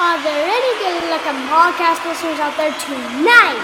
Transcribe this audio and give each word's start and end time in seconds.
Are 0.00 0.22
there 0.22 0.46
any 0.46 0.78
good 0.78 1.10
looking 1.10 1.40
podcast 1.48 2.06
listeners 2.06 2.38
out 2.38 2.56
there 2.56 2.70
tonight? 2.70 3.58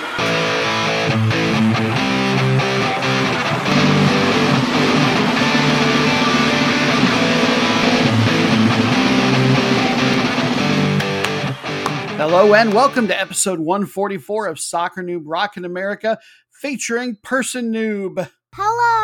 Hello 12.16 12.52
and 12.54 12.74
welcome 12.74 13.06
to 13.06 13.20
episode 13.20 13.60
144 13.60 14.48
of 14.48 14.58
Soccer 14.58 15.04
Noob 15.04 15.22
Rock 15.26 15.56
in 15.56 15.64
America 15.64 16.18
featuring 16.50 17.16
Person 17.22 17.72
Noob. 17.72 18.28
Hello! 18.52 19.03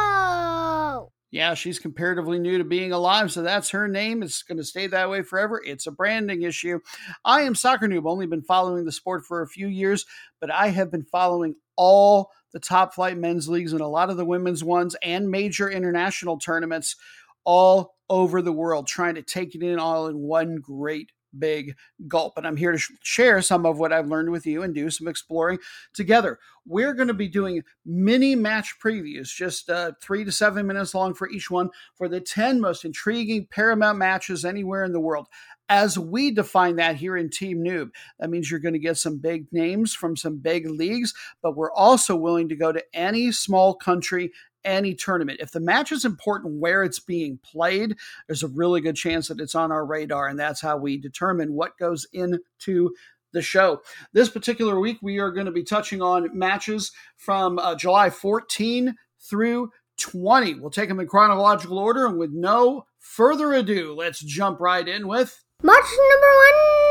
Yeah, 1.31 1.55
she's 1.55 1.79
comparatively 1.79 2.41
new 2.41 2.59
to 2.59 2.65
being 2.65 2.91
alive, 2.91 3.31
so 3.31 3.43
that's 3.43 3.71
her 3.71 3.87
name. 3.87 4.23
It's 4.23 4.43
going 4.43 4.59
to 4.59 4.65
stay 4.65 4.89
that 4.89 5.11
way 5.11 5.23
forever. 5.23 5.63
It's 5.65 5.87
a 5.87 5.93
branding 5.93 6.43
issue. 6.43 6.81
I 7.25 7.43
am 7.43 7.55
Soccer 7.55 7.87
Noob, 7.87 8.11
only 8.11 8.27
been 8.27 8.43
following 8.43 8.85
the 8.85 8.91
sport 8.91 9.25
for 9.25 9.41
a 9.41 9.49
few 9.49 9.69
years, 9.69 10.07
but 10.41 10.51
I 10.51 10.69
have 10.69 10.91
been 10.91 11.05
following 11.05 11.55
all 11.77 12.31
the 12.53 12.59
top 12.59 12.95
flight 12.95 13.17
men's 13.17 13.49
leagues 13.49 13.73
and 13.73 13.81
a 13.81 13.87
lot 13.87 14.11
of 14.11 14.17
the 14.17 14.25
women's 14.25 14.65
ones 14.65 14.97
and 15.05 15.31
major 15.31 15.71
international 15.71 16.39
tournaments 16.39 16.97
all 17.45 17.95
over 18.09 18.43
the 18.43 18.53
world, 18.53 18.89
trying 18.89 19.15
to 19.15 19.23
take 19.23 19.55
it 19.55 19.63
in 19.63 19.79
all 19.79 20.09
in 20.09 20.19
one 20.19 20.57
great 20.57 21.13
big 21.39 21.77
gulp. 22.09 22.35
And 22.37 22.47
I'm 22.47 22.57
here 22.57 22.73
to 22.73 22.79
sh- 22.79 22.93
share 23.03 23.43
some 23.43 23.67
of 23.67 23.79
what 23.79 23.93
I've 23.93 24.09
learned 24.09 24.31
with 24.31 24.47
you 24.47 24.63
and 24.63 24.75
do 24.75 24.91
some 24.91 25.09
exploring 25.09 25.59
together. 25.95 26.39
We're 26.67 26.95
going 26.95 27.09
to 27.09 27.15
be 27.15 27.29
doing 27.29 27.63
mini 27.85 28.35
match 28.35 28.77
previews, 28.83 29.29
just 29.35 29.71
uh, 29.71 29.93
three 30.03 30.25
to 30.25 30.33
seven 30.33 30.67
minutes 30.67 30.95
long 30.95 31.15
for 31.15 31.29
each 31.31 31.51
one, 31.51 31.71
for 31.95 32.09
the 32.09 32.21
10 32.21 32.61
most 32.61 32.85
intriguing 32.85 33.47
Paramount 33.51 33.99
matches 33.99 34.45
anywhere 34.45 34.85
in 34.85 34.93
the 34.93 35.01
world. 35.01 35.27
As 35.69 35.97
we 35.97 36.33
define 36.33 36.77
that 36.77 36.97
here 36.97 37.17
in 37.17 37.31
Team 37.31 37.63
Noob, 37.63 37.91
that 38.19 38.29
means 38.29 38.51
you're 38.51 38.59
going 38.59 38.75
to 38.75 38.81
get 38.81 38.99
some 38.99 39.19
big 39.19 39.47
names 39.53 39.95
from 39.95 40.17
some 40.17 40.39
big 40.39 40.69
leagues, 40.69 41.15
but 41.43 41.57
we're 41.57 41.73
also 41.73 42.17
willing 42.17 42.49
to 42.49 42.57
go 42.57 42.73
to 42.73 42.83
any 42.93 43.31
small 43.31 43.75
country 43.75 44.33
any 44.65 44.95
tournament. 44.95 45.41
If 45.41 45.53
the 45.53 45.61
match 45.61 45.93
is 45.93 46.05
important 46.05 46.61
where 46.61 46.83
it's 46.83 47.01
being 47.01 47.39
played, 47.43 47.97
there's 48.27 48.43
a 48.43 48.49
really 48.49 48.81
good 48.81 48.97
chance 48.97 49.29
that 49.29 49.41
it's 49.41 49.55
on 49.55 49.73
our 49.73 49.85
radar, 49.85 50.29
and 50.29 50.39
that's 50.39 50.61
how 50.61 50.77
we 50.77 50.97
determine 50.97 51.55
what 51.55 51.79
goes 51.79 52.07
into 52.13 52.91
the 53.33 53.43
show. 53.43 53.81
This 54.13 54.29
particular 54.29 54.79
week, 54.81 54.99
we 55.03 55.19
are 55.19 55.31
going 55.31 55.47
to 55.47 55.53
be 55.53 55.63
touching 55.63 56.03
on 56.03 56.37
matches 56.37 56.93
from 57.17 57.59
uh, 57.59 57.75
July 57.75 58.11
14 58.11 58.95
through 59.21 59.71
20. 59.99 60.55
We'll 60.55 60.71
take 60.71 60.89
them 60.89 61.01
in 61.01 61.07
chronological 61.07 61.79
order, 61.79 62.07
and 62.07 62.19
with 62.19 62.33
no 62.33 62.87
further 62.99 63.53
ado, 63.53 63.95
let's 63.95 64.21
jump 64.21 64.61
right 64.61 64.87
in 64.87 65.07
with. 65.07 65.43
Match 65.63 65.85
number 66.11 66.27
one! 66.27 66.90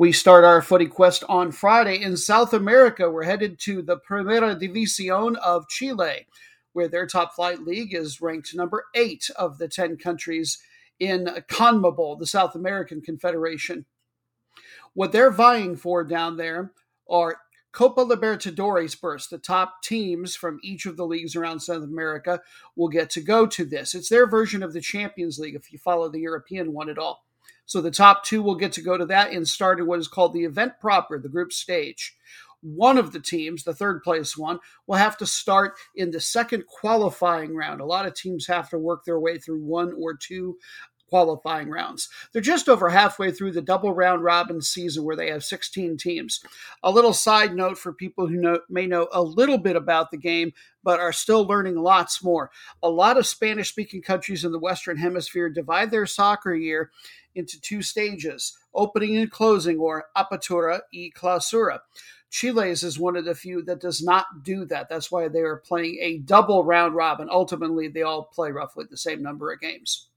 We 0.00 0.12
start 0.12 0.44
our 0.44 0.62
footy 0.62 0.86
quest 0.86 1.24
on 1.28 1.52
Friday 1.52 2.00
in 2.00 2.16
South 2.16 2.54
America. 2.54 3.10
We're 3.10 3.24
headed 3.24 3.58
to 3.58 3.82
the 3.82 3.98
Primera 3.98 4.58
División 4.58 5.36
of 5.36 5.68
Chile, 5.68 6.26
where 6.72 6.88
their 6.88 7.06
top 7.06 7.34
flight 7.34 7.60
league 7.66 7.94
is 7.94 8.22
ranked 8.22 8.54
number 8.54 8.86
eight 8.94 9.28
of 9.36 9.58
the 9.58 9.68
10 9.68 9.98
countries 9.98 10.56
in 10.98 11.26
CONMEBOL, 11.50 12.18
the 12.18 12.24
South 12.24 12.54
American 12.54 13.02
Confederation. 13.02 13.84
What 14.94 15.12
they're 15.12 15.30
vying 15.30 15.76
for 15.76 16.02
down 16.02 16.38
there 16.38 16.72
are 17.06 17.36
Copa 17.70 18.02
Libertadores 18.02 18.98
first. 18.98 19.28
The 19.28 19.36
top 19.36 19.82
teams 19.82 20.34
from 20.34 20.60
each 20.62 20.86
of 20.86 20.96
the 20.96 21.04
leagues 21.04 21.36
around 21.36 21.60
South 21.60 21.84
America 21.84 22.40
will 22.74 22.88
get 22.88 23.10
to 23.10 23.20
go 23.20 23.46
to 23.48 23.66
this. 23.66 23.94
It's 23.94 24.08
their 24.08 24.26
version 24.26 24.62
of 24.62 24.72
the 24.72 24.80
Champions 24.80 25.38
League 25.38 25.56
if 25.56 25.70
you 25.70 25.78
follow 25.78 26.08
the 26.08 26.20
European 26.20 26.72
one 26.72 26.88
at 26.88 26.96
all. 26.96 27.26
So 27.70 27.80
the 27.80 27.92
top 27.92 28.24
two 28.24 28.42
will 28.42 28.56
get 28.56 28.72
to 28.72 28.82
go 28.82 28.98
to 28.98 29.06
that 29.06 29.30
and 29.30 29.46
start 29.46 29.78
in 29.78 29.86
what 29.86 30.00
is 30.00 30.08
called 30.08 30.32
the 30.32 30.42
event 30.42 30.72
proper, 30.80 31.20
the 31.20 31.28
group 31.28 31.52
stage. 31.52 32.16
One 32.62 32.98
of 32.98 33.12
the 33.12 33.20
teams, 33.20 33.62
the 33.62 33.72
third 33.72 34.02
place 34.02 34.36
one, 34.36 34.58
will 34.88 34.96
have 34.96 35.16
to 35.18 35.26
start 35.26 35.76
in 35.94 36.10
the 36.10 36.18
second 36.18 36.66
qualifying 36.66 37.54
round. 37.54 37.80
A 37.80 37.84
lot 37.84 38.06
of 38.06 38.14
teams 38.14 38.44
have 38.48 38.68
to 38.70 38.78
work 38.80 39.04
their 39.04 39.20
way 39.20 39.38
through 39.38 39.62
one 39.62 39.92
or 39.96 40.16
two 40.16 40.58
qualifying 41.10 41.68
rounds. 41.68 42.08
They're 42.32 42.40
just 42.40 42.68
over 42.68 42.88
halfway 42.88 43.30
through 43.32 43.52
the 43.52 43.60
double 43.60 43.92
round 43.92 44.24
robin 44.24 44.62
season 44.62 45.04
where 45.04 45.16
they 45.16 45.28
have 45.30 45.44
16 45.44 45.98
teams. 45.98 46.40
A 46.82 46.90
little 46.90 47.12
side 47.12 47.54
note 47.54 47.76
for 47.76 47.92
people 47.92 48.28
who 48.28 48.36
know, 48.36 48.60
may 48.70 48.86
know 48.86 49.08
a 49.12 49.22
little 49.22 49.58
bit 49.58 49.76
about 49.76 50.10
the 50.10 50.16
game 50.16 50.52
but 50.82 51.00
are 51.00 51.12
still 51.12 51.44
learning 51.46 51.76
lots 51.76 52.24
more. 52.24 52.50
A 52.82 52.88
lot 52.88 53.18
of 53.18 53.26
Spanish 53.26 53.68
speaking 53.68 54.00
countries 54.00 54.44
in 54.44 54.52
the 54.52 54.58
Western 54.58 54.96
Hemisphere 54.96 55.50
divide 55.50 55.90
their 55.90 56.06
soccer 56.06 56.54
year 56.54 56.90
into 57.34 57.60
two 57.60 57.82
stages 57.82 58.56
opening 58.74 59.16
and 59.16 59.30
closing, 59.30 59.78
or 59.78 60.06
apertura 60.16 60.80
y 60.92 61.10
clausura. 61.14 61.80
Chile's 62.30 62.84
is 62.84 62.98
one 62.98 63.16
of 63.16 63.24
the 63.24 63.34
few 63.34 63.62
that 63.62 63.80
does 63.80 64.02
not 64.02 64.44
do 64.44 64.64
that. 64.66 64.88
That's 64.88 65.10
why 65.10 65.26
they 65.28 65.40
are 65.40 65.56
playing 65.56 65.98
a 66.00 66.18
double 66.18 66.64
round 66.64 66.94
robin. 66.94 67.28
Ultimately, 67.30 67.88
they 67.88 68.02
all 68.02 68.24
play 68.24 68.52
roughly 68.52 68.84
the 68.88 68.96
same 68.96 69.22
number 69.22 69.52
of 69.52 69.60
games. 69.60 70.09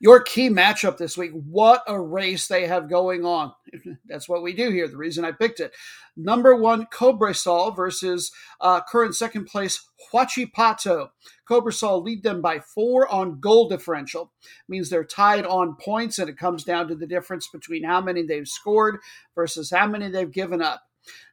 Your 0.00 0.20
key 0.20 0.50
matchup 0.50 0.98
this 0.98 1.16
week. 1.16 1.32
What 1.32 1.82
a 1.86 1.98
race 1.98 2.48
they 2.48 2.66
have 2.66 2.88
going 2.88 3.24
on. 3.24 3.52
That's 4.06 4.28
what 4.28 4.42
we 4.42 4.52
do 4.52 4.70
here. 4.70 4.88
The 4.88 4.96
reason 4.96 5.24
I 5.24 5.32
picked 5.32 5.60
it. 5.60 5.72
Number 6.16 6.54
one, 6.56 6.86
Cobresal 6.86 7.74
versus 7.74 8.32
uh, 8.60 8.80
current 8.82 9.14
second 9.14 9.46
place, 9.46 9.86
Huachipato. 10.12 11.10
Cobresal 11.48 12.02
lead 12.02 12.22
them 12.22 12.40
by 12.40 12.58
four 12.60 13.08
on 13.08 13.40
goal 13.40 13.68
differential. 13.68 14.32
Means 14.68 14.90
they're 14.90 15.04
tied 15.04 15.46
on 15.46 15.76
points, 15.76 16.18
and 16.18 16.28
it 16.28 16.38
comes 16.38 16.64
down 16.64 16.88
to 16.88 16.94
the 16.94 17.06
difference 17.06 17.48
between 17.48 17.84
how 17.84 18.00
many 18.00 18.22
they've 18.22 18.48
scored 18.48 18.98
versus 19.34 19.70
how 19.70 19.86
many 19.86 20.08
they've 20.08 20.30
given 20.30 20.62
up. 20.62 20.82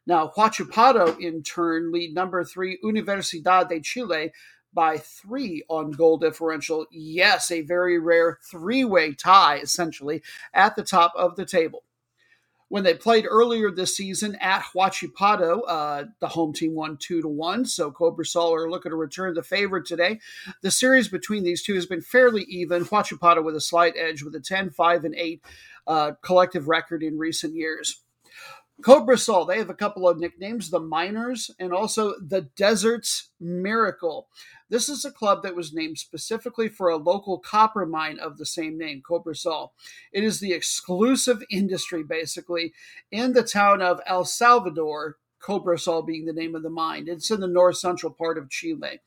Now, 0.06 0.30
Huachipato, 0.36 1.18
in 1.18 1.42
turn, 1.42 1.90
lead 1.90 2.14
number 2.14 2.44
three, 2.44 2.78
Universidad 2.84 3.68
de 3.68 3.80
Chile, 3.80 4.32
by 4.74 4.98
three 4.98 5.62
on 5.68 5.92
goal 5.92 6.18
differential. 6.18 6.86
Yes, 6.90 7.50
a 7.50 7.62
very 7.62 7.98
rare 7.98 8.38
three 8.50 8.84
way 8.84 9.12
tie, 9.14 9.58
essentially, 9.58 10.22
at 10.52 10.76
the 10.76 10.82
top 10.82 11.12
of 11.16 11.36
the 11.36 11.46
table. 11.46 11.84
When 12.68 12.82
they 12.82 12.94
played 12.94 13.26
earlier 13.28 13.70
this 13.70 13.96
season 13.96 14.36
at 14.40 14.64
Huachipato, 14.74 15.60
uh, 15.68 16.04
the 16.18 16.28
home 16.28 16.52
team 16.52 16.74
won 16.74 16.96
two 16.96 17.22
to 17.22 17.28
one. 17.28 17.66
So 17.66 17.92
Cobresal 17.92 18.56
are 18.56 18.70
looking 18.70 18.90
to 18.90 18.96
return 18.96 19.34
the 19.34 19.42
favor 19.42 19.80
today. 19.80 20.18
The 20.62 20.70
series 20.70 21.08
between 21.08 21.44
these 21.44 21.62
two 21.62 21.74
has 21.74 21.86
been 21.86 22.00
fairly 22.00 22.42
even. 22.44 22.84
Huachipato 22.84 23.44
with 23.44 23.54
a 23.54 23.60
slight 23.60 23.94
edge 23.96 24.22
with 24.24 24.34
a 24.34 24.40
10, 24.40 24.70
5, 24.70 25.04
and 25.04 25.14
8 25.14 25.44
uh, 25.86 26.12
collective 26.22 26.66
record 26.66 27.02
in 27.02 27.18
recent 27.18 27.54
years. 27.54 28.00
Cobresal, 28.82 29.46
they 29.46 29.58
have 29.58 29.70
a 29.70 29.74
couple 29.74 30.08
of 30.08 30.18
nicknames, 30.18 30.70
the 30.70 30.80
Miners 30.80 31.50
and 31.60 31.72
also 31.72 32.14
the 32.20 32.42
Deserts 32.56 33.30
Miracle. 33.38 34.28
This 34.70 34.88
is 34.88 35.04
a 35.04 35.12
club 35.12 35.42
that 35.42 35.54
was 35.54 35.74
named 35.74 35.98
specifically 35.98 36.68
for 36.68 36.88
a 36.88 36.96
local 36.96 37.38
copper 37.38 37.84
mine 37.84 38.18
of 38.18 38.38
the 38.38 38.46
same 38.46 38.78
name, 38.78 39.02
Cobresal. 39.08 39.70
It 40.12 40.24
is 40.24 40.40
the 40.40 40.52
exclusive 40.52 41.42
industry, 41.50 42.02
basically, 42.02 42.72
in 43.10 43.32
the 43.32 43.42
town 43.42 43.82
of 43.82 44.00
El 44.06 44.24
Salvador, 44.24 45.18
Cobresal 45.44 46.06
being 46.06 46.24
the 46.24 46.32
name 46.32 46.54
of 46.54 46.62
the 46.62 46.70
mine. 46.70 47.06
It's 47.06 47.30
in 47.30 47.40
the 47.40 47.46
north 47.46 47.76
central 47.76 48.12
part 48.12 48.38
of 48.38 48.48
Chile. 48.48 49.00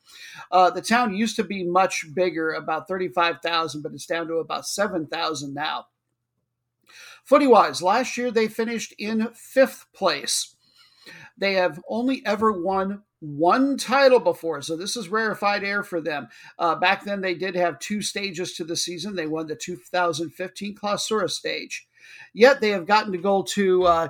Uh, 0.52 0.70
the 0.70 0.82
town 0.82 1.16
used 1.16 1.36
to 1.38 1.44
be 1.44 1.64
much 1.64 2.14
bigger, 2.14 2.52
about 2.52 2.88
35,000, 2.88 3.82
but 3.82 3.94
it's 3.94 4.06
down 4.06 4.28
to 4.28 4.36
about 4.36 4.68
7,000 4.68 5.54
now. 5.54 5.88
Footy 7.24 7.48
wise, 7.48 7.82
last 7.82 8.18
year 8.18 8.32
they 8.32 8.48
finished 8.48 8.94
in 8.98 9.30
fifth 9.34 9.88
place. 9.94 10.56
They 11.38 11.56
have 11.56 11.82
only 11.90 12.26
ever 12.26 12.52
won 12.52 13.04
one 13.20 13.78
title 13.78 14.20
before, 14.20 14.62
so 14.62 14.76
this 14.76 14.96
is 14.96 15.10
rarefied 15.10 15.64
air 15.64 15.84
for 15.84 16.02
them. 16.02 16.28
Uh, 16.60 16.76
back 16.76 17.04
then, 17.04 17.22
they 17.22 17.34
did 17.34 17.56
have 17.56 17.80
two 17.80 18.02
stages 18.02 18.54
to 18.54 18.64
the 18.64 18.76
season. 18.76 19.16
They 19.16 19.28
won 19.28 19.48
the 19.48 19.56
2015 19.56 20.76
Clausura 20.76 21.30
stage. 21.30 21.88
Yet 22.34 22.62
they 22.62 22.70
have 22.70 22.86
gotten 22.86 23.12
to 23.12 23.18
go 23.18 23.44
to 23.44 23.84
uh, 23.84 24.08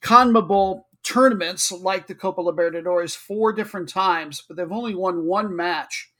CONMEBOL 0.00 0.84
tournaments 1.02 1.70
like 1.70 2.06
the 2.06 2.14
Copa 2.14 2.42
Libertadores 2.42 3.16
four 3.16 3.52
different 3.52 3.88
times, 3.88 4.42
but 4.46 4.56
they've 4.56 4.72
only 4.72 4.94
won 4.94 5.26
one 5.26 5.54
match. 5.54 6.10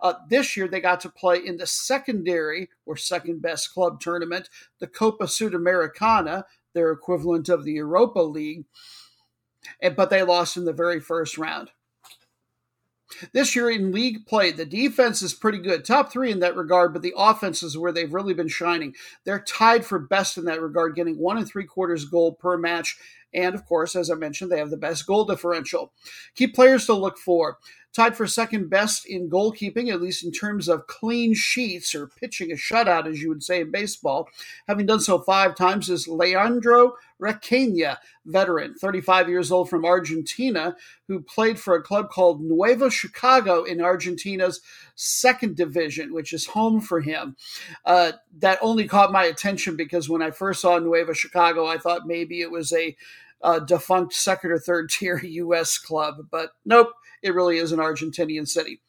Uh, 0.00 0.14
this 0.28 0.56
year, 0.56 0.68
they 0.68 0.80
got 0.80 1.00
to 1.00 1.08
play 1.08 1.38
in 1.38 1.56
the 1.56 1.66
secondary 1.66 2.68
or 2.86 2.96
second 2.96 3.42
best 3.42 3.72
club 3.72 4.00
tournament, 4.00 4.48
the 4.78 4.86
Copa 4.86 5.24
Sudamericana, 5.24 6.44
their 6.74 6.92
equivalent 6.92 7.48
of 7.48 7.64
the 7.64 7.72
Europa 7.72 8.20
League, 8.20 8.64
Eh, 9.80 9.90
but 9.90 10.10
they 10.10 10.22
lost 10.22 10.56
in 10.56 10.64
the 10.64 10.72
very 10.72 11.00
first 11.00 11.38
round. 11.38 11.70
This 13.32 13.56
year 13.56 13.70
in 13.70 13.90
league 13.90 14.26
play, 14.26 14.52
the 14.52 14.66
defense 14.66 15.22
is 15.22 15.32
pretty 15.32 15.58
good, 15.58 15.84
top 15.84 16.12
three 16.12 16.30
in 16.30 16.40
that 16.40 16.56
regard, 16.56 16.92
but 16.92 17.00
the 17.00 17.14
offense 17.16 17.62
is 17.62 17.76
where 17.76 17.90
they've 17.90 18.12
really 18.12 18.34
been 18.34 18.48
shining. 18.48 18.94
They're 19.24 19.40
tied 19.40 19.86
for 19.86 19.98
best 19.98 20.36
in 20.36 20.44
that 20.44 20.60
regard, 20.60 20.94
getting 20.94 21.18
one 21.18 21.38
and 21.38 21.48
three 21.48 21.64
quarters 21.64 22.04
goal 22.04 22.32
per 22.32 22.58
match 22.58 22.98
And 23.34 23.54
of 23.54 23.66
course, 23.66 23.94
as 23.94 24.10
I 24.10 24.14
mentioned, 24.14 24.50
they 24.50 24.58
have 24.58 24.70
the 24.70 24.76
best 24.76 25.06
goal 25.06 25.24
differential. 25.24 25.92
Key 26.34 26.48
players 26.48 26.86
to 26.86 26.94
look 26.94 27.18
for 27.18 27.58
tied 27.98 28.16
for 28.16 28.26
second 28.26 28.68
best 28.68 29.06
in 29.06 29.28
goalkeeping, 29.28 29.92
at 29.92 30.00
least 30.00 30.24
in 30.24 30.30
terms 30.30 30.68
of 30.68 30.86
clean 30.86 31.34
sheets 31.34 31.94
or 31.94 32.06
pitching 32.06 32.52
a 32.52 32.54
shutout, 32.54 33.06
as 33.06 33.20
you 33.20 33.28
would 33.28 33.42
say 33.42 33.60
in 33.60 33.70
baseball. 33.70 34.28
Having 34.68 34.86
done 34.86 35.00
so 35.00 35.18
five 35.18 35.56
times 35.56 35.88
is 35.88 36.06
Leandro 36.06 36.92
Requena, 37.20 37.96
veteran, 38.26 38.74
35 38.74 39.28
years 39.28 39.50
old 39.50 39.68
from 39.68 39.84
Argentina, 39.84 40.76
who 41.08 41.20
played 41.20 41.58
for 41.58 41.74
a 41.74 41.82
club 41.82 42.10
called 42.10 42.40
Nuevo 42.40 42.88
Chicago 42.88 43.64
in 43.64 43.80
Argentina's 43.80 44.60
second 44.98 45.56
division, 45.56 46.12
which 46.12 46.32
is 46.32 46.46
home 46.46 46.80
for 46.80 47.00
him. 47.00 47.36
Uh, 47.84 48.12
that 48.38 48.58
only 48.60 48.86
caught 48.86 49.12
my 49.12 49.24
attention 49.24 49.76
because 49.76 50.08
when 50.08 50.22
I 50.22 50.32
first 50.32 50.60
saw 50.60 50.78
Nuevo 50.78 51.12
Chicago, 51.12 51.66
I 51.66 51.78
thought 51.78 52.06
maybe 52.06 52.40
it 52.40 52.50
was 52.50 52.72
a 52.72 52.96
uh, 53.42 53.60
defunct 53.60 54.12
second 54.12 54.50
or 54.50 54.58
third 54.58 54.90
tier 54.90 55.18
U.S. 55.18 55.78
club, 55.78 56.26
but 56.30 56.50
nope, 56.64 56.88
it 57.22 57.34
really 57.34 57.58
is 57.58 57.72
an 57.72 57.78
Argentinian 57.78 58.46
city. 58.46 58.80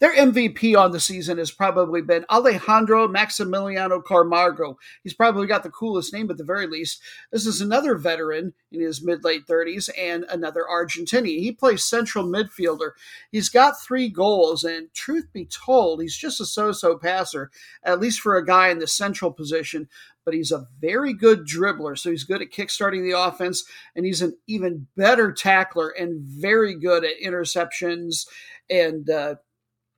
Their 0.00 0.14
MVP 0.14 0.76
on 0.76 0.92
the 0.92 1.00
season 1.00 1.38
has 1.38 1.50
probably 1.50 2.02
been 2.02 2.26
Alejandro 2.30 3.08
Maximiliano 3.08 4.04
Camargo. 4.04 4.78
He's 5.02 5.14
probably 5.14 5.46
got 5.46 5.62
the 5.62 5.70
coolest 5.70 6.12
name 6.12 6.30
at 6.30 6.36
the 6.36 6.44
very 6.44 6.66
least. 6.66 7.00
This 7.30 7.46
is 7.46 7.60
another 7.60 7.96
veteran 7.96 8.52
in 8.70 8.80
his 8.80 9.02
mid 9.02 9.24
late 9.24 9.46
30s 9.46 9.88
and 9.98 10.24
another 10.28 10.64
Argentinian. 10.70 11.40
He 11.40 11.52
plays 11.52 11.84
central 11.84 12.26
midfielder. 12.26 12.92
He's 13.30 13.48
got 13.48 13.80
three 13.80 14.08
goals, 14.08 14.64
and 14.64 14.92
truth 14.92 15.28
be 15.32 15.46
told, 15.46 16.02
he's 16.02 16.16
just 16.16 16.40
a 16.40 16.46
so 16.46 16.72
so 16.72 16.96
passer, 16.96 17.50
at 17.82 18.00
least 18.00 18.20
for 18.20 18.36
a 18.36 18.44
guy 18.44 18.68
in 18.68 18.78
the 18.78 18.86
central 18.86 19.32
position 19.32 19.88
but 20.24 20.34
he's 20.34 20.52
a 20.52 20.68
very 20.80 21.12
good 21.12 21.46
dribbler. 21.46 21.98
So 21.98 22.10
he's 22.10 22.22
good 22.22 22.42
at 22.42 22.50
kickstarting 22.50 23.02
the 23.02 23.18
offense, 23.18 23.64
and 23.96 24.06
he's 24.06 24.22
an 24.22 24.36
even 24.46 24.86
better 24.96 25.32
tackler 25.32 25.88
and 25.88 26.20
very 26.20 26.76
good 26.76 27.04
at 27.04 27.20
interceptions 27.24 28.26
and 28.70 29.08
uh, 29.10 29.34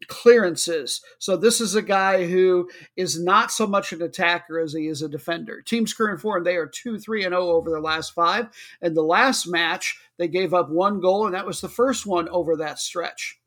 clearances. 0.09 1.03
So 1.19 1.37
this 1.37 1.61
is 1.61 1.75
a 1.75 1.83
guy 1.83 2.27
who 2.27 2.69
is 2.97 3.23
not 3.23 3.51
so 3.51 3.67
much 3.67 3.93
an 3.93 4.03
attacker 4.03 4.59
as 4.59 4.73
he 4.73 4.87
is 4.87 5.03
a 5.03 5.09
defender. 5.09 5.63
Team's 5.63 5.95
current 5.95 6.21
form, 6.21 6.45
they 6.45 6.57
are 6.57 6.67
2 6.67 6.99
3 6.99 7.25
and 7.25 7.33
0 7.33 7.43
over 7.49 7.71
their 7.71 7.81
last 7.81 8.15
five. 8.15 8.49
And 8.81 8.97
the 8.97 9.03
last 9.03 9.47
match, 9.47 9.99
they 10.19 10.29
gave 10.29 10.55
up 10.55 10.71
one 10.71 11.01
goal, 11.01 11.27
and 11.27 11.35
that 11.35 11.47
was 11.47 11.61
the 11.61 11.69
first 11.69 12.07
one 12.07 12.29
over 12.29 12.57
that 12.57 12.79
stretch. 12.79 13.41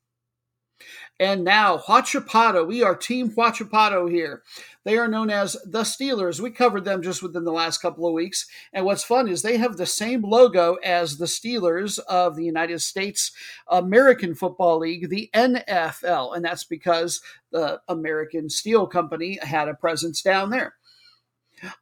And 1.19 1.43
now, 1.43 1.77
Huachipato. 1.77 2.67
We 2.67 2.83
are 2.83 2.95
Team 2.95 3.31
Huachipato 3.31 4.09
here. 4.09 4.43
They 4.87 4.97
are 4.97 5.09
known 5.09 5.29
as 5.29 5.57
the 5.65 5.81
Steelers. 5.81 6.39
We 6.39 6.49
covered 6.49 6.85
them 6.85 7.01
just 7.01 7.21
within 7.21 7.43
the 7.43 7.51
last 7.51 7.79
couple 7.79 8.07
of 8.07 8.13
weeks. 8.13 8.47
And 8.71 8.85
what's 8.85 9.03
fun 9.03 9.27
is 9.27 9.41
they 9.41 9.57
have 9.57 9.75
the 9.75 9.85
same 9.85 10.21
logo 10.21 10.75
as 10.75 11.17
the 11.17 11.25
Steelers 11.25 11.99
of 12.07 12.37
the 12.37 12.45
United 12.45 12.81
States 12.81 13.33
American 13.67 14.33
Football 14.33 14.79
League, 14.79 15.09
the 15.09 15.29
NFL. 15.33 16.37
And 16.37 16.45
that's 16.45 16.63
because 16.63 17.19
the 17.51 17.81
American 17.89 18.49
Steel 18.49 18.87
Company 18.87 19.37
had 19.41 19.67
a 19.67 19.73
presence 19.73 20.21
down 20.21 20.51
there. 20.51 20.76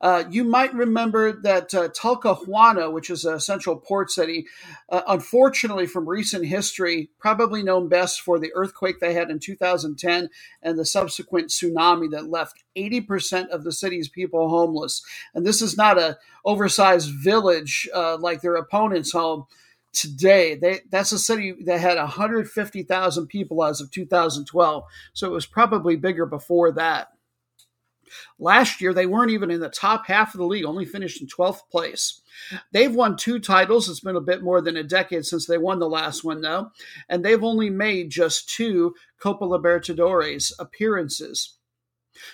Uh, 0.02 0.24
you 0.30 0.44
might 0.44 0.74
remember 0.74 1.32
that 1.42 1.74
uh, 1.74 1.90
Talcahuano, 1.90 2.92
which 2.92 3.10
is 3.10 3.26
a 3.26 3.40
central 3.40 3.76
port 3.76 4.12
city, 4.12 4.46
uh, 4.90 5.02
unfortunately, 5.08 5.88
from 5.88 6.08
recent 6.08 6.46
history, 6.46 7.10
probably 7.20 7.64
known 7.64 7.90
best 7.90 8.22
for 8.22 8.40
the 8.40 8.52
earthquake 8.56 9.00
they 9.00 9.14
had 9.14 9.30
in 9.30 9.40
2010 9.40 10.30
and 10.62 10.80
the 10.80 10.86
subsequent 10.86 11.50
tsunami 11.50 12.10
that 12.12 12.30
left 12.30 12.64
80% 12.76 13.48
of 13.50 13.64
the 13.64 13.72
city's 13.72 14.10
people 14.10 14.50
homeless. 14.50 15.02
And 15.34 15.46
this 15.46 15.62
is 15.62 15.78
not 15.78 15.98
a 15.98 16.18
oversized 16.44 17.12
village 17.12 17.90
uh, 17.94 18.18
like 18.18 18.42
their 18.42 18.56
opponent's 18.56 19.12
home 19.12 19.46
today. 19.96 20.56
They, 20.56 20.82
that's 20.90 21.12
a 21.12 21.20
city 21.20 21.56
that 21.66 21.80
had 21.80 21.98
150,000 21.98 23.28
people 23.28 23.64
as 23.64 23.82
of 23.82 23.92
2012. 23.92 24.84
So 25.14 25.28
it 25.28 25.32
was 25.32 25.46
probably 25.46 25.96
bigger 25.96 26.26
before 26.26 26.72
that. 26.74 27.10
Last 28.40 28.82
year, 28.82 28.94
they 28.94 29.06
weren't 29.06 29.32
even 29.32 29.52
in 29.52 29.60
the 29.60 29.70
top 29.70 30.08
half 30.08 30.34
of 30.34 30.40
the 30.40 30.46
league, 30.46 30.66
only 30.66 30.86
finished 30.86 31.22
in 31.22 31.28
12th 31.28 31.62
place. 31.72 32.22
They've 32.72 32.94
won 32.94 33.16
two 33.16 33.40
titles. 33.40 33.90
It's 33.90 34.00
been 34.00 34.16
a 34.16 34.22
bit 34.22 34.44
more 34.44 34.62
than 34.62 34.78
a 34.78 34.84
decade 34.84 35.26
since 35.26 35.46
they 35.46 35.58
won 35.58 35.80
the 35.80 35.90
last 35.90 36.24
one, 36.24 36.42
though, 36.42 36.72
and 37.10 37.24
they've 37.24 37.44
only 37.44 37.70
made 37.70 38.10
just 38.10 38.50
two 38.50 38.94
Copa 39.20 39.46
Libertadores 39.46 40.52
appearances. 40.60 41.58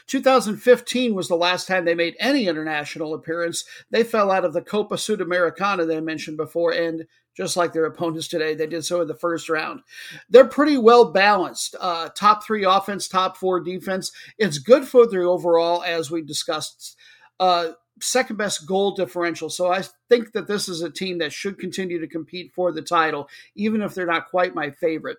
2015 0.08 1.16
was 1.16 1.28
the 1.28 1.36
last 1.36 1.68
time 1.68 1.86
they 1.86 1.96
made 1.96 2.16
any 2.20 2.48
international 2.48 3.14
appearance. 3.14 3.64
They 3.90 4.04
fell 4.04 4.32
out 4.32 4.46
of 4.46 4.54
the 4.54 4.62
Copa 4.62 4.96
Sudamericana 4.96 5.88
that 5.88 5.98
I 5.98 6.02
mentioned 6.02 6.38
before, 6.38 6.72
and 6.72 7.06
just 7.36 7.58
like 7.58 7.74
their 7.74 7.86
opponents 7.86 8.28
today. 8.28 8.56
They 8.56 8.68
did 8.68 8.86
so 8.86 9.02
in 9.02 9.08
the 9.08 9.16
first 9.16 9.50
round. 9.50 9.82
They're 10.30 10.46
pretty 10.46 10.78
well 10.78 11.12
balanced. 11.12 11.76
Uh, 11.80 12.10
top 12.10 12.44
three 12.44 12.64
offense, 12.64 13.08
top 13.08 13.38
four 13.38 13.60
defense. 13.60 14.12
It's 14.38 14.58
good 14.58 14.88
for 14.88 15.08
the 15.08 15.22
overall, 15.22 15.84
as 15.84 16.12
we 16.12 16.22
discussed. 16.22 16.98
Uh, 17.40 17.70
second 18.02 18.38
best 18.38 18.66
goal 18.68 18.92
differential. 18.92 19.50
So 19.50 19.72
I 19.72 19.84
think 20.10 20.34
that 20.34 20.48
this 20.48 20.68
is 20.68 20.82
a 20.82 20.90
team 20.90 21.20
that 21.20 21.34
should 21.34 21.60
continue 21.60 22.00
to 22.00 22.08
compete 22.08 22.52
for 22.54 22.72
the 22.72 22.82
title, 22.82 23.30
even 23.56 23.82
if 23.82 23.94
they're 23.94 24.06
not 24.06 24.30
quite 24.30 24.56
my 24.56 24.72
favorite. 24.72 25.18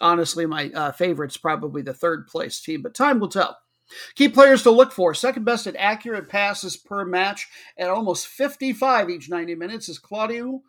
Honestly, 0.00 0.44
my 0.44 0.70
uh, 0.70 0.92
favorite's 0.92 1.36
probably 1.36 1.82
the 1.82 1.94
third 1.94 2.26
place 2.26 2.60
team, 2.60 2.82
but 2.82 2.94
time 2.94 3.20
will 3.20 3.28
tell. 3.28 3.56
Key 4.14 4.28
players 4.28 4.62
to 4.62 4.70
look 4.70 4.92
for. 4.92 5.14
Second 5.14 5.44
best 5.44 5.66
at 5.66 5.76
accurate 5.76 6.28
passes 6.28 6.76
per 6.76 7.04
match 7.04 7.48
at 7.78 7.90
almost 7.90 8.26
55 8.26 9.10
each 9.10 9.28
90 9.28 9.54
minutes 9.54 9.88
is 9.88 9.98
Claudio 9.98 10.62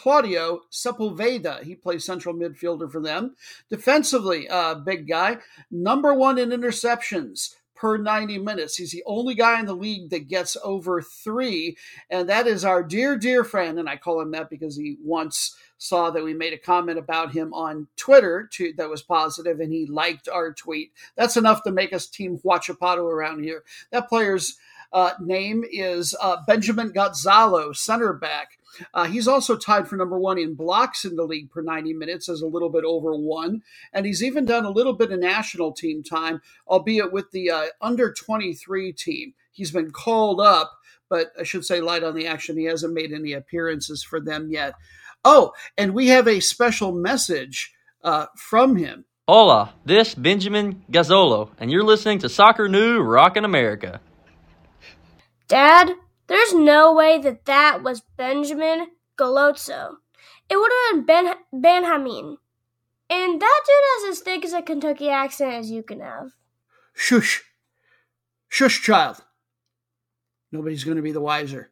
Claudio 0.00 0.62
Sepulveda. 0.70 1.62
He 1.62 1.74
plays 1.74 2.06
central 2.06 2.34
midfielder 2.34 2.90
for 2.90 3.02
them. 3.02 3.36
Defensively, 3.68 4.48
uh, 4.48 4.76
big 4.76 5.06
guy. 5.06 5.36
Number 5.70 6.14
one 6.14 6.38
in 6.38 6.48
interceptions 6.48 7.54
per 7.74 7.98
90 7.98 8.38
minutes. 8.38 8.76
He's 8.76 8.92
the 8.92 9.02
only 9.04 9.34
guy 9.34 9.60
in 9.60 9.66
the 9.66 9.74
league 9.74 10.08
that 10.08 10.26
gets 10.26 10.56
over 10.64 11.02
three. 11.02 11.76
And 12.08 12.30
that 12.30 12.46
is 12.46 12.64
our 12.64 12.82
dear, 12.82 13.18
dear 13.18 13.44
friend. 13.44 13.78
And 13.78 13.90
I 13.90 13.98
call 13.98 14.22
him 14.22 14.30
that 14.30 14.48
because 14.48 14.74
he 14.74 14.96
once 15.04 15.54
saw 15.76 16.08
that 16.08 16.24
we 16.24 16.32
made 16.32 16.54
a 16.54 16.58
comment 16.58 16.98
about 16.98 17.32
him 17.32 17.52
on 17.52 17.86
Twitter 17.96 18.48
to, 18.52 18.72
that 18.78 18.88
was 18.88 19.02
positive 19.02 19.60
and 19.60 19.70
he 19.70 19.84
liked 19.84 20.30
our 20.30 20.50
tweet. 20.50 20.92
That's 21.14 21.36
enough 21.36 21.62
to 21.64 21.72
make 21.72 21.92
us 21.92 22.06
Team 22.06 22.38
Huachipato 22.38 23.04
around 23.04 23.44
here. 23.44 23.64
That 23.90 24.08
player's 24.08 24.56
uh, 24.92 25.12
name 25.20 25.64
is 25.70 26.16
uh, 26.20 26.38
Benjamin 26.46 26.90
Gazzolo, 26.90 27.76
center 27.76 28.14
back. 28.14 28.58
Uh, 28.94 29.04
he's 29.04 29.28
also 29.28 29.56
tied 29.56 29.88
for 29.88 29.96
number 29.96 30.18
one 30.18 30.38
in 30.38 30.54
blocks 30.54 31.04
in 31.04 31.16
the 31.16 31.24
league 31.24 31.50
per 31.50 31.62
90 31.62 31.92
minutes, 31.94 32.28
as 32.28 32.40
a 32.40 32.46
little 32.46 32.70
bit 32.70 32.84
over 32.84 33.14
one. 33.14 33.62
And 33.92 34.06
he's 34.06 34.22
even 34.22 34.44
done 34.44 34.64
a 34.64 34.70
little 34.70 34.92
bit 34.92 35.12
of 35.12 35.20
national 35.20 35.72
team 35.72 36.02
time, 36.02 36.40
albeit 36.68 37.12
with 37.12 37.30
the 37.30 37.50
uh, 37.50 37.66
under 37.80 38.12
23 38.12 38.92
team. 38.92 39.34
He's 39.52 39.70
been 39.70 39.90
called 39.90 40.40
up, 40.40 40.72
but 41.08 41.32
I 41.38 41.42
should 41.42 41.64
say 41.64 41.80
light 41.80 42.04
on 42.04 42.14
the 42.14 42.26
action. 42.26 42.56
He 42.56 42.64
hasn't 42.64 42.94
made 42.94 43.12
any 43.12 43.32
appearances 43.32 44.02
for 44.02 44.20
them 44.20 44.50
yet. 44.50 44.74
Oh, 45.24 45.52
and 45.76 45.92
we 45.92 46.08
have 46.08 46.26
a 46.26 46.40
special 46.40 46.92
message 46.92 47.74
uh, 48.02 48.26
from 48.36 48.76
him. 48.76 49.04
Hola, 49.28 49.74
this 49.84 50.14
Benjamin 50.14 50.82
Gazzolo, 50.90 51.50
and 51.60 51.70
you're 51.70 51.84
listening 51.84 52.18
to 52.20 52.28
Soccer 52.28 52.68
Noob 52.68 53.08
Rockin' 53.08 53.44
America. 53.44 54.00
Dad, 55.46 55.92
there's 56.30 56.54
no 56.54 56.92
way 56.94 57.18
that 57.18 57.44
that 57.46 57.82
was 57.82 58.02
Benjamin 58.16 58.86
Gazzolo. 59.18 59.96
It 60.48 60.56
would 60.56 60.70
have 60.86 61.04
been 61.04 61.04
Ben 61.04 61.34
Benjamin. 61.52 62.38
And 63.10 63.42
that 63.42 63.60
dude 63.66 64.06
has 64.06 64.16
as 64.16 64.22
thick 64.22 64.44
as 64.44 64.52
a 64.52 64.62
Kentucky 64.62 65.08
accent 65.08 65.54
as 65.54 65.72
you 65.72 65.82
can 65.82 65.98
have. 65.98 66.30
Shush. 66.94 67.42
Shush, 68.48 68.80
child. 68.80 69.16
Nobody's 70.52 70.84
going 70.84 70.98
to 70.98 71.02
be 71.02 71.10
the 71.10 71.20
wiser. 71.20 71.70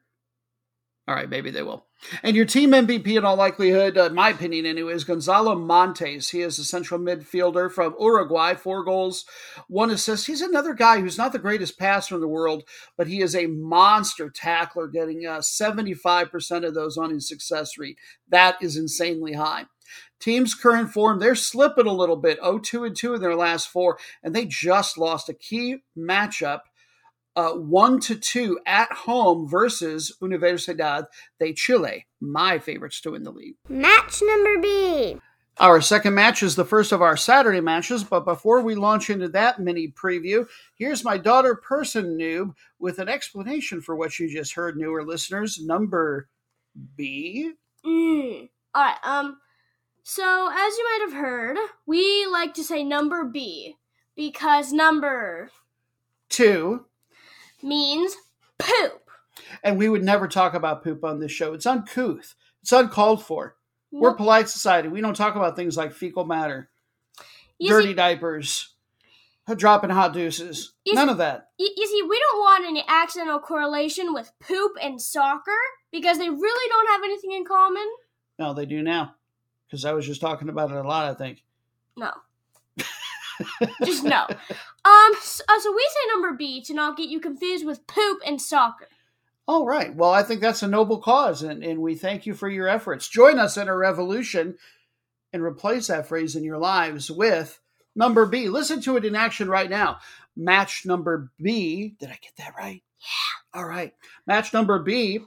All 1.06 1.14
right, 1.14 1.30
maybe 1.30 1.52
they 1.52 1.62
will. 1.62 1.86
And 2.22 2.36
your 2.36 2.44
team 2.44 2.70
MVP, 2.70 3.16
in 3.16 3.24
all 3.24 3.36
likelihood, 3.36 3.98
uh, 3.98 4.08
my 4.10 4.30
opinion 4.30 4.66
anyway, 4.66 4.94
is 4.94 5.04
Gonzalo 5.04 5.54
Montes. 5.56 6.30
He 6.30 6.42
is 6.42 6.58
a 6.58 6.64
central 6.64 7.00
midfielder 7.00 7.70
from 7.70 7.96
Uruguay, 7.98 8.54
four 8.54 8.84
goals, 8.84 9.24
one 9.68 9.90
assist. 9.90 10.26
He's 10.26 10.40
another 10.40 10.74
guy 10.74 11.00
who's 11.00 11.18
not 11.18 11.32
the 11.32 11.38
greatest 11.38 11.78
passer 11.78 12.14
in 12.14 12.20
the 12.20 12.28
world, 12.28 12.62
but 12.96 13.08
he 13.08 13.20
is 13.20 13.34
a 13.34 13.46
monster 13.46 14.30
tackler, 14.30 14.86
getting 14.86 15.26
uh, 15.26 15.38
75% 15.38 16.64
of 16.64 16.74
those 16.74 16.96
on 16.96 17.10
his 17.10 17.28
success 17.28 17.76
rate. 17.76 17.98
That 18.28 18.56
is 18.62 18.76
insanely 18.76 19.32
high. 19.32 19.64
Team's 20.20 20.54
current 20.54 20.90
form, 20.90 21.18
they're 21.18 21.34
slipping 21.34 21.86
a 21.86 21.92
little 21.92 22.16
bit, 22.16 22.38
0 22.42 22.58
2 22.58 22.84
and 22.84 22.96
2 22.96 23.14
in 23.14 23.20
their 23.20 23.36
last 23.36 23.68
four, 23.68 23.98
and 24.22 24.34
they 24.34 24.44
just 24.44 24.98
lost 24.98 25.28
a 25.28 25.34
key 25.34 25.78
matchup 25.96 26.60
uh, 27.38 27.52
one 27.52 28.00
to 28.00 28.16
two 28.16 28.58
at 28.66 28.90
home 28.90 29.46
versus 29.48 30.12
Universidad 30.20 31.06
de 31.38 31.54
Chile, 31.54 32.04
my 32.20 32.58
favorites 32.58 33.00
to 33.00 33.12
win 33.12 33.22
the 33.22 33.30
league. 33.30 33.54
Match 33.68 34.20
number 34.20 34.58
B. 34.60 35.20
Our 35.58 35.80
second 35.80 36.14
match 36.14 36.42
is 36.42 36.56
the 36.56 36.64
first 36.64 36.90
of 36.90 37.00
our 37.00 37.16
Saturday 37.16 37.60
matches, 37.60 38.02
but 38.02 38.24
before 38.24 38.62
we 38.62 38.74
launch 38.74 39.08
into 39.08 39.28
that 39.28 39.60
mini 39.60 39.86
preview, 39.86 40.48
here's 40.74 41.04
my 41.04 41.16
daughter, 41.16 41.54
Person 41.54 42.18
Noob, 42.18 42.54
with 42.80 42.98
an 42.98 43.08
explanation 43.08 43.80
for 43.80 43.94
what 43.94 44.18
you 44.18 44.28
just 44.28 44.54
heard, 44.54 44.76
newer 44.76 45.04
listeners. 45.04 45.60
Number 45.62 46.28
B. 46.96 47.52
Mm. 47.86 48.48
All 48.74 48.82
right. 48.82 48.96
Um. 49.04 49.38
So 50.02 50.48
as 50.50 50.76
you 50.76 50.84
might 50.84 51.06
have 51.08 51.20
heard, 51.20 51.56
we 51.86 52.26
like 52.26 52.54
to 52.54 52.64
say 52.64 52.82
number 52.82 53.24
B 53.24 53.76
because 54.16 54.72
number 54.72 55.52
Two. 56.28 56.84
Means 57.62 58.16
poop. 58.58 59.10
And 59.62 59.78
we 59.78 59.88
would 59.88 60.02
never 60.02 60.28
talk 60.28 60.54
about 60.54 60.82
poop 60.82 61.04
on 61.04 61.20
this 61.20 61.32
show. 61.32 61.54
It's 61.54 61.66
uncouth. 61.66 62.34
It's 62.62 62.72
uncalled 62.72 63.22
for. 63.24 63.56
We're 63.90 64.14
polite 64.14 64.48
society. 64.48 64.88
We 64.88 65.00
don't 65.00 65.16
talk 65.16 65.34
about 65.36 65.56
things 65.56 65.76
like 65.76 65.92
fecal 65.92 66.24
matter, 66.26 66.68
You 67.58 67.70
dirty 67.70 67.88
see, 67.88 67.94
diapers, 67.94 68.74
dropping 69.56 69.90
hot 69.90 70.12
deuces. 70.12 70.72
None 70.86 71.06
see- 71.06 71.12
of 71.12 71.18
that. 71.18 71.48
you 71.58 71.86
see, 71.86 72.02
we 72.02 72.18
don't 72.18 72.40
want 72.40 72.66
any 72.66 72.84
accidental 72.86 73.38
correlation 73.38 74.12
with 74.12 74.30
poop 74.40 74.72
and 74.82 75.00
soccer 75.00 75.56
because 75.90 76.18
they 76.18 76.28
really 76.28 76.68
don't 76.68 76.88
have 76.88 77.02
anything 77.02 77.32
in 77.32 77.44
common. 77.46 77.88
No, 78.38 78.52
they 78.52 78.66
do 78.66 78.82
now. 78.82 79.14
Because 79.66 79.84
I 79.84 79.92
was 79.92 80.06
just 80.06 80.20
talking 80.20 80.48
about 80.50 80.70
it 80.70 80.76
a 80.76 80.82
lot, 80.86 81.10
I 81.10 81.14
think. 81.14 81.42
No. 81.96 82.10
Just 83.84 84.04
no. 84.04 84.26
Um. 84.84 85.12
So, 85.20 85.44
uh, 85.48 85.60
so 85.60 85.72
we 85.72 85.88
say 85.90 86.12
number 86.12 86.32
B 86.32 86.62
to 86.62 86.74
not 86.74 86.96
get 86.96 87.08
you 87.08 87.20
confused 87.20 87.66
with 87.66 87.86
poop 87.86 88.20
and 88.26 88.40
soccer. 88.40 88.88
All 89.46 89.64
right. 89.64 89.94
Well, 89.94 90.12
I 90.12 90.22
think 90.22 90.40
that's 90.42 90.62
a 90.62 90.68
noble 90.68 90.98
cause, 90.98 91.42
and, 91.42 91.64
and 91.64 91.80
we 91.80 91.94
thank 91.94 92.26
you 92.26 92.34
for 92.34 92.50
your 92.50 92.68
efforts. 92.68 93.08
Join 93.08 93.38
us 93.38 93.56
in 93.56 93.66
a 93.66 93.74
revolution 93.74 94.56
and 95.32 95.42
replace 95.42 95.86
that 95.86 96.06
phrase 96.06 96.36
in 96.36 96.44
your 96.44 96.58
lives 96.58 97.10
with 97.10 97.58
number 97.96 98.26
B. 98.26 98.48
Listen 98.48 98.80
to 98.82 98.96
it 98.96 99.04
in 99.04 99.14
action 99.16 99.48
right 99.48 99.70
now. 99.70 99.98
Match 100.36 100.84
number 100.84 101.30
B. 101.40 101.94
Did 101.98 102.10
I 102.10 102.18
get 102.20 102.32
that 102.38 102.54
right? 102.56 102.82
Yeah. 103.00 103.60
All 103.60 103.66
right. 103.66 103.94
Match 104.26 104.52
number 104.52 104.78
B. 104.78 105.20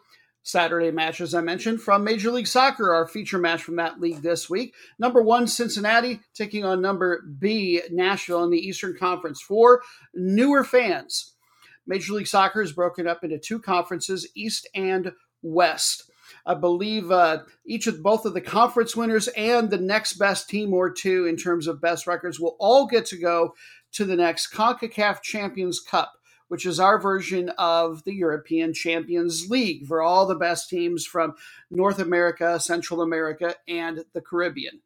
Saturday 0.43 0.91
match, 0.91 1.21
as 1.21 1.33
I 1.33 1.41
mentioned, 1.41 1.81
from 1.81 2.03
Major 2.03 2.31
League 2.31 2.47
Soccer, 2.47 2.93
our 2.93 3.07
feature 3.07 3.37
match 3.37 3.63
from 3.63 3.75
that 3.75 3.99
league 3.99 4.21
this 4.21 4.49
week. 4.49 4.73
Number 4.97 5.21
one, 5.21 5.47
Cincinnati, 5.47 6.21
taking 6.33 6.65
on 6.65 6.81
number 6.81 7.21
B, 7.39 7.81
Nashville 7.91 8.43
in 8.43 8.49
the 8.49 8.57
Eastern 8.57 8.95
Conference. 8.97 9.41
For 9.41 9.81
newer 10.13 10.63
fans, 10.63 11.35
Major 11.85 12.13
League 12.13 12.27
Soccer 12.27 12.61
is 12.61 12.71
broken 12.71 13.07
up 13.07 13.23
into 13.23 13.37
two 13.37 13.59
conferences, 13.59 14.27
East 14.35 14.67
and 14.73 15.11
West. 15.41 16.09
I 16.45 16.55
believe 16.55 17.11
uh, 17.11 17.39
each 17.65 17.87
of 17.87 18.01
both 18.01 18.25
of 18.25 18.33
the 18.33 18.41
conference 18.41 18.95
winners 18.95 19.27
and 19.29 19.69
the 19.69 19.77
next 19.77 20.13
best 20.13 20.49
team 20.49 20.73
or 20.73 20.89
two 20.89 21.25
in 21.25 21.37
terms 21.37 21.67
of 21.67 21.81
best 21.81 22.07
records 22.07 22.39
will 22.39 22.55
all 22.59 22.87
get 22.87 23.05
to 23.07 23.17
go 23.17 23.53
to 23.93 24.05
the 24.05 24.15
next 24.15 24.53
CONCACAF 24.53 25.21
Champions 25.21 25.79
Cup, 25.79 26.13
which 26.51 26.65
is 26.65 26.81
our 26.81 26.99
version 26.99 27.47
of 27.57 28.03
the 28.03 28.13
European 28.13 28.73
Champions 28.73 29.49
League 29.49 29.87
for 29.87 30.01
all 30.01 30.25
the 30.25 30.35
best 30.35 30.69
teams 30.69 31.05
from 31.05 31.33
North 31.69 31.99
America, 31.99 32.59
Central 32.59 33.01
America, 33.01 33.55
and 33.69 34.03
the 34.13 34.19
Caribbean 34.19 34.81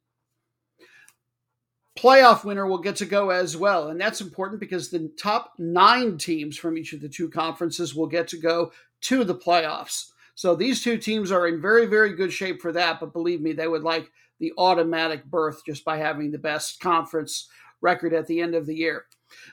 playoff 1.98 2.44
winner 2.44 2.68
will 2.68 2.78
get 2.78 2.98
to 2.98 3.06
go 3.06 3.32
as 3.32 3.58
well. 3.58 3.88
And 3.88 4.00
that's 4.00 4.22
important 4.22 4.60
because 4.60 4.90
the 4.90 5.12
top 5.18 5.54
nine 5.58 6.20
teams 6.20 6.56
from 6.56 6.78
each 6.78 6.94
of 6.94 7.02
the 7.02 7.10
two 7.10 7.30
conferences 7.30 7.96
will 7.96 8.08
get 8.08 8.28
to 8.28 8.38
go 8.38 8.72
to 9.02 9.24
the 9.24 9.36
playoffs. 9.36 10.12
So 10.36 10.56
these 10.56 10.84
two 10.84 10.98
teams 10.98 11.32
are 11.32 11.48
in 11.48 11.62
very, 11.62 11.86
very 11.86 12.14
good 12.14 12.32
shape 12.32 12.62
for 12.62 12.72
that. 12.74 13.00
But 13.00 13.14
believe 13.14 13.42
me, 13.42 13.54
they 13.54 13.68
would 13.68 13.84
like 13.84 14.12
the 14.40 14.54
automatic 14.58 15.26
berth 15.26 15.66
just 15.66 15.84
by 15.84 15.98
having 15.98 16.30
the 16.30 16.38
best 16.38 16.80
conference 16.80 17.48
record 17.82 18.14
at 18.14 18.28
the 18.28 18.42
end 18.42 18.54
of 18.54 18.66
the 18.66 18.76
year. 18.76 19.06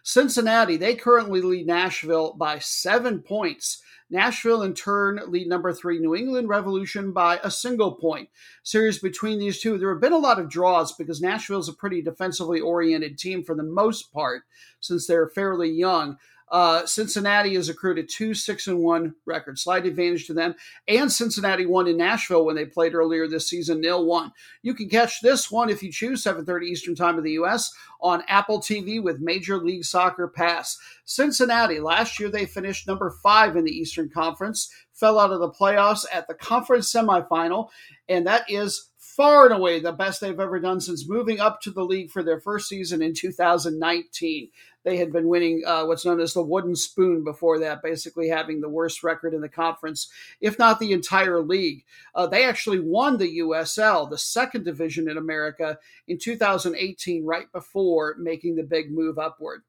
Cincinnati, 0.02 0.76
they 0.76 0.94
currently 0.94 1.40
lead 1.40 1.66
Nashville 1.66 2.34
by 2.34 2.58
seven 2.58 3.20
points. 3.20 3.82
Nashville, 4.10 4.62
in 4.62 4.74
turn, 4.74 5.20
lead 5.28 5.48
number 5.48 5.72
three 5.72 5.98
New 5.98 6.14
England 6.14 6.48
Revolution 6.48 7.12
by 7.12 7.40
a 7.42 7.50
single 7.50 7.92
point. 7.92 8.28
Series 8.62 8.98
between 8.98 9.38
these 9.38 9.58
two, 9.58 9.78
there 9.78 9.90
have 9.90 10.02
been 10.02 10.12
a 10.12 10.18
lot 10.18 10.38
of 10.38 10.50
draws 10.50 10.94
because 10.94 11.22
Nashville 11.22 11.60
is 11.60 11.68
a 11.68 11.72
pretty 11.72 12.02
defensively 12.02 12.60
oriented 12.60 13.16
team 13.16 13.42
for 13.42 13.54
the 13.54 13.62
most 13.62 14.12
part, 14.12 14.42
since 14.80 15.06
they're 15.06 15.30
fairly 15.30 15.70
young. 15.70 16.18
Uh, 16.52 16.84
Cincinnati 16.84 17.54
has 17.54 17.70
accrued 17.70 17.98
a 17.98 18.02
two 18.02 18.34
six 18.34 18.66
and 18.66 18.78
one 18.78 19.14
record, 19.24 19.58
slight 19.58 19.86
advantage 19.86 20.26
to 20.26 20.34
them. 20.34 20.54
And 20.86 21.10
Cincinnati 21.10 21.64
won 21.64 21.88
in 21.88 21.96
Nashville 21.96 22.44
when 22.44 22.56
they 22.56 22.66
played 22.66 22.94
earlier 22.94 23.26
this 23.26 23.48
season, 23.48 23.80
nil 23.80 24.04
one. 24.04 24.32
You 24.62 24.74
can 24.74 24.90
catch 24.90 25.22
this 25.22 25.50
one 25.50 25.70
if 25.70 25.82
you 25.82 25.90
choose 25.90 26.22
7:30 26.22 26.64
Eastern 26.66 26.94
Time 26.94 27.16
of 27.16 27.24
the 27.24 27.32
U.S. 27.32 27.72
on 28.02 28.22
Apple 28.28 28.60
TV 28.60 29.02
with 29.02 29.20
Major 29.20 29.56
League 29.56 29.84
Soccer 29.84 30.28
Pass. 30.28 30.76
Cincinnati 31.06 31.80
last 31.80 32.20
year 32.20 32.28
they 32.28 32.44
finished 32.44 32.86
number 32.86 33.16
five 33.22 33.56
in 33.56 33.64
the 33.64 33.72
Eastern 33.72 34.10
Conference, 34.10 34.70
fell 34.92 35.18
out 35.18 35.32
of 35.32 35.40
the 35.40 35.50
playoffs 35.50 36.04
at 36.12 36.28
the 36.28 36.34
conference 36.34 36.92
semifinal, 36.92 37.70
and 38.10 38.26
that 38.26 38.44
is 38.50 38.90
far 39.16 39.44
and 39.44 39.54
away 39.54 39.78
the 39.78 39.92
best 39.92 40.20
they've 40.20 40.40
ever 40.40 40.58
done 40.58 40.80
since 40.80 41.08
moving 41.08 41.38
up 41.38 41.60
to 41.60 41.70
the 41.70 41.84
league 41.84 42.10
for 42.10 42.22
their 42.22 42.40
first 42.40 42.68
season 42.68 43.02
in 43.02 43.12
2019. 43.12 44.48
They 44.84 44.96
had 44.96 45.12
been 45.12 45.28
winning 45.28 45.62
uh, 45.66 45.84
what's 45.84 46.04
known 46.04 46.20
as 46.20 46.32
the 46.32 46.42
wooden 46.42 46.74
spoon 46.74 47.22
before 47.22 47.58
that, 47.58 47.82
basically 47.82 48.28
having 48.28 48.60
the 48.60 48.70
worst 48.70 49.04
record 49.04 49.34
in 49.34 49.42
the 49.42 49.48
conference, 49.48 50.10
if 50.40 50.58
not 50.58 50.80
the 50.80 50.92
entire 50.92 51.40
league. 51.40 51.84
Uh, 52.14 52.26
they 52.26 52.44
actually 52.44 52.80
won 52.80 53.18
the 53.18 53.38
USL, 53.38 54.08
the 54.08 54.18
second 54.18 54.64
division 54.64 55.08
in 55.08 55.18
America, 55.18 55.78
in 56.08 56.18
2018, 56.18 57.24
right 57.24 57.52
before 57.52 58.16
making 58.18 58.56
the 58.56 58.64
big 58.64 58.90
move 58.90 59.18
upward. 59.18 59.62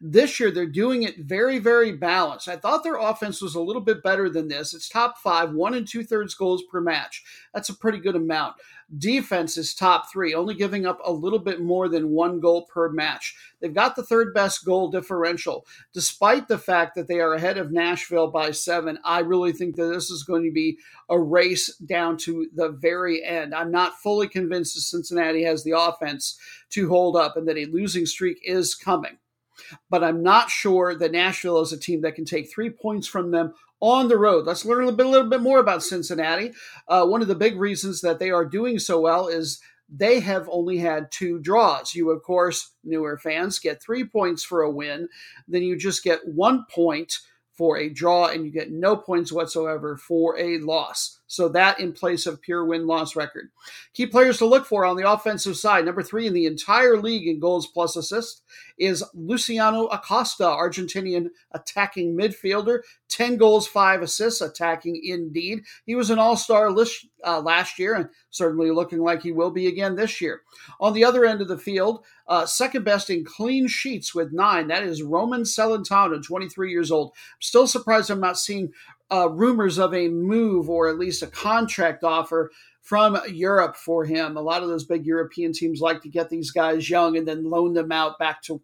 This 0.00 0.38
year, 0.38 0.50
they're 0.50 0.66
doing 0.66 1.02
it 1.02 1.18
very, 1.18 1.58
very 1.58 1.92
balanced. 1.92 2.48
I 2.48 2.56
thought 2.56 2.82
their 2.84 2.96
offense 2.96 3.40
was 3.42 3.54
a 3.54 3.60
little 3.60 3.82
bit 3.82 4.02
better 4.02 4.28
than 4.28 4.48
this. 4.48 4.74
It's 4.74 4.88
top 4.88 5.18
five, 5.18 5.52
one 5.52 5.74
and 5.74 5.86
two 5.86 6.04
thirds 6.04 6.34
goals 6.34 6.62
per 6.70 6.80
match. 6.80 7.22
That's 7.52 7.68
a 7.68 7.76
pretty 7.76 7.98
good 7.98 8.16
amount. 8.16 8.56
Defense 8.96 9.56
is 9.56 9.74
top 9.74 10.12
three, 10.12 10.34
only 10.34 10.54
giving 10.54 10.84
up 10.86 11.00
a 11.04 11.12
little 11.12 11.38
bit 11.38 11.60
more 11.60 11.88
than 11.88 12.10
one 12.10 12.38
goal 12.38 12.66
per 12.66 12.90
match. 12.90 13.34
They've 13.60 13.72
got 13.72 13.96
the 13.96 14.02
third 14.02 14.34
best 14.34 14.64
goal 14.64 14.90
differential. 14.90 15.66
Despite 15.92 16.48
the 16.48 16.58
fact 16.58 16.94
that 16.94 17.08
they 17.08 17.20
are 17.20 17.32
ahead 17.32 17.56
of 17.56 17.72
Nashville 17.72 18.28
by 18.28 18.50
seven, 18.50 18.98
I 19.02 19.20
really 19.20 19.52
think 19.52 19.76
that 19.76 19.86
this 19.86 20.10
is 20.10 20.22
going 20.22 20.44
to 20.44 20.52
be 20.52 20.78
a 21.08 21.18
race 21.18 21.74
down 21.78 22.18
to 22.18 22.46
the 22.54 22.68
very 22.68 23.24
end. 23.24 23.54
I'm 23.54 23.70
not 23.70 23.98
fully 24.00 24.28
convinced 24.28 24.74
that 24.74 24.82
Cincinnati 24.82 25.44
has 25.44 25.64
the 25.64 25.76
offense 25.76 26.38
to 26.70 26.88
hold 26.88 27.16
up 27.16 27.36
and 27.36 27.48
that 27.48 27.58
a 27.58 27.66
losing 27.66 28.04
streak 28.06 28.38
is 28.44 28.74
coming 28.74 29.16
but 29.90 30.04
I'm 30.04 30.22
not 30.22 30.50
sure 30.50 30.94
that 30.94 31.12
Nashville 31.12 31.60
is 31.60 31.72
a 31.72 31.78
team 31.78 32.02
that 32.02 32.14
can 32.14 32.24
take 32.24 32.52
three 32.52 32.70
points 32.70 33.06
from 33.06 33.30
them 33.30 33.54
on 33.80 34.08
the 34.08 34.18
road. 34.18 34.46
Let's 34.46 34.64
learn 34.64 34.82
a 34.82 34.86
little 34.86 34.96
bit, 34.96 35.06
a 35.06 35.10
little 35.10 35.28
bit 35.28 35.40
more 35.40 35.58
about 35.58 35.82
Cincinnati. 35.82 36.52
Uh, 36.88 37.06
one 37.06 37.22
of 37.22 37.28
the 37.28 37.34
big 37.34 37.58
reasons 37.58 38.00
that 38.00 38.18
they 38.18 38.30
are 38.30 38.44
doing 38.44 38.78
so 38.78 39.00
well 39.00 39.28
is 39.28 39.60
they 39.88 40.20
have 40.20 40.48
only 40.50 40.78
had 40.78 41.12
two 41.12 41.38
draws. 41.38 41.94
You, 41.94 42.10
of 42.10 42.22
course, 42.22 42.72
newer 42.82 43.18
fans 43.18 43.58
get 43.58 43.82
three 43.82 44.04
points 44.04 44.42
for 44.42 44.62
a 44.62 44.70
win, 44.70 45.08
then 45.46 45.62
you 45.62 45.76
just 45.76 46.02
get 46.02 46.26
one 46.26 46.64
point 46.70 47.18
for 47.52 47.78
a 47.78 47.88
draw, 47.88 48.26
and 48.26 48.44
you 48.44 48.50
get 48.50 48.72
no 48.72 48.96
points 48.96 49.30
whatsoever 49.30 49.96
for 49.96 50.36
a 50.38 50.58
loss. 50.58 51.20
So 51.34 51.48
that 51.48 51.80
in 51.80 51.92
place 51.92 52.26
of 52.26 52.40
pure 52.40 52.64
win 52.64 52.86
loss 52.86 53.16
record. 53.16 53.50
Key 53.92 54.06
players 54.06 54.38
to 54.38 54.46
look 54.46 54.66
for 54.66 54.84
on 54.84 54.96
the 54.96 55.10
offensive 55.10 55.56
side. 55.56 55.84
Number 55.84 56.02
three 56.02 56.26
in 56.26 56.32
the 56.32 56.46
entire 56.46 56.96
league 56.96 57.26
in 57.26 57.40
goals 57.40 57.66
plus 57.66 57.96
assists 57.96 58.42
is 58.78 59.04
Luciano 59.14 59.86
Acosta, 59.86 60.44
Argentinian 60.44 61.28
attacking 61.52 62.16
midfielder. 62.16 62.80
10 63.08 63.36
goals, 63.36 63.66
5 63.68 64.02
assists, 64.02 64.40
attacking 64.40 65.00
indeed. 65.04 65.62
He 65.86 65.94
was 65.94 66.10
an 66.10 66.18
all 66.18 66.36
star 66.36 66.72
list 66.72 67.06
uh, 67.24 67.40
last 67.40 67.78
year 67.78 67.94
and 67.94 68.08
certainly 68.30 68.70
looking 68.70 69.00
like 69.00 69.22
he 69.22 69.30
will 69.30 69.50
be 69.50 69.66
again 69.68 69.94
this 69.94 70.20
year. 70.20 70.42
On 70.80 70.92
the 70.92 71.04
other 71.04 71.24
end 71.24 71.40
of 71.40 71.48
the 71.48 71.58
field, 71.58 72.04
uh, 72.26 72.46
second 72.46 72.84
best 72.84 73.10
in 73.10 73.24
clean 73.24 73.68
sheets 73.68 74.14
with 74.14 74.32
nine. 74.32 74.68
That 74.68 74.82
is 74.82 75.02
Roman 75.02 75.42
Celentano, 75.42 76.22
23 76.22 76.70
years 76.70 76.90
old. 76.90 77.12
Still 77.40 77.66
surprised 77.66 78.10
I'm 78.10 78.20
not 78.20 78.38
seeing 78.38 78.72
uh, 79.10 79.28
rumors 79.30 79.78
of 79.78 79.94
a 79.94 80.08
move 80.08 80.68
or 80.68 80.88
at 80.88 80.98
least 80.98 81.22
a 81.22 81.26
contract 81.26 82.04
offer 82.04 82.50
from 82.82 83.18
Europe 83.28 83.76
for 83.76 84.04
him. 84.04 84.36
A 84.36 84.42
lot 84.42 84.62
of 84.62 84.68
those 84.68 84.84
big 84.84 85.06
European 85.06 85.52
teams 85.52 85.80
like 85.80 86.02
to 86.02 86.08
get 86.08 86.30
these 86.30 86.50
guys 86.50 86.88
young 86.88 87.16
and 87.16 87.26
then 87.26 87.48
loan 87.50 87.74
them 87.74 87.92
out 87.92 88.18
back 88.18 88.42
to 88.42 88.60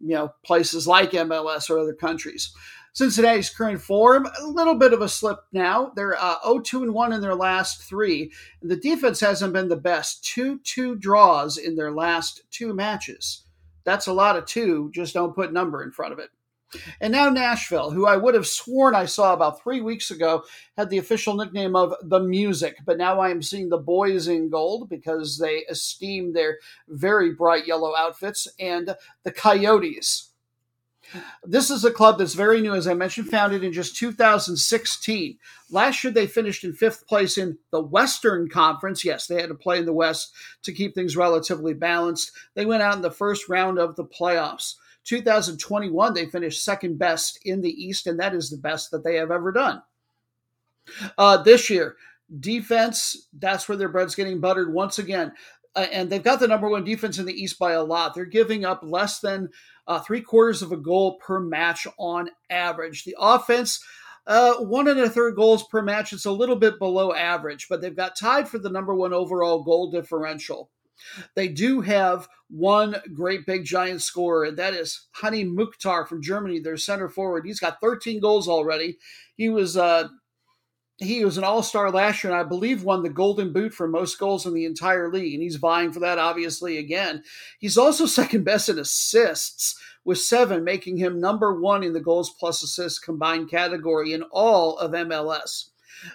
you 0.00 0.14
know 0.14 0.32
places 0.44 0.86
like 0.86 1.12
MLS 1.12 1.70
or 1.70 1.78
other 1.78 1.94
countries. 1.94 2.52
Cincinnati's 2.92 3.50
current 3.50 3.80
form, 3.80 4.24
a 4.40 4.46
little 4.46 4.76
bit 4.76 4.92
of 4.92 5.00
a 5.00 5.08
slip 5.08 5.40
now. 5.52 5.90
They're 5.96 6.16
uh, 6.16 6.38
0-2 6.44 6.84
and 6.84 6.94
1 6.94 7.12
in 7.12 7.20
their 7.20 7.34
last 7.34 7.82
three. 7.82 8.30
The 8.62 8.76
defense 8.76 9.18
hasn't 9.18 9.52
been 9.52 9.68
the 9.68 9.74
best. 9.74 10.22
2-2 10.22 11.00
draws 11.00 11.58
in 11.58 11.74
their 11.74 11.90
last 11.90 12.42
two 12.52 12.72
matches. 12.72 13.42
That's 13.82 14.06
a 14.06 14.12
lot 14.12 14.36
of 14.36 14.46
two. 14.46 14.90
Just 14.94 15.12
don't 15.12 15.34
put 15.34 15.52
number 15.52 15.82
in 15.82 15.90
front 15.90 16.12
of 16.12 16.20
it. 16.20 16.30
And 17.00 17.12
now 17.12 17.28
Nashville, 17.28 17.90
who 17.90 18.06
I 18.06 18.16
would 18.16 18.34
have 18.34 18.46
sworn 18.46 18.94
I 18.94 19.06
saw 19.06 19.32
about 19.32 19.62
three 19.62 19.80
weeks 19.80 20.10
ago, 20.10 20.44
had 20.76 20.90
the 20.90 20.98
official 20.98 21.34
nickname 21.34 21.76
of 21.76 21.94
the 22.02 22.20
Music, 22.20 22.76
but 22.84 22.98
now 22.98 23.20
I 23.20 23.30
am 23.30 23.42
seeing 23.42 23.68
the 23.68 23.78
boys 23.78 24.28
in 24.28 24.50
gold 24.50 24.88
because 24.88 25.38
they 25.38 25.64
esteem 25.68 26.32
their 26.32 26.58
very 26.88 27.32
bright 27.32 27.66
yellow 27.66 27.94
outfits, 27.96 28.48
and 28.58 28.96
the 29.22 29.32
Coyotes. 29.32 30.30
This 31.44 31.70
is 31.70 31.84
a 31.84 31.90
club 31.90 32.18
that's 32.18 32.34
very 32.34 32.60
new, 32.60 32.74
as 32.74 32.86
I 32.86 32.94
mentioned, 32.94 33.28
founded 33.28 33.62
in 33.62 33.72
just 33.72 33.96
2016. 33.96 35.38
Last 35.70 36.02
year, 36.02 36.12
they 36.12 36.26
finished 36.26 36.64
in 36.64 36.72
fifth 36.72 37.06
place 37.06 37.36
in 37.36 37.58
the 37.70 37.82
Western 37.82 38.48
Conference. 38.48 39.04
Yes, 39.04 39.26
they 39.26 39.40
had 39.40 39.48
to 39.48 39.54
play 39.54 39.78
in 39.78 39.86
the 39.86 39.92
West 39.92 40.32
to 40.62 40.72
keep 40.72 40.94
things 40.94 41.16
relatively 41.16 41.74
balanced. 41.74 42.32
They 42.54 42.66
went 42.66 42.82
out 42.82 42.96
in 42.96 43.02
the 43.02 43.10
first 43.10 43.48
round 43.48 43.78
of 43.78 43.96
the 43.96 44.04
playoffs. 44.04 44.74
2021, 45.04 46.14
they 46.14 46.26
finished 46.26 46.64
second 46.64 46.98
best 46.98 47.38
in 47.44 47.60
the 47.60 47.70
East, 47.70 48.06
and 48.06 48.18
that 48.18 48.34
is 48.34 48.50
the 48.50 48.56
best 48.56 48.90
that 48.90 49.04
they 49.04 49.16
have 49.16 49.30
ever 49.30 49.52
done. 49.52 49.82
Uh, 51.16 51.42
this 51.42 51.70
year, 51.70 51.96
defense, 52.40 53.28
that's 53.38 53.68
where 53.68 53.78
their 53.78 53.88
bread's 53.88 54.14
getting 54.14 54.40
buttered 54.40 54.72
once 54.72 54.98
again. 54.98 55.32
Uh, 55.76 55.86
and 55.92 56.08
they've 56.08 56.22
got 56.22 56.38
the 56.38 56.48
number 56.48 56.68
one 56.68 56.84
defense 56.84 57.18
in 57.18 57.26
the 57.26 57.32
East 57.32 57.58
by 57.58 57.72
a 57.72 57.82
lot. 57.82 58.14
They're 58.14 58.24
giving 58.24 58.64
up 58.64 58.80
less 58.82 59.20
than 59.20 59.48
uh, 59.86 59.98
three 60.00 60.20
quarters 60.20 60.62
of 60.62 60.72
a 60.72 60.76
goal 60.76 61.16
per 61.18 61.40
match 61.40 61.86
on 61.98 62.30
average. 62.48 63.04
The 63.04 63.16
offense, 63.18 63.84
uh, 64.26 64.54
one 64.56 64.88
and 64.88 65.00
a 65.00 65.10
third 65.10 65.34
goals 65.34 65.64
per 65.64 65.82
match. 65.82 66.12
It's 66.12 66.26
a 66.26 66.32
little 66.32 66.56
bit 66.56 66.78
below 66.78 67.12
average, 67.12 67.66
but 67.68 67.80
they've 67.80 67.96
got 67.96 68.16
tied 68.16 68.48
for 68.48 68.58
the 68.58 68.70
number 68.70 68.94
one 68.94 69.12
overall 69.12 69.62
goal 69.62 69.90
differential. 69.90 70.70
They 71.34 71.48
do 71.48 71.80
have 71.80 72.28
one 72.48 72.96
great 73.14 73.46
big 73.46 73.64
giant 73.64 74.02
scorer, 74.02 74.44
and 74.44 74.56
that 74.58 74.74
is 74.74 75.08
Hany 75.12 75.44
Mukhtar 75.44 76.06
from 76.06 76.22
Germany, 76.22 76.60
their 76.60 76.76
center 76.76 77.08
forward. 77.08 77.44
He's 77.46 77.60
got 77.60 77.80
13 77.80 78.20
goals 78.20 78.48
already. 78.48 78.98
He 79.36 79.48
was 79.48 79.76
uh, 79.76 80.08
he 80.98 81.24
was 81.24 81.36
an 81.36 81.44
all-star 81.44 81.90
last 81.90 82.22
year 82.22 82.32
and 82.32 82.40
i 82.40 82.44
believe 82.44 82.84
won 82.84 83.02
the 83.02 83.08
golden 83.08 83.52
boot 83.52 83.74
for 83.74 83.88
most 83.88 84.18
goals 84.18 84.46
in 84.46 84.54
the 84.54 84.64
entire 84.64 85.10
league 85.10 85.34
and 85.34 85.42
he's 85.42 85.56
vying 85.56 85.92
for 85.92 86.00
that 86.00 86.18
obviously 86.18 86.78
again 86.78 87.22
he's 87.58 87.76
also 87.76 88.06
second 88.06 88.44
best 88.44 88.68
in 88.68 88.78
assists 88.78 89.78
with 90.04 90.18
seven 90.18 90.62
making 90.62 90.96
him 90.96 91.20
number 91.20 91.58
one 91.58 91.82
in 91.82 91.92
the 91.92 92.00
goals 92.00 92.34
plus 92.38 92.62
assists 92.62 92.98
combined 92.98 93.50
category 93.50 94.12
in 94.12 94.22
all 94.30 94.78
of 94.78 94.92
mls 94.92 95.70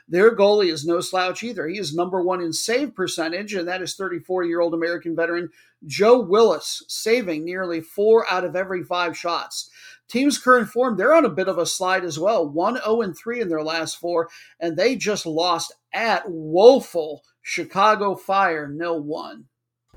their 0.07 0.35
goalie 0.35 0.71
is 0.71 0.85
no 0.85 1.01
slouch 1.01 1.43
either. 1.43 1.67
He 1.67 1.79
is 1.79 1.93
number 1.93 2.21
one 2.21 2.41
in 2.41 2.53
save 2.53 2.95
percentage, 2.95 3.53
and 3.53 3.67
that 3.67 3.81
is 3.81 3.95
34 3.95 4.45
year 4.45 4.61
old 4.61 4.73
American 4.73 5.15
veteran 5.15 5.49
Joe 5.85 6.19
Willis, 6.19 6.83
saving 6.87 7.45
nearly 7.45 7.81
four 7.81 8.29
out 8.29 8.43
of 8.43 8.55
every 8.55 8.83
five 8.83 9.17
shots. 9.17 9.69
Team's 10.07 10.39
current 10.39 10.69
form, 10.69 10.97
they're 10.97 11.13
on 11.13 11.25
a 11.25 11.29
bit 11.29 11.47
of 11.47 11.57
a 11.57 11.65
slide 11.65 12.03
as 12.03 12.17
well. 12.17 12.47
1 12.47 12.81
0 12.81 13.13
3 13.13 13.41
in 13.41 13.49
their 13.49 13.63
last 13.63 13.99
four, 13.99 14.29
and 14.59 14.75
they 14.75 14.95
just 14.95 15.25
lost 15.25 15.73
at 15.93 16.23
woeful 16.27 17.23
Chicago 17.41 18.15
Fire 18.15 18.67
no 18.67 18.95
1. 18.95 19.45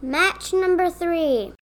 Match 0.01 0.53
number 0.53 0.91
three. 0.91 1.53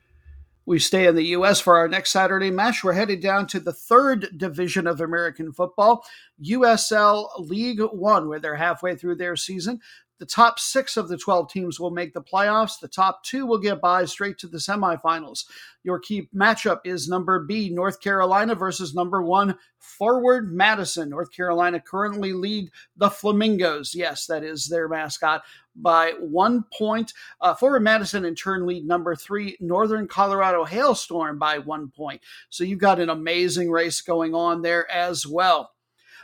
We 0.70 0.78
stay 0.78 1.08
in 1.08 1.16
the 1.16 1.24
U.S. 1.30 1.58
for 1.58 1.76
our 1.76 1.88
next 1.88 2.12
Saturday 2.12 2.52
match. 2.52 2.84
We're 2.84 2.92
headed 2.92 3.20
down 3.20 3.48
to 3.48 3.58
the 3.58 3.72
third 3.72 4.38
division 4.38 4.86
of 4.86 5.00
American 5.00 5.52
football, 5.52 6.04
USL 6.44 7.28
League 7.40 7.80
One, 7.80 8.28
where 8.28 8.38
they're 8.38 8.54
halfway 8.54 8.94
through 8.94 9.16
their 9.16 9.34
season. 9.34 9.80
The 10.20 10.26
top 10.26 10.58
six 10.58 10.98
of 10.98 11.08
the 11.08 11.16
12 11.16 11.50
teams 11.50 11.80
will 11.80 11.90
make 11.90 12.12
the 12.12 12.22
playoffs. 12.22 12.78
The 12.78 12.88
top 12.88 13.24
two 13.24 13.46
will 13.46 13.58
get 13.58 13.80
by 13.80 14.04
straight 14.04 14.36
to 14.38 14.48
the 14.48 14.58
semifinals. 14.58 15.46
Your 15.82 15.98
key 15.98 16.28
matchup 16.36 16.80
is 16.84 17.08
number 17.08 17.42
B, 17.42 17.70
North 17.70 18.02
Carolina 18.02 18.54
versus 18.54 18.94
number 18.94 19.22
one, 19.22 19.56
Forward 19.78 20.52
Madison. 20.52 21.08
North 21.08 21.34
Carolina 21.34 21.80
currently 21.80 22.34
lead 22.34 22.70
the 22.98 23.08
Flamingos. 23.08 23.94
Yes, 23.94 24.26
that 24.26 24.44
is 24.44 24.66
their 24.66 24.88
mascot 24.88 25.42
by 25.74 26.12
one 26.20 26.64
point. 26.70 27.14
Uh, 27.40 27.54
Forward 27.54 27.80
Madison 27.80 28.26
in 28.26 28.34
turn 28.34 28.66
lead 28.66 28.86
number 28.86 29.16
three, 29.16 29.56
Northern 29.58 30.06
Colorado 30.06 30.64
Hailstorm 30.64 31.38
by 31.38 31.56
one 31.56 31.88
point. 31.88 32.20
So 32.50 32.62
you've 32.62 32.78
got 32.78 33.00
an 33.00 33.08
amazing 33.08 33.70
race 33.70 34.02
going 34.02 34.34
on 34.34 34.60
there 34.60 34.90
as 34.90 35.26
well. 35.26 35.70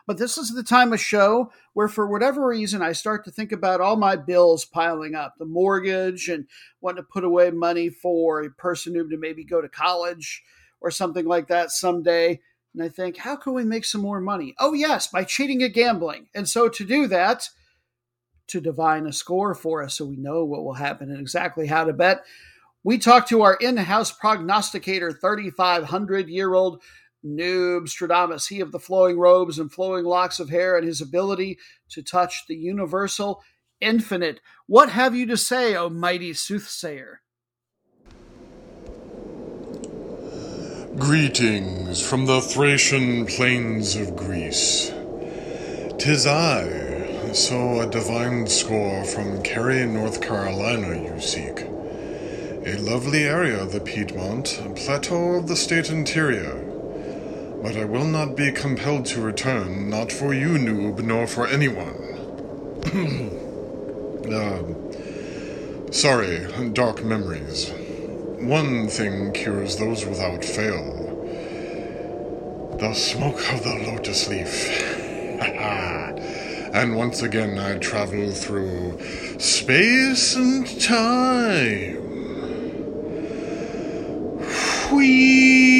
But 0.07 0.19
this 0.19 0.39
is 0.39 0.55
the 0.55 0.63
time 0.63 0.93
of 0.93 1.01
show 1.01 1.51
where, 1.73 1.89
for 1.89 2.07
whatever 2.07 2.47
reason, 2.47 2.81
I 2.81 2.93
start 2.93 3.25
to 3.25 3.31
think 3.31 3.51
about 3.51 3.81
all 3.81 3.97
my 3.97 4.15
bills 4.15 4.65
piling 4.65 5.15
up 5.15 5.35
the 5.37 5.45
mortgage 5.45 6.29
and 6.29 6.47
wanting 6.81 7.03
to 7.03 7.09
put 7.13 7.25
away 7.25 7.51
money 7.51 7.91
for 7.91 8.43
a 8.43 8.51
person 8.51 8.95
who 8.95 9.09
to 9.09 9.17
maybe 9.17 9.45
go 9.45 9.61
to 9.61 9.69
college 9.69 10.43
or 10.81 10.91
something 10.91 11.27
like 11.27 11.49
that 11.49 11.73
someday. 11.73 12.41
And 12.75 12.85
I 12.85 12.89
think, 12.89 13.17
how 13.17 13.35
can 13.35 13.55
we 13.55 13.65
make 13.65 13.85
some 13.85 14.03
more 14.03 14.21
money? 14.21 14.55
Oh, 14.61 14.75
yes, 14.75 15.09
by 15.09 15.25
cheating 15.25 15.63
at 15.63 15.73
gambling. 15.73 16.29
And 16.35 16.49
so 16.49 16.69
to 16.69 16.85
do 16.85 17.09
that, 17.09 17.49
to 18.49 18.61
divine 18.61 19.07
a 19.07 19.13
score 19.13 19.55
for 19.55 19.83
us 19.83 19.95
so 19.95 20.05
we 20.05 20.17
know 20.17 20.45
what 20.45 20.63
will 20.63 20.75
happen 20.75 21.11
and 21.11 21.21
exactly 21.21 21.67
how 21.67 21.85
to 21.85 21.93
bet, 21.93 22.25
we 22.85 22.99
talk 22.99 23.27
to 23.27 23.43
our 23.43 23.55
in 23.55 23.77
house 23.77 24.13
prognosticator, 24.13 25.11
3,500 25.11 26.29
year 26.29 26.55
old 26.55 26.83
Noob 27.27 27.89
Stradamus, 27.89 28.49
he 28.49 28.61
of 28.61 28.73
the 28.73 28.79
flowing 28.79 29.19
robes 29.19 29.59
and 29.59 29.73
flowing 29.73 30.05
locks 30.05 30.39
of 30.39 30.51
hair, 30.51 30.77
and 30.77 30.87
his 30.87 31.01
ability 31.01 31.59
to 31.91 32.03
touch 32.03 32.45
the 32.47 32.55
universal 32.55 33.43
infinite. 33.81 34.41
What 34.67 34.91
have 34.91 35.15
you 35.15 35.27
to 35.27 35.37
say, 35.37 35.75
O 35.75 35.89
mighty 35.89 36.33
soothsayer? 36.33 37.21
Greetings 40.97 42.01
from 42.01 42.25
the 42.25 42.41
Thracian 42.41 43.27
plains 43.27 43.97
of 43.97 44.17
Greece. 44.17 44.93
Tis 45.99 46.27
I, 46.27 47.33
so 47.33 47.81
a 47.81 47.91
divine 47.91 48.47
score 48.47 49.05
from 49.05 49.43
Cary, 49.43 49.85
North 49.85 50.23
Carolina, 50.23 51.03
you 51.03 51.21
seek. 51.21 51.61
A 51.61 52.79
lovely 52.79 53.25
area, 53.25 53.67
the 53.67 53.81
Piedmont, 53.81 54.61
plateau 54.75 55.35
of 55.35 55.49
the 55.49 55.57
state 55.57 55.91
interior 55.91 56.66
but 57.63 57.77
I 57.77 57.85
will 57.85 58.05
not 58.05 58.37
be 58.37 58.53
compelled 58.53 59.07
to 59.07 59.21
return, 59.21 59.91
not 59.91 60.13
for 60.13 60.35
you, 60.35 60.51
noob, 60.51 61.01
nor 61.01 61.27
for 61.27 61.47
anyone. 61.47 62.03
uh, 64.31 64.63
sorry, 65.93 66.47
dark 66.73 67.05
memories. 67.05 67.71
One 68.41 68.89
thing 68.89 69.33
cures 69.33 69.77
those 69.77 70.05
without 70.05 70.45
fail 70.45 71.07
the 72.79 72.93
smoke 72.93 73.41
of 73.55 73.63
the 73.63 73.75
lotus 73.87 74.29
leaf. 74.29 74.83
and 76.75 76.95
once 76.95 77.23
again 77.23 77.59
I 77.59 77.79
travel 77.79 78.31
through 78.31 78.99
space 79.39 80.37
and 80.37 80.81
time. 80.81 81.97
Whee! 84.93 85.76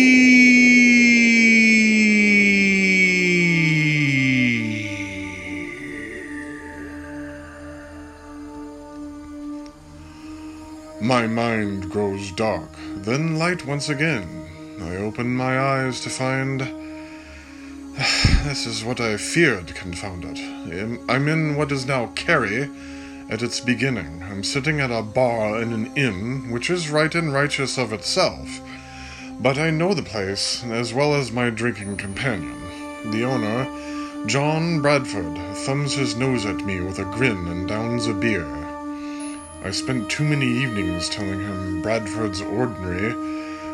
My 11.27 11.33
mind 11.33 11.91
grows 11.91 12.31
dark, 12.31 12.71
then 12.95 13.37
light 13.37 13.67
once 13.67 13.89
again. 13.89 14.79
I 14.81 14.95
open 14.95 15.35
my 15.35 15.59
eyes 15.59 16.01
to 16.03 16.09
find. 16.09 16.61
this 18.45 18.65
is 18.65 18.85
what 18.85 19.01
I 19.01 19.17
feared, 19.17 19.75
confound 19.75 20.25
it. 20.25 20.39
I'm 21.09 21.27
in 21.27 21.57
what 21.57 21.73
is 21.73 21.85
now 21.85 22.13
Cary 22.15 22.71
at 23.29 23.43
its 23.43 23.59
beginning. 23.59 24.23
I'm 24.23 24.45
sitting 24.45 24.81
at 24.81 24.93
a 24.93 25.03
bar 25.03 25.61
in 25.61 25.73
an 25.73 25.93
inn, 25.97 26.53
which 26.53 26.71
is 26.71 26.91
right 26.91 27.13
and 27.13 27.33
righteous 27.33 27.77
of 27.77 27.93
itself. 27.93 28.61
But 29.41 29.59
I 29.59 29.71
know 29.71 29.95
the 29.95 30.05
place, 30.05 30.63
as 30.63 30.95
well 30.95 31.13
as 31.13 31.33
my 31.33 31.51
drinking 31.51 31.97
companion. 31.97 32.63
The 33.11 33.25
owner, 33.25 34.27
John 34.29 34.81
Bradford, 34.81 35.37
thumbs 35.57 35.95
his 35.95 36.15
nose 36.15 36.47
at 36.47 36.65
me 36.65 36.83
with 36.83 37.01
a 37.01 37.05
grin 37.05 37.49
and 37.49 37.67
downs 37.67 38.07
a 38.07 38.15
beer. 38.15 38.66
I 39.67 39.73
spent 39.73 40.09
too 40.09 40.23
many 40.23 40.47
evenings 40.47 41.09
telling 41.09 41.41
him 41.41 41.83
Bradford's 41.83 42.41
Ordinary 42.41 43.13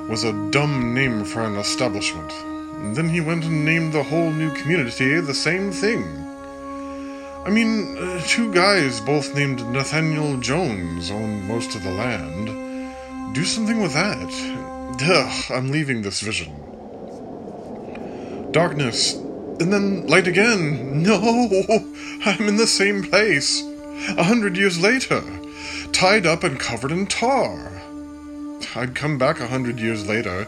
was 0.08 0.24
a 0.24 0.32
dumb 0.50 0.94
name 0.94 1.22
for 1.22 1.42
an 1.42 1.56
establishment. 1.56 2.32
And 2.80 2.96
then 2.96 3.10
he 3.10 3.20
went 3.20 3.44
and 3.44 3.62
named 3.62 3.92
the 3.92 4.02
whole 4.02 4.30
new 4.30 4.50
community 4.54 5.20
the 5.20 5.34
same 5.34 5.70
thing. 5.70 6.02
I 7.44 7.50
mean, 7.50 7.98
uh, 7.98 8.22
two 8.26 8.50
guys 8.54 9.02
both 9.02 9.34
named 9.34 9.60
Nathaniel 9.66 10.38
Jones 10.38 11.10
own 11.10 11.46
most 11.46 11.74
of 11.74 11.82
the 11.82 11.90
land. 11.92 12.46
Do 13.34 13.44
something 13.44 13.82
with 13.82 13.92
that. 13.92 14.96
Ugh, 14.98 15.52
I'm 15.52 15.70
leaving 15.70 16.00
this 16.00 16.22
vision. 16.22 16.54
Darkness, 18.50 19.12
and 19.12 19.70
then 19.70 20.06
light 20.06 20.26
again. 20.26 21.02
No, 21.02 21.20
I'm 22.24 22.48
in 22.48 22.56
the 22.56 22.66
same 22.66 23.02
place. 23.02 23.62
A 24.16 24.24
hundred 24.24 24.56
years 24.56 24.80
later 24.80 25.22
tied 26.02 26.26
up 26.26 26.42
and 26.42 26.58
covered 26.58 26.90
in 26.90 27.06
tar. 27.06 27.70
I'd 28.74 28.92
come 28.92 29.18
back 29.18 29.38
a 29.38 29.46
hundred 29.46 29.78
years 29.78 30.08
later 30.08 30.46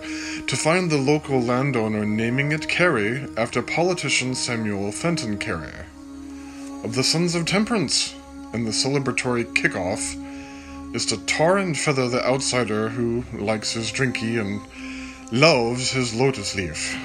to 0.49 0.57
find 0.57 0.91
the 0.91 0.99
local 0.99 1.41
landowner 1.41 2.05
naming 2.05 2.51
it 2.51 2.69
Cary 2.69 3.25
after 3.37 3.63
politician 3.63 4.35
Samuel 4.35 4.91
Fenton 4.91 5.39
Cary 5.39 5.87
of 6.83 6.97
the 6.97 7.05
Sons 7.05 7.37
of 7.37 7.47
Temperance, 7.47 8.17
and 8.53 8.67
the 8.67 8.73
celebratory 8.73 9.45
kickoff 9.55 10.17
is 10.93 11.07
to 11.07 11.25
tar 11.25 11.59
and 11.59 11.79
feather 11.79 12.09
the 12.09 12.27
outsider 12.27 12.89
who 12.89 13.23
likes 13.33 13.75
his 13.75 13.93
drinky 13.93 14.41
and 14.41 14.61
loves 15.31 15.93
his 15.93 16.17
lotus 16.17 16.57
leaf. 16.57 16.99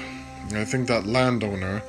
I 0.54 0.64
think 0.64 0.88
that 0.88 1.06
landowner, 1.06 1.84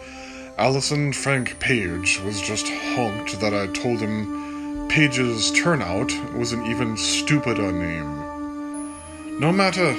Allison 0.60 1.12
Frank 1.12 1.60
Page, 1.60 2.20
was 2.24 2.40
just 2.40 2.70
honked 2.70 3.40
that 3.40 3.56
I 3.56 3.66
told 3.66 4.00
him 4.00 4.42
Page's 4.92 5.52
turnout 5.52 6.12
was 6.36 6.52
an 6.52 6.66
even 6.66 6.98
stupider 6.98 7.72
name. 7.72 9.40
No 9.40 9.50
matter. 9.50 9.96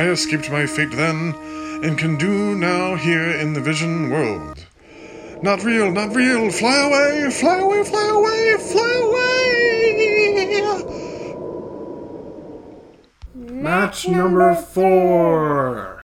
I 0.00 0.08
escaped 0.10 0.48
my 0.48 0.64
fate 0.64 0.92
then, 0.92 1.34
and 1.82 1.98
can 1.98 2.16
do 2.16 2.54
now 2.54 2.94
here 2.94 3.32
in 3.32 3.52
the 3.52 3.60
vision 3.60 4.08
world. 4.08 4.64
Not 5.42 5.64
real, 5.64 5.90
not 5.90 6.14
real, 6.14 6.52
fly 6.52 6.76
away, 6.86 7.32
fly 7.32 7.58
away, 7.58 7.82
fly 7.82 8.06
away, 8.06 8.56
fly 8.60 8.92
away! 9.02 9.20
Match 13.34 14.06
number 14.06 14.54
four. 14.54 16.00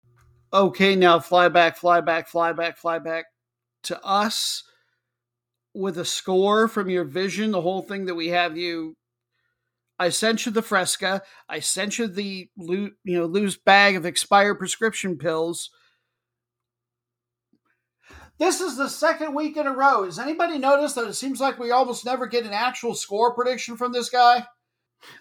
Okay, 0.52 0.96
now 0.96 1.20
fly 1.20 1.50
back, 1.50 1.78
fly 1.78 2.02
back, 2.02 2.28
fly 2.28 2.52
back, 2.52 2.78
fly 2.78 2.98
back 2.98 3.26
to 3.84 4.04
us 4.04 4.64
with 5.76 5.98
a 5.98 6.06
score 6.06 6.68
from 6.68 6.90
your 6.90 7.04
vision, 7.04 7.52
the 7.52 7.62
whole 7.62 7.82
thing 7.82 8.06
that 8.06 8.16
we 8.16 8.30
have 8.30 8.58
you. 8.58 8.96
I 9.98 10.10
sent 10.10 10.46
you 10.46 10.52
the 10.52 10.62
Fresca. 10.62 11.22
I 11.48 11.60
sent 11.60 11.98
you 11.98 12.08
the 12.08 12.50
loot, 12.58 12.94
you 13.04 13.18
know 13.18 13.26
loose 13.26 13.58
bag 13.58 13.96
of 13.96 14.06
expired 14.06 14.60
prescription 14.60 15.18
pills. 15.18 15.70
This 18.38 18.60
is 18.60 18.76
the 18.76 18.90
second 18.90 19.34
week 19.34 19.56
in 19.56 19.66
a 19.66 19.72
row. 19.72 20.04
Has 20.04 20.20
anybody 20.20 20.58
noticed 20.58 20.96
that 20.96 21.08
it 21.08 21.14
seems 21.14 21.40
like 21.40 21.58
we 21.58 21.72
almost 21.72 22.04
never 22.04 22.28
get 22.28 22.46
an 22.46 22.52
actual 22.52 22.94
score 22.94 23.34
prediction 23.34 23.78
from 23.78 23.94
this 23.94 24.10
guy? 24.10 24.46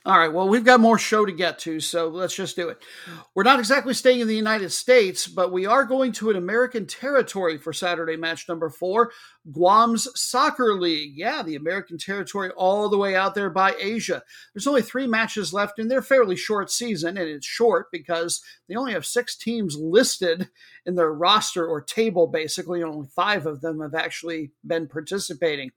All 0.07 0.19
right, 0.19 0.33
well, 0.33 0.49
we've 0.49 0.65
got 0.65 0.81
more 0.81 0.99
show 0.99 1.25
to 1.25 1.33
get 1.33 1.59
to, 1.61 1.79
so 1.79 2.09
let's 2.09 2.35
just 2.35 2.57
do 2.57 2.69
it. 2.69 2.83
We're 3.35 3.43
not 3.43 3.59
exactly 3.59 3.95
staying 3.95 4.21
in 4.21 4.29
the 4.29 4.37
United 4.37 4.71
States, 4.71 5.27
but 5.27 5.53
we 5.53 5.67
are 5.67 5.85
going 5.85 6.13
to 6.13 6.31
an 6.31 6.37
American 6.37 6.87
territory 6.87 7.59
for 7.59 7.73
Saturday 7.73 8.17
match 8.17 8.49
number 8.49 8.71
four 8.71 9.13
Guam's 9.51 10.09
Soccer 10.15 10.75
League. 10.75 11.13
Yeah, 11.17 11.43
the 11.43 11.57
American 11.57 11.99
territory 11.99 12.51
all 12.51 12.89
the 12.89 12.99
way 12.99 13.15
out 13.15 13.35
there 13.35 13.51
by 13.51 13.75
Asia. 13.81 14.23
There's 14.53 14.67
only 14.67 14.83
three 14.83 15.07
matches 15.07 15.53
left 15.53 15.79
in 15.79 15.89
their 15.89 16.03
fairly 16.03 16.37
short 16.37 16.71
season, 16.71 17.19
and 17.19 17.29
it's 17.29 17.47
short 17.47 17.91
because 17.93 18.43
they 18.69 18.75
only 18.75 18.93
have 18.93 19.05
six 19.05 19.37
teams 19.37 19.77
listed 19.77 20.49
in 20.87 20.95
their 20.95 21.13
roster 21.13 21.67
or 21.67 21.81
table, 21.81 22.27
basically, 22.27 22.83
only 22.83 23.09
five 23.09 23.47
of 23.47 23.61
them 23.61 23.81
have 23.81 23.95
actually 23.95 24.53
been 24.67 24.89
participating. 24.89 25.73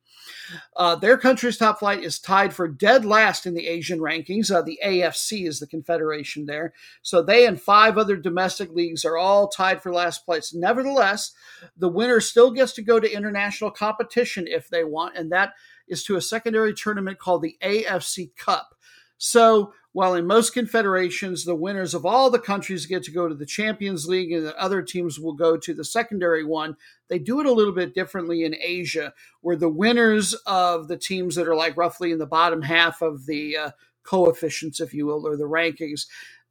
Uh, 0.76 0.96
their 0.96 1.18
country's 1.18 1.58
top 1.58 1.80
flight 1.80 2.04
is 2.04 2.20
tied 2.20 2.54
for 2.54 2.68
dead 2.68 3.06
last 3.06 3.46
in 3.46 3.54
the 3.54 3.68
Asian 3.68 4.00
rankings. 4.00 4.52
Uh, 4.54 4.62
the 4.62 4.80
AFC 4.84 5.48
is 5.48 5.60
the 5.60 5.68
confederation 5.68 6.46
there. 6.46 6.74
So 7.02 7.22
they 7.22 7.46
and 7.46 7.60
five 7.60 7.98
other 7.98 8.16
domestic 8.16 8.72
leagues 8.72 9.06
are 9.06 9.18
all 9.18 9.48
tied 9.48 9.82
for 9.82 9.94
last 9.94 10.26
place. 10.26 10.54
Nevertheless, 10.54 11.34
the 11.76 11.90
winner 11.90 12.20
still 12.20 12.52
gets 12.52 12.74
to 12.74 12.82
go 12.82 13.00
to 13.00 13.12
international 13.12 13.57
competition 13.72 14.48
if 14.48 14.70
they 14.70 14.84
want, 14.84 15.18
and 15.18 15.32
that 15.32 15.54
is 15.88 16.04
to 16.04 16.16
a 16.16 16.22
secondary 16.22 16.74
tournament 16.74 17.20
called 17.20 17.42
the 17.42 17.58
AFC 17.64 18.36
Cup. 18.36 18.76
So 19.18 19.74
while 19.94 20.14
in 20.14 20.28
most 20.28 20.54
confederations, 20.54 21.44
the 21.44 21.56
winners 21.56 21.96
of 21.96 22.06
all 22.06 22.30
the 22.30 22.38
countries 22.38 22.86
get 22.86 23.02
to 23.04 23.12
go 23.12 23.28
to 23.28 23.34
the 23.34 23.48
Champions 23.48 24.06
League 24.08 24.32
and 24.32 24.46
the 24.46 24.56
other 24.62 24.84
teams 24.84 25.20
will 25.20 25.34
go 25.34 25.58
to 25.58 25.74
the 25.74 25.84
secondary 25.84 26.44
one, 26.44 26.78
they 27.08 27.18
do 27.18 27.40
it 27.40 27.48
a 27.48 27.52
little 27.52 27.74
bit 27.74 27.96
differently 27.96 28.44
in 28.44 28.56
Asia, 28.62 29.14
where 29.42 29.56
the 29.56 29.70
winners 29.70 30.36
of 30.46 30.88
the 30.88 30.98
teams 30.98 31.34
that 31.36 31.48
are 31.48 31.56
like 31.56 31.76
roughly 31.76 32.12
in 32.12 32.20
the 32.20 32.28
bottom 32.28 32.62
half 32.62 33.02
of 33.02 33.26
the 33.26 33.58
uh, 33.58 33.72
coefficients, 34.04 34.80
if 34.80 34.94
you 34.94 35.08
will, 35.08 35.26
or 35.26 35.36
the 35.36 35.46
rankings, 35.46 36.06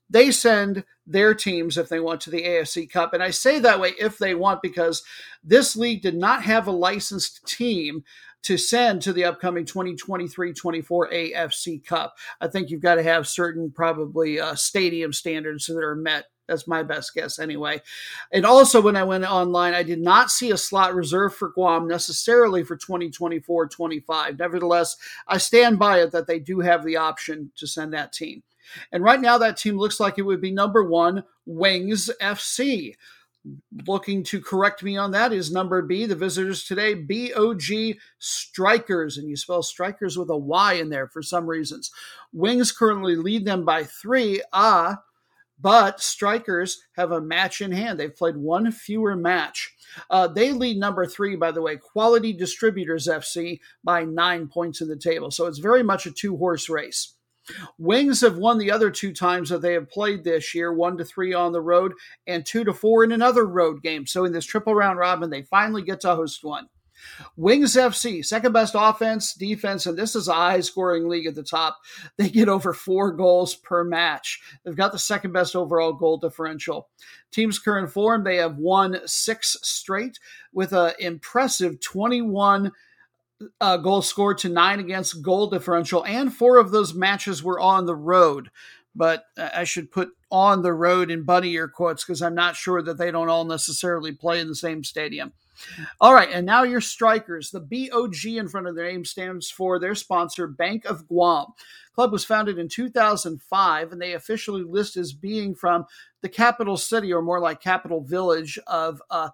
they 0.09 0.31
send 0.31 0.85
their 1.07 1.35
teams 1.35 1.79
if 1.79 1.89
they 1.89 2.01
want 2.01 2.21
to 2.23 2.31
the 2.31 2.43
AFC 2.43 2.91
Cup. 2.91 3.15
And 3.15 3.23
I 3.23 3.31
say 3.31 3.59
that 3.61 3.81
way 3.81 3.95
if 3.99 4.19
they 4.19 4.35
want 4.35 4.63
because 4.63 5.03
this 5.43 5.77
league 5.77 6.03
did 6.03 6.17
not 6.17 6.43
have 6.43 6.67
a 6.67 6.73
licensed 6.73 7.47
team 7.47 8.05
to 8.43 8.57
send 8.57 9.03
to 9.03 9.13
the 9.13 9.25
upcoming 9.25 9.65
2023 9.65 10.53
24 10.53 11.11
AFC 11.11 11.85
Cup. 11.85 12.17
I 12.41 12.47
think 12.47 12.71
you've 12.71 12.83
got 12.83 12.95
to 12.97 13.03
have 13.03 13.27
certain, 13.27 13.73
probably, 13.73 14.39
uh, 14.39 14.55
stadium 14.55 15.13
standards 15.13 15.67
that 15.67 15.83
are 15.83 15.97
met. 15.97 16.27
That's 16.47 16.69
my 16.69 16.85
best 16.85 17.13
guess, 17.13 17.41
anyway. 17.41 17.83
And 18.33 18.47
also, 18.47 18.81
when 18.81 18.95
I 18.95 19.03
went 19.03 19.25
online, 19.25 19.75
I 19.75 19.83
did 19.83 20.01
not 20.01 20.31
see 20.31 20.53
a 20.53 20.57
slot 20.57 20.95
reserved 20.95 21.35
for 21.35 21.51
Guam 21.51 21.89
necessarily 21.89 22.63
for 22.63 22.77
2024 22.77 23.67
25. 23.67 24.39
Nevertheless, 24.39 24.97
I 25.27 25.39
stand 25.39 25.81
by 25.81 25.99
it 26.03 26.13
that 26.13 26.29
they 26.29 26.39
do 26.39 26.61
have 26.61 26.85
the 26.85 26.99
option 26.99 27.51
to 27.57 27.67
send 27.67 27.95
that 27.95 28.13
team. 28.13 28.45
And 28.93 29.03
right 29.03 29.21
now, 29.21 29.39
that 29.39 29.57
team 29.57 29.79
looks 29.79 30.01
like 30.01 30.19
it 30.19 30.23
would 30.23 30.41
be 30.41 30.51
number 30.51 30.83
one, 30.85 31.25
Wings 31.47 32.11
FC 32.21 32.95
looking 33.87 34.23
to 34.25 34.41
correct 34.41 34.83
me 34.83 34.97
on 34.97 35.13
that 35.13 35.33
is 35.33 35.53
number 35.53 35.83
B, 35.83 36.07
the 36.07 36.15
visitors 36.15 36.65
today, 36.65 36.95
BOG 36.95 37.97
Strikers, 38.19 39.19
and 39.19 39.29
you 39.29 39.37
spell 39.37 39.63
Strikers 39.63 40.19
with 40.19 40.31
a 40.31 40.37
Y 40.37 40.75
in 40.75 40.91
there 40.91 41.09
for 41.09 41.23
some 41.23 41.47
reasons. 41.47 41.91
Wings 42.33 42.73
currently 42.73 43.17
lead 43.17 43.45
them 43.45 43.65
by 43.65 43.85
three. 43.85 44.43
Ah, 44.53 45.03
but 45.59 46.01
Strikers 46.01 46.83
have 46.97 47.13
a 47.13 47.21
match 47.21 47.61
in 47.61 47.73
hand. 47.73 47.99
They've 47.99 48.15
played 48.15 48.37
one 48.37 48.71
fewer 48.73 49.17
match. 49.17 49.75
Uh, 50.11 50.27
they 50.29 50.53
lead 50.53 50.79
number 50.79 51.07
three, 51.07 51.37
by 51.37 51.51
the 51.51 51.63
way, 51.63 51.77
Quality 51.77 52.33
Distributors 52.33 53.07
FC, 53.07 53.61
by 53.83 54.05
nine 54.05 54.49
points 54.49 54.81
in 54.81 54.89
the 54.89 54.97
table. 54.97 55.31
So 55.31 55.47
it's 55.47 55.59
very 55.59 55.83
much 55.83 56.07
a 56.07 56.11
two 56.11 56.37
horse 56.37 56.69
race. 56.69 57.16
Wings 57.79 58.21
have 58.21 58.39
won 58.39 58.59
the 58.59 58.71
other 58.71 58.91
two 58.91 59.13
times 59.13 59.51
that 59.51 59.63
they 59.63 59.75
have 59.75 59.91
played 59.91 60.25
this 60.25 60.55
year, 60.55 60.73
one 60.73 60.97
to 60.99 61.05
three 61.05 61.35
on 61.35 61.53
the 61.53 61.61
road 61.61 61.93
and 62.27 62.45
two 62.45 62.65
to 62.65 62.73
four 62.73 63.05
in 63.05 63.13
another 63.13 63.47
road 63.47 63.83
game. 63.83 64.07
So 64.07 64.25
in 64.25 64.33
this 64.33 64.47
triple 64.47 64.75
round 64.75 64.99
robin, 64.99 65.31
they 65.31 65.43
finally 65.43 65.83
get 65.83 66.01
to 66.01 66.15
host 66.15 66.43
one. 66.45 66.69
Wings 67.37 67.75
FC, 67.75 68.25
second 68.25 68.53
best 68.53 68.75
offense, 68.77 69.35
defense, 69.35 69.87
and 69.87 69.99
this 69.99 70.17
is 70.17 70.29
a 70.29 70.35
high 70.35 70.61
scoring 70.61 71.09
league 71.09 71.27
at 71.27 71.35
the 71.35 71.43
top. 71.43 71.79
They 72.17 72.29
get 72.31 72.49
over 72.49 72.73
four 72.73 73.13
goals 73.13 73.55
per 73.55 73.85
match. 73.85 74.41
They've 74.65 74.77
got 74.77 74.93
the 74.93 74.99
second 74.99 75.33
best 75.33 75.55
overall 75.55 75.93
goal 75.93 76.17
differential. 76.17 76.89
Team's 77.31 77.59
current 77.59 77.91
form, 77.91 78.25
they 78.25 78.37
have 78.37 78.57
won 78.57 79.01
six 79.07 79.57
straight 79.63 80.19
with 80.53 80.73
an 80.73 80.93
impressive 80.99 81.81
21 81.81 82.73
uh, 83.61 83.77
goals 83.77 84.09
scored 84.09 84.39
to 84.39 84.49
nine 84.49 84.81
against 84.81 85.23
goal 85.23 85.49
differential, 85.49 86.05
and 86.05 86.33
four 86.33 86.59
of 86.59 86.71
those 86.71 86.95
matches 86.95 87.43
were 87.43 87.61
on 87.61 87.87
the 87.87 87.97
road. 87.97 88.51
But 88.95 89.25
I 89.37 89.65
should 89.65 89.93
put 89.93 90.09
on 90.31 90.63
the 90.63 90.73
road 90.73 91.11
in 91.11 91.25
bunny 91.25 91.53
ear 91.53 91.69
quotes 91.69 92.03
because 92.03 92.23
I'm 92.23 92.35
not 92.35 92.57
sure 92.57 92.81
that 92.81 92.97
they 92.97 93.11
don't 93.11 93.29
all 93.29 93.45
necessarily 93.45 94.13
play 94.13 94.41
in 94.41 94.49
the 94.49 94.55
same 94.55 94.83
stadium. 94.85 95.35
All 96.01 96.15
right, 96.15 96.31
and 96.31 96.47
now 96.47 96.63
your 96.63 96.81
strikers. 96.81 97.51
The 97.51 97.61
BOG 97.61 98.25
in 98.25 98.49
front 98.49 98.67
of 98.67 98.75
their 98.75 98.91
name 98.91 99.05
stands 99.05 99.51
for 99.51 99.79
their 99.79 99.95
sponsor, 99.95 100.47
Bank 100.47 100.85
of 100.85 101.07
Guam. 101.09 101.47
Club 101.95 102.13
was 102.13 102.25
founded 102.25 102.59
in 102.59 102.69
2005, 102.69 103.93
and 103.93 104.01
they 104.01 104.13
officially 104.13 104.63
list 104.63 104.97
as 104.97 105.13
being 105.13 105.55
from 105.55 105.87
the 106.21 106.29
capital 106.29 106.77
city, 106.77 107.13
or 107.13 107.23
more 107.23 107.41
like 107.41 107.61
capital 107.61 108.03
village 108.03 108.59
of 108.67 109.01
uh, 109.11 109.31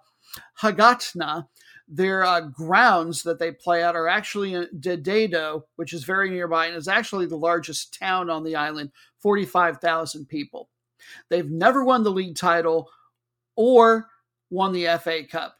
Hagatna, 0.61 1.47
their 1.87 2.23
uh, 2.23 2.41
grounds 2.41 3.23
that 3.23 3.39
they 3.39 3.51
play 3.51 3.83
at 3.83 3.95
are 3.95 4.07
actually 4.07 4.53
in 4.53 4.67
Dededo, 4.79 5.63
which 5.75 5.93
is 5.93 6.03
very 6.03 6.29
nearby 6.29 6.67
and 6.67 6.75
is 6.75 6.87
actually 6.87 7.25
the 7.25 7.35
largest 7.35 7.97
town 7.97 8.29
on 8.29 8.43
the 8.43 8.55
island, 8.55 8.91
45,000 9.19 10.27
people. 10.27 10.69
They've 11.29 11.49
never 11.49 11.83
won 11.83 12.03
the 12.03 12.11
league 12.11 12.35
title 12.35 12.89
or 13.55 14.07
won 14.49 14.71
the 14.71 14.97
FA 15.01 15.23
Cup. 15.23 15.57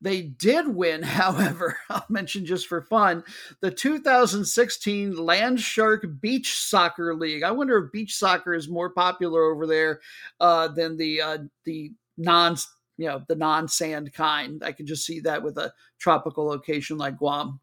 They 0.00 0.22
did 0.22 0.66
win, 0.66 1.02
however, 1.02 1.78
I'll 1.88 2.04
mention 2.08 2.44
just 2.44 2.66
for 2.66 2.82
fun, 2.82 3.22
the 3.60 3.70
2016 3.70 5.14
Landshark 5.14 6.20
Beach 6.20 6.58
Soccer 6.58 7.14
League. 7.14 7.44
I 7.44 7.52
wonder 7.52 7.78
if 7.78 7.92
beach 7.92 8.16
soccer 8.16 8.52
is 8.52 8.68
more 8.68 8.90
popular 8.90 9.44
over 9.44 9.66
there 9.66 10.00
uh, 10.40 10.68
than 10.68 10.96
the 10.96 11.20
uh, 11.20 11.38
the 11.64 11.92
non 12.18 12.56
you 12.96 13.06
know 13.06 13.22
the 13.28 13.34
non-sand 13.34 14.12
kind. 14.12 14.62
I 14.64 14.72
can 14.72 14.86
just 14.86 15.04
see 15.06 15.20
that 15.20 15.42
with 15.42 15.58
a 15.58 15.72
tropical 15.98 16.46
location 16.46 16.98
like 16.98 17.18
Guam. 17.18 17.60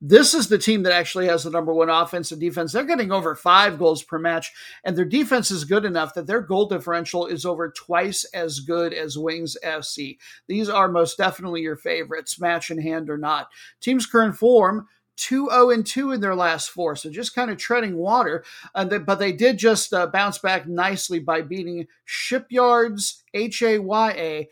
This 0.00 0.34
is 0.34 0.48
the 0.48 0.58
team 0.58 0.82
that 0.82 0.92
actually 0.92 1.26
has 1.26 1.44
the 1.44 1.50
number 1.50 1.72
one 1.72 1.90
offense 1.90 2.32
and 2.32 2.40
defense. 2.40 2.72
They're 2.72 2.84
getting 2.84 3.12
over 3.12 3.34
five 3.34 3.78
goals 3.78 4.02
per 4.02 4.18
match, 4.18 4.52
and 4.84 4.96
their 4.96 5.04
defense 5.04 5.50
is 5.50 5.64
good 5.64 5.84
enough 5.84 6.14
that 6.14 6.26
their 6.26 6.40
goal 6.40 6.66
differential 6.66 7.26
is 7.26 7.44
over 7.44 7.70
twice 7.70 8.24
as 8.34 8.60
good 8.60 8.92
as 8.92 9.18
Wings 9.18 9.56
FC. 9.64 10.18
These 10.48 10.68
are 10.68 10.88
most 10.88 11.18
definitely 11.18 11.62
your 11.62 11.76
favorites, 11.76 12.40
match 12.40 12.70
in 12.70 12.80
hand 12.80 13.10
or 13.10 13.18
not. 13.18 13.48
Team's 13.80 14.06
current 14.06 14.36
form 14.36 14.88
2 15.22 15.50
0 15.50 15.70
and 15.70 15.86
2 15.86 16.10
in 16.10 16.20
their 16.20 16.34
last 16.34 16.70
four. 16.70 16.96
So 16.96 17.08
just 17.08 17.34
kind 17.34 17.50
of 17.50 17.56
treading 17.56 17.96
water. 17.96 18.44
Uh, 18.74 18.84
they, 18.84 18.98
but 18.98 19.20
they 19.20 19.30
did 19.30 19.56
just 19.56 19.92
uh, 19.92 20.08
bounce 20.08 20.38
back 20.38 20.66
nicely 20.66 21.20
by 21.20 21.42
beating 21.42 21.86
Shipyards 22.04 23.22
H 23.32 23.62
A 23.62 23.78
Y 23.78 24.10
A 24.10 24.48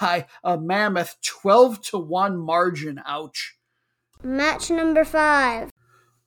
by 0.00 0.26
a 0.42 0.58
mammoth 0.58 1.16
12 1.22 1.82
to 1.82 1.98
1 1.98 2.38
margin. 2.38 3.02
Ouch. 3.06 3.56
Match 4.22 4.70
number 4.70 5.04
five. 5.04 5.70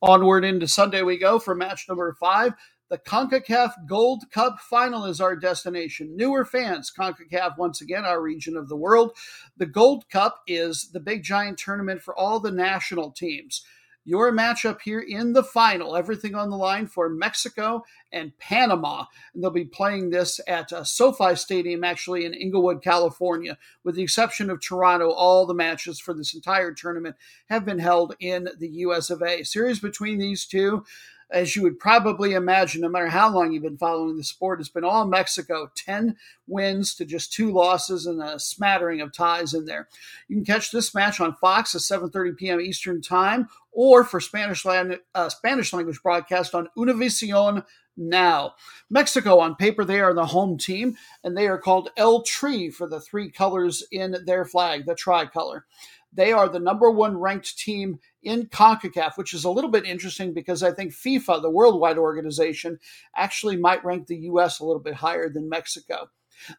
Onward 0.00 0.44
into 0.44 0.68
Sunday 0.68 1.02
we 1.02 1.18
go 1.18 1.40
for 1.40 1.56
match 1.56 1.86
number 1.88 2.14
five. 2.20 2.54
The 2.90 2.98
CONCACAF 2.98 3.86
Gold 3.86 4.30
Cup 4.30 4.60
final 4.60 5.04
is 5.04 5.20
our 5.20 5.36
destination. 5.36 6.16
Newer 6.16 6.44
fans, 6.44 6.90
CONCACAF, 6.96 7.58
once 7.58 7.82
again, 7.82 8.04
our 8.04 8.22
region 8.22 8.56
of 8.56 8.68
the 8.68 8.76
world. 8.76 9.14
The 9.58 9.66
Gold 9.66 10.08
Cup 10.08 10.40
is 10.46 10.88
the 10.92 11.00
big 11.00 11.22
giant 11.22 11.58
tournament 11.58 12.00
for 12.00 12.16
all 12.16 12.40
the 12.40 12.52
national 12.52 13.10
teams 13.10 13.62
your 14.08 14.32
matchup 14.32 14.80
here 14.80 15.00
in 15.00 15.34
the 15.34 15.42
final. 15.42 15.94
Everything 15.94 16.34
on 16.34 16.48
the 16.48 16.56
line 16.56 16.86
for 16.86 17.10
Mexico 17.10 17.84
and 18.10 18.36
Panama. 18.38 19.04
And 19.34 19.42
they'll 19.42 19.50
be 19.50 19.66
playing 19.66 20.08
this 20.08 20.40
at 20.48 20.72
uh, 20.72 20.82
SoFi 20.82 21.36
Stadium, 21.36 21.84
actually 21.84 22.24
in 22.24 22.32
Inglewood, 22.32 22.82
California. 22.82 23.58
With 23.84 23.96
the 23.96 24.02
exception 24.02 24.48
of 24.48 24.62
Toronto, 24.62 25.10
all 25.10 25.44
the 25.44 25.52
matches 25.52 26.00
for 26.00 26.14
this 26.14 26.34
entire 26.34 26.72
tournament 26.72 27.16
have 27.50 27.66
been 27.66 27.80
held 27.80 28.16
in 28.18 28.48
the 28.58 28.68
US 28.68 29.10
of 29.10 29.22
A. 29.22 29.42
Series 29.42 29.78
between 29.78 30.18
these 30.18 30.46
two 30.46 30.84
as 31.30 31.54
you 31.54 31.62
would 31.62 31.78
probably 31.78 32.32
imagine, 32.32 32.80
no 32.80 32.88
matter 32.88 33.08
how 33.08 33.30
long 33.30 33.52
you've 33.52 33.62
been 33.62 33.76
following 33.76 34.16
the 34.16 34.24
sport, 34.24 34.60
it's 34.60 34.68
been 34.68 34.84
all 34.84 35.06
Mexico 35.06 35.70
10 35.74 36.16
wins 36.46 36.94
to 36.94 37.04
just 37.04 37.32
two 37.32 37.52
losses 37.52 38.06
and 38.06 38.22
a 38.22 38.38
smattering 38.38 39.00
of 39.00 39.12
ties 39.12 39.54
in 39.54 39.66
there. 39.66 39.88
You 40.28 40.36
can 40.36 40.44
catch 40.44 40.70
this 40.70 40.94
match 40.94 41.20
on 41.20 41.34
Fox 41.36 41.74
at 41.74 41.80
7.30 41.82 42.36
p.m. 42.36 42.60
Eastern 42.60 43.02
Time 43.02 43.48
or 43.72 44.04
for 44.04 44.20
Spanish, 44.20 44.64
uh, 44.66 45.28
Spanish 45.28 45.72
language 45.72 46.02
broadcast 46.02 46.54
on 46.54 46.68
Univision 46.76 47.64
now. 47.98 48.54
Mexico, 48.88 49.38
on 49.40 49.56
paper, 49.56 49.84
they 49.84 50.00
are 50.00 50.14
the 50.14 50.26
home 50.26 50.56
team, 50.56 50.96
and 51.24 51.36
they 51.36 51.48
are 51.48 51.58
called 51.58 51.90
El 51.96 52.22
Tri 52.22 52.70
for 52.70 52.88
the 52.88 53.00
three 53.00 53.30
colors 53.30 53.82
in 53.90 54.16
their 54.24 54.44
flag, 54.44 54.86
the 54.86 54.94
tricolor. 54.94 55.66
They 56.12 56.32
are 56.32 56.48
the 56.48 56.58
number 56.58 56.90
one 56.90 57.18
ranked 57.18 57.58
team 57.58 57.98
in 58.22 58.46
CONCACAF, 58.46 59.16
which 59.16 59.34
is 59.34 59.44
a 59.44 59.50
little 59.50 59.70
bit 59.70 59.84
interesting 59.84 60.32
because 60.32 60.62
I 60.62 60.72
think 60.72 60.92
FIFA, 60.92 61.42
the 61.42 61.50
worldwide 61.50 61.98
organization, 61.98 62.78
actually 63.14 63.56
might 63.56 63.84
rank 63.84 64.06
the 64.06 64.16
U.S. 64.16 64.60
a 64.60 64.64
little 64.64 64.82
bit 64.82 64.94
higher 64.94 65.28
than 65.28 65.48
Mexico. 65.48 66.08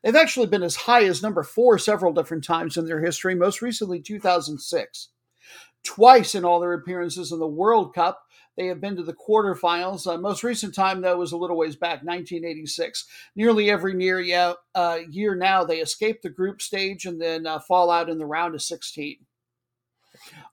They've 0.03 0.15
actually 0.15 0.47
been 0.47 0.63
as 0.63 0.75
high 0.75 1.05
as 1.05 1.23
number 1.23 1.43
four 1.43 1.77
several 1.77 2.13
different 2.13 2.43
times 2.43 2.77
in 2.77 2.85
their 2.85 3.01
history, 3.01 3.35
most 3.35 3.61
recently 3.61 4.01
2006. 4.01 5.09
Twice 5.83 6.35
in 6.35 6.43
all 6.43 6.59
their 6.59 6.73
appearances 6.73 7.31
in 7.31 7.39
the 7.39 7.47
World 7.47 7.95
Cup, 7.95 8.21
they 8.57 8.67
have 8.67 8.81
been 8.81 8.97
to 8.97 9.03
the 9.03 9.13
quarterfinals. 9.13 10.05
Uh, 10.05 10.17
most 10.17 10.43
recent 10.43 10.75
time, 10.75 10.99
though, 10.99 11.17
was 11.17 11.31
a 11.31 11.37
little 11.37 11.55
ways 11.55 11.77
back, 11.77 12.03
1986. 12.03 13.05
Nearly 13.35 13.69
every 13.69 13.97
year, 14.01 14.19
yeah, 14.19 14.53
uh, 14.75 14.99
year 15.09 15.33
now, 15.33 15.63
they 15.63 15.79
escape 15.79 16.21
the 16.21 16.29
group 16.29 16.61
stage 16.61 17.05
and 17.05 17.21
then 17.21 17.47
uh, 17.47 17.59
fall 17.59 17.89
out 17.89 18.09
in 18.09 18.17
the 18.17 18.25
round 18.25 18.55
of 18.55 18.61
16. 18.61 19.25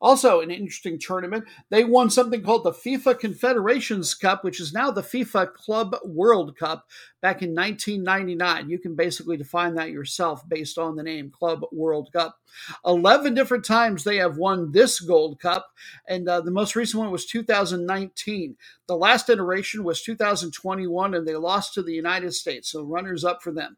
Also, 0.00 0.40
an 0.40 0.50
interesting 0.50 0.98
tournament. 0.98 1.44
They 1.70 1.84
won 1.84 2.10
something 2.10 2.42
called 2.42 2.64
the 2.64 2.72
FIFA 2.72 3.18
Confederations 3.18 4.14
Cup, 4.14 4.44
which 4.44 4.60
is 4.60 4.72
now 4.72 4.90
the 4.90 5.02
FIFA 5.02 5.54
Club 5.54 5.96
World 6.04 6.56
Cup 6.56 6.86
back 7.22 7.42
in 7.42 7.54
1999. 7.54 8.68
You 8.68 8.78
can 8.78 8.94
basically 8.94 9.36
define 9.36 9.74
that 9.74 9.90
yourself 9.90 10.46
based 10.48 10.78
on 10.78 10.96
the 10.96 11.02
name 11.02 11.30
Club 11.30 11.62
World 11.72 12.10
Cup. 12.12 12.38
11 12.84 13.34
different 13.34 13.64
times 13.64 14.04
they 14.04 14.16
have 14.16 14.36
won 14.38 14.72
this 14.72 15.00
Gold 15.00 15.40
Cup, 15.40 15.66
and 16.08 16.28
uh, 16.28 16.40
the 16.40 16.50
most 16.50 16.76
recent 16.76 17.02
one 17.02 17.10
was 17.10 17.26
2019. 17.26 18.56
The 18.86 18.96
last 18.96 19.28
iteration 19.30 19.84
was 19.84 20.02
2021, 20.02 21.14
and 21.14 21.26
they 21.26 21.36
lost 21.36 21.74
to 21.74 21.82
the 21.82 21.94
United 21.94 22.34
States, 22.34 22.70
so 22.70 22.82
runners 22.82 23.24
up 23.24 23.42
for 23.42 23.52
them. 23.52 23.76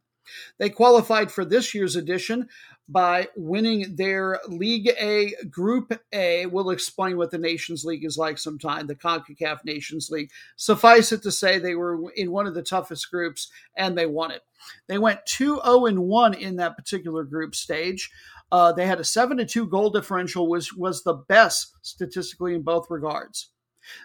They 0.58 0.70
qualified 0.70 1.30
for 1.30 1.44
this 1.44 1.74
year's 1.74 1.96
edition 1.96 2.48
by 2.88 3.28
winning 3.36 3.94
their 3.96 4.40
League 4.48 4.90
A 4.98 5.34
Group 5.50 5.92
A. 6.12 6.46
We'll 6.46 6.70
explain 6.70 7.18
what 7.18 7.30
the 7.30 7.38
Nations 7.38 7.84
League 7.84 8.04
is 8.04 8.16
like 8.16 8.38
sometime, 8.38 8.86
the 8.86 8.94
CONCACAF 8.94 9.64
Nations 9.64 10.10
League. 10.10 10.30
Suffice 10.56 11.12
it 11.12 11.22
to 11.22 11.30
say, 11.30 11.58
they 11.58 11.74
were 11.74 12.10
in 12.16 12.30
one 12.30 12.46
of 12.46 12.54
the 12.54 12.62
toughest 12.62 13.10
groups 13.10 13.50
and 13.76 13.96
they 13.96 14.06
won 14.06 14.30
it. 14.30 14.42
They 14.86 14.98
went 14.98 15.26
2 15.26 15.60
0 15.64 16.00
1 16.00 16.34
in 16.34 16.56
that 16.56 16.76
particular 16.76 17.24
group 17.24 17.54
stage. 17.54 18.10
Uh, 18.50 18.72
they 18.72 18.86
had 18.86 19.00
a 19.00 19.04
7 19.04 19.46
2 19.46 19.66
goal 19.66 19.90
differential, 19.90 20.48
which 20.48 20.74
was 20.74 21.02
the 21.02 21.14
best 21.14 21.74
statistically 21.82 22.54
in 22.54 22.62
both 22.62 22.86
regards. 22.88 23.50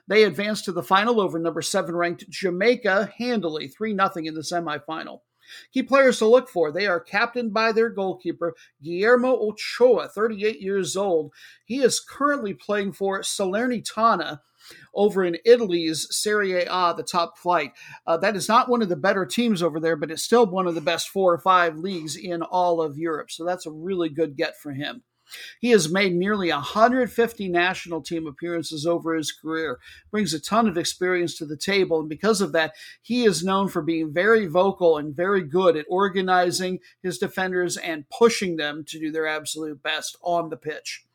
They 0.08 0.24
advanced 0.24 0.66
to 0.66 0.72
the 0.72 0.84
final 0.84 1.20
over 1.20 1.40
number 1.40 1.62
seven 1.62 1.96
ranked 1.96 2.30
Jamaica 2.30 3.12
handily, 3.18 3.68
3 3.68 3.96
0 3.96 4.12
in 4.16 4.34
the 4.34 4.42
semifinal. 4.42 5.20
Key 5.74 5.84
players 5.84 6.20
to 6.20 6.28
look 6.28 6.50
for. 6.50 6.72
They 6.72 6.88
are 6.88 7.00
captained 7.00 7.54
by 7.54 7.72
their 7.72 7.90
goalkeeper, 7.90 8.56
Guillermo 8.82 9.38
Ochoa, 9.38 10.08
38 10.08 10.62
years 10.62 10.96
old. 10.96 11.34
He 11.66 11.82
is 11.82 12.00
currently 12.00 12.54
playing 12.54 12.94
for 12.94 13.22
Salernitana 13.22 14.40
over 14.94 15.24
in 15.24 15.38
Italy's 15.46 16.08
Serie 16.10 16.64
A, 16.64 16.94
the 16.96 17.04
top 17.04 17.38
flight. 17.38 17.74
Uh, 18.08 18.18
that 18.18 18.36
is 18.36 18.48
not 18.48 18.70
one 18.70 18.82
of 18.82 18.90
the 18.90 18.96
better 18.96 19.26
teams 19.26 19.62
over 19.62 19.80
there, 19.80 19.96
but 19.96 20.12
it's 20.12 20.24
still 20.24 20.46
one 20.46 20.68
of 20.68 20.76
the 20.76 20.82
best 20.82 21.10
four 21.10 21.34
or 21.34 21.40
five 21.40 21.78
leagues 21.78 22.16
in 22.16 22.42
all 22.42 22.82
of 22.82 22.98
Europe. 22.98 23.32
So 23.32 23.44
that's 23.46 23.66
a 23.66 23.72
really 23.72 24.10
good 24.10 24.38
get 24.38 24.58
for 24.58 24.72
him. 24.72 25.04
He 25.60 25.70
has 25.72 25.92
made 25.92 26.14
nearly 26.14 26.50
150 26.50 27.50
national 27.50 28.02
team 28.02 28.28
appearances 28.28 28.86
over 28.86 29.16
his 29.16 29.32
career, 29.32 29.80
brings 30.12 30.34
a 30.34 30.40
ton 30.40 30.68
of 30.68 30.78
experience 30.78 31.38
to 31.38 31.46
the 31.46 31.58
table, 31.58 32.00
and 32.00 32.10
because 32.10 32.42
of 32.42 32.52
that, 32.52 32.74
he 33.02 33.26
is 33.26 33.44
known 33.44 33.68
for 33.68 33.82
being 33.82 34.14
very 34.14 34.46
vocal 34.48 34.98
and 34.98 35.16
very 35.16 35.42
good 35.42 35.78
at 35.78 35.86
organizing 35.90 36.80
his 37.02 37.18
defenders 37.18 37.78
and 37.78 38.10
pushing 38.10 38.58
them 38.58 38.84
to 38.88 39.00
do 39.00 39.12
their 39.12 39.28
absolute 39.28 39.82
best 39.82 40.18
on 40.22 40.50
the 40.50 40.58
pitch. 40.58 41.06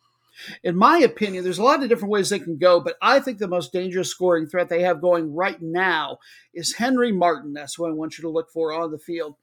In 0.63 0.77
my 0.77 0.99
opinion, 0.99 1.45
there's 1.45 1.59
a 1.59 1.65
lot 1.65 1.83
of 1.83 1.89
different 1.89 2.13
ways 2.13 2.31
they 2.31 2.39
can 2.39 2.59
go, 2.59 2.81
but 2.81 2.97
I 3.03 3.21
think 3.21 3.39
the 3.39 3.49
most 3.49 3.73
dangerous 3.73 4.11
scoring 4.11 4.47
threat 4.47 4.69
they 4.69 4.83
have 4.83 5.01
going 5.01 5.35
right 5.35 5.61
now 5.61 6.19
is 6.55 6.75
Henry 6.75 7.13
Martin. 7.13 7.53
That's 7.53 7.79
what 7.79 7.91
I 7.91 7.95
want 7.95 8.19
you 8.19 8.23
to 8.23 8.31
look 8.31 8.51
for 8.51 8.73
on 8.73 8.91
the 8.91 8.99
field. 8.99 9.37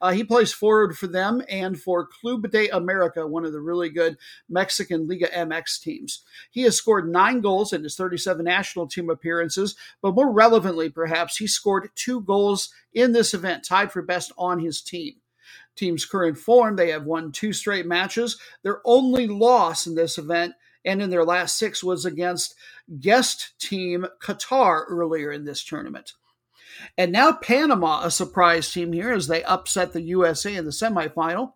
Uh, 0.00 0.12
he 0.12 0.24
plays 0.24 0.52
forward 0.52 0.96
for 0.96 1.06
them 1.06 1.42
and 1.48 1.80
for 1.80 2.06
Club 2.06 2.50
de 2.50 2.68
America, 2.68 3.26
one 3.26 3.44
of 3.44 3.52
the 3.52 3.60
really 3.60 3.88
good 3.88 4.16
Mexican 4.48 5.06
Liga 5.06 5.28
MX 5.28 5.80
teams. 5.80 6.24
He 6.50 6.62
has 6.62 6.76
scored 6.76 7.10
nine 7.10 7.40
goals 7.40 7.72
in 7.72 7.82
his 7.82 7.96
37 7.96 8.44
national 8.44 8.88
team 8.88 9.10
appearances, 9.10 9.76
but 10.00 10.14
more 10.14 10.32
relevantly, 10.32 10.88
perhaps, 10.88 11.36
he 11.36 11.46
scored 11.46 11.90
two 11.94 12.20
goals 12.20 12.72
in 12.92 13.12
this 13.12 13.34
event, 13.34 13.64
tied 13.64 13.92
for 13.92 14.02
best 14.02 14.32
on 14.36 14.58
his 14.58 14.80
team. 14.80 15.14
Team's 15.76 16.04
current 16.04 16.38
form, 16.38 16.76
they 16.76 16.90
have 16.90 17.04
won 17.04 17.32
two 17.32 17.52
straight 17.52 17.86
matches. 17.86 18.38
Their 18.62 18.80
only 18.84 19.26
loss 19.26 19.86
in 19.86 19.94
this 19.94 20.18
event 20.18 20.54
and 20.84 21.00
in 21.00 21.10
their 21.10 21.24
last 21.24 21.58
six 21.58 21.82
was 21.82 22.04
against 22.04 22.54
guest 23.00 23.54
team 23.58 24.06
Qatar 24.20 24.84
earlier 24.88 25.30
in 25.30 25.44
this 25.44 25.64
tournament. 25.64 26.12
And 26.98 27.12
now 27.12 27.32
Panama, 27.32 28.02
a 28.04 28.10
surprise 28.10 28.70
team 28.72 28.92
here 28.92 29.12
as 29.12 29.28
they 29.28 29.44
upset 29.44 29.92
the 29.92 30.02
USA 30.02 30.56
in 30.56 30.64
the 30.64 30.70
semifinal. 30.70 31.54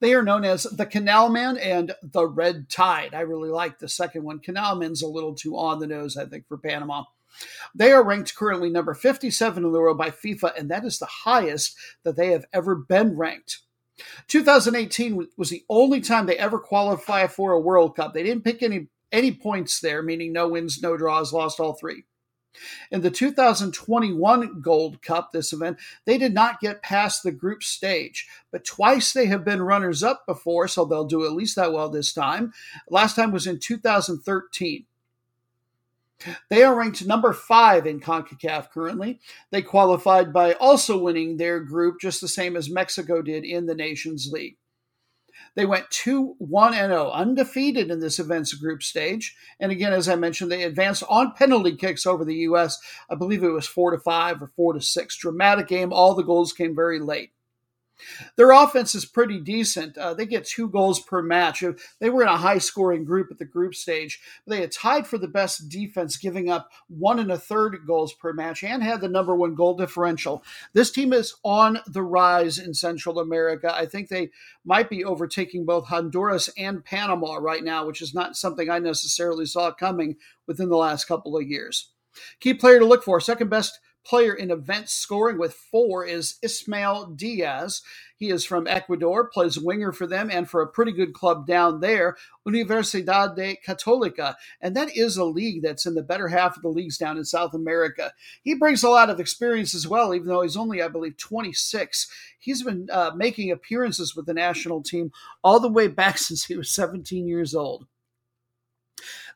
They 0.00 0.14
are 0.14 0.22
known 0.22 0.44
as 0.44 0.62
the 0.64 0.86
Canalman 0.86 1.58
and 1.60 1.94
the 2.02 2.26
Red 2.26 2.68
Tide. 2.68 3.14
I 3.14 3.20
really 3.20 3.48
like 3.48 3.78
the 3.78 3.88
second 3.88 4.22
one. 4.22 4.38
Canalman's 4.38 5.02
a 5.02 5.08
little 5.08 5.34
too 5.34 5.56
on 5.56 5.80
the 5.80 5.88
nose, 5.88 6.16
I 6.16 6.26
think, 6.26 6.46
for 6.46 6.56
Panama. 6.56 7.04
They 7.74 7.92
are 7.92 8.02
ranked 8.02 8.34
currently 8.34 8.70
number 8.70 8.94
57 8.94 9.64
in 9.64 9.72
the 9.72 9.78
world 9.78 9.98
by 9.98 10.10
FIFA, 10.10 10.58
and 10.58 10.70
that 10.70 10.84
is 10.84 10.98
the 10.98 11.06
highest 11.06 11.76
that 12.04 12.16
they 12.16 12.32
have 12.32 12.46
ever 12.52 12.74
been 12.74 13.16
ranked. 13.16 13.60
2018 14.28 15.28
was 15.36 15.50
the 15.50 15.64
only 15.68 16.00
time 16.00 16.26
they 16.26 16.38
ever 16.38 16.58
qualified 16.58 17.32
for 17.32 17.52
a 17.52 17.60
World 17.60 17.96
Cup. 17.96 18.14
They 18.14 18.22
didn't 18.22 18.44
pick 18.44 18.62
any 18.62 18.88
any 19.10 19.32
points 19.32 19.80
there, 19.80 20.02
meaning 20.02 20.32
no 20.32 20.48
wins, 20.48 20.82
no 20.82 20.96
draws, 20.96 21.32
lost 21.32 21.60
all 21.60 21.72
three. 21.72 22.04
In 22.90 23.02
the 23.02 23.10
2021 23.10 24.60
Gold 24.60 25.00
Cup, 25.02 25.30
this 25.32 25.52
event, 25.52 25.78
they 26.04 26.18
did 26.18 26.34
not 26.34 26.60
get 26.60 26.82
past 26.82 27.22
the 27.22 27.32
group 27.32 27.62
stage, 27.62 28.26
but 28.50 28.64
twice 28.64 29.12
they 29.12 29.26
have 29.26 29.44
been 29.44 29.62
runners 29.62 30.02
up 30.02 30.24
before, 30.26 30.68
so 30.68 30.84
they'll 30.84 31.04
do 31.04 31.24
at 31.24 31.32
least 31.32 31.56
that 31.56 31.72
well 31.72 31.88
this 31.88 32.12
time. 32.12 32.52
Last 32.90 33.16
time 33.16 33.30
was 33.30 33.46
in 33.46 33.60
2013. 33.60 34.86
They 36.50 36.62
are 36.62 36.74
ranked 36.74 37.06
number 37.06 37.32
five 37.32 37.86
in 37.86 38.00
CONCACAF 38.00 38.70
currently. 38.70 39.20
They 39.50 39.62
qualified 39.62 40.32
by 40.32 40.54
also 40.54 40.98
winning 40.98 41.36
their 41.36 41.60
group 41.60 42.00
just 42.00 42.20
the 42.20 42.28
same 42.28 42.56
as 42.56 42.70
Mexico 42.70 43.22
did 43.22 43.44
in 43.44 43.66
the 43.66 43.74
Nations 43.74 44.30
League. 44.32 44.56
They 45.54 45.66
went 45.66 45.90
2 45.90 46.36
1 46.38 46.72
0, 46.72 47.10
undefeated 47.10 47.90
in 47.90 48.00
this 48.00 48.18
event's 48.18 48.54
group 48.54 48.82
stage. 48.82 49.36
And 49.60 49.72
again, 49.72 49.92
as 49.92 50.08
I 50.08 50.16
mentioned, 50.16 50.50
they 50.50 50.62
advanced 50.64 51.02
on 51.08 51.34
penalty 51.34 51.76
kicks 51.76 52.06
over 52.06 52.24
the 52.24 52.36
U.S. 52.36 52.78
I 53.10 53.14
believe 53.14 53.42
it 53.42 53.48
was 53.48 53.66
4 53.66 53.92
to 53.92 53.98
5 53.98 54.42
or 54.42 54.46
4 54.54 54.74
to 54.74 54.80
6. 54.80 55.16
Dramatic 55.16 55.68
game. 55.68 55.92
All 55.92 56.14
the 56.14 56.22
goals 56.22 56.52
came 56.52 56.74
very 56.74 57.00
late. 57.00 57.32
Their 58.36 58.50
offense 58.50 58.94
is 58.94 59.04
pretty 59.04 59.40
decent. 59.40 59.98
Uh, 59.98 60.14
they 60.14 60.26
get 60.26 60.44
two 60.44 60.68
goals 60.68 61.00
per 61.00 61.22
match. 61.22 61.62
They 62.00 62.10
were 62.10 62.22
in 62.22 62.28
a 62.28 62.36
high 62.36 62.58
scoring 62.58 63.04
group 63.04 63.28
at 63.30 63.38
the 63.38 63.44
group 63.44 63.74
stage. 63.74 64.20
They 64.46 64.60
had 64.60 64.72
tied 64.72 65.06
for 65.06 65.18
the 65.18 65.28
best 65.28 65.68
defense, 65.68 66.16
giving 66.16 66.50
up 66.50 66.70
one 66.88 67.18
and 67.18 67.30
a 67.30 67.38
third 67.38 67.78
goals 67.86 68.12
per 68.12 68.32
match 68.32 68.62
and 68.62 68.82
had 68.82 69.00
the 69.00 69.08
number 69.08 69.34
one 69.34 69.54
goal 69.54 69.76
differential. 69.76 70.42
This 70.72 70.90
team 70.90 71.12
is 71.12 71.34
on 71.44 71.80
the 71.86 72.02
rise 72.02 72.58
in 72.58 72.74
Central 72.74 73.18
America. 73.18 73.74
I 73.74 73.86
think 73.86 74.08
they 74.08 74.30
might 74.64 74.90
be 74.90 75.04
overtaking 75.04 75.64
both 75.64 75.86
Honduras 75.86 76.50
and 76.56 76.84
Panama 76.84 77.36
right 77.36 77.64
now, 77.64 77.86
which 77.86 78.02
is 78.02 78.14
not 78.14 78.36
something 78.36 78.70
I 78.70 78.78
necessarily 78.78 79.46
saw 79.46 79.72
coming 79.72 80.16
within 80.46 80.68
the 80.68 80.76
last 80.76 81.04
couple 81.06 81.36
of 81.36 81.46
years. 81.46 81.90
Key 82.40 82.54
player 82.54 82.78
to 82.78 82.84
look 82.84 83.04
for, 83.04 83.20
second 83.20 83.48
best 83.48 83.78
player 84.08 84.32
in 84.32 84.50
event 84.50 84.88
scoring 84.88 85.38
with 85.38 85.52
four 85.52 86.04
is 86.04 86.38
Ismael 86.42 87.06
Diaz. 87.06 87.82
He 88.16 88.30
is 88.30 88.44
from 88.44 88.66
Ecuador, 88.66 89.28
plays 89.28 89.58
winger 89.58 89.92
for 89.92 90.06
them 90.06 90.30
and 90.30 90.48
for 90.48 90.60
a 90.60 90.66
pretty 90.66 90.92
good 90.92 91.12
club 91.12 91.46
down 91.46 91.80
there, 91.80 92.16
Universidad 92.46 93.36
de 93.36 93.58
Católica. 93.64 94.34
And 94.60 94.74
that 94.74 94.96
is 94.96 95.16
a 95.16 95.24
league 95.24 95.62
that's 95.62 95.86
in 95.86 95.94
the 95.94 96.02
better 96.02 96.28
half 96.28 96.56
of 96.56 96.62
the 96.62 96.68
leagues 96.68 96.98
down 96.98 97.16
in 97.16 97.24
South 97.24 97.54
America. 97.54 98.12
He 98.42 98.54
brings 98.54 98.82
a 98.82 98.88
lot 98.88 99.10
of 99.10 99.20
experience 99.20 99.74
as 99.74 99.86
well, 99.86 100.14
even 100.14 100.26
though 100.26 100.42
he's 100.42 100.56
only, 100.56 100.82
I 100.82 100.88
believe, 100.88 101.16
26. 101.18 102.10
He's 102.38 102.62
been 102.62 102.88
uh, 102.90 103.12
making 103.14 103.52
appearances 103.52 104.16
with 104.16 104.26
the 104.26 104.34
national 104.34 104.82
team 104.82 105.12
all 105.44 105.60
the 105.60 105.68
way 105.68 105.86
back 105.86 106.18
since 106.18 106.46
he 106.46 106.56
was 106.56 106.70
17 106.70 107.28
years 107.28 107.54
old. 107.54 107.86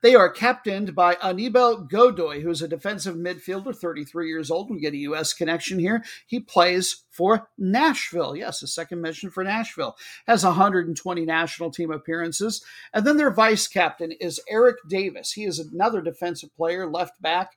They 0.02 0.16
are 0.16 0.28
captained 0.28 0.96
by 0.96 1.16
Anibal 1.22 1.76
Godoy, 1.78 2.40
who's 2.40 2.60
a 2.60 2.68
defensive 2.68 3.14
midfielder, 3.14 3.74
33 3.74 4.28
years 4.28 4.50
old. 4.50 4.68
We 4.68 4.80
get 4.80 4.94
a 4.94 4.98
U.S. 4.98 5.32
connection 5.32 5.78
here. 5.78 6.04
He 6.26 6.40
plays 6.40 7.04
for 7.08 7.48
Nashville. 7.56 8.34
Yes, 8.34 8.62
a 8.62 8.66
second 8.66 9.00
mention 9.00 9.30
for 9.30 9.44
Nashville. 9.44 9.96
Has 10.26 10.44
120 10.44 11.24
national 11.24 11.70
team 11.70 11.92
appearances. 11.92 12.64
And 12.92 13.06
then 13.06 13.16
their 13.16 13.30
vice 13.30 13.68
captain 13.68 14.10
is 14.12 14.40
Eric 14.48 14.78
Davis. 14.88 15.32
He 15.32 15.44
is 15.44 15.60
another 15.60 16.00
defensive 16.02 16.54
player, 16.56 16.90
left 16.90 17.22
back. 17.22 17.52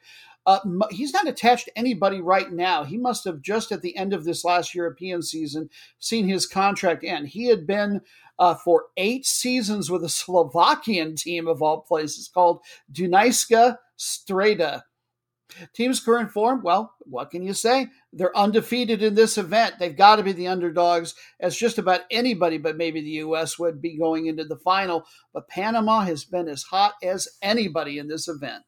Uh, 0.45 0.59
he's 0.91 1.13
not 1.13 1.27
attached 1.27 1.65
to 1.65 1.77
anybody 1.77 2.21
right 2.21 2.51
now. 2.51 2.83
He 2.83 2.97
must 2.97 3.25
have 3.25 3.41
just 3.41 3.71
at 3.71 3.81
the 3.81 3.97
end 3.97 4.13
of 4.13 4.23
this 4.23 4.45
last 4.45 4.75
European 4.75 5.23
season 5.23 5.71
seen 5.97 6.27
his 6.27 6.45
contract 6.45 7.03
end. 7.03 7.29
He 7.29 7.47
had 7.47 7.65
been 7.65 8.01
uh, 8.39 8.55
for 8.55 8.85
eight 8.97 9.25
seasons 9.25 9.89
with 9.89 10.03
a 10.03 10.09
Slovakian 10.09 11.15
team 11.15 11.47
of 11.47 11.61
all 11.61 11.81
places 11.81 12.27
called 12.27 12.61
Dunajska 12.91 13.77
Streda. 13.97 14.83
Team's 15.73 15.99
current 15.99 16.31
form, 16.31 16.61
well, 16.63 16.95
what 16.99 17.29
can 17.29 17.43
you 17.43 17.53
say? 17.53 17.87
They're 18.11 18.35
undefeated 18.35 19.03
in 19.03 19.15
this 19.15 19.37
event. 19.37 19.75
They've 19.79 19.95
got 19.95 20.15
to 20.17 20.23
be 20.23 20.31
the 20.31 20.47
underdogs, 20.47 21.13
as 21.39 21.55
just 21.55 21.77
about 21.77 22.01
anybody 22.09 22.57
but 22.57 22.77
maybe 22.77 23.01
the 23.01 23.09
U.S. 23.21 23.59
would 23.59 23.81
be 23.81 23.97
going 23.97 24.25
into 24.25 24.43
the 24.43 24.57
final. 24.57 25.05
But 25.33 25.47
Panama 25.47 26.01
has 26.01 26.25
been 26.25 26.47
as 26.47 26.63
hot 26.63 26.95
as 27.03 27.27
anybody 27.41 27.99
in 27.99 28.07
this 28.07 28.27
event. 28.27 28.63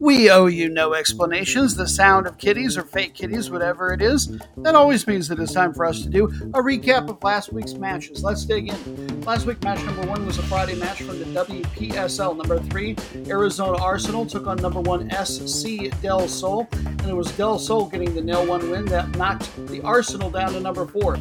We 0.00 0.30
owe 0.30 0.46
you 0.46 0.70
no 0.70 0.94
explanations. 0.94 1.76
The 1.76 1.86
sound 1.86 2.26
of 2.26 2.38
kitties 2.38 2.78
or 2.78 2.84
fake 2.84 3.12
kitties, 3.12 3.50
whatever 3.50 3.92
it 3.92 4.00
is, 4.00 4.34
that 4.56 4.74
always 4.74 5.06
means 5.06 5.28
that 5.28 5.38
it's 5.38 5.52
time 5.52 5.74
for 5.74 5.84
us 5.84 6.00
to 6.00 6.08
do 6.08 6.24
a 6.54 6.62
recap 6.62 7.10
of 7.10 7.22
last 7.22 7.52
week's 7.52 7.74
matches. 7.74 8.24
Let's 8.24 8.46
dig 8.46 8.70
in. 8.70 9.20
Last 9.20 9.44
week, 9.44 9.62
match 9.62 9.84
number 9.84 10.06
one 10.06 10.24
was 10.24 10.38
a 10.38 10.42
Friday 10.44 10.74
match 10.76 11.02
from 11.02 11.18
the 11.18 11.26
WPSL. 11.44 12.34
Number 12.34 12.58
three, 12.60 12.96
Arizona 13.26 13.76
Arsenal 13.76 14.24
took 14.24 14.46
on 14.46 14.56
number 14.56 14.80
one 14.80 15.10
SC 15.10 15.90
Del 16.00 16.26
Sol, 16.28 16.66
and 16.72 17.06
it 17.06 17.14
was 17.14 17.30
Del 17.36 17.58
Sol 17.58 17.84
getting 17.84 18.14
the 18.14 18.22
nil 18.22 18.46
one 18.46 18.70
win 18.70 18.86
that 18.86 19.14
knocked 19.18 19.54
the 19.66 19.82
Arsenal 19.82 20.30
down 20.30 20.54
to 20.54 20.60
number 20.60 20.86
four. 20.86 21.18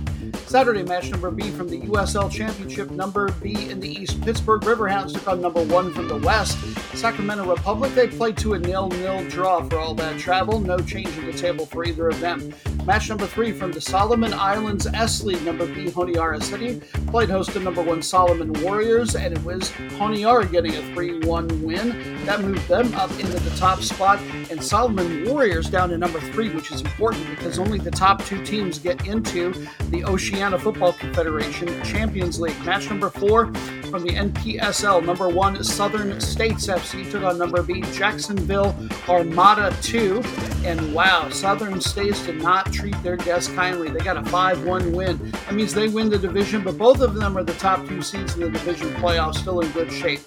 Saturday, 0.47 0.83
match 0.83 1.11
number 1.11 1.29
B 1.29 1.51
from 1.51 1.67
the 1.67 1.81
USL 1.81 2.31
Championship. 2.31 2.89
Number 2.91 3.29
B 3.33 3.69
in 3.69 3.81
the 3.81 3.89
East, 3.89 4.21
Pittsburgh 4.21 4.61
Riverhounds 4.61 5.13
took 5.13 5.27
on 5.27 5.41
number 5.41 5.63
one 5.63 5.93
from 5.93 6.07
the 6.07 6.17
West, 6.17 6.57
Sacramento 6.97 7.45
Republic. 7.45 7.93
They 7.93 8.07
played 8.07 8.37
to 8.37 8.53
a 8.53 8.59
nil-nil 8.69 9.27
draw 9.29 9.67
for 9.67 9.79
all 9.79 9.95
that 9.95 10.19
travel. 10.19 10.59
No 10.59 10.77
change 10.77 11.17
in 11.17 11.25
the 11.25 11.33
table 11.33 11.65
for 11.65 11.83
either 11.85 12.07
of 12.07 12.19
them. 12.19 12.53
Match 12.85 13.09
number 13.09 13.25
three 13.25 13.51
from 13.51 13.71
the 13.71 13.81
Solomon 13.81 14.31
Islands 14.33 14.85
S 14.85 15.23
League. 15.23 15.43
Number 15.43 15.65
B, 15.65 15.85
Honiara 15.85 16.41
City 16.41 16.79
played 17.07 17.29
host 17.29 17.51
to 17.53 17.59
number 17.59 17.81
one 17.81 18.01
Solomon 18.01 18.53
Warriors, 18.63 19.15
and 19.15 19.35
it 19.35 19.43
was 19.43 19.71
Honiara 19.97 20.49
getting 20.51 20.75
a 20.75 20.81
3-1 20.95 21.63
win. 21.63 22.25
That 22.25 22.41
moved 22.41 22.67
them 22.67 22.93
up 22.93 23.11
into 23.11 23.39
the 23.39 23.55
top 23.57 23.81
spot, 23.81 24.19
and 24.51 24.63
Solomon 24.63 25.25
Warriors 25.25 25.69
down 25.69 25.89
to 25.89 25.97
number 25.97 26.19
three, 26.19 26.49
which 26.49 26.71
is 26.71 26.81
important 26.81 27.27
because 27.31 27.57
only 27.57 27.79
the 27.79 27.91
top 27.91 28.23
two 28.25 28.43
teams 28.45 28.77
get 28.77 29.07
into 29.07 29.51
the 29.89 30.03
Oceania 30.03 30.59
Football 30.59 30.93
Confederation 30.93 31.67
Champions 31.83 32.39
League. 32.39 32.59
Match 32.63 32.87
number 32.89 33.09
four 33.09 33.51
from 33.89 34.03
the 34.03 34.13
NPSL. 34.13 35.03
Number 35.03 35.27
one, 35.27 35.63
Southern 35.63 36.19
States 36.21 36.67
FC 36.67 37.09
took 37.09 37.23
on 37.23 37.37
number 37.37 37.63
B, 37.63 37.81
Jacksonville 37.93 38.58
Armada 39.07 39.75
2. 39.81 40.21
And 40.65 40.93
wow, 40.93 41.29
Southern 41.29 41.79
States 41.81 42.25
did 42.25 42.41
not 42.41 42.71
treat 42.71 43.01
their 43.01 43.17
guests 43.17 43.51
kindly. 43.53 43.89
They 43.89 43.99
got 43.99 44.17
a 44.17 44.23
5 44.29 44.65
1 44.65 44.91
win. 44.91 45.31
That 45.31 45.53
means 45.53 45.73
they 45.73 45.87
win 45.87 46.09
the 46.09 46.17
division, 46.17 46.63
but 46.63 46.77
both 46.77 47.01
of 47.01 47.15
them 47.15 47.37
are 47.37 47.43
the 47.43 47.53
top 47.53 47.87
two 47.87 48.01
seeds 48.01 48.35
in 48.35 48.41
the 48.41 48.49
division 48.49 48.93
playoffs, 48.95 49.35
still 49.35 49.61
in 49.61 49.71
good 49.71 49.91
shape. 49.91 50.21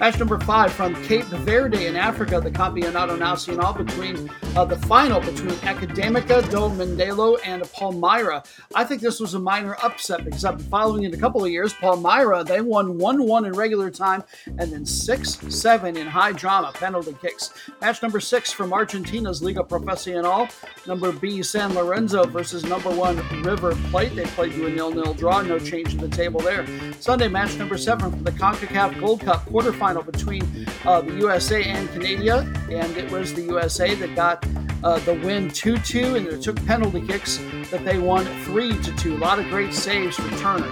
Match 0.00 0.18
number 0.18 0.38
five 0.40 0.72
from 0.72 0.94
Cape 1.04 1.26
Verde 1.26 1.84
in 1.84 1.94
Africa, 1.94 2.40
the 2.40 2.50
Campeonato 2.50 3.18
Nacional 3.18 3.74
between 3.74 4.30
uh, 4.56 4.64
the 4.64 4.76
final 4.86 5.20
between 5.20 5.50
Academica 5.60 6.40
do 6.50 6.56
Mindelo 6.74 7.38
and 7.44 7.70
Palmyra. 7.72 8.42
I 8.74 8.82
think 8.84 9.02
this 9.02 9.20
was 9.20 9.34
a 9.34 9.38
minor 9.38 9.76
upset 9.82 10.24
because 10.24 10.42
I've 10.46 10.56
been 10.56 10.66
following 10.68 11.02
it 11.02 11.12
a 11.12 11.18
couple 11.18 11.44
of 11.44 11.50
years. 11.50 11.74
Palmyra, 11.74 12.44
they 12.44 12.62
won 12.62 12.96
1 12.96 13.26
1 13.26 13.44
in 13.44 13.52
regular 13.52 13.90
time 13.90 14.24
and 14.46 14.72
then 14.72 14.86
6 14.86 15.38
7 15.54 15.94
in 15.94 16.06
high 16.06 16.32
drama 16.32 16.72
penalty 16.72 17.14
kicks. 17.20 17.52
Match 17.82 18.00
number 18.00 18.20
six 18.20 18.50
from 18.50 18.72
Argentina's 18.72 19.42
Liga 19.42 19.62
Profesional. 19.62 20.48
Number 20.86 21.12
B, 21.12 21.42
San 21.42 21.74
Lorenzo 21.74 22.24
versus 22.24 22.64
number 22.64 22.90
one 22.90 23.18
River 23.42 23.76
Plate. 23.90 24.16
They 24.16 24.24
played 24.24 24.52
to 24.52 24.66
a 24.66 24.70
nil 24.70 24.92
nil 24.92 25.12
draw, 25.12 25.42
no 25.42 25.58
change 25.58 25.92
in 25.92 26.00
the 26.00 26.08
table 26.08 26.40
there. 26.40 26.66
Sunday, 27.00 27.28
match 27.28 27.54
number 27.58 27.76
seven 27.76 28.10
from 28.10 28.24
the 28.24 28.32
CONCACAF 28.32 28.98
Gold 28.98 29.20
Cup 29.20 29.44
quarterfinal 29.44 29.89
final 29.90 30.04
between 30.04 30.42
uh, 30.84 31.00
the 31.00 31.14
USA 31.16 31.64
and 31.64 31.88
Canada, 32.00 32.46
and 32.70 32.96
it 32.96 33.10
was 33.10 33.34
the 33.34 33.42
USA 33.42 33.92
that 33.96 34.14
got 34.14 34.46
uh, 34.84 35.00
the 35.00 35.14
win 35.14 35.50
2 35.50 35.78
2, 35.78 36.14
and 36.14 36.26
it 36.28 36.40
took 36.40 36.64
penalty 36.64 37.04
kicks 37.04 37.38
that 37.72 37.84
they 37.84 37.98
won 37.98 38.24
3 38.44 38.80
2. 38.80 39.16
A 39.16 39.18
lot 39.18 39.40
of 39.40 39.48
great 39.48 39.74
saves 39.74 40.16
for 40.16 40.30
Turner. 40.38 40.70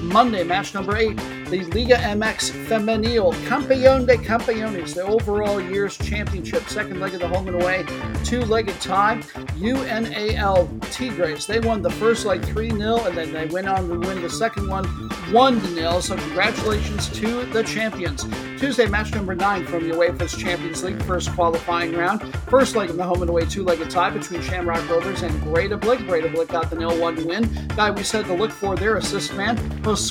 Monday, 0.00 0.44
match 0.44 0.74
number 0.74 0.96
eight, 0.96 1.18
the 1.52 1.64
Liga 1.64 1.96
MX 1.96 2.50
Femenil 2.64 3.34
Campeón 3.46 4.06
de 4.06 4.16
Campeones, 4.16 4.94
the 4.94 5.02
overall 5.02 5.60
year's 5.60 5.98
championship, 5.98 6.66
second 6.66 6.98
leg 6.98 7.12
of 7.12 7.20
the 7.20 7.28
home 7.28 7.46
and 7.46 7.60
away, 7.60 7.84
two 8.24 8.40
legged 8.40 8.80
tie. 8.80 9.18
UANL 9.60 10.90
Tigres, 10.90 11.46
they 11.46 11.60
won 11.60 11.82
the 11.82 11.90
first 11.90 12.24
leg 12.24 12.42
3 12.42 12.70
0, 12.70 13.04
and 13.04 13.14
then 13.14 13.34
they 13.34 13.44
went 13.48 13.68
on 13.68 13.86
to 13.86 13.98
win 14.08 14.22
the 14.22 14.30
second 14.30 14.66
one 14.66 14.86
1 15.30 15.60
0. 15.60 16.00
So, 16.00 16.16
congratulations 16.16 17.10
to 17.20 17.44
the 17.44 17.62
champions. 17.64 18.24
Tuesday, 18.58 18.86
match 18.86 19.12
number 19.12 19.34
nine 19.34 19.66
from 19.66 19.86
the 19.86 19.94
UEFA's 19.94 20.36
Champions 20.36 20.82
League, 20.84 21.02
first 21.02 21.34
qualifying 21.34 21.92
round. 21.92 22.34
First 22.48 22.76
leg 22.76 22.88
of 22.88 22.96
the 22.96 23.02
home 23.04 23.20
and 23.20 23.28
away 23.28 23.44
two 23.44 23.62
legged 23.62 23.90
tie 23.90 24.08
between 24.08 24.40
Shamrock 24.40 24.88
Rovers 24.88 25.22
and 25.22 25.34
Breidablik. 25.42 26.06
Breidablik 26.06 26.48
got 26.48 26.70
the 26.70 26.76
nil 26.76 26.98
1 26.98 27.26
win. 27.26 27.68
Guy 27.76 27.90
we 27.90 28.04
said 28.04 28.24
to 28.26 28.34
look 28.34 28.52
for 28.52 28.74
their 28.74 28.96
assist 28.96 29.34
man 29.34 29.58
was 29.82 30.08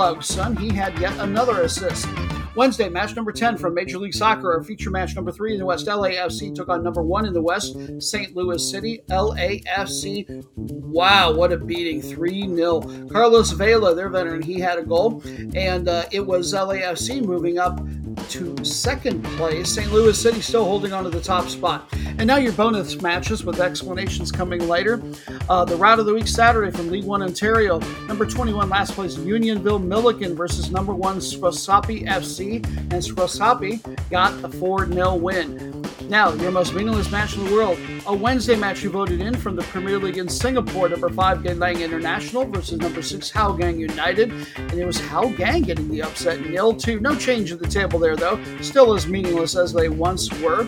Goodlugson. 0.00 0.58
He 0.58 0.74
had 0.74 0.98
yet 0.98 1.14
another 1.18 1.60
assist. 1.60 2.08
Wednesday, 2.56 2.88
match 2.88 3.14
number 3.14 3.32
10 3.32 3.58
from 3.58 3.74
Major 3.74 3.98
League 3.98 4.14
Soccer, 4.14 4.52
our 4.52 4.64
feature 4.64 4.90
match 4.90 5.14
number 5.14 5.30
3 5.30 5.52
in 5.52 5.58
the 5.58 5.66
West. 5.66 5.86
LAFC 5.86 6.54
took 6.54 6.70
on 6.70 6.82
number 6.82 7.02
1 7.02 7.26
in 7.26 7.34
the 7.34 7.42
West, 7.42 7.76
St. 8.00 8.34
Louis 8.34 8.70
City. 8.70 9.02
LAFC, 9.10 10.44
wow, 10.56 11.32
what 11.32 11.52
a 11.52 11.58
beating. 11.58 12.00
3 12.00 12.54
0. 12.54 12.80
Carlos 13.10 13.52
Vela, 13.52 13.94
their 13.94 14.08
veteran, 14.08 14.42
he 14.42 14.58
had 14.58 14.78
a 14.78 14.82
goal. 14.82 15.22
And 15.54 15.86
uh, 15.86 16.06
it 16.10 16.26
was 16.26 16.54
LAFC 16.54 17.22
moving 17.22 17.58
up 17.58 17.78
to 18.28 18.64
second 18.64 19.24
place. 19.36 19.70
St. 19.70 19.92
Louis 19.92 20.20
City 20.20 20.40
still 20.40 20.64
holding 20.64 20.92
on 20.92 21.04
to 21.04 21.10
the 21.10 21.20
top 21.20 21.48
spot. 21.48 21.88
And 21.92 22.26
now 22.26 22.36
your 22.36 22.52
bonus 22.52 23.00
matches 23.00 23.44
with 23.44 23.60
explanations 23.60 24.30
coming 24.30 24.68
later. 24.68 25.02
Uh, 25.48 25.64
the 25.64 25.76
route 25.76 25.98
of 25.98 26.06
the 26.06 26.14
week 26.14 26.28
Saturday 26.28 26.70
from 26.70 26.90
League 26.90 27.04
One 27.04 27.22
Ontario. 27.22 27.78
Number 28.06 28.26
21, 28.26 28.68
last 28.68 28.92
place 28.92 29.16
Unionville 29.16 29.78
Milliken 29.78 30.36
versus 30.36 30.70
number 30.70 30.94
one 30.94 31.20
Scrosoppi 31.20 32.02
FC. 32.04 32.64
And 32.92 33.02
Scrosoppi 33.02 33.80
got 34.10 34.40
the 34.42 34.48
4 34.48 34.92
0 34.92 35.14
win. 35.16 35.80
Now, 36.10 36.32
your 36.32 36.50
most 36.50 36.74
meaningless 36.74 37.08
match 37.12 37.36
in 37.36 37.44
the 37.44 37.52
world. 37.52 37.78
A 38.08 38.12
Wednesday 38.12 38.56
match 38.56 38.82
you 38.82 38.90
voted 38.90 39.20
in 39.20 39.36
from 39.36 39.54
the 39.54 39.62
Premier 39.62 39.96
League 39.96 40.18
in 40.18 40.28
Singapore. 40.28 40.88
Number 40.88 41.08
5, 41.08 41.38
Geylang 41.38 41.80
International 41.80 42.44
versus 42.46 42.80
number 42.80 43.00
6, 43.00 43.30
Hougang 43.30 43.78
United. 43.78 44.32
And 44.56 44.72
it 44.72 44.84
was 44.84 45.00
Hougang 45.00 45.64
getting 45.64 45.88
the 45.88 46.02
upset, 46.02 46.40
nil 46.40 46.74
2. 46.74 46.98
No 46.98 47.14
change 47.14 47.52
in 47.52 47.58
the 47.58 47.68
table 47.68 48.00
there, 48.00 48.09
though. 48.16 48.42
Still 48.60 48.94
as 48.94 49.06
meaningless 49.06 49.56
as 49.56 49.72
they 49.72 49.88
once 49.88 50.32
were. 50.40 50.64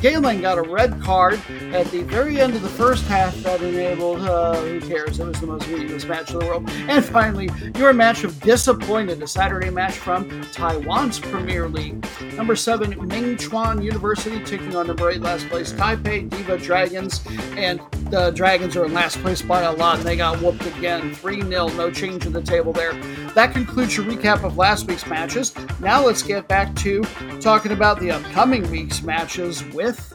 Galen 0.00 0.40
got 0.40 0.58
a 0.58 0.62
red 0.62 1.00
card 1.00 1.40
at 1.72 1.86
the 1.90 2.02
very 2.02 2.40
end 2.40 2.54
of 2.54 2.62
the 2.62 2.68
first 2.68 3.04
half 3.06 3.34
that 3.42 3.60
enabled, 3.62 4.20
uh, 4.20 4.56
who 4.60 4.80
cares? 4.80 5.18
It 5.18 5.26
was 5.26 5.40
the 5.40 5.46
most 5.46 5.68
meaningless 5.68 6.04
match 6.04 6.30
in 6.30 6.38
the 6.38 6.46
world. 6.46 6.68
And 6.88 7.04
finally, 7.04 7.50
your 7.76 7.92
match 7.92 8.24
of 8.24 8.40
disappointed, 8.40 9.22
a 9.22 9.26
Saturday 9.26 9.70
match 9.70 9.94
from 9.94 10.42
Taiwan's 10.52 11.18
Premier 11.18 11.68
League. 11.68 12.06
Number 12.34 12.56
7, 12.56 13.06
Ming 13.08 13.36
Chuan 13.36 13.82
University 13.82 14.42
taking 14.44 14.76
on 14.76 14.86
number 14.86 15.10
eight, 15.10 15.20
last 15.20 15.48
place 15.48 15.72
Taipei 15.72 16.28
Diva 16.28 16.58
Dragons, 16.58 17.24
and 17.56 17.80
the 18.10 18.30
Dragons 18.30 18.76
are 18.76 18.84
in 18.84 18.94
last 18.94 19.18
place 19.18 19.42
by 19.42 19.62
a 19.62 19.72
lot, 19.72 19.98
and 19.98 20.06
they 20.06 20.16
got 20.16 20.40
whooped 20.40 20.64
again, 20.66 21.14
3 21.14 21.42
0, 21.42 21.68
no 21.68 21.90
change 21.90 22.26
in 22.26 22.32
the 22.32 22.42
table 22.42 22.72
there. 22.72 22.92
That 23.34 23.52
concludes 23.52 23.96
your 23.96 24.06
recap 24.06 24.44
of 24.44 24.56
last 24.56 24.86
week's 24.86 25.06
matches. 25.06 25.54
Now 25.80 26.04
let's 26.04 26.22
get 26.22 26.46
back 26.48 26.74
to 26.76 27.02
talking 27.40 27.72
about 27.72 28.00
the 28.00 28.10
upcoming 28.10 28.70
week's 28.70 29.02
matches 29.02 29.64
with 29.74 30.12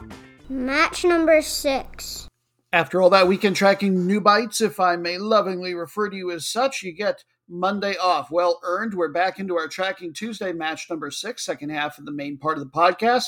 Match 0.48 1.04
number 1.04 1.40
six. 1.40 2.28
After 2.72 3.00
all 3.00 3.10
that 3.10 3.28
weekend 3.28 3.56
tracking 3.56 4.06
new 4.06 4.20
bites, 4.20 4.60
if 4.60 4.80
I 4.80 4.96
may 4.96 5.18
lovingly 5.18 5.74
refer 5.74 6.10
to 6.10 6.16
you 6.16 6.30
as 6.30 6.46
such, 6.46 6.82
you 6.82 6.92
get 6.92 7.24
Monday 7.48 7.96
off. 7.96 8.30
Well 8.30 8.60
earned. 8.62 8.94
We're 8.94 9.12
back 9.12 9.38
into 9.38 9.56
our 9.56 9.68
tracking 9.68 10.12
Tuesday 10.12 10.52
match 10.52 10.88
number 10.88 11.10
six, 11.10 11.44
second 11.44 11.70
half 11.70 11.98
of 11.98 12.06
the 12.06 12.12
main 12.12 12.38
part 12.38 12.58
of 12.58 12.64
the 12.64 12.70
podcast. 12.70 13.26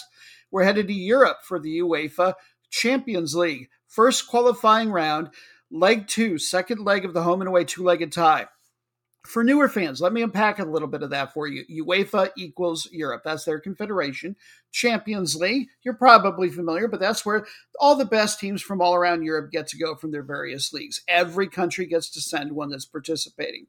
We're 0.50 0.64
headed 0.64 0.88
to 0.88 0.94
Europe 0.94 1.38
for 1.44 1.58
the 1.58 1.78
UEFA 1.78 2.34
Champions 2.70 3.34
League. 3.34 3.68
First 3.86 4.28
qualifying 4.28 4.90
round, 4.90 5.30
leg 5.70 6.08
two, 6.08 6.38
second 6.38 6.80
leg 6.80 7.04
of 7.04 7.14
the 7.14 7.22
home 7.22 7.40
and 7.40 7.48
away 7.48 7.64
two 7.64 7.84
legged 7.84 8.12
tie. 8.12 8.48
For 9.26 9.42
newer 9.42 9.70
fans, 9.70 10.02
let 10.02 10.12
me 10.12 10.20
unpack 10.20 10.58
a 10.58 10.64
little 10.64 10.86
bit 10.86 11.02
of 11.02 11.08
that 11.10 11.32
for 11.32 11.46
you. 11.46 11.64
UEFA 11.84 12.30
equals 12.36 12.88
Europe. 12.92 13.22
That's 13.24 13.44
their 13.44 13.58
confederation. 13.58 14.36
Champions 14.70 15.34
League, 15.34 15.68
you're 15.82 15.94
probably 15.94 16.50
familiar, 16.50 16.88
but 16.88 17.00
that's 17.00 17.24
where 17.24 17.46
all 17.80 17.96
the 17.96 18.04
best 18.04 18.38
teams 18.38 18.60
from 18.60 18.82
all 18.82 18.94
around 18.94 19.22
Europe 19.22 19.50
get 19.50 19.66
to 19.68 19.78
go 19.78 19.94
from 19.94 20.10
their 20.10 20.22
various 20.22 20.74
leagues. 20.74 21.00
Every 21.08 21.48
country 21.48 21.86
gets 21.86 22.10
to 22.10 22.20
send 22.20 22.52
one 22.52 22.68
that's 22.68 22.84
participating. 22.84 23.66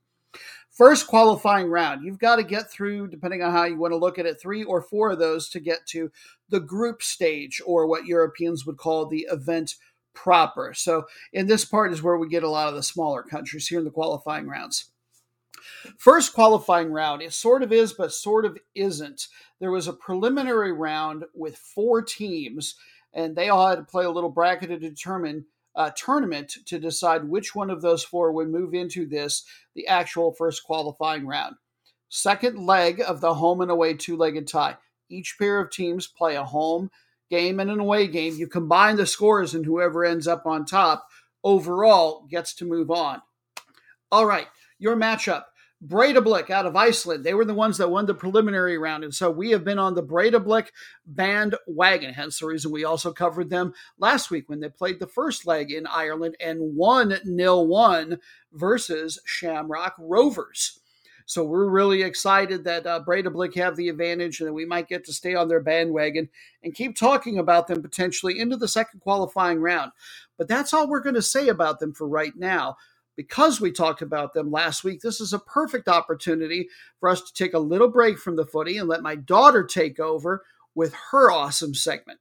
First 0.72 1.08
qualifying 1.08 1.70
round, 1.70 2.04
you've 2.04 2.20
got 2.20 2.36
to 2.36 2.44
get 2.44 2.70
through, 2.70 3.08
depending 3.08 3.42
on 3.42 3.54
how 3.54 3.64
you 3.64 3.78
want 3.78 3.94
to 3.94 3.98
look 3.98 4.20
at 4.20 4.26
it, 4.26 4.42
three 4.42 4.66
or 4.66 4.82
four 4.82 5.12
of 5.12 5.20
those 5.20 5.48
to 5.50 5.62
get 5.62 5.86
to 5.88 6.12
the 6.50 6.60
group 6.60 7.02
stage, 7.02 7.62
or 7.66 7.88
what 7.88 8.06
Europeans 8.06 8.66
would 8.66 8.76
call 8.76 9.06
the 9.06 9.26
event 9.32 9.76
proper. 10.14 10.74
So, 10.74 11.06
in 11.32 11.48
this 11.48 11.64
part 11.64 11.94
is 11.94 12.04
where 12.04 12.18
we 12.18 12.28
get 12.28 12.44
a 12.44 12.50
lot 12.50 12.68
of 12.68 12.76
the 12.76 12.84
smaller 12.84 13.24
countries 13.24 13.70
here 13.70 13.80
in 13.80 13.86
the 13.86 13.92
qualifying 13.92 14.50
rounds. 14.50 14.92
First 15.98 16.34
qualifying 16.34 16.92
round, 16.92 17.22
it 17.22 17.34
sort 17.34 17.64
of 17.64 17.72
is, 17.72 17.94
but 17.94 18.14
sort 18.14 18.46
of 18.46 18.58
isn't. 18.74 19.28
There 19.60 19.72
was 19.72 19.88
a 19.88 19.94
preliminary 19.94 20.72
round 20.72 21.26
with 21.34 21.58
four 21.58 22.02
teams, 22.02 22.76
and 23.14 23.36
they 23.36 23.50
all 23.50 23.70
had 23.70 23.76
to 23.78 23.84
play 23.84 24.06
a 24.06 24.12
little 24.12 24.30
bracket 24.30 24.70
to 24.70 24.78
determine 24.78 25.46
uh, 25.76 25.92
tournament 25.96 26.56
to 26.66 26.80
decide 26.80 27.26
which 27.26 27.54
one 27.54 27.70
of 27.70 27.82
those 27.82 28.04
four 28.04 28.32
would 28.32 28.50
move 28.50 28.74
into 28.74 29.06
this, 29.06 29.44
the 29.76 29.88
actual 29.88 30.32
first 30.32 30.64
qualifying 30.64 31.28
round. 31.28 31.56
Second 32.10 32.66
leg 32.66 33.02
of 33.06 33.20
the 33.20 33.34
home 33.34 33.62
and 33.62 33.72
away 33.72 33.94
two 33.94 34.16
legged 34.16 34.48
tie. 34.48 34.78
Each 35.10 35.36
pair 35.38 35.60
of 35.60 35.70
teams 35.70 36.08
play 36.08 36.36
a 36.36 36.44
home 36.44 36.90
game 37.30 37.60
and 37.60 37.70
an 37.70 37.80
away 37.80 38.08
game. 38.08 38.36
You 38.36 38.48
combine 38.48 38.96
the 38.96 39.06
scores, 39.06 39.54
and 39.54 39.66
whoever 39.66 40.06
ends 40.06 40.28
up 40.28 40.46
on 40.46 40.66
top 40.66 41.08
overall 41.44 42.26
gets 42.30 42.54
to 42.56 42.66
move 42.66 42.90
on. 42.90 43.22
All 44.12 44.26
right, 44.26 44.48
your 44.80 44.96
matchup. 44.96 45.44
Breidablik 45.86 46.50
out 46.50 46.66
of 46.66 46.76
Iceland. 46.76 47.24
They 47.24 47.34
were 47.34 47.46
the 47.46 47.54
ones 47.54 47.78
that 47.78 47.92
won 47.92 48.06
the 48.06 48.14
preliminary 48.14 48.78
round. 48.78 49.04
And 49.04 49.14
so 49.14 49.30
we 49.30 49.52
have 49.52 49.64
been 49.64 49.78
on 49.78 49.94
the 49.94 50.02
Breidablik 50.02 50.70
bandwagon. 51.06 52.14
Hence 52.14 52.40
the 52.40 52.48
reason 52.48 52.72
we 52.72 52.86
also 52.86 53.12
covered 53.12 53.50
them 53.50 53.74
last 54.00 54.32
week 54.32 54.50
when 54.50 54.62
they 54.62 54.70
played 54.70 55.00
the 55.00 55.08
first 55.08 55.46
leg 55.46 55.72
in 55.72 55.86
Ireland 55.86 56.38
and 56.40 56.76
won 56.76 57.18
nil 57.26 57.68
1 57.68 58.20
versus 58.54 59.20
Shamrock 59.26 59.96
Rovers. 60.00 60.80
So 61.28 61.44
we're 61.44 61.70
really 61.70 62.04
excited 62.04 62.64
that 62.64 62.86
uh, 62.86 63.04
Breidablik 63.06 63.56
have 63.56 63.76
the 63.76 63.90
advantage 63.90 64.40
and 64.40 64.48
that 64.48 64.54
we 64.54 64.66
might 64.66 64.88
get 64.88 65.04
to 65.06 65.14
stay 65.14 65.34
on 65.34 65.48
their 65.48 65.60
bandwagon 65.60 66.30
and 66.64 66.74
keep 66.76 66.96
talking 66.96 67.40
about 67.40 67.68
them 67.68 67.82
potentially 67.82 68.40
into 68.40 68.58
the 68.58 68.68
second 68.68 69.00
qualifying 69.00 69.60
round. 69.60 69.92
But 70.38 70.48
that's 70.48 70.72
all 70.74 70.88
we're 70.88 71.02
going 71.02 71.16
to 71.16 71.24
say 71.24 71.48
about 71.48 71.80
them 71.80 71.94
for 71.94 72.08
right 72.08 72.36
now 72.36 72.78
because 73.16 73.62
we 73.62 73.72
talked 73.72 74.02
about 74.02 74.34
them 74.34 74.52
last 74.52 74.84
week, 74.84 75.02
this 75.02 75.22
is 75.22 75.34
a 75.34 75.40
perfect 75.40 75.88
opportunity 75.88 76.70
for 77.00 77.10
us 77.10 77.22
to 77.22 77.34
take 77.34 77.54
a 77.54 77.60
little 77.60 77.88
break 77.88 78.18
from 78.18 78.36
the 78.36 78.46
footy 78.46 78.78
and 78.78 78.90
let 78.90 79.02
my 79.02 79.16
daughter 79.16 79.64
take 79.64 80.00
over 80.00 80.44
with 80.74 80.94
her 81.12 81.32
awesome 81.32 81.74
segment. 81.74 82.20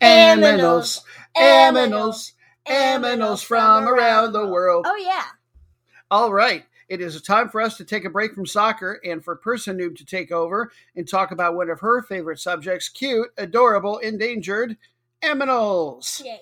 Aminos, 0.00 1.02
aminos, 1.36 2.32
aminos 2.66 3.44
from 3.44 3.88
around 3.88 4.32
the 4.32 4.46
world. 4.46 4.86
Oh, 4.88 4.96
yeah. 4.96 5.24
All 6.10 6.32
right. 6.32 6.64
It 6.88 7.00
is 7.00 7.20
time 7.22 7.48
for 7.48 7.62
us 7.62 7.78
to 7.78 7.84
take 7.84 8.04
a 8.04 8.10
break 8.10 8.34
from 8.34 8.46
soccer 8.46 9.00
and 9.04 9.24
for 9.24 9.34
Person 9.36 9.78
Noob 9.78 9.96
to 9.96 10.04
take 10.04 10.30
over 10.30 10.70
and 10.94 11.08
talk 11.08 11.30
about 11.30 11.56
one 11.56 11.70
of 11.70 11.80
her 11.80 12.02
favorite 12.02 12.38
subjects 12.38 12.90
cute, 12.90 13.30
adorable, 13.38 13.98
endangered 13.98 14.76
aminals. 15.22 16.22
Yay. 16.22 16.40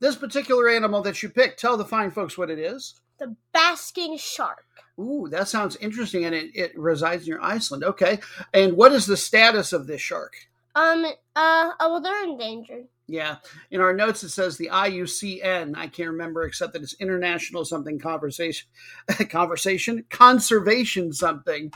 This 0.00 0.16
particular 0.16 0.68
animal 0.68 1.02
that 1.02 1.22
you 1.22 1.28
picked, 1.28 1.60
tell 1.60 1.76
the 1.76 1.84
fine 1.84 2.10
folks 2.10 2.36
what 2.36 2.50
it 2.50 2.58
is. 2.58 3.00
The 3.18 3.36
basking 3.52 4.18
shark. 4.18 4.64
Ooh, 4.98 5.28
that 5.30 5.48
sounds 5.48 5.76
interesting, 5.76 6.24
and 6.24 6.34
it, 6.34 6.50
it 6.54 6.78
resides 6.78 7.26
near 7.26 7.40
Iceland. 7.40 7.84
Okay, 7.84 8.18
and 8.52 8.76
what 8.76 8.92
is 8.92 9.06
the 9.06 9.16
status 9.16 9.72
of 9.72 9.86
this 9.86 10.00
shark? 10.00 10.34
Um, 10.74 11.04
uh, 11.36 11.70
oh, 11.80 11.92
well, 11.92 12.00
they're 12.00 12.24
endangered. 12.24 12.86
Yeah, 13.06 13.36
in 13.70 13.80
our 13.80 13.92
notes 13.92 14.22
it 14.22 14.30
says 14.30 14.56
the 14.56 14.70
IUCN. 14.72 15.76
I 15.76 15.88
can't 15.88 16.10
remember 16.10 16.44
except 16.44 16.72
that 16.72 16.82
it's 16.82 16.94
International 16.94 17.64
something 17.64 17.98
conversation, 17.98 18.66
conversation 19.28 20.04
conservation 20.08 21.12
something. 21.12 21.70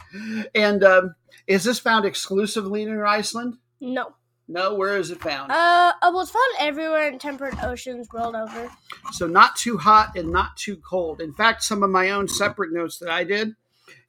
And 0.54 0.82
um, 0.82 1.14
is 1.46 1.64
this 1.64 1.78
found 1.78 2.06
exclusively 2.06 2.84
near 2.86 3.04
Iceland? 3.04 3.58
No. 3.80 4.14
No, 4.50 4.74
where 4.74 4.96
is 4.96 5.10
it 5.10 5.20
found? 5.20 5.52
Uh, 5.52 5.92
oh, 6.00 6.10
well, 6.10 6.22
it's 6.22 6.30
found 6.30 6.54
everywhere 6.58 7.08
in 7.08 7.18
temperate 7.18 7.62
oceans 7.62 8.08
world 8.12 8.34
over. 8.34 8.70
So 9.12 9.26
not 9.26 9.56
too 9.56 9.76
hot 9.76 10.16
and 10.16 10.32
not 10.32 10.56
too 10.56 10.76
cold. 10.78 11.20
In 11.20 11.34
fact, 11.34 11.62
some 11.62 11.82
of 11.82 11.90
my 11.90 12.10
own 12.10 12.28
separate 12.28 12.72
notes 12.72 12.98
that 12.98 13.10
I 13.10 13.24
did 13.24 13.54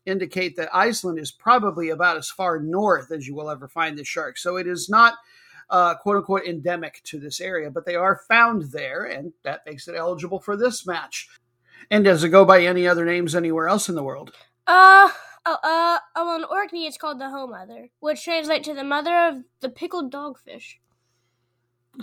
indicate 0.06 0.56
that 0.56 0.74
Iceland 0.74 1.20
is 1.20 1.32
probably 1.32 1.90
about 1.90 2.16
as 2.16 2.30
far 2.30 2.60
north 2.60 3.12
as 3.12 3.28
you 3.28 3.36
will 3.36 3.50
ever 3.50 3.68
find 3.68 3.98
the 3.98 4.06
shark. 4.06 4.38
So 4.38 4.56
it 4.56 4.66
is 4.66 4.90
not 4.90 5.16
uh, 5.70 5.96
quote 5.96 6.18
unquote 6.18 6.46
endemic 6.46 7.02
to 7.04 7.20
this 7.20 7.42
area, 7.42 7.70
but 7.70 7.86
they 7.86 7.96
are 7.96 8.22
found 8.28 8.72
there, 8.72 9.04
and 9.04 9.34
that 9.44 9.66
makes 9.66 9.88
it 9.88 9.96
eligible 9.96 10.40
for 10.40 10.56
this 10.56 10.88
match. 10.88 11.28
And 11.92 12.04
does 12.04 12.24
it 12.24 12.30
go 12.30 12.46
by 12.46 12.64
any 12.64 12.88
other 12.88 13.06
names 13.06 13.36
anywhere 13.36 13.68
else 13.68 13.90
in 13.90 13.96
the 13.96 14.04
world? 14.04 14.32
Uh, 14.66 15.10
oh, 15.46 15.58
uh, 15.64 16.00
oh, 16.16 16.36
in 16.36 16.44
Orkney 16.44 16.86
it's 16.86 16.98
called 16.98 17.20
the 17.20 17.30
Hoe 17.30 17.48
Mother, 17.48 17.90
which 18.00 18.24
translates 18.24 18.68
to 18.68 18.74
the 18.74 18.84
mother 18.84 19.16
of 19.28 19.44
the 19.62 19.70
pickled 19.70 20.12
dogfish. 20.12 20.76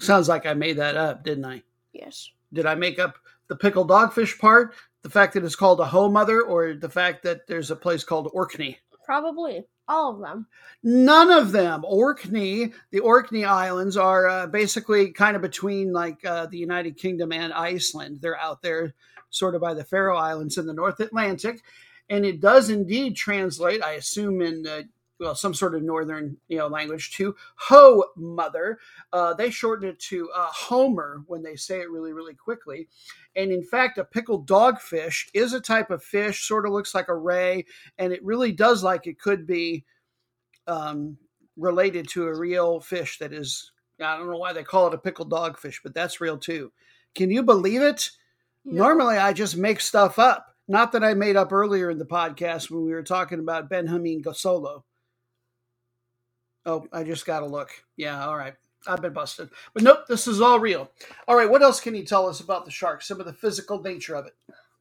Sounds 0.01 0.29
like 0.29 0.47
I 0.47 0.55
made 0.55 0.77
that 0.77 0.97
up, 0.97 1.25
didn't 1.25 1.45
I? 1.45 1.63
Yes. 1.93 2.31
Did 2.53 2.67
I 2.67 2.75
make 2.75 2.99
up 2.99 3.17
the 3.49 3.57
pickled 3.57 3.89
dogfish 3.89 4.39
part? 4.39 4.75
The 5.03 5.11
fact 5.11 5.35
that 5.35 5.45
it's 5.45 5.57
called 5.57 5.81
a 5.81 5.87
hoe 5.87 6.09
mother, 6.09 6.43
or 6.43 6.75
the 6.75 6.89
fact 6.89 7.23
that 7.23 7.47
there's 7.47 7.71
a 7.71 7.77
place 7.77 8.05
called 8.05 8.31
Orkney? 8.33 8.79
Probably. 9.05 9.65
All 9.89 10.15
of 10.15 10.21
them. 10.21 10.49
None 10.83 11.31
of 11.31 11.53
them. 11.53 11.85
Orkney, 11.87 12.73
the 12.91 12.99
Orkney 12.99 13.45
Islands 13.45 13.97
are 13.97 14.27
uh, 14.27 14.47
basically 14.49 15.13
kind 15.13 15.37
of 15.37 15.43
between 15.43 15.93
like 15.93 16.25
uh, 16.25 16.47
the 16.47 16.59
United 16.59 16.97
Kingdom 16.97 17.31
and 17.31 17.53
Iceland. 17.53 18.19
They're 18.21 18.39
out 18.39 18.63
there 18.63 18.95
sort 19.31 19.55
of 19.55 19.61
by 19.61 19.75
the 19.75 19.85
Faroe 19.85 20.17
Islands 20.17 20.59
in 20.59 20.67
the 20.67 20.73
North 20.73 20.99
Atlantic. 20.99 21.63
And 22.09 22.25
it 22.25 22.41
does 22.41 22.71
indeed 22.71 23.17
translate, 23.17 23.83
I 23.83 23.93
assume, 23.93 24.41
in 24.41 24.67
uh, 24.67 24.83
well, 25.19 25.35
some 25.35 25.55
sort 25.55 25.75
of 25.75 25.83
northern 25.83 26.37
you 26.49 26.59
know 26.59 26.67
language 26.67 27.13
to 27.13 27.35
ho 27.57 28.05
mother. 28.17 28.79
Uh, 29.13 29.35
they 29.35 29.51
shorten 29.51 29.89
it 29.89 29.99
to 29.99 30.31
uh, 30.35 30.49
Homer 30.53 31.23
when 31.27 31.43
they 31.43 31.57
say 31.57 31.81
it 31.81 31.91
really 31.91 32.13
really 32.13 32.35
quickly. 32.35 32.89
And 33.35 33.51
in 33.51 33.63
fact, 33.63 33.99
a 33.99 34.05
pickled 34.05 34.47
dogfish 34.47 35.29
is 35.35 35.53
a 35.53 35.61
type 35.61 35.91
of 35.91 36.03
fish, 36.03 36.47
sort 36.47 36.67
of 36.67 36.73
looks 36.73 36.95
like 36.95 37.09
a 37.09 37.17
ray, 37.17 37.65
and 37.99 38.13
it 38.13 38.25
really 38.25 38.53
does 38.53 38.83
like 38.83 39.07
it 39.07 39.19
could 39.19 39.47
be 39.47 39.85
um, 40.67 41.17
related 41.57 42.09
to 42.09 42.27
a 42.27 42.39
real 42.39 42.81
fish 42.81 43.19
that 43.19 43.33
is. 43.33 43.73
I 43.99 44.19
don't 44.19 44.31
know 44.31 44.37
why 44.37 44.53
they 44.53 44.63
call 44.63 44.89
it 44.89 44.95
a 44.95 44.99
pickled 44.99 45.31
dogfish, 45.31 45.77
but 45.83 45.95
that's 45.95 46.21
real 46.21 46.37
too. 46.37 46.71
Can 47.15 47.31
you 47.31 47.43
believe 47.43 47.81
it? 47.81 48.11
No. 48.67 48.85
Normally, 48.85 49.17
I 49.17 49.33
just 49.33 49.57
make 49.57 49.81
stuff 49.81 50.19
up. 50.19 50.56
Not 50.69 50.93
that 50.93 51.05
I 51.05 51.15
made 51.15 51.37
up 51.37 51.53
earlier 51.53 51.91
in 51.91 51.99
the 51.99 52.05
podcast 52.05 52.71
when 52.71 52.85
we 52.85 52.93
were 52.93 53.03
talking 53.03 53.39
about 53.39 53.69
Ben 53.69 53.87
Benjamin 53.87 54.23
Gazzolo. 54.23 54.83
Oh, 56.65 56.87
I 56.93 57.05
just 57.05 57.25
got 57.25 57.41
to 57.41 57.47
look. 57.47 57.71
Yeah, 57.97 58.27
all 58.27 58.37
right. 58.37 58.55
I've 58.89 59.03
been 59.03 59.13
busted. 59.13 59.51
But 59.75 59.83
nope, 59.85 60.07
this 60.09 60.27
is 60.27 60.41
all 60.41 60.59
real. 60.59 60.91
All 61.29 61.37
right, 61.37 61.51
what 61.51 61.63
else 61.63 61.81
can 61.81 61.95
you 61.95 62.05
tell 62.05 62.29
us 62.29 62.41
about 62.41 62.65
the 62.65 62.71
shark? 62.71 63.03
Some 63.03 63.21
of 63.21 63.27
the 63.27 63.33
physical 63.33 63.81
nature 63.81 64.15
of 64.15 64.27
it. 64.27 64.35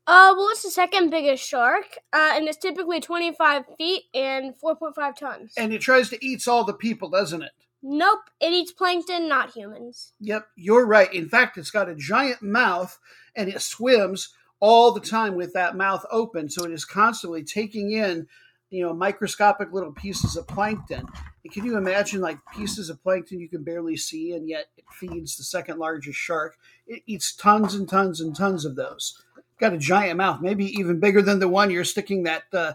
Uh, 0.08 0.34
well, 0.38 0.50
it's 0.50 0.62
the 0.62 0.70
second 0.70 1.10
biggest 1.10 1.48
shark, 1.48 1.98
uh, 2.14 2.34
and 2.36 2.48
it's 2.48 2.58
typically 2.58 3.00
25 3.00 3.64
feet 3.78 4.04
and 4.14 4.54
4.5 4.64 5.16
tons. 5.16 5.54
And 5.58 5.74
it 5.74 5.82
tries 5.82 6.10
to 6.10 6.26
eat 6.26 6.48
all 6.48 6.64
the 6.64 6.74
people, 6.74 7.10
doesn't 7.10 7.42
it? 7.42 7.52
Nope, 7.82 8.22
it 8.40 8.54
eats 8.54 8.72
plankton, 8.72 9.28
not 9.28 9.52
humans. 9.52 10.14
Yep, 10.20 10.48
you're 10.56 10.86
right. 10.86 11.12
In 11.14 11.28
fact, 11.30 11.58
it's 11.58 11.72
got 11.72 11.90
a 11.90 11.96
giant 11.96 12.42
mouth 12.42 12.98
and 13.36 13.50
it 13.50 13.62
swims 13.62 14.34
all 14.66 14.92
the 14.92 15.00
time 15.00 15.36
with 15.36 15.54
that 15.54 15.78
mouth 15.78 16.04
open. 16.10 16.50
So 16.50 16.66
it 16.66 16.72
is 16.72 16.86
constantly 16.86 17.44
taking 17.44 17.92
in 17.92 18.26
you 18.72 18.82
know 18.82 18.94
microscopic 18.96 19.72
little 19.72 19.92
pieces 19.92 20.36
of 20.36 20.48
plankton. 20.48 21.06
And 21.44 21.54
can 21.54 21.66
you 21.66 21.78
imagine 21.78 22.20
like 22.20 22.40
pieces 22.52 22.90
of 22.90 23.02
plankton 23.04 23.40
you 23.40 23.48
can 23.48 23.64
barely 23.64 23.96
see, 23.96 24.32
and 24.32 24.50
yet 24.50 24.66
it 24.76 24.86
feeds 24.92 25.38
the 25.38 25.44
second 25.44 25.78
largest 25.78 26.18
shark? 26.18 26.58
It 26.88 27.04
eats 27.06 27.36
tons 27.36 27.76
and 27.76 27.88
tons 27.88 28.20
and 28.20 28.36
tons 28.36 28.66
of 28.66 28.76
those. 28.76 29.24
Got 29.60 29.74
a 29.74 29.78
giant 29.78 30.18
mouth, 30.18 30.42
maybe 30.42 30.66
even 30.66 31.00
bigger 31.00 31.22
than 31.22 31.38
the 31.38 31.48
one 31.48 31.70
you're 31.70 31.84
sticking 31.84 32.24
that 32.24 32.46
uh, 32.52 32.74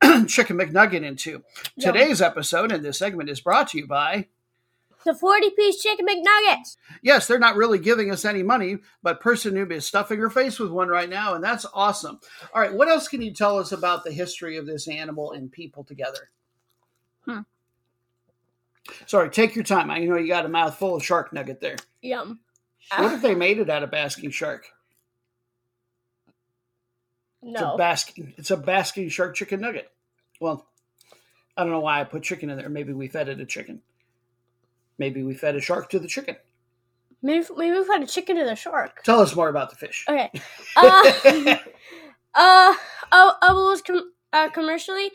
chicken 0.26 0.56
McNugget 0.58 1.02
into. 1.02 1.42
Today's 1.78 2.22
episode 2.22 2.70
and 2.70 2.84
this 2.84 2.98
segment 2.98 3.28
is 3.28 3.40
brought 3.40 3.68
to 3.70 3.78
you 3.78 3.88
by. 3.88 4.28
The 5.04 5.14
40 5.14 5.50
piece 5.50 5.82
chicken 5.82 6.06
McNuggets. 6.06 6.76
Yes, 7.02 7.26
they're 7.26 7.38
not 7.38 7.56
really 7.56 7.78
giving 7.78 8.10
us 8.10 8.24
any 8.24 8.42
money, 8.42 8.78
but 9.02 9.20
Person 9.20 9.54
Noob 9.54 9.72
is 9.72 9.84
stuffing 9.86 10.18
her 10.20 10.30
face 10.30 10.58
with 10.58 10.70
one 10.70 10.88
right 10.88 11.08
now, 11.08 11.34
and 11.34 11.42
that's 11.42 11.66
awesome. 11.74 12.20
All 12.54 12.60
right, 12.60 12.72
what 12.72 12.88
else 12.88 13.08
can 13.08 13.22
you 13.22 13.32
tell 13.32 13.58
us 13.58 13.72
about 13.72 14.04
the 14.04 14.12
history 14.12 14.56
of 14.56 14.66
this 14.66 14.86
animal 14.88 15.32
and 15.32 15.50
people 15.50 15.84
together? 15.84 16.30
Hmm. 17.24 17.40
Sorry, 19.06 19.30
take 19.30 19.54
your 19.54 19.64
time. 19.64 19.90
I 19.90 19.98
know 19.98 20.16
you 20.16 20.28
got 20.28 20.46
a 20.46 20.48
mouthful 20.48 20.96
of 20.96 21.04
shark 21.04 21.32
nugget 21.32 21.60
there. 21.60 21.76
Yum. 22.00 22.40
What 22.96 23.12
if 23.12 23.22
they 23.22 23.34
made 23.34 23.58
it 23.58 23.70
out 23.70 23.82
of 23.82 23.90
basking 23.90 24.30
shark? 24.30 24.68
It's 27.42 27.60
a 27.60 27.64
No. 27.64 27.76
basking. 27.76 28.34
It's 28.36 28.50
a 28.50 28.56
basking 28.56 29.08
shark 29.08 29.34
chicken 29.34 29.60
nugget. 29.60 29.90
Well, 30.40 30.66
I 31.56 31.62
don't 31.62 31.72
know 31.72 31.80
why 31.80 32.00
I 32.00 32.04
put 32.04 32.22
chicken 32.22 32.50
in 32.50 32.56
there. 32.56 32.68
Maybe 32.68 32.92
we 32.92 33.08
fed 33.08 33.28
it 33.28 33.40
a 33.40 33.46
chicken. 33.46 33.82
Maybe 35.02 35.24
we 35.24 35.34
fed 35.34 35.56
a 35.56 35.60
shark 35.60 35.90
to 35.90 35.98
the 35.98 36.06
chicken. 36.06 36.36
Maybe, 37.22 37.44
maybe 37.56 37.76
we've 37.76 37.88
had 37.88 38.04
a 38.04 38.06
chicken 38.06 38.36
to 38.36 38.44
the 38.44 38.54
shark. 38.54 39.02
Tell 39.02 39.18
us 39.18 39.34
more 39.34 39.48
about 39.48 39.68
the 39.70 39.74
fish. 39.74 40.04
Okay. 40.08 40.30
Uh, 40.76 41.02
uh, 42.34 42.72
oh, 43.10 43.32
oh, 43.42 43.68
was 43.68 43.82
com- 43.82 44.12
uh, 44.32 44.48
commercially 44.50 45.10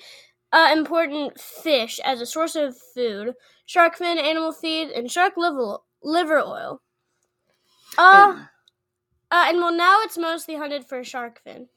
uh, 0.51 0.71
important 0.73 1.39
fish 1.39 2.01
as 2.03 2.19
a 2.19 2.25
source 2.25 2.57
of 2.57 2.77
food, 2.93 3.33
shark 3.65 3.95
fin, 3.95 4.17
animal 4.19 4.51
feed, 4.51 4.89
and 4.89 5.09
shark 5.09 5.37
liver, 5.37 5.77
liver 6.03 6.39
oil. 6.39 6.81
Uh, 7.97 8.33
And- 8.35 8.39
uh, 9.31 9.45
and 9.47 9.57
well, 9.59 9.71
now 9.73 10.01
it's 10.01 10.17
mostly 10.17 10.55
hunted 10.57 10.83
for 10.85 11.01
shark 11.05 11.39
fin. 11.45 11.69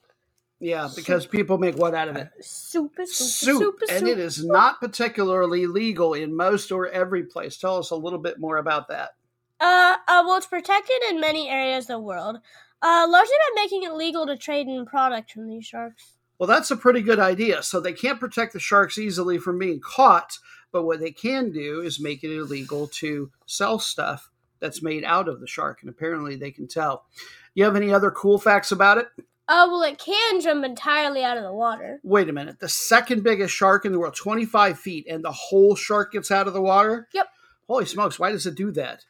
Yeah, 0.60 0.88
because 0.94 1.26
people 1.26 1.56
make 1.56 1.76
what 1.76 1.94
out 1.94 2.08
of 2.08 2.16
it? 2.16 2.28
Super, 2.42 3.06
super, 3.06 3.58
soup, 3.58 3.80
super, 3.80 3.92
and 3.92 4.06
it 4.06 4.18
is 4.18 4.44
not 4.44 4.78
particularly 4.78 5.66
legal 5.66 6.12
in 6.12 6.36
most 6.36 6.70
or 6.70 6.86
every 6.88 7.24
place. 7.24 7.56
Tell 7.56 7.78
us 7.78 7.90
a 7.90 7.96
little 7.96 8.18
bit 8.18 8.38
more 8.38 8.58
about 8.58 8.88
that. 8.88 9.10
Uh, 9.58 9.96
uh, 10.06 10.22
well, 10.26 10.36
it's 10.36 10.46
protected 10.46 10.96
in 11.08 11.18
many 11.18 11.48
areas 11.48 11.84
of 11.84 11.88
the 11.88 11.98
world, 11.98 12.36
uh, 12.82 13.06
largely 13.08 13.34
by 13.54 13.62
making 13.62 13.84
it 13.84 13.94
legal 13.94 14.26
to 14.26 14.36
trade 14.36 14.68
in 14.68 14.84
products 14.84 15.32
from 15.32 15.48
these 15.48 15.64
sharks. 15.64 16.12
Well, 16.38 16.46
that's 16.46 16.70
a 16.70 16.76
pretty 16.76 17.00
good 17.00 17.18
idea. 17.18 17.62
So 17.62 17.80
they 17.80 17.92
can't 17.92 18.20
protect 18.20 18.52
the 18.52 18.60
sharks 18.60 18.98
easily 18.98 19.38
from 19.38 19.58
being 19.58 19.80
caught, 19.80 20.38
but 20.72 20.84
what 20.84 21.00
they 21.00 21.10
can 21.10 21.52
do 21.52 21.80
is 21.80 22.00
make 22.00 22.22
it 22.22 22.34
illegal 22.34 22.86
to 22.88 23.30
sell 23.46 23.78
stuff 23.78 24.30
that's 24.60 24.82
made 24.82 25.04
out 25.04 25.26
of 25.26 25.40
the 25.40 25.46
shark, 25.46 25.80
and 25.80 25.88
apparently 25.88 26.36
they 26.36 26.50
can 26.50 26.68
tell. 26.68 27.06
You 27.54 27.64
have 27.64 27.76
any 27.76 27.92
other 27.92 28.10
cool 28.10 28.38
facts 28.38 28.72
about 28.72 28.98
it? 28.98 29.08
Uh, 29.50 29.66
well, 29.68 29.82
it 29.82 29.98
can 29.98 30.40
jump 30.40 30.64
entirely 30.64 31.24
out 31.24 31.36
of 31.36 31.42
the 31.42 31.52
water. 31.52 31.98
Wait 32.04 32.28
a 32.28 32.32
minute. 32.32 32.60
The 32.60 32.68
second 32.68 33.24
biggest 33.24 33.52
shark 33.52 33.84
in 33.84 33.90
the 33.90 33.98
world, 33.98 34.14
25 34.14 34.78
feet, 34.78 35.06
and 35.10 35.24
the 35.24 35.32
whole 35.32 35.74
shark 35.74 36.12
gets 36.12 36.30
out 36.30 36.46
of 36.46 36.52
the 36.54 36.62
water? 36.62 37.08
Yep. 37.12 37.26
Holy 37.66 37.84
smokes, 37.84 38.16
why 38.16 38.30
does 38.30 38.46
it 38.46 38.54
do 38.54 38.70
that? 38.70 39.04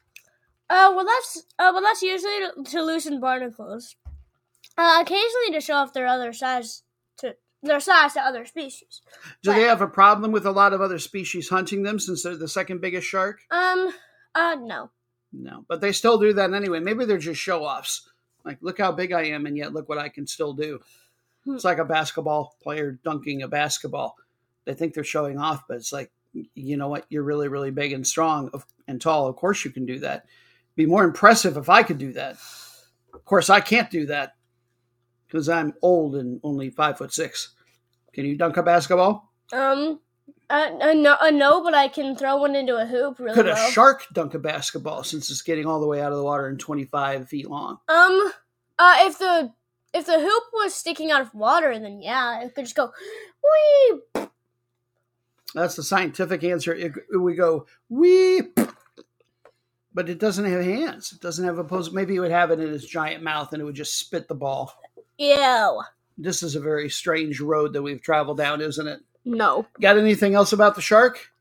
Uh, 0.67 0.93
well, 0.95 1.05
that's 1.05 1.43
uh, 1.59 1.69
well, 1.71 1.83
that's 1.83 2.01
usually 2.01 2.39
to, 2.39 2.71
to 2.71 2.81
loosen 2.81 3.19
barnacles. 3.19 3.95
Uh, 4.75 4.97
occasionally 5.01 5.51
to 5.51 5.61
show 5.61 5.75
off 5.75 5.93
their 5.93 6.07
other 6.07 6.33
size 6.33 6.81
to 7.17 7.35
their 7.61 7.79
size 7.79 8.13
to 8.13 8.21
other 8.21 8.43
species. 8.45 9.01
Do 9.43 9.53
they 9.53 9.61
have 9.61 9.81
a 9.81 9.87
problem 9.87 10.31
with 10.31 10.47
a 10.47 10.51
lot 10.51 10.73
of 10.73 10.81
other 10.81 10.97
species 10.97 11.49
hunting 11.49 11.83
them 11.83 11.99
since 11.99 12.23
they're 12.23 12.35
the 12.35 12.47
second 12.47 12.81
biggest 12.81 13.05
shark? 13.05 13.41
Um, 13.51 13.93
uh, 14.33 14.55
no. 14.59 14.89
No, 15.31 15.65
but 15.69 15.81
they 15.81 15.91
still 15.91 16.17
do 16.17 16.33
that 16.33 16.51
anyway. 16.51 16.79
Maybe 16.79 17.05
they're 17.05 17.19
just 17.19 17.39
show 17.39 17.63
offs. 17.63 18.09
Like, 18.43 18.57
look 18.61 18.77
how 18.77 18.91
big 18.91 19.11
I 19.11 19.23
am, 19.23 19.45
and 19.45 19.57
yet 19.57 19.73
look 19.73 19.87
what 19.89 19.97
I 19.97 20.09
can 20.09 20.27
still 20.27 20.53
do. 20.53 20.79
Hmm. 21.45 21.55
It's 21.55 21.65
like 21.65 21.77
a 21.77 21.85
basketball 21.85 22.55
player 22.61 22.99
dunking 23.03 23.43
a 23.43 23.47
basketball. 23.47 24.15
They 24.65 24.73
think 24.73 24.93
they're 24.93 25.03
showing 25.03 25.39
off, 25.39 25.63
but 25.67 25.77
it's 25.77 25.91
like, 25.91 26.11
you 26.33 26.77
know 26.77 26.87
what? 26.87 27.05
You're 27.09 27.23
really, 27.23 27.47
really 27.47 27.71
big 27.71 27.93
and 27.93 28.05
strong 28.05 28.51
and 28.87 29.01
tall. 29.01 29.27
Of 29.27 29.35
course, 29.35 29.65
you 29.65 29.71
can 29.71 29.85
do 29.85 29.99
that. 29.99 30.25
Be 30.75 30.85
more 30.85 31.03
impressive 31.03 31.57
if 31.57 31.69
I 31.69 31.83
could 31.83 31.97
do 31.97 32.13
that. 32.13 32.37
Of 33.13 33.25
course, 33.25 33.49
I 33.49 33.59
can't 33.59 33.89
do 33.89 34.05
that 34.05 34.35
because 35.27 35.49
I'm 35.49 35.73
old 35.81 36.15
and 36.15 36.39
only 36.43 36.69
five 36.69 36.97
foot 36.97 37.13
six. 37.13 37.53
Can 38.13 38.25
you 38.25 38.37
dunk 38.37 38.57
a 38.57 38.63
basketball? 38.63 39.31
Um, 39.51 39.99
uh, 40.51 40.89
uh, 40.89 40.93
no, 40.93 41.15
uh, 41.21 41.29
no, 41.31 41.63
but 41.63 41.73
I 41.73 41.87
can 41.87 42.15
throw 42.15 42.37
one 42.37 42.55
into 42.55 42.75
a 42.75 42.85
hoop 42.85 43.19
really 43.19 43.33
Could 43.35 43.47
a 43.47 43.53
well. 43.53 43.71
shark 43.71 44.05
dunk 44.13 44.33
a 44.33 44.39
basketball 44.39 45.03
since 45.03 45.29
it's 45.31 45.41
getting 45.41 45.65
all 45.65 45.79
the 45.79 45.87
way 45.87 46.01
out 46.01 46.11
of 46.11 46.17
the 46.17 46.23
water 46.23 46.47
and 46.47 46.59
25 46.59 47.27
feet 47.29 47.49
long? 47.49 47.79
um, 47.87 48.31
uh, 48.79 48.95
if 48.99 49.19
the 49.19 49.51
if 49.93 50.05
the 50.05 50.19
hoop 50.19 50.43
was 50.53 50.73
sticking 50.73 51.11
out 51.11 51.21
of 51.21 51.33
water, 51.35 51.77
then 51.77 52.01
yeah, 52.01 52.41
it 52.41 52.55
could 52.55 52.65
just 52.65 52.75
go, 52.75 52.91
wee. 53.43 54.25
That's 55.53 55.75
the 55.75 55.83
scientific 55.83 56.43
answer. 56.43 56.73
It, 56.73 56.93
would 57.11 57.35
go 57.37 57.65
wee, 57.89 58.41
but 59.93 60.09
it 60.09 60.17
doesn't 60.17 60.45
have 60.45 60.63
hands. 60.63 61.11
It 61.11 61.19
doesn't 61.21 61.43
have 61.45 61.57
opposed. 61.57 61.93
Maybe 61.93 62.15
it 62.15 62.19
would 62.21 62.31
have 62.31 62.51
it 62.51 62.59
in 62.61 62.73
its 62.73 62.85
giant 62.85 63.21
mouth 63.21 63.51
and 63.51 63.61
it 63.61 63.65
would 63.65 63.75
just 63.75 63.97
spit 63.97 64.27
the 64.29 64.35
ball. 64.35 64.73
Ew. 65.17 65.81
This 66.17 66.41
is 66.41 66.55
a 66.55 66.61
very 66.61 66.89
strange 66.89 67.39
road 67.41 67.73
that 67.73 67.81
we've 67.81 68.01
traveled 68.01 68.37
down, 68.37 68.61
isn't 68.61 68.87
it? 68.87 69.01
No. 69.25 69.67
Got 69.79 69.97
anything 69.97 70.35
else 70.35 70.53
about 70.53 70.75
the 70.75 70.81
shark? 70.81 71.31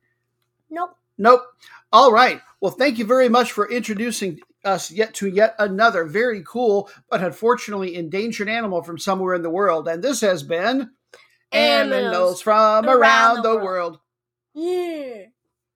Nope. 0.71 0.97
Nope. 1.19 1.43
All 1.93 2.13
right. 2.13 2.41
Well, 2.61 2.73
thank 2.73 2.99
you 2.99 3.05
very 3.05 3.29
much 3.29 3.53
for 3.53 3.71
introducing 3.71 4.41
us 4.65 4.91
yet 4.91 5.15
to 5.15 5.27
yet 5.27 5.55
another 5.59 6.05
very 6.05 6.43
cool 6.47 6.91
but 7.09 7.23
unfortunately 7.23 7.95
endangered 7.95 8.49
animal 8.49 8.83
from 8.83 8.99
somewhere 8.99 9.35
in 9.35 9.43
the 9.43 9.51
world. 9.51 9.89
And 9.89 10.03
this 10.03 10.21
has 10.21 10.43
been 10.43 10.91
Animals 11.53 12.43
from 12.43 12.89
around, 12.89 13.43
the 13.43 13.57
world. 13.57 13.99
Yeah. 14.55 15.25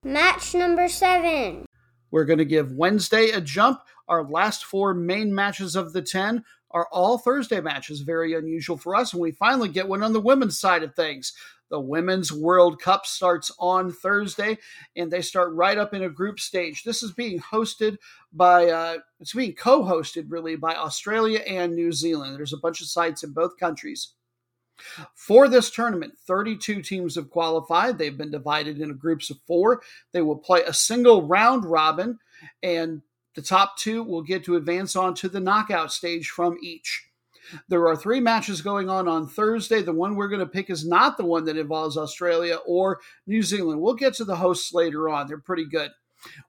Match 0.05 0.55
number 0.55 0.89
seven. 0.89 1.67
We're 2.11 2.25
going 2.25 2.39
to 2.39 2.45
give 2.45 2.73
Wednesday 2.73 3.31
a 3.31 3.41
jump. 3.41 3.81
Our 4.07 4.23
last 4.23 4.65
four 4.65 4.95
main 4.95 5.35
matches 5.35 5.75
of 5.75 5.93
the 5.93 6.03
10 6.03 6.45
are 6.75 6.89
all 6.91 7.17
Thursday 7.17 7.61
matches. 7.61 8.01
Very 8.01 8.35
unusual 8.35 8.77
for 8.77 8.95
us. 8.95 9.13
And 9.13 9.23
we 9.23 9.31
finally 9.31 9.69
get 9.69 9.89
one 9.89 10.03
on 10.03 10.13
the 10.13 10.21
women's 10.21 10.59
side 10.59 10.83
of 10.83 10.95
things. 10.95 11.33
The 11.71 11.81
Women's 11.81 12.31
World 12.31 12.81
Cup 12.81 13.07
starts 13.07 13.51
on 13.59 13.91
Thursday, 13.91 14.59
and 14.97 15.11
they 15.11 15.23
start 15.23 15.55
right 15.55 15.79
up 15.79 15.95
in 15.95 16.03
a 16.03 16.11
group 16.11 16.39
stage. 16.39 16.83
This 16.83 17.03
is 17.03 17.13
being 17.13 17.41
hosted 17.41 17.97
by, 18.33 18.69
uh, 18.69 18.99
it's 19.19 19.33
being 19.33 19.55
co 19.55 19.83
hosted 19.83 20.27
really 20.29 20.57
by 20.57 20.75
Australia 20.75 21.39
and 21.41 21.75
New 21.75 21.91
Zealand. 21.91 22.37
There's 22.37 22.53
a 22.53 22.59
bunch 22.59 22.81
of 22.83 22.89
sites 22.89 23.25
in 23.25 23.33
both 23.33 23.57
countries. 23.57 24.11
For 25.15 25.49
this 25.49 25.71
tournament, 25.71 26.15
32 26.27 26.83
teams 26.83 27.15
have 27.15 27.31
qualified. 27.31 27.97
They've 27.97 28.17
been 28.17 28.31
divided 28.31 28.81
into 28.81 28.95
groups 28.95 29.31
of 29.31 29.39
four. 29.47 29.83
They 30.13 30.21
will 30.21 30.37
play 30.37 30.63
a 30.65 30.73
single 30.73 31.27
round 31.27 31.65
robin, 31.65 32.19
and 32.63 33.01
the 33.35 33.43
top 33.43 33.77
two 33.77 34.03
will 34.03 34.23
get 34.23 34.45
to 34.45 34.57
advance 34.57 34.97
on 34.97 35.15
to 35.15 35.29
the 35.29 35.41
knockout 35.41 35.93
stage 35.93 36.29
from 36.29 36.57
each. 36.63 37.09
There 37.69 37.87
are 37.89 37.97
three 37.97 38.21
matches 38.21 38.63
going 38.63 38.89
on 38.89 39.07
on 39.07 39.29
Thursday. 39.29 39.83
The 39.83 39.93
one 39.93 40.15
we're 40.15 40.29
going 40.29 40.41
to 40.41 40.47
pick 40.47 40.71
is 40.71 40.87
not 40.87 41.17
the 41.17 41.25
one 41.25 41.45
that 41.45 41.57
involves 41.57 41.97
Australia 41.97 42.57
or 42.67 43.01
New 43.27 43.43
Zealand. 43.43 43.81
We'll 43.81 43.95
get 43.95 44.15
to 44.15 44.25
the 44.25 44.37
hosts 44.37 44.73
later 44.73 45.09
on. 45.09 45.27
They're 45.27 45.39
pretty 45.39 45.67
good. 45.67 45.91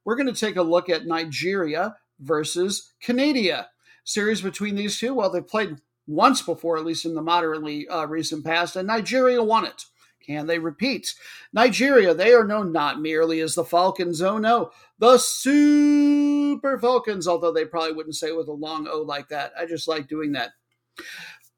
We're 0.06 0.16
going 0.16 0.34
to 0.34 0.40
take 0.40 0.56
a 0.56 0.62
look 0.62 0.90
at 0.90 1.06
Nigeria 1.06 1.96
versus 2.20 2.94
Canada. 3.02 3.68
Series 4.06 4.42
between 4.42 4.76
these 4.76 4.98
two. 4.98 5.14
Well, 5.14 5.30
they've 5.30 5.46
played 5.46 5.78
once 6.08 6.42
before, 6.42 6.78
at 6.78 6.86
least 6.86 7.06
in 7.06 7.16
the 7.16 7.22
moderately 7.22 7.88
uh, 7.88 8.06
recent 8.06 8.46
past, 8.46 8.76
and 8.76 8.88
Nigeria 8.88 9.44
won 9.44 9.66
it. 9.66 9.86
Can 10.26 10.48
they 10.48 10.58
repeat? 10.58 11.14
Nigeria, 11.54 12.14
they 12.14 12.34
are 12.34 12.46
known 12.46 12.72
not 12.72 13.02
merely 13.02 13.42
as 13.42 13.56
the 13.56 13.64
Falcons, 13.64 14.22
oh 14.22 14.38
no, 14.38 14.72
the 14.98 15.18
Super 15.18 16.80
Falcons, 16.80 17.28
although 17.28 17.52
they 17.52 17.66
probably 17.66 17.94
wouldn't 17.94 18.16
say 18.16 18.30
it 18.30 18.38
with 18.38 18.48
a 18.48 18.54
long 18.54 18.88
O 18.88 19.02
like 19.02 19.28
that. 19.30 19.54
I 19.60 19.66
just 19.66 19.88
like 19.88 20.08
doing 20.08 20.32
that. 20.32 20.52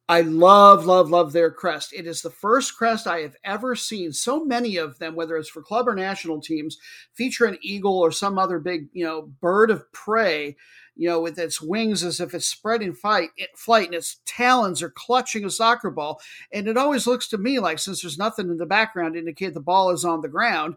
I 0.10 0.22
love, 0.22 0.86
love, 0.86 1.10
love 1.10 1.34
their 1.34 1.52
crest. 1.52 1.92
It 1.94 2.08
is 2.08 2.22
the 2.22 2.30
first 2.30 2.78
crest 2.78 3.08
I 3.08 3.20
have 3.20 3.36
ever 3.44 3.76
seen. 3.76 4.14
So 4.14 4.44
many 4.44 4.78
of 4.78 4.98
them, 5.00 5.16
whether 5.16 5.36
it's 5.36 5.50
for 5.50 5.62
club 5.62 5.88
or 5.88 5.96
national 5.96 6.40
teams, 6.40 6.78
feature 7.14 7.46
an 7.46 7.58
eagle 7.62 8.00
or 8.00 8.12
some 8.12 8.40
other 8.40 8.58
big, 8.58 8.88
you 8.94 9.04
know, 9.04 9.24
bird 9.42 9.70
of 9.70 9.92
prey, 9.92 10.56
you 10.98 11.08
know, 11.08 11.22
with 11.22 11.38
its 11.38 11.62
wings 11.62 12.04
as 12.04 12.20
if 12.20 12.34
it's 12.34 12.48
spread 12.48 12.82
in 12.82 12.94
fight, 12.94 13.30
flight, 13.56 13.86
and 13.86 13.96
its 13.96 14.18
talons 14.26 14.82
are 14.82 14.90
clutching 14.90 15.46
a 15.46 15.50
soccer 15.50 15.92
ball. 15.92 16.20
And 16.52 16.68
it 16.68 16.78
always 16.78 17.06
looks 17.06 17.28
to 17.30 17.38
me 17.38 17.60
like, 17.60 17.80
since 17.80 18.02
there's 18.02 18.18
nothing 18.18 18.50
in 18.50 18.58
the 18.58 18.66
background 18.66 19.14
to 19.14 19.20
indicate 19.20 19.54
the 19.54 19.60
ball 19.60 19.92
is 19.92 20.04
on 20.04 20.22
the 20.22 20.28
ground, 20.28 20.76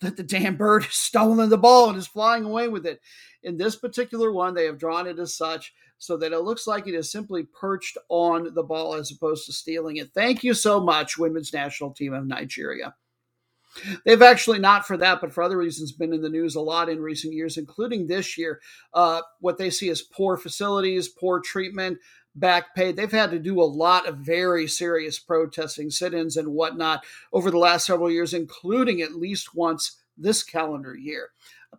that 0.00 0.16
the 0.16 0.22
damn 0.22 0.56
bird 0.56 0.84
has 0.84 0.94
stolen 0.94 1.50
the 1.50 1.58
ball 1.58 1.88
and 1.88 1.98
is 1.98 2.06
flying 2.06 2.44
away 2.44 2.68
with 2.68 2.86
it. 2.86 3.00
In 3.42 3.56
this 3.56 3.76
particular 3.76 4.32
one, 4.32 4.54
they 4.54 4.64
have 4.64 4.78
drawn 4.78 5.06
it 5.06 5.18
as 5.18 5.36
such. 5.36 5.72
so 5.98 6.16
that 6.18 6.32
it 6.32 6.40
looks 6.40 6.66
like 6.66 6.86
it 6.86 6.94
is 6.94 7.10
simply 7.10 7.44
perched 7.44 7.96
on 8.08 8.52
the 8.54 8.62
ball 8.62 8.94
as 8.94 9.10
opposed 9.10 9.46
to 9.46 9.52
stealing 9.52 9.96
it. 9.96 10.12
Thank 10.12 10.44
you 10.44 10.52
so 10.52 10.80
much, 10.80 11.16
women's 11.16 11.52
national 11.52 11.92
team 11.92 12.12
of 12.12 12.26
Nigeria. 12.26 12.94
They've 14.04 14.22
actually 14.22 14.58
not 14.58 14.86
for 14.86 14.96
that, 14.96 15.20
but 15.20 15.32
for 15.32 15.42
other 15.42 15.56
reasons, 15.56 15.92
been 15.92 16.12
in 16.12 16.22
the 16.22 16.28
news 16.28 16.54
a 16.54 16.60
lot 16.60 16.88
in 16.88 17.00
recent 17.00 17.34
years, 17.34 17.56
including 17.56 18.06
this 18.06 18.36
year. 18.38 18.60
Uh, 18.92 19.22
what 19.40 19.58
they 19.58 19.70
see 19.70 19.88
as 19.90 20.02
poor 20.02 20.36
facilities, 20.36 21.08
poor 21.08 21.40
treatment, 21.40 21.98
back 22.34 22.74
pay. 22.74 22.92
They've 22.92 23.10
had 23.10 23.30
to 23.30 23.38
do 23.38 23.60
a 23.60 23.64
lot 23.64 24.06
of 24.06 24.18
very 24.18 24.66
serious 24.66 25.18
protesting, 25.18 25.90
sit 25.90 26.14
ins, 26.14 26.36
and 26.36 26.48
whatnot 26.48 27.04
over 27.32 27.50
the 27.50 27.58
last 27.58 27.86
several 27.86 28.10
years, 28.10 28.34
including 28.34 29.00
at 29.00 29.16
least 29.16 29.54
once 29.54 30.00
this 30.16 30.42
calendar 30.42 30.94
year. 30.96 31.30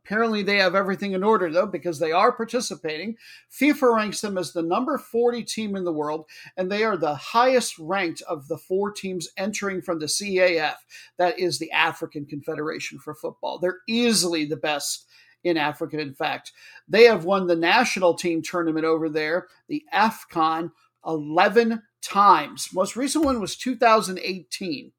Apparently, 0.03 0.43
they 0.43 0.57
have 0.57 0.75
everything 0.75 1.13
in 1.13 1.23
order, 1.23 1.51
though, 1.51 1.65
because 1.65 1.99
they 1.99 2.11
are 2.11 2.31
participating. 2.31 3.15
FIFA 3.51 3.95
ranks 3.95 4.21
them 4.21 4.37
as 4.37 4.53
the 4.53 4.61
number 4.61 4.97
40 4.97 5.43
team 5.43 5.75
in 5.75 5.83
the 5.83 5.91
world, 5.91 6.25
and 6.55 6.71
they 6.71 6.83
are 6.83 6.97
the 6.97 7.15
highest 7.15 7.77
ranked 7.79 8.21
of 8.23 8.47
the 8.47 8.57
four 8.57 8.91
teams 8.91 9.27
entering 9.37 9.81
from 9.81 9.99
the 9.99 10.05
CAF. 10.05 10.75
That 11.17 11.39
is 11.39 11.59
the 11.59 11.71
African 11.71 12.25
Confederation 12.25 12.99
for 12.99 13.15
Football. 13.15 13.59
They're 13.59 13.79
easily 13.87 14.45
the 14.45 14.57
best 14.57 15.07
in 15.43 15.57
Africa. 15.57 15.99
In 15.99 16.13
fact, 16.13 16.51
they 16.87 17.03
have 17.03 17.25
won 17.25 17.47
the 17.47 17.55
national 17.55 18.13
team 18.15 18.41
tournament 18.41 18.85
over 18.85 19.09
there, 19.09 19.47
the 19.67 19.83
AFCON, 19.93 20.71
11 21.05 21.81
times. 22.01 22.69
Most 22.73 22.95
recent 22.95 23.25
one 23.25 23.39
was 23.39 23.55
2018. 23.55 24.91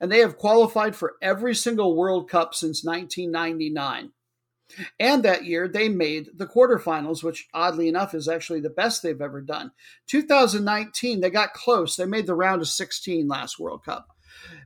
And 0.00 0.12
they 0.12 0.18
have 0.18 0.36
qualified 0.36 0.94
for 0.94 1.14
every 1.22 1.54
single 1.54 1.96
World 1.96 2.28
Cup 2.28 2.54
since 2.54 2.84
1999. 2.84 4.12
And 4.98 5.22
that 5.22 5.44
year, 5.44 5.68
they 5.68 5.88
made 5.88 6.30
the 6.34 6.46
quarterfinals, 6.46 7.22
which 7.22 7.48
oddly 7.54 7.88
enough 7.88 8.14
is 8.14 8.28
actually 8.28 8.60
the 8.60 8.70
best 8.70 9.02
they've 9.02 9.20
ever 9.20 9.40
done. 9.40 9.70
2019, 10.08 11.20
they 11.20 11.30
got 11.30 11.52
close. 11.52 11.96
They 11.96 12.06
made 12.06 12.26
the 12.26 12.34
round 12.34 12.62
of 12.62 12.68
16 12.68 13.28
last 13.28 13.58
World 13.58 13.84
Cup. 13.84 14.08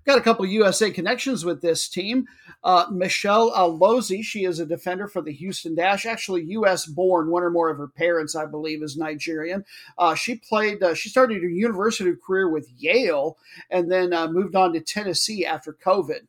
Got 0.07 0.19
a 0.19 0.23
couple 0.23 0.47
USA 0.47 0.91
connections 0.91 1.45
with 1.45 1.61
this 1.61 1.89
team. 1.89 2.27
Uh, 2.65 2.87
Michelle 2.91 3.53
Alozie, 3.53 4.25
she 4.25 4.45
is 4.45 4.59
a 4.59 4.67
defender 4.67 5.07
for 5.07 5.23
the 5.23 5.33
Houston 5.33 5.75
Dash, 5.75 6.07
actually 6.07 6.43
U.S. 6.45 6.87
born. 6.87 7.31
One 7.31 7.43
or 7.43 7.51
more 7.51 7.71
of 7.71 7.79
her 7.79 7.89
parents, 7.89 8.35
I 8.35 8.47
believe, 8.47 8.83
is 8.83 8.97
Nigerian. 8.97 9.65
Uh, 9.97 10.15
she 10.15 10.37
played. 10.37 10.83
Uh, 10.83 10.95
she 10.95 11.09
started 11.09 11.43
her 11.43 11.49
university 11.49 12.13
career 12.27 12.49
with 12.49 12.71
Yale, 12.79 13.39
and 13.71 13.91
then 13.91 14.13
uh, 14.13 14.29
moved 14.29 14.57
on 14.57 14.73
to 14.73 14.81
Tennessee 14.81 15.47
after 15.47 15.73
COVID. 15.73 16.27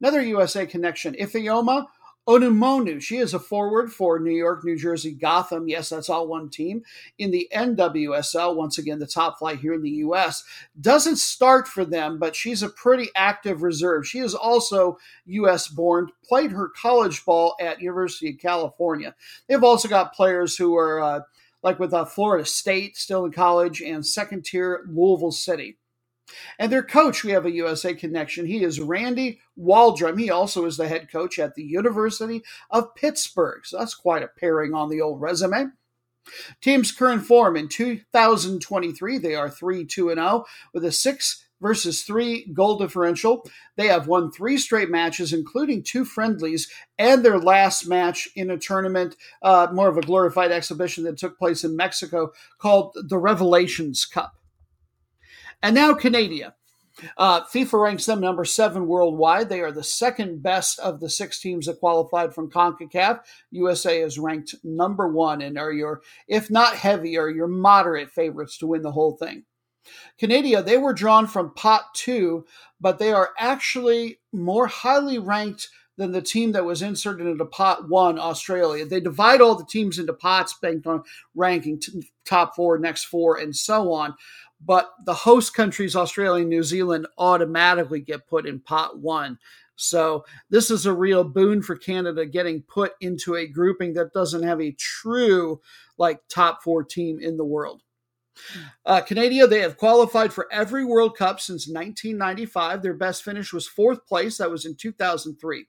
Another 0.00 0.22
USA 0.22 0.66
connection, 0.66 1.14
Ifeoma 1.14 1.86
Onumonu, 2.28 3.02
she 3.02 3.16
is 3.16 3.34
a 3.34 3.40
forward 3.40 3.92
for 3.92 4.20
New 4.20 4.30
York, 4.30 4.64
New 4.64 4.78
Jersey, 4.78 5.10
Gotham. 5.12 5.66
Yes, 5.66 5.88
that's 5.88 6.08
all 6.08 6.28
one 6.28 6.48
team. 6.48 6.82
In 7.18 7.32
the 7.32 7.48
NWSL, 7.52 8.54
once 8.54 8.78
again, 8.78 9.00
the 9.00 9.06
top 9.06 9.40
flight 9.40 9.58
here 9.58 9.74
in 9.74 9.82
the 9.82 9.90
U.S., 9.90 10.44
doesn't 10.80 11.16
start 11.16 11.66
for 11.66 11.84
them, 11.84 12.18
but 12.18 12.36
she's 12.36 12.62
a 12.62 12.68
pretty 12.68 13.08
active 13.16 13.62
reserve. 13.62 14.06
She 14.06 14.20
is 14.20 14.36
also 14.36 14.98
U.S. 15.26 15.66
born, 15.66 16.10
played 16.24 16.52
her 16.52 16.68
college 16.68 17.24
ball 17.24 17.56
at 17.60 17.80
University 17.80 18.30
of 18.30 18.38
California. 18.38 19.16
They've 19.48 19.64
also 19.64 19.88
got 19.88 20.14
players 20.14 20.56
who 20.56 20.76
are 20.76 21.00
uh, 21.00 21.20
like 21.64 21.80
with 21.80 21.92
uh, 21.92 22.04
Florida 22.04 22.44
State, 22.44 22.96
still 22.96 23.24
in 23.24 23.32
college, 23.32 23.82
and 23.82 24.06
second 24.06 24.44
tier 24.44 24.84
Louisville 24.88 25.32
City. 25.32 25.76
And 26.58 26.72
their 26.72 26.82
coach, 26.82 27.24
we 27.24 27.32
have 27.32 27.46
a 27.46 27.52
USA 27.52 27.94
connection. 27.94 28.46
He 28.46 28.62
is 28.62 28.80
Randy 28.80 29.40
Waldrum. 29.58 30.18
He 30.18 30.30
also 30.30 30.64
is 30.64 30.76
the 30.76 30.88
head 30.88 31.10
coach 31.10 31.38
at 31.38 31.54
the 31.54 31.64
University 31.64 32.42
of 32.70 32.94
Pittsburgh. 32.94 33.64
So 33.64 33.78
that's 33.78 33.94
quite 33.94 34.22
a 34.22 34.28
pairing 34.28 34.74
on 34.74 34.88
the 34.88 35.00
old 35.00 35.20
resume. 35.20 35.72
Team's 36.60 36.92
current 36.92 37.24
form 37.24 37.56
in 37.56 37.68
2023, 37.68 39.18
they 39.18 39.34
are 39.34 39.50
3 39.50 39.84
2 39.84 40.08
0 40.08 40.44
with 40.72 40.84
a 40.84 40.92
6 40.92 41.44
versus 41.60 42.02
3 42.02 42.52
goal 42.52 42.76
differential. 42.76 43.48
They 43.76 43.86
have 43.86 44.08
won 44.08 44.30
three 44.30 44.58
straight 44.58 44.90
matches, 44.90 45.32
including 45.32 45.82
two 45.82 46.04
friendlies, 46.04 46.68
and 46.98 47.24
their 47.24 47.38
last 47.38 47.88
match 47.88 48.28
in 48.34 48.50
a 48.50 48.58
tournament, 48.58 49.16
uh, 49.42 49.68
more 49.72 49.88
of 49.88 49.96
a 49.96 50.02
glorified 50.02 50.50
exhibition 50.50 51.04
that 51.04 51.18
took 51.18 51.38
place 51.38 51.64
in 51.64 51.76
Mexico 51.76 52.32
called 52.58 52.96
the 53.08 53.18
Revelations 53.18 54.04
Cup. 54.04 54.34
And 55.62 55.74
now 55.74 55.94
Canada. 55.94 56.54
Uh, 57.16 57.42
FIFA 57.44 57.82
ranks 57.82 58.06
them 58.06 58.20
number 58.20 58.44
seven 58.44 58.86
worldwide. 58.86 59.48
They 59.48 59.60
are 59.60 59.72
the 59.72 59.82
second 59.82 60.42
best 60.42 60.78
of 60.78 61.00
the 61.00 61.08
six 61.08 61.40
teams 61.40 61.66
that 61.66 61.80
qualified 61.80 62.34
from 62.34 62.50
CONCACAF. 62.50 63.20
USA 63.50 64.02
is 64.02 64.18
ranked 64.18 64.54
number 64.62 65.08
one 65.08 65.40
and 65.40 65.58
are 65.58 65.72
your, 65.72 66.02
if 66.28 66.50
not 66.50 66.74
heavy, 66.74 67.16
are 67.16 67.30
your 67.30 67.48
moderate 67.48 68.10
favorites 68.10 68.58
to 68.58 68.66
win 68.66 68.82
the 68.82 68.92
whole 68.92 69.16
thing. 69.16 69.44
Canada, 70.18 70.62
they 70.62 70.76
were 70.76 70.92
drawn 70.92 71.26
from 71.26 71.54
pot 71.54 71.86
two, 71.94 72.44
but 72.80 72.98
they 72.98 73.12
are 73.12 73.30
actually 73.38 74.20
more 74.32 74.66
highly 74.66 75.18
ranked 75.18 75.70
than 75.96 76.12
the 76.12 76.22
team 76.22 76.52
that 76.52 76.64
was 76.64 76.82
inserted 76.82 77.26
into 77.26 77.44
pot 77.44 77.88
one, 77.88 78.18
Australia. 78.18 78.86
They 78.86 79.00
divide 79.00 79.40
all 79.40 79.54
the 79.54 79.66
teams 79.66 79.98
into 79.98 80.12
pots 80.12 80.54
based 80.60 80.86
on 80.86 81.02
ranking 81.34 81.80
t- 81.80 82.08
top 82.24 82.54
four, 82.54 82.78
next 82.78 83.04
four, 83.04 83.36
and 83.38 83.54
so 83.54 83.92
on 83.92 84.14
but 84.64 84.90
the 85.04 85.14
host 85.14 85.54
countries, 85.54 85.96
Australia 85.96 86.42
and 86.42 86.50
New 86.50 86.62
Zealand, 86.62 87.06
automatically 87.18 88.00
get 88.00 88.26
put 88.26 88.46
in 88.46 88.60
pot 88.60 88.98
one. 88.98 89.38
So 89.76 90.24
this 90.50 90.70
is 90.70 90.86
a 90.86 90.92
real 90.92 91.24
boon 91.24 91.62
for 91.62 91.76
Canada 91.76 92.26
getting 92.26 92.62
put 92.62 92.92
into 93.00 93.34
a 93.34 93.46
grouping 93.46 93.94
that 93.94 94.12
doesn't 94.12 94.42
have 94.42 94.60
a 94.60 94.76
true 94.78 95.60
like 95.98 96.20
top 96.28 96.62
four 96.62 96.84
team 96.84 97.18
in 97.20 97.36
the 97.36 97.44
world. 97.44 97.82
Uh, 98.86 99.00
Canada, 99.02 99.46
they 99.46 99.60
have 99.60 99.76
qualified 99.76 100.32
for 100.32 100.48
every 100.52 100.84
World 100.84 101.16
Cup 101.16 101.40
since 101.40 101.68
1995. 101.68 102.82
Their 102.82 102.94
best 102.94 103.22
finish 103.22 103.52
was 103.52 103.66
fourth 103.66 104.06
place. 104.06 104.38
That 104.38 104.50
was 104.50 104.64
in 104.64 104.74
2003. 104.74 105.66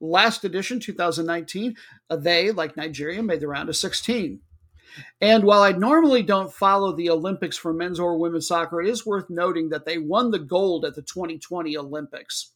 Last 0.00 0.44
edition, 0.44 0.78
2019, 0.78 1.74
uh, 2.10 2.16
they, 2.16 2.52
like 2.52 2.76
Nigeria, 2.76 3.22
made 3.22 3.40
the 3.40 3.48
round 3.48 3.68
of 3.68 3.76
16. 3.76 4.40
And 5.20 5.44
while 5.44 5.62
I 5.62 5.72
normally 5.72 6.22
don't 6.22 6.52
follow 6.52 6.94
the 6.94 7.10
Olympics 7.10 7.56
for 7.56 7.72
men's 7.72 8.00
or 8.00 8.18
women's 8.18 8.48
soccer, 8.48 8.80
it 8.80 8.88
is 8.88 9.06
worth 9.06 9.30
noting 9.30 9.70
that 9.70 9.84
they 9.84 9.98
won 9.98 10.30
the 10.30 10.38
gold 10.38 10.84
at 10.84 10.94
the 10.94 11.02
2020 11.02 11.76
Olympics. 11.76 12.52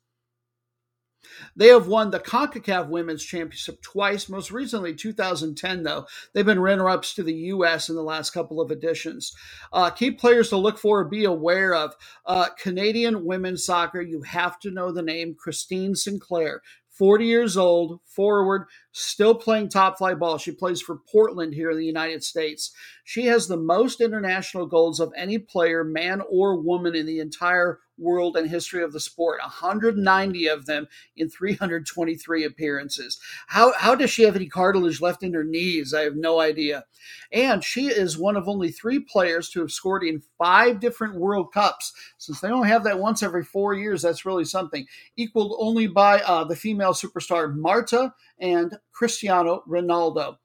They 1.55 1.68
have 1.68 1.87
won 1.87 2.11
the 2.11 2.20
CONCACAF 2.20 2.89
Women's 2.89 3.24
Championship 3.24 3.83
twice, 3.83 4.28
most 4.28 4.51
recently 4.51 4.95
2010, 4.95 5.83
though. 5.83 6.07
They've 6.33 6.47
been 6.47 6.61
runner 6.61 6.89
ups 6.89 7.14
to 7.14 7.22
the 7.22 7.35
U.S. 7.35 7.89
in 7.89 7.97
the 7.97 8.03
last 8.03 8.31
couple 8.31 8.61
of 8.61 8.70
editions. 8.70 9.35
Uh, 9.72 9.91
key 9.91 10.11
players 10.11 10.49
to 10.51 10.57
look 10.57 10.78
for 10.78 11.05
be 11.05 11.24
aware 11.24 11.74
of 11.74 11.95
uh, 12.26 12.49
Canadian 12.59 13.24
women's 13.24 13.64
soccer. 13.64 14.01
You 14.01 14.22
have 14.22 14.59
to 14.61 14.70
know 14.70 14.93
the 14.93 15.03
name 15.03 15.35
Christine 15.35 15.95
Sinclair. 15.95 16.62
40 16.91 17.24
years 17.24 17.57
old, 17.57 18.01
forward, 18.05 18.66
still 18.93 19.34
playing 19.34 19.68
top 19.68 19.99
flight 19.99 20.18
ball. 20.18 20.38
She 20.38 20.53
plays 20.53 20.80
for 20.80 21.01
Portland 21.11 21.55
here 21.55 21.70
in 21.70 21.78
the 21.78 21.86
United 21.86 22.24
States. 22.24 22.72
She 23.05 23.26
has 23.26 23.47
the 23.47 23.57
most 23.57 24.01
international 24.01 24.66
goals 24.66 25.01
of 25.01 25.12
any 25.16 25.38
player, 25.38 25.84
man 25.84 26.22
or 26.28 26.61
woman, 26.61 26.95
in 26.95 27.07
the 27.07 27.20
entire 27.20 27.80
world 28.01 28.36
and 28.36 28.49
history 28.49 28.82
of 28.82 28.93
the 28.93 29.01
sport. 29.01 29.41
190 29.41 30.47
of 30.49 30.66
them 30.66 30.88
in 31.16 31.28
323 31.28 32.45
appearances. 32.45 33.20
How, 33.49 33.72
how 33.76 33.95
does 33.95 34.11
she 34.11 34.22
have 34.22 34.36
any 34.36 34.49
cartilage 34.49 35.01
left 35.01 35.22
in 35.22 35.34
her 35.34 35.45
knees? 35.45 35.93
I 35.93 36.03
have 36.03 36.16
no 36.16 36.41
idea. 36.41 36.84
And 37.32 37.62
she 37.62 37.88
is 37.88 38.18
one 38.18 38.36
of 38.36 38.49
only 38.49 38.70
three 38.70 39.01
players 39.01 39.51
to 39.51 39.61
have 39.61 39.70
scored 39.70 40.03
in 40.03 40.22
five 40.38 40.80
different 40.80 41.16
world 41.16 41.53
cups. 41.53 41.93
Since 42.18 42.41
they 42.41 42.49
only 42.49 42.68
have 42.68 42.84
that 42.84 42.99
once 42.99 43.22
every 43.22 43.45
four 43.45 43.74
years 43.74 44.03
that's 44.03 44.26
really 44.26 44.45
something. 44.45 44.86
Equaled 45.16 45.57
only 45.59 45.86
by 45.86 46.20
uh, 46.20 46.45
the 46.45 46.57
female 46.57 46.93
superstar 46.93 47.55
marta 47.55 48.14
and 48.41 48.78
cristiano 48.93 49.62
ronaldo 49.68 50.36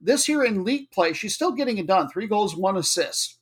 this 0.00 0.28
year 0.28 0.44
in 0.44 0.64
league 0.64 0.90
play 0.90 1.12
she's 1.12 1.34
still 1.34 1.52
getting 1.52 1.78
it 1.78 1.86
done 1.86 2.08
three 2.08 2.26
goals 2.26 2.56
one 2.56 2.76
assist 2.76 3.38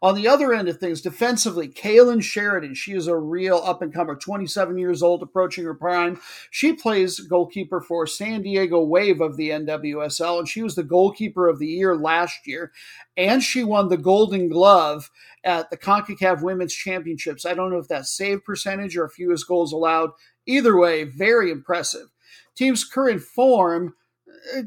on 0.00 0.14
the 0.14 0.28
other 0.28 0.52
end 0.52 0.68
of 0.68 0.78
things, 0.78 1.00
defensively, 1.00 1.68
Kailen 1.68 2.22
Sheridan, 2.22 2.74
she 2.74 2.92
is 2.92 3.06
a 3.06 3.16
real 3.16 3.56
up 3.64 3.82
and 3.82 3.92
comer, 3.92 4.16
27 4.16 4.78
years 4.78 5.02
old, 5.02 5.22
approaching 5.22 5.64
her 5.64 5.74
prime. 5.74 6.20
She 6.50 6.72
plays 6.72 7.20
goalkeeper 7.20 7.80
for 7.80 8.06
San 8.06 8.42
Diego 8.42 8.82
Wave 8.82 9.20
of 9.20 9.36
the 9.36 9.50
NWSL, 9.50 10.38
and 10.38 10.48
she 10.48 10.62
was 10.62 10.74
the 10.74 10.84
goalkeeper 10.84 11.48
of 11.48 11.58
the 11.58 11.66
year 11.66 11.96
last 11.96 12.46
year. 12.46 12.72
And 13.16 13.42
she 13.42 13.64
won 13.64 13.88
the 13.88 13.96
Golden 13.96 14.48
Glove 14.48 15.10
at 15.44 15.70
the 15.70 15.76
CONCACAF 15.76 16.42
Women's 16.42 16.74
Championships. 16.74 17.44
I 17.44 17.54
don't 17.54 17.70
know 17.70 17.78
if 17.78 17.88
that's 17.88 18.10
save 18.10 18.44
percentage 18.44 18.96
or 18.96 19.08
fewest 19.08 19.48
goals 19.48 19.72
allowed. 19.72 20.10
Either 20.46 20.76
way, 20.76 21.04
very 21.04 21.50
impressive. 21.50 22.08
Team's 22.58 22.84
current 22.84 23.22
form 23.22 23.94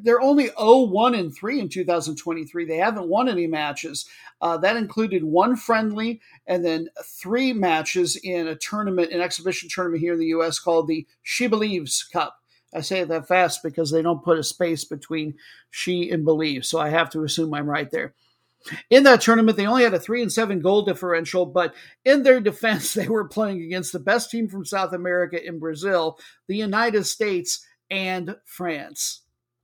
they're 0.01 0.21
only 0.21 0.49
0-1 0.49 1.17
and 1.17 1.33
3 1.33 1.59
in 1.59 1.69
2023. 1.69 2.65
They 2.65 2.77
haven't 2.77 3.07
won 3.07 3.29
any 3.29 3.47
matches. 3.47 4.07
Uh, 4.41 4.57
that 4.57 4.77
included 4.77 5.23
one 5.23 5.55
friendly 5.55 6.21
and 6.47 6.63
then 6.63 6.89
three 7.03 7.53
matches 7.53 8.15
in 8.15 8.47
a 8.47 8.55
tournament, 8.55 9.11
an 9.11 9.21
exhibition 9.21 9.69
tournament 9.69 10.01
here 10.01 10.13
in 10.13 10.19
the 10.19 10.27
U.S. 10.27 10.59
called 10.59 10.87
the 10.87 11.05
She 11.23 11.47
Believes 11.47 12.03
Cup. 12.03 12.37
I 12.73 12.81
say 12.81 13.01
it 13.01 13.09
that 13.09 13.27
fast 13.27 13.63
because 13.63 13.91
they 13.91 14.01
don't 14.01 14.23
put 14.23 14.39
a 14.39 14.43
space 14.43 14.85
between 14.85 15.35
she 15.69 16.09
and 16.09 16.23
believe, 16.23 16.65
so 16.65 16.79
I 16.79 16.89
have 16.89 17.09
to 17.11 17.23
assume 17.23 17.53
I'm 17.53 17.69
right 17.69 17.91
there. 17.91 18.13
In 18.89 19.03
that 19.03 19.21
tournament, 19.21 19.57
they 19.57 19.65
only 19.65 19.83
had 19.83 19.93
a 19.93 19.99
three 19.99 20.21
and 20.21 20.31
seven 20.31 20.61
goal 20.61 20.83
differential, 20.83 21.45
but 21.45 21.73
in 22.05 22.23
their 22.23 22.39
defense, 22.39 22.93
they 22.95 23.09
were 23.09 23.27
playing 23.27 23.61
against 23.61 23.91
the 23.91 23.99
best 23.99 24.31
team 24.31 24.47
from 24.47 24.63
South 24.63 24.93
America 24.93 25.45
in 25.45 25.59
Brazil, 25.59 26.17
the 26.47 26.55
United 26.55 27.05
States, 27.05 27.65
and 27.91 28.37
France. 28.45 29.21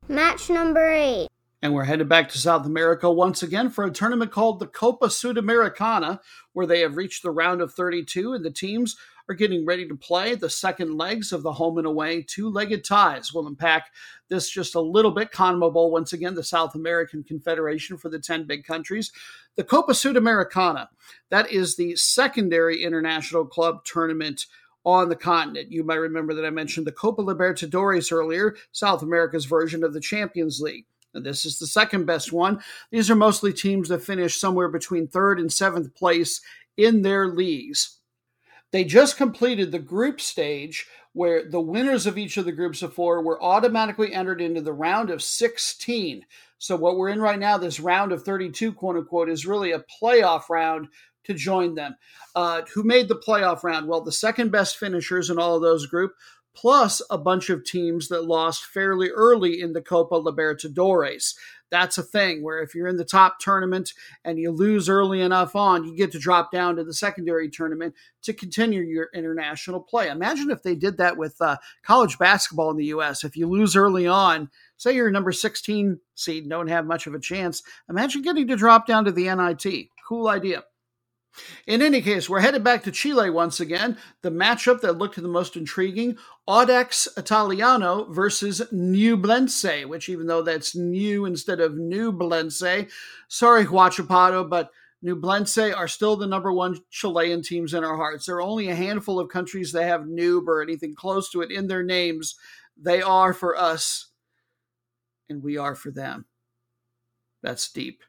Match 0.07 0.49
number 0.49 0.91
eight. 0.91 1.27
And 1.63 1.73
we're 1.73 1.85
headed 1.85 2.07
back 2.07 2.29
to 2.29 2.37
South 2.37 2.67
America 2.67 3.11
once 3.11 3.41
again 3.41 3.71
for 3.71 3.83
a 3.83 3.89
tournament 3.91 4.31
called 4.31 4.59
the 4.59 4.67
Copa 4.67 5.07
Sudamericana, 5.07 6.19
where 6.53 6.67
they 6.67 6.81
have 6.81 6.97
reached 6.97 7.23
the 7.23 7.31
round 7.31 7.61
of 7.61 7.73
32, 7.73 8.33
and 8.33 8.45
the 8.45 8.51
teams 8.51 8.95
are 9.27 9.33
getting 9.35 9.65
ready 9.65 9.87
to 9.87 9.95
play 9.95 10.35
the 10.35 10.49
second 10.49 10.97
legs 10.97 11.33
of 11.33 11.43
the 11.43 11.53
home 11.53 11.77
and 11.77 11.87
away 11.87 12.21
two 12.21 12.49
legged 12.49 12.85
ties. 12.85 13.33
We'll 13.33 13.47
unpack 13.47 13.87
this 14.29 14.49
just 14.49 14.75
a 14.75 14.81
little 14.81 15.11
bit. 15.11 15.31
CONMEBOL, 15.31 15.91
once 15.91 16.13
again, 16.13 16.35
the 16.35 16.43
South 16.43 16.75
American 16.75 17.23
Confederation 17.23 17.97
for 17.97 18.09
the 18.09 18.19
10 18.19 18.45
big 18.45 18.63
countries. 18.63 19.11
The 19.55 19.63
Copa 19.63 19.93
Sudamericana, 19.93 20.87
that 21.29 21.51
is 21.51 21.75
the 21.75 21.95
secondary 21.95 22.83
international 22.83 23.45
club 23.45 23.83
tournament 23.83 24.45
on 24.87 25.09
the 25.09 25.15
continent. 25.17 25.69
You 25.69 25.83
might 25.83 25.95
remember 25.95 26.33
that 26.33 26.45
I 26.45 26.49
mentioned 26.49 26.87
the 26.87 26.93
Copa 26.93 27.21
Libertadores 27.21 28.09
earlier, 28.09 28.55
South 28.71 29.01
America's 29.01 29.43
version 29.43 29.83
of 29.83 29.93
the 29.93 29.99
Champions 29.99 30.61
League. 30.61 30.85
This 31.13 31.45
is 31.45 31.59
the 31.59 31.67
second 31.67 32.05
best 32.05 32.31
one. 32.31 32.61
These 32.89 33.11
are 33.11 33.15
mostly 33.15 33.51
teams 33.51 33.89
that 33.89 34.01
finish 34.01 34.39
somewhere 34.39 34.69
between 34.69 35.09
third 35.09 35.41
and 35.41 35.51
seventh 35.51 35.93
place 35.93 36.39
in 36.77 37.01
their 37.01 37.27
leagues. 37.27 37.99
They 38.71 38.85
just 38.85 39.17
completed 39.17 39.73
the 39.73 39.79
group 39.79 40.21
stage 40.21 40.87
where 41.11 41.49
the 41.49 41.59
winners 41.59 42.05
of 42.05 42.17
each 42.17 42.37
of 42.37 42.45
the 42.45 42.53
groups 42.53 42.81
of 42.81 42.93
four 42.93 43.21
were 43.21 43.43
automatically 43.43 44.13
entered 44.13 44.39
into 44.39 44.61
the 44.61 44.71
round 44.71 45.09
of 45.09 45.21
16. 45.21 46.25
So, 46.59 46.77
what 46.77 46.95
we're 46.95 47.09
in 47.09 47.19
right 47.19 47.39
now, 47.39 47.57
this 47.57 47.81
round 47.81 48.13
of 48.13 48.23
32, 48.23 48.71
quote 48.71 48.95
unquote, 48.95 49.29
is 49.29 49.45
really 49.45 49.73
a 49.73 49.83
playoff 50.01 50.47
round 50.49 50.87
to 51.27 51.33
join 51.33 51.75
them. 51.75 51.95
Uh, 52.35 52.63
who 52.73 52.83
made 52.83 53.07
the 53.07 53.15
playoff 53.15 53.63
round? 53.63 53.87
Well, 53.87 54.01
the 54.01 54.11
second 54.11 54.51
best 54.51 54.77
finishers 54.77 55.29
in 55.29 55.39
all 55.39 55.55
of 55.55 55.61
those 55.61 55.85
group 55.85 56.13
plus 56.57 57.03
a 57.11 57.17
bunch 57.19 57.51
of 57.51 57.63
teams 57.63 58.07
that 58.07 58.25
lost 58.25 58.65
fairly 58.65 59.11
early 59.11 59.61
in 59.61 59.73
the 59.73 59.81
Copa 59.81 60.15
Libertadores. 60.15 61.35
That's 61.69 61.99
a 61.99 62.03
thing 62.03 62.41
where 62.41 62.63
if 62.63 62.73
you're 62.73 62.87
in 62.87 62.97
the 62.97 63.05
top 63.05 63.39
tournament 63.39 63.93
and 64.23 64.39
you 64.39 64.49
lose 64.49 64.89
early 64.89 65.21
enough 65.21 65.55
on, 65.55 65.83
you 65.83 65.95
get 65.95 66.11
to 66.13 66.19
drop 66.19 66.51
down 66.51 66.77
to 66.77 66.83
the 66.83 66.93
secondary 66.93 67.49
tournament 67.49 67.93
to 68.23 68.33
continue 68.33 68.81
your 68.81 69.09
international 69.13 69.81
play. 69.81 70.09
Imagine 70.09 70.49
if 70.49 70.63
they 70.63 70.73
did 70.73 70.97
that 70.97 71.17
with 71.17 71.35
uh, 71.41 71.57
college 71.83 72.17
basketball 72.17 72.71
in 72.71 72.77
the 72.77 72.85
U.S. 72.85 73.23
If 73.23 73.35
you 73.35 73.47
lose 73.47 73.75
early 73.75 74.07
on, 74.07 74.49
say 74.77 74.95
you're 74.95 75.11
number 75.11 75.33
16 75.33 75.99
seed, 76.15 76.49
don't 76.49 76.69
have 76.69 76.87
much 76.87 77.05
of 77.05 77.13
a 77.13 77.19
chance, 77.19 77.61
imagine 77.87 78.23
getting 78.23 78.47
to 78.47 78.55
drop 78.55 78.87
down 78.87 79.05
to 79.05 79.11
the 79.11 79.25
NIT. 79.25 79.89
Cool 80.07 80.27
idea. 80.27 80.63
In 81.65 81.81
any 81.81 82.01
case, 82.01 82.29
we're 82.29 82.39
headed 82.39 82.63
back 82.63 82.83
to 82.83 82.91
Chile 82.91 83.29
once 83.29 83.59
again. 83.59 83.97
The 84.21 84.31
matchup 84.31 84.81
that 84.81 84.97
looked 84.97 85.15
the 85.15 85.27
most 85.27 85.55
intriguing 85.55 86.17
Audax 86.47 87.07
Italiano 87.17 88.05
versus 88.11 88.61
Ñublense, 88.73 89.87
which, 89.87 90.09
even 90.09 90.27
though 90.27 90.41
that's 90.41 90.75
new 90.75 91.25
instead 91.25 91.59
of 91.59 91.73
Ñublense, 91.73 92.89
sorry, 93.27 93.65
Huachipato, 93.65 94.49
but 94.49 94.71
Ñublense 95.03 95.75
are 95.75 95.87
still 95.87 96.15
the 96.15 96.27
number 96.27 96.51
one 96.51 96.79
Chilean 96.89 97.41
teams 97.43 97.73
in 97.73 97.83
our 97.83 97.97
hearts. 97.97 98.25
There 98.25 98.37
are 98.37 98.41
only 98.41 98.69
a 98.69 98.75
handful 98.75 99.19
of 99.19 99.29
countries 99.29 99.71
that 99.73 99.83
have 99.83 100.07
Nube 100.07 100.49
or 100.49 100.61
anything 100.61 100.95
close 100.95 101.29
to 101.31 101.41
it 101.41 101.51
in 101.51 101.67
their 101.67 101.83
names. 101.83 102.35
They 102.75 103.01
are 103.01 103.33
for 103.33 103.55
us, 103.55 104.07
and 105.29 105.43
we 105.43 105.57
are 105.57 105.75
for 105.75 105.91
them. 105.91 106.25
That's 107.43 107.71
deep. 107.71 108.03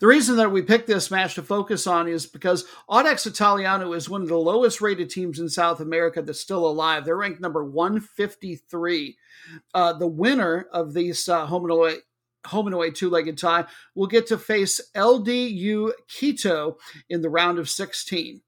The 0.00 0.06
reason 0.06 0.36
that 0.36 0.52
we 0.52 0.62
picked 0.62 0.86
this 0.86 1.10
match 1.10 1.34
to 1.34 1.42
focus 1.42 1.86
on 1.86 2.08
is 2.08 2.26
because 2.26 2.64
Audax 2.88 3.26
Italiano 3.26 3.92
is 3.92 4.08
one 4.08 4.22
of 4.22 4.28
the 4.28 4.36
lowest 4.36 4.80
rated 4.80 5.10
teams 5.10 5.38
in 5.38 5.48
South 5.48 5.80
America 5.80 6.22
that's 6.22 6.40
still 6.40 6.66
alive. 6.66 7.04
They're 7.04 7.16
ranked 7.16 7.40
number 7.40 7.64
153. 7.64 9.16
Uh, 9.74 9.92
the 9.94 10.06
winner 10.06 10.66
of 10.72 10.94
these 10.94 11.28
uh, 11.28 11.46
home 11.46 11.64
and 11.64 11.72
away 11.72 11.96
home 12.46 12.66
and 12.66 12.74
away 12.74 12.90
two-legged 12.90 13.38
tie 13.38 13.64
will 13.94 14.08
get 14.08 14.26
to 14.26 14.36
face 14.36 14.80
LDU 14.96 15.92
Quito 16.08 16.76
in 17.08 17.22
the 17.22 17.30
round 17.30 17.58
of 17.58 17.68
16. 17.68 18.42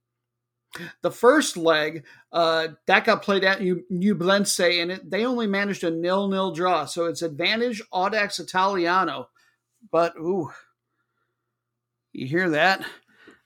The 1.02 1.10
first 1.12 1.56
leg, 1.56 2.04
uh, 2.32 2.68
that 2.86 3.04
got 3.04 3.22
played 3.22 3.44
at 3.44 3.60
Ñublense, 3.60 4.82
and 4.82 4.90
it, 4.90 5.08
they 5.08 5.24
only 5.24 5.46
managed 5.46 5.84
a 5.84 5.90
nil-nil 5.90 6.52
draw, 6.52 6.84
so 6.86 7.04
it's 7.04 7.22
advantage 7.22 7.80
Audax 7.92 8.40
Italiano. 8.40 9.28
But 9.92 10.16
ooh, 10.16 10.50
you 12.14 12.26
hear 12.26 12.50
that? 12.50 12.84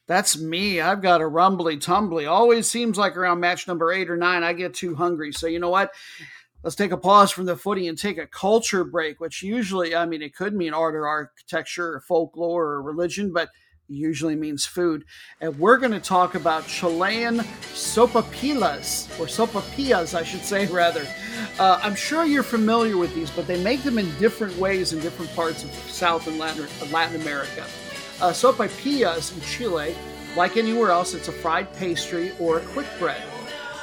That's 0.07 0.39
me. 0.39 0.81
I've 0.81 1.03
got 1.03 1.21
a 1.21 1.27
rumbly 1.27 1.77
tumbly. 1.77 2.27
Always 2.27 2.66
seems 2.66 2.97
like 2.97 3.16
around 3.16 3.41
match 3.41 3.69
number 3.69 3.93
eight 3.93 4.09
or 4.09 4.16
nine, 4.16 4.43
I 4.43 4.53
get 4.53 4.75
too 4.75 4.95
hungry. 4.95 5.33
So, 5.33 5.47
you 5.47 5.59
know 5.59 5.69
what? 5.69 5.93
Let's 6.62 6.77
take 6.77 6.93
a 6.93 6.97
pause 6.97 7.31
from 7.31 7.45
the 7.45 7.57
footy 7.57 7.89
and 7.89 7.97
take 7.97 8.19
a 8.19 8.27
culture 8.27 8.85
break, 8.85 9.21
which 9.21 9.43
usually, 9.43 9.95
I 9.95 10.07
mean, 10.07 10.23
it 10.23 10.35
could 10.35 10.55
mean 10.55 10.75
art 10.75 10.95
or 10.95 11.07
architecture 11.07 11.95
or 11.95 12.01
folklore 12.01 12.64
or 12.64 12.83
religion, 12.83 13.33
but 13.33 13.51
usually 13.89 14.35
means 14.35 14.66
food. 14.66 15.05
And 15.41 15.59
we're 15.59 15.79
going 15.79 15.93
to 15.93 16.01
talk 16.01 16.35
about 16.35 16.66
Chilean 16.66 17.39
sopapillas, 17.73 19.09
or 19.19 19.27
sopapillas, 19.27 20.14
I 20.14 20.23
should 20.23 20.43
say, 20.43 20.66
rather. 20.73 21.07
Uh, 21.59 21.81
I'm 21.83 21.95
sure 21.95 22.25
you're 22.25 22.43
familiar 22.43 22.97
with 22.97 23.14
these, 23.14 23.31
but 23.31 23.47
they 23.47 23.62
make 23.62 23.83
them 23.83 23.99
in 23.99 24.11
different 24.19 24.57
ways 24.59 24.93
in 24.93 25.01
different 25.01 25.35
parts 25.35 25.64
of 25.64 25.71
South 25.71 26.27
and 26.27 26.39
Latin, 26.39 26.66
Latin 26.91 27.21
America. 27.21 27.64
Uh, 28.21 28.31
sopapillas 28.31 29.33
in 29.33 29.41
Chile, 29.43 29.97
like 30.37 30.57
anywhere 30.57 30.91
else, 30.91 31.14
it's 31.14 31.29
a 31.29 31.33
fried 31.33 31.73
pastry 31.75 32.33
or 32.41 32.59
a 32.59 32.61
quick 32.61 32.87
bread. 32.99 33.23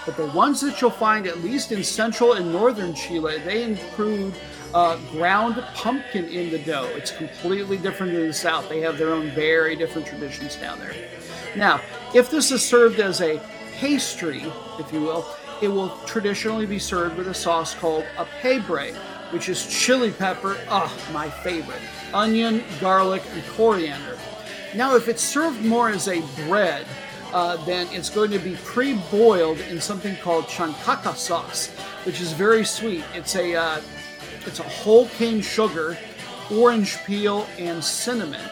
But 0.06 0.18
the 0.18 0.28
ones 0.28 0.62
that 0.62 0.82
you'll 0.82 0.92
find, 0.92 1.26
at 1.26 1.40
least 1.40 1.72
in 1.72 1.84
central 1.84 2.34
and 2.34 2.52
northern 2.52 2.94
Chile, 2.94 3.40
they 3.40 3.64
include 3.64 4.34
uh, 4.74 4.98
ground 5.12 5.64
pumpkin 5.74 6.26
in 6.26 6.52
the 6.52 6.60
dough. 6.60 6.90
It's 6.96 7.12
completely 7.12 7.78
different 7.78 8.14
in 8.14 8.28
the 8.28 8.34
south. 8.34 8.68
They 8.68 8.82
have 8.82 8.98
their 8.98 9.14
own 9.14 9.32
very 9.32 9.76
different 9.76 10.06
traditions 10.06 10.58
down 10.58 10.80
there. 10.80 10.94
Now, 11.56 11.80
if 12.14 12.30
this 12.30 12.52
is 12.52 12.64
served 12.64 13.00
as 13.00 13.22
a 13.22 13.42
pastry, 13.78 14.44
if 14.80 14.92
you 14.92 15.02
will, 15.02 15.26
it 15.62 15.70
will 15.70 15.98
traditionally 16.06 16.66
be 16.66 16.78
served 16.78 17.18
with 17.18 17.30
a 17.30 17.34
sauce 17.34 17.74
called 17.74 18.06
a 18.18 18.26
pebre, 18.42 18.94
which 19.32 19.50
is 19.50 19.66
chili 19.66 20.12
pepper, 20.12 20.58
oh, 20.70 20.94
my 21.14 21.30
favorite, 21.30 21.82
onion, 22.14 22.64
garlic, 22.80 23.24
and 23.32 23.44
coriander. 23.54 24.15
Now, 24.76 24.96
if 24.98 25.08
it's 25.08 25.24
served 25.24 25.64
more 25.64 25.90
as 25.90 26.10
a 26.10 26.22
bread, 26.48 26.86
uh, 27.32 27.64
then 27.66 27.88
it's 27.92 28.10
going 28.10 28.30
to 28.32 28.40
be 28.40 28.56
pre-boiled 28.64 29.60
in 29.62 29.80
something 29.80 30.18
called 30.18 30.46
chancaca 30.46 31.16
sauce, 31.16 31.70
which 32.04 32.20
is 32.20 32.34
very 32.34 32.66
sweet. 32.66 33.04
It's 33.14 33.36
a 33.36 33.56
uh, 33.56 33.82
it's 34.46 34.60
a 34.60 34.64
whole 34.64 35.08
cane 35.10 35.42
sugar, 35.42 35.98
orange 36.52 37.04
peel, 37.06 37.48
and 37.58 37.84
cinnamon. 37.84 38.50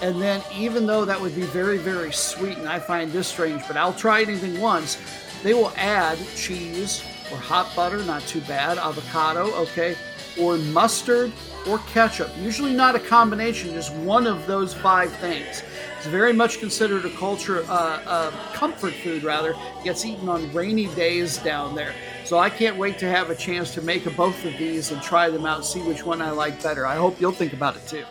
And 0.00 0.22
then, 0.22 0.42
even 0.54 0.86
though 0.86 1.04
that 1.04 1.20
would 1.20 1.34
be 1.34 1.42
very, 1.42 1.76
very 1.76 2.12
sweet, 2.12 2.56
and 2.56 2.68
I 2.68 2.78
find 2.78 3.10
this 3.10 3.26
strange, 3.26 3.66
but 3.66 3.76
I'll 3.76 3.92
try 3.92 4.22
anything 4.22 4.60
once, 4.60 4.96
they 5.42 5.54
will 5.54 5.72
add 5.76 6.18
cheese 6.36 7.02
or 7.32 7.36
hot 7.36 7.74
butter, 7.74 8.02
not 8.04 8.22
too 8.22 8.40
bad, 8.42 8.78
avocado, 8.78 9.52
okay, 9.62 9.96
or 10.40 10.56
mustard 10.58 11.32
or 11.68 11.78
ketchup. 11.90 12.30
Usually 12.38 12.72
not 12.72 12.94
a 12.94 13.00
combination, 13.00 13.72
just 13.74 13.94
one 13.96 14.26
of 14.26 14.46
those 14.46 14.74
five 14.74 15.12
things. 15.16 15.62
It's 15.96 16.06
very 16.06 16.32
much 16.32 16.60
considered 16.60 17.04
a 17.04 17.10
culture, 17.10 17.64
uh, 17.68 18.00
uh, 18.06 18.30
comfort 18.52 18.94
food 18.94 19.24
rather. 19.24 19.54
Gets 19.82 20.04
eaten 20.04 20.28
on 20.28 20.52
rainy 20.52 20.86
days 20.94 21.38
down 21.38 21.74
there. 21.74 21.92
So 22.24 22.38
I 22.38 22.50
can't 22.50 22.76
wait 22.76 22.98
to 22.98 23.08
have 23.08 23.30
a 23.30 23.34
chance 23.34 23.74
to 23.74 23.82
make 23.82 24.04
both 24.16 24.44
of 24.44 24.56
these 24.58 24.92
and 24.92 25.02
try 25.02 25.28
them 25.30 25.46
out, 25.46 25.64
see 25.64 25.80
which 25.80 26.04
one 26.04 26.22
I 26.22 26.30
like 26.30 26.62
better. 26.62 26.86
I 26.86 26.96
hope 26.96 27.20
you'll 27.20 27.32
think 27.32 27.52
about 27.52 27.76
it 27.76 27.86
too. 27.86 28.04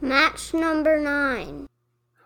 Match 0.00 0.52
number 0.54 0.98
nine. 0.98 1.68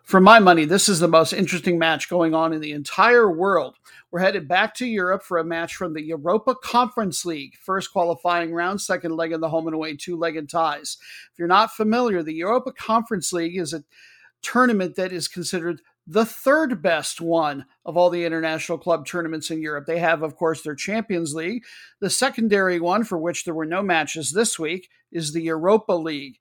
For 0.03 0.21
my 0.21 0.39
money, 0.39 0.65
this 0.65 0.89
is 0.89 1.01
the 1.01 1.09
most 1.09 1.33
interesting 1.33 1.79
match 1.79 2.11
going 2.11 2.35
on 2.35 2.53
in 2.53 2.61
the 2.61 2.73
entire 2.73 3.31
world. 3.31 3.77
We're 4.15 4.21
headed 4.21 4.47
back 4.47 4.75
to 4.75 4.87
Europe 4.87 5.25
for 5.25 5.39
a 5.39 5.45
match 5.45 5.75
from 5.75 5.93
the 5.93 6.01
Europa 6.01 6.55
Conference 6.55 7.25
League, 7.25 7.57
first 7.57 7.93
qualifying 7.93 8.55
round, 8.55 8.81
second 8.81 9.17
leg 9.17 9.33
of 9.33 9.41
the 9.41 9.49
home 9.49 9.67
and 9.67 9.75
away 9.75 9.97
two 9.97 10.17
legged 10.17 10.49
ties. 10.49 10.99
If 11.33 11.39
you're 11.41 11.49
not 11.49 11.73
familiar, 11.73 12.23
the 12.23 12.33
Europa 12.33 12.71
Conference 12.71 13.33
League 13.33 13.59
is 13.59 13.75
a 13.75 13.83
tournament 14.41 14.95
that 14.95 15.13
is 15.13 15.27
considered 15.27 15.81
the 16.07 16.25
third 16.25 16.81
best 16.81 17.21
one 17.21 17.67
of 17.85 17.97
all 17.97 18.09
the 18.09 18.25
international 18.25 18.79
club 18.79 19.05
tournaments 19.05 19.51
in 19.51 19.61
Europe. 19.61 19.87
They 19.87 19.99
have, 19.99 20.23
of 20.23 20.37
course, 20.37 20.63
their 20.63 20.77
Champions 20.77 21.35
League. 21.35 21.65
The 21.99 22.09
secondary 22.09 22.79
one, 22.79 23.03
for 23.03 23.19
which 23.19 23.45
there 23.45 23.53
were 23.53 23.67
no 23.67 23.83
matches 23.83 24.31
this 24.31 24.61
week, 24.61 24.91
is 25.11 25.33
the 25.33 25.43
Europa 25.43 25.95
League. 25.95 26.39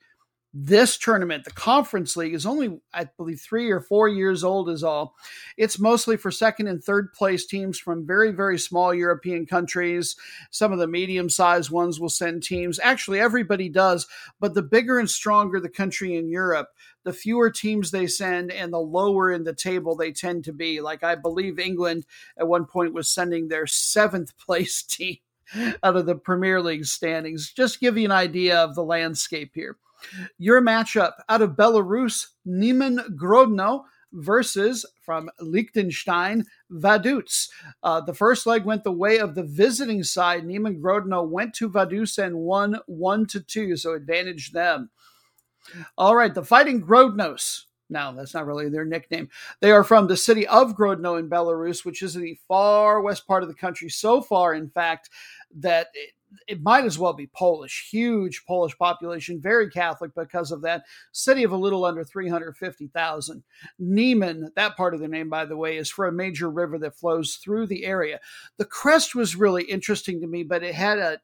This 0.56 0.97
tournament, 0.99 1.45
the 1.45 1.51
Conference 1.51 2.16
League, 2.16 2.36
is 2.36 2.45
only, 2.45 2.80
I 2.93 3.10
believe, 3.18 3.41
three 3.41 3.72
or 3.72 3.82
four 3.82 4.08
years 4.08 4.43
old, 4.43 4.70
is 4.70 4.84
all. 4.84 5.16
It's 5.58 5.80
mostly 5.80 6.16
for 6.16 6.30
second 6.30 6.68
and 6.68 6.84
third 6.84 7.12
place 7.14 7.47
teams 7.47 7.80
from 7.80 8.06
very, 8.06 8.32
very 8.32 8.60
small 8.60 8.93
European 8.93 9.47
countries. 9.47 10.16
Some 10.51 10.72
of 10.72 10.78
the 10.78 10.88
medium 10.88 11.28
sized 11.28 11.72
ones 11.72 11.99
will 11.99 12.10
send 12.10 12.43
teams. 12.43 12.80
Actually, 12.84 13.20
everybody 13.20 13.68
does, 13.68 14.06
but 14.39 14.54
the 14.54 14.62
bigger 14.62 14.99
and 14.99 15.10
stronger 15.10 15.60
the 15.60 15.70
country 15.70 16.16
in 16.16 16.30
Europe, 16.30 16.68
the 17.04 17.14
fewer 17.14 17.49
teams 17.49 17.89
they 17.89 18.06
send 18.06 18.51
and 18.51 18.72
the 18.72 18.80
lower 18.80 19.32
in 19.32 19.45
the 19.45 19.56
table 19.56 19.95
they 19.95 20.12
tend 20.12 20.43
to 20.43 20.54
be. 20.54 20.82
Like, 20.82 21.04
I 21.04 21.16
believe 21.16 21.58
England 21.58 22.06
at 22.38 22.47
one 22.47 22.66
point 22.66 22.93
was 22.93 23.10
sending 23.10 23.47
their 23.47 23.66
seventh 23.66 24.38
place 24.45 24.84
team 24.84 25.18
out 25.82 25.95
of 25.95 26.06
the 26.06 26.16
Premier 26.16 26.62
League 26.62 26.86
standings. 26.86 27.51
Just 27.51 27.80
give 27.80 27.97
you 27.97 28.06
an 28.06 28.12
idea 28.12 28.58
of 28.58 28.76
the 28.76 28.84
landscape 28.84 29.51
here. 29.56 29.78
Your 30.38 30.62
matchup 30.62 31.14
out 31.30 31.41
of 31.41 31.51
Belarus, 31.51 32.28
Niemen 32.45 32.99
Grodno 33.16 33.84
versus 34.14 34.86
from 35.01 35.30
Liechtenstein, 35.39 36.45
Vaduz. 36.72 37.49
Uh, 37.82 37.99
the 38.01 38.14
first 38.14 38.45
leg 38.45 38.64
went 38.64 38.84
the 38.84 38.91
way 38.91 39.18
of 39.18 39.36
the 39.36 39.43
visiting 39.43 40.04
side. 40.04 40.45
Niemen 40.45 40.82
Grodno 40.82 41.28
went 41.28 41.54
to 41.56 41.70
Vaduz 41.70 42.24
and 42.24 42.38
won 42.38 42.80
1 42.86 43.26
to 43.28 43.41
2, 43.41 43.76
so 43.76 43.93
advantaged 43.93 44.54
them. 44.54 44.91
All 45.97 46.16
right, 46.16 46.34
the 46.34 46.43
Fighting 46.43 46.86
Grodnos. 46.86 47.64
Now, 47.89 48.12
that's 48.12 48.34
not 48.34 48.47
really 48.47 48.70
their 48.70 48.86
nickname. 48.86 49.30
They 49.60 49.72
are 49.72 49.84
from 49.84 50.08
the 50.08 50.18
city 50.18 50.47
of 50.47 50.76
Grodno 50.76 51.20
in 51.20 51.30
Belarus, 51.30 51.86
which 51.86 52.01
is 52.01 52.14
the 52.14 52.39
far 52.47 53.01
west 53.01 53.28
part 53.28 53.43
of 53.43 53.49
the 53.49 53.56
country. 53.56 53.89
So 53.89 54.22
far, 54.22 54.54
in 54.54 54.70
fact, 54.70 55.10
that 55.60 55.88
it, 55.93 56.12
it 56.48 56.62
might 56.62 56.86
as 56.86 57.00
well 57.00 57.14
be 57.14 57.28
Polish. 57.28 57.90
Huge 57.92 58.44
Polish 58.46 58.78
population, 58.78 59.42
very 59.42 59.70
Catholic 59.70 60.12
because 60.16 60.52
of 60.52 60.62
that. 60.62 60.84
City 61.12 61.44
of 61.44 61.52
a 61.52 61.58
little 61.58 61.86
under 61.86 62.04
350,000. 62.04 63.44
Niemen, 63.80 64.52
that 64.56 64.78
part 64.78 64.94
of 64.94 65.00
the 65.00 65.08
name, 65.08 65.30
by 65.30 65.46
the 65.46 65.58
way, 65.58 65.78
is 65.78 65.90
for 65.90 66.08
a 66.08 66.12
major 66.12 66.50
river 66.50 66.78
that 66.80 66.98
flows 66.98 67.36
through 67.36 67.68
the 67.68 67.86
area. 67.86 68.20
The 68.58 68.66
crest 68.66 69.16
was 69.16 69.36
really 69.36 69.64
interesting 69.64 70.22
to 70.22 70.28
me, 70.28 70.44
but 70.44 70.64
it 70.64 70.76
had 70.76 71.00
a 71.00 71.20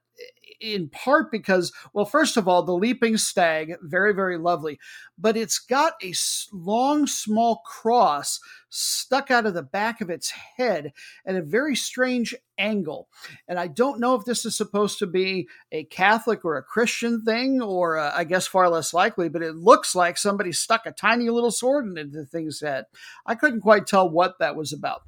in 0.59 0.89
part 0.89 1.31
because, 1.31 1.71
well, 1.93 2.05
first 2.05 2.37
of 2.37 2.47
all, 2.47 2.63
the 2.63 2.73
leaping 2.73 3.17
stag, 3.17 3.75
very, 3.81 4.13
very 4.13 4.37
lovely, 4.37 4.79
but 5.17 5.37
it's 5.37 5.59
got 5.59 5.93
a 6.03 6.13
long, 6.51 7.07
small 7.07 7.61
cross 7.65 8.39
stuck 8.69 9.31
out 9.31 9.45
of 9.45 9.53
the 9.53 9.63
back 9.63 10.01
of 10.01 10.09
its 10.09 10.31
head 10.57 10.91
at 11.25 11.35
a 11.35 11.41
very 11.41 11.75
strange 11.75 12.35
angle. 12.57 13.07
And 13.47 13.57
I 13.57 13.67
don't 13.67 13.99
know 13.99 14.15
if 14.15 14.25
this 14.25 14.45
is 14.45 14.55
supposed 14.55 14.99
to 14.99 15.07
be 15.07 15.47
a 15.71 15.85
Catholic 15.85 16.43
or 16.43 16.57
a 16.57 16.63
Christian 16.63 17.23
thing, 17.23 17.61
or 17.61 17.97
uh, 17.97 18.11
I 18.13 18.25
guess 18.25 18.45
far 18.45 18.69
less 18.69 18.93
likely, 18.93 19.29
but 19.29 19.41
it 19.41 19.55
looks 19.55 19.95
like 19.95 20.17
somebody 20.17 20.51
stuck 20.51 20.85
a 20.85 20.91
tiny 20.91 21.29
little 21.29 21.51
sword 21.51 21.85
into 21.85 22.17
the 22.17 22.25
thing's 22.25 22.61
head. 22.61 22.85
I 23.25 23.35
couldn't 23.35 23.61
quite 23.61 23.87
tell 23.87 24.09
what 24.09 24.39
that 24.39 24.55
was 24.55 24.73
about. 24.73 25.03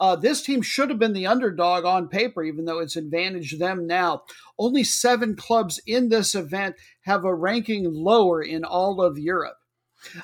Uh, 0.00 0.16
this 0.16 0.42
team 0.42 0.62
should 0.62 0.90
have 0.90 0.98
been 0.98 1.12
the 1.12 1.26
underdog 1.26 1.84
on 1.84 2.08
paper, 2.08 2.42
even 2.42 2.64
though 2.64 2.78
it's 2.78 2.96
advantaged 2.96 3.58
them 3.58 3.86
now. 3.86 4.22
Only 4.58 4.84
seven 4.84 5.36
clubs 5.36 5.80
in 5.86 6.08
this 6.08 6.34
event 6.34 6.76
have 7.02 7.24
a 7.24 7.34
ranking 7.34 7.92
lower 7.92 8.42
in 8.42 8.64
all 8.64 9.00
of 9.00 9.18
Europe. 9.18 9.56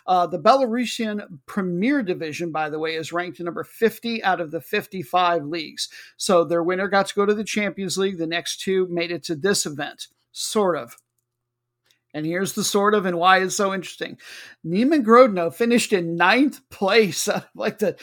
Uh, 0.06 0.26
the 0.26 0.38
Belarusian 0.38 1.40
Premier 1.46 2.02
Division, 2.02 2.52
by 2.52 2.70
the 2.70 2.78
way, 2.78 2.94
is 2.94 3.12
ranked 3.12 3.40
number 3.40 3.64
50 3.64 4.22
out 4.22 4.40
of 4.40 4.50
the 4.50 4.60
55 4.60 5.44
leagues. 5.44 5.88
So 6.16 6.44
their 6.44 6.62
winner 6.62 6.88
got 6.88 7.06
to 7.08 7.14
go 7.14 7.26
to 7.26 7.34
the 7.34 7.44
Champions 7.44 7.98
League. 7.98 8.18
The 8.18 8.26
next 8.26 8.60
two 8.60 8.86
made 8.88 9.10
it 9.10 9.24
to 9.24 9.34
this 9.34 9.66
event, 9.66 10.08
sort 10.30 10.76
of. 10.76 10.96
And 12.14 12.26
here's 12.26 12.52
the 12.52 12.64
sort 12.64 12.94
of 12.94 13.06
and 13.06 13.18
why 13.18 13.38
it's 13.38 13.56
so 13.56 13.72
interesting. 13.72 14.18
Niemen 14.62 15.02
Grodno 15.04 15.52
finished 15.52 15.92
in 15.92 16.16
ninth 16.16 16.60
place 16.68 17.28
like 17.54 17.78
the 17.78 17.96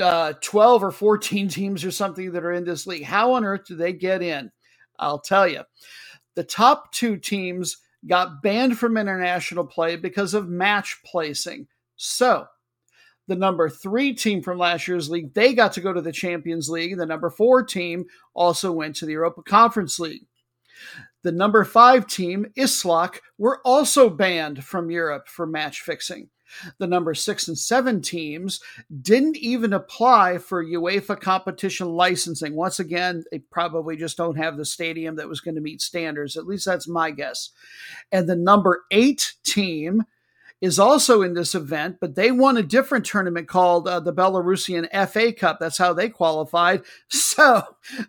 uh, 0.00 0.34
12 0.40 0.84
or 0.84 0.90
14 0.90 1.48
teams 1.50 1.84
or 1.84 1.90
something 1.90 2.32
that 2.32 2.44
are 2.44 2.52
in 2.52 2.64
this 2.64 2.86
league. 2.86 3.04
How 3.04 3.34
on 3.34 3.44
earth 3.44 3.66
do 3.66 3.76
they 3.76 3.92
get 3.92 4.22
in? 4.22 4.50
I'll 4.98 5.20
tell 5.20 5.48
you. 5.48 5.62
The 6.34 6.44
top 6.44 6.92
two 6.92 7.16
teams 7.16 7.78
got 8.06 8.42
banned 8.42 8.78
from 8.78 8.96
international 8.96 9.66
play 9.66 9.96
because 9.96 10.34
of 10.34 10.48
match 10.48 11.00
placing. 11.04 11.66
So, 11.96 12.46
the 13.26 13.36
number 13.36 13.68
three 13.68 14.12
team 14.12 14.42
from 14.42 14.58
last 14.58 14.88
year's 14.88 15.10
league, 15.10 15.34
they 15.34 15.54
got 15.54 15.72
to 15.74 15.80
go 15.80 15.92
to 15.92 16.00
the 16.00 16.12
Champions 16.12 16.68
League. 16.68 16.96
The 16.96 17.06
number 17.06 17.30
four 17.30 17.62
team 17.62 18.06
also 18.34 18.72
went 18.72 18.96
to 18.96 19.06
the 19.06 19.12
Europa 19.12 19.42
Conference 19.42 20.00
League. 20.00 20.26
The 21.22 21.32
number 21.32 21.64
five 21.64 22.06
team, 22.06 22.46
Isloch, 22.56 23.18
were 23.38 23.60
also 23.64 24.08
banned 24.08 24.64
from 24.64 24.90
Europe 24.90 25.28
for 25.28 25.46
match 25.46 25.82
fixing. 25.82 26.30
The 26.78 26.86
number 26.86 27.14
six 27.14 27.48
and 27.48 27.58
seven 27.58 28.00
teams 28.00 28.60
didn't 29.02 29.36
even 29.36 29.72
apply 29.72 30.38
for 30.38 30.64
UEFA 30.64 31.20
competition 31.20 31.88
licensing. 31.88 32.54
Once 32.54 32.78
again, 32.78 33.24
they 33.30 33.38
probably 33.38 33.96
just 33.96 34.16
don't 34.16 34.36
have 34.36 34.56
the 34.56 34.64
stadium 34.64 35.16
that 35.16 35.28
was 35.28 35.40
going 35.40 35.54
to 35.54 35.60
meet 35.60 35.80
standards. 35.80 36.36
At 36.36 36.46
least 36.46 36.64
that's 36.64 36.88
my 36.88 37.10
guess. 37.10 37.50
And 38.12 38.28
the 38.28 38.36
number 38.36 38.84
eight 38.90 39.34
team 39.44 40.04
is 40.60 40.78
also 40.78 41.22
in 41.22 41.34
this 41.34 41.54
event, 41.54 41.96
but 42.00 42.14
they 42.14 42.30
won 42.30 42.56
a 42.56 42.62
different 42.62 43.06
tournament 43.06 43.48
called 43.48 43.88
uh, 43.88 43.98
the 43.98 44.12
Belarusian 44.12 44.86
FA 45.08 45.32
Cup. 45.32 45.58
That's 45.58 45.78
how 45.78 45.92
they 45.92 46.08
qualified. 46.08 46.82
So 47.30 47.62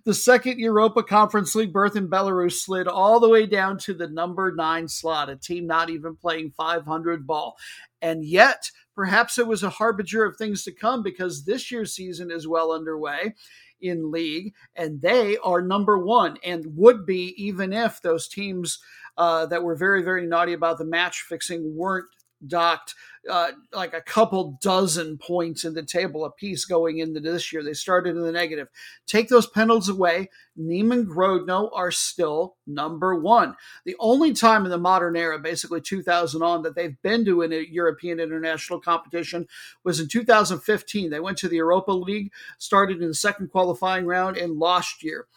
the 0.04 0.14
second 0.14 0.60
Europa 0.60 1.04
Conference 1.04 1.56
League 1.56 1.72
berth 1.72 1.96
in 1.96 2.10
Belarus 2.10 2.54
slid 2.54 2.88
all 2.88 3.20
the 3.20 3.30
way 3.30 3.46
down 3.46 3.78
to 3.80 3.94
the 3.94 4.10
number 4.10 4.54
nine 4.54 4.88
slot, 4.88 5.30
a 5.30 5.38
team 5.38 5.66
not 5.66 5.90
even 5.90 6.16
playing 6.16 6.52
500 6.52 7.26
ball. 7.26 7.56
And 8.02 8.26
yet, 8.26 8.70
perhaps 8.94 9.38
it 9.38 9.48
was 9.48 9.64
a 9.64 9.70
harbinger 9.70 10.26
of 10.26 10.36
things 10.36 10.64
to 10.64 10.74
come 10.74 11.02
because 11.02 11.46
this 11.46 11.72
year's 11.72 11.96
season 11.96 12.30
is 12.30 12.48
well 12.48 12.72
underway 12.72 13.36
in 13.80 14.12
league, 14.12 14.54
and 14.76 15.02
they 15.02 15.38
are 15.38 15.62
number 15.62 15.98
one 15.98 16.38
and 16.44 16.66
would 16.76 17.06
be 17.06 17.34
even 17.38 17.74
if 17.74 18.02
those 18.02 18.28
teams 18.28 18.80
uh, 19.18 19.46
that 19.46 19.64
were 19.64 19.76
very, 19.76 20.04
very 20.04 20.26
naughty 20.26 20.54
about 20.54 20.78
the 20.78 20.86
match 20.86 21.26
fixing 21.28 21.76
weren't 21.76 22.08
docked 22.46 22.96
uh, 23.30 23.52
like 23.72 23.94
a 23.94 24.02
couple 24.02 24.58
dozen 24.62 25.18
points 25.18 25.64
in 25.64 25.74
the 25.74 25.84
table 25.84 26.26
apiece 26.26 26.66
going 26.66 26.98
into 26.98 27.20
this 27.20 27.54
year. 27.54 27.64
They 27.64 27.74
started 27.74 28.16
in 28.16 28.22
the 28.24 28.32
negative. 28.32 28.68
Take 29.06 29.30
those 29.30 29.48
penalties 29.48 29.90
away. 29.90 30.30
Niemen 30.56 31.06
Grodno 31.06 31.70
are 31.74 31.92
still 31.92 32.56
number 32.66 33.16
one. 33.16 33.56
The 33.86 33.96
only 34.00 34.34
time 34.34 34.66
in 34.66 34.72
the 34.72 34.78
modern 34.78 35.16
era, 35.16 35.38
basically 35.40 35.82
2000 35.82 36.42
on, 36.42 36.64
that 36.64 36.76
they've 36.76 37.00
been 37.04 37.24
to 37.26 37.42
in 37.44 37.54
a 37.54 37.66
European 37.70 38.20
international 38.20 38.80
competition 38.80 39.48
was 39.84 40.00
in 40.00 40.08
2015. 40.08 41.10
They 41.10 41.20
went 41.20 41.38
to 41.40 41.48
the 41.48 41.58
Europa 41.58 41.92
League, 41.92 42.32
started 42.58 43.02
in 43.02 43.10
the 43.10 43.14
second 43.14 43.52
qualifying 43.52 44.06
round, 44.06 44.38
and 44.38 44.58
lost 44.58 45.04
year. 45.04 45.28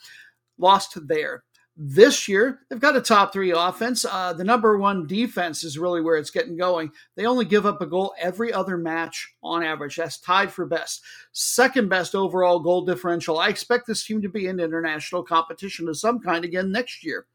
Lost 0.56 0.96
there. 1.06 1.44
This 1.76 2.28
year, 2.28 2.60
they've 2.70 2.78
got 2.78 2.94
a 2.94 3.00
top 3.00 3.32
three 3.32 3.50
offense. 3.50 4.04
Uh, 4.04 4.32
the 4.32 4.44
number 4.44 4.78
one 4.78 5.08
defense 5.08 5.64
is 5.64 5.76
really 5.76 6.00
where 6.00 6.16
it's 6.16 6.30
getting 6.30 6.56
going. 6.56 6.92
They 7.16 7.26
only 7.26 7.44
give 7.44 7.66
up 7.66 7.80
a 7.80 7.86
goal 7.86 8.14
every 8.16 8.52
other 8.52 8.76
match 8.76 9.34
on 9.42 9.64
average. 9.64 9.96
That's 9.96 10.20
tied 10.20 10.52
for 10.52 10.66
best. 10.66 11.02
Second 11.32 11.88
best 11.88 12.14
overall 12.14 12.60
goal 12.60 12.84
differential. 12.84 13.40
I 13.40 13.48
expect 13.48 13.88
this 13.88 14.06
team 14.06 14.22
to 14.22 14.28
be 14.28 14.46
in 14.46 14.60
international 14.60 15.24
competition 15.24 15.88
of 15.88 15.98
some 15.98 16.20
kind 16.20 16.44
again 16.44 16.70
next 16.70 17.04
year. 17.04 17.26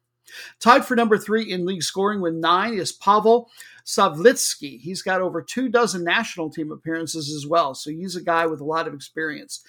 Tied 0.62 0.86
for 0.86 0.96
number 0.96 1.18
three 1.18 1.52
in 1.52 1.66
league 1.66 1.84
scoring 1.84 2.22
with 2.22 2.34
nine 2.34 2.76
is 2.76 2.94
Pavel 2.94 3.50
Savitski. 3.86 4.80
He's 4.80 5.02
got 5.02 5.22
over 5.22 5.42
two 5.42 5.68
dozen 5.68 6.04
national 6.04 6.50
team 6.50 6.72
appearances 6.72 7.34
as 7.34 7.46
well, 7.46 7.74
so 7.74 7.90
he's 7.90 8.16
a 8.16 8.24
guy 8.24 8.46
with 8.46 8.62
a 8.62 8.66
lot 8.66 8.88
of 8.88 8.94
experience. 8.94 9.62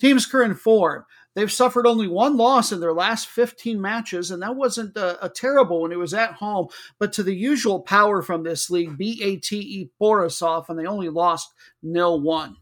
Team's 0.00 0.26
current 0.26 0.58
form. 0.58 1.04
They've 1.34 1.50
suffered 1.50 1.86
only 1.86 2.08
one 2.08 2.36
loss 2.36 2.72
in 2.72 2.80
their 2.80 2.92
last 2.92 3.26
15 3.28 3.80
matches, 3.80 4.30
and 4.30 4.42
that 4.42 4.56
wasn't 4.56 4.96
a, 4.96 5.24
a 5.24 5.28
terrible 5.28 5.82
when 5.82 5.92
it 5.92 5.98
was 5.98 6.12
at 6.12 6.34
home. 6.34 6.68
But 6.98 7.12
to 7.14 7.22
the 7.22 7.34
usual 7.34 7.80
power 7.80 8.22
from 8.22 8.42
this 8.42 8.68
league, 8.70 8.98
BATE 8.98 9.90
Borisov, 10.00 10.68
and 10.68 10.78
they 10.78 10.86
only 10.86 11.08
lost 11.08 11.52
nil 11.82 12.20
one. 12.20 12.56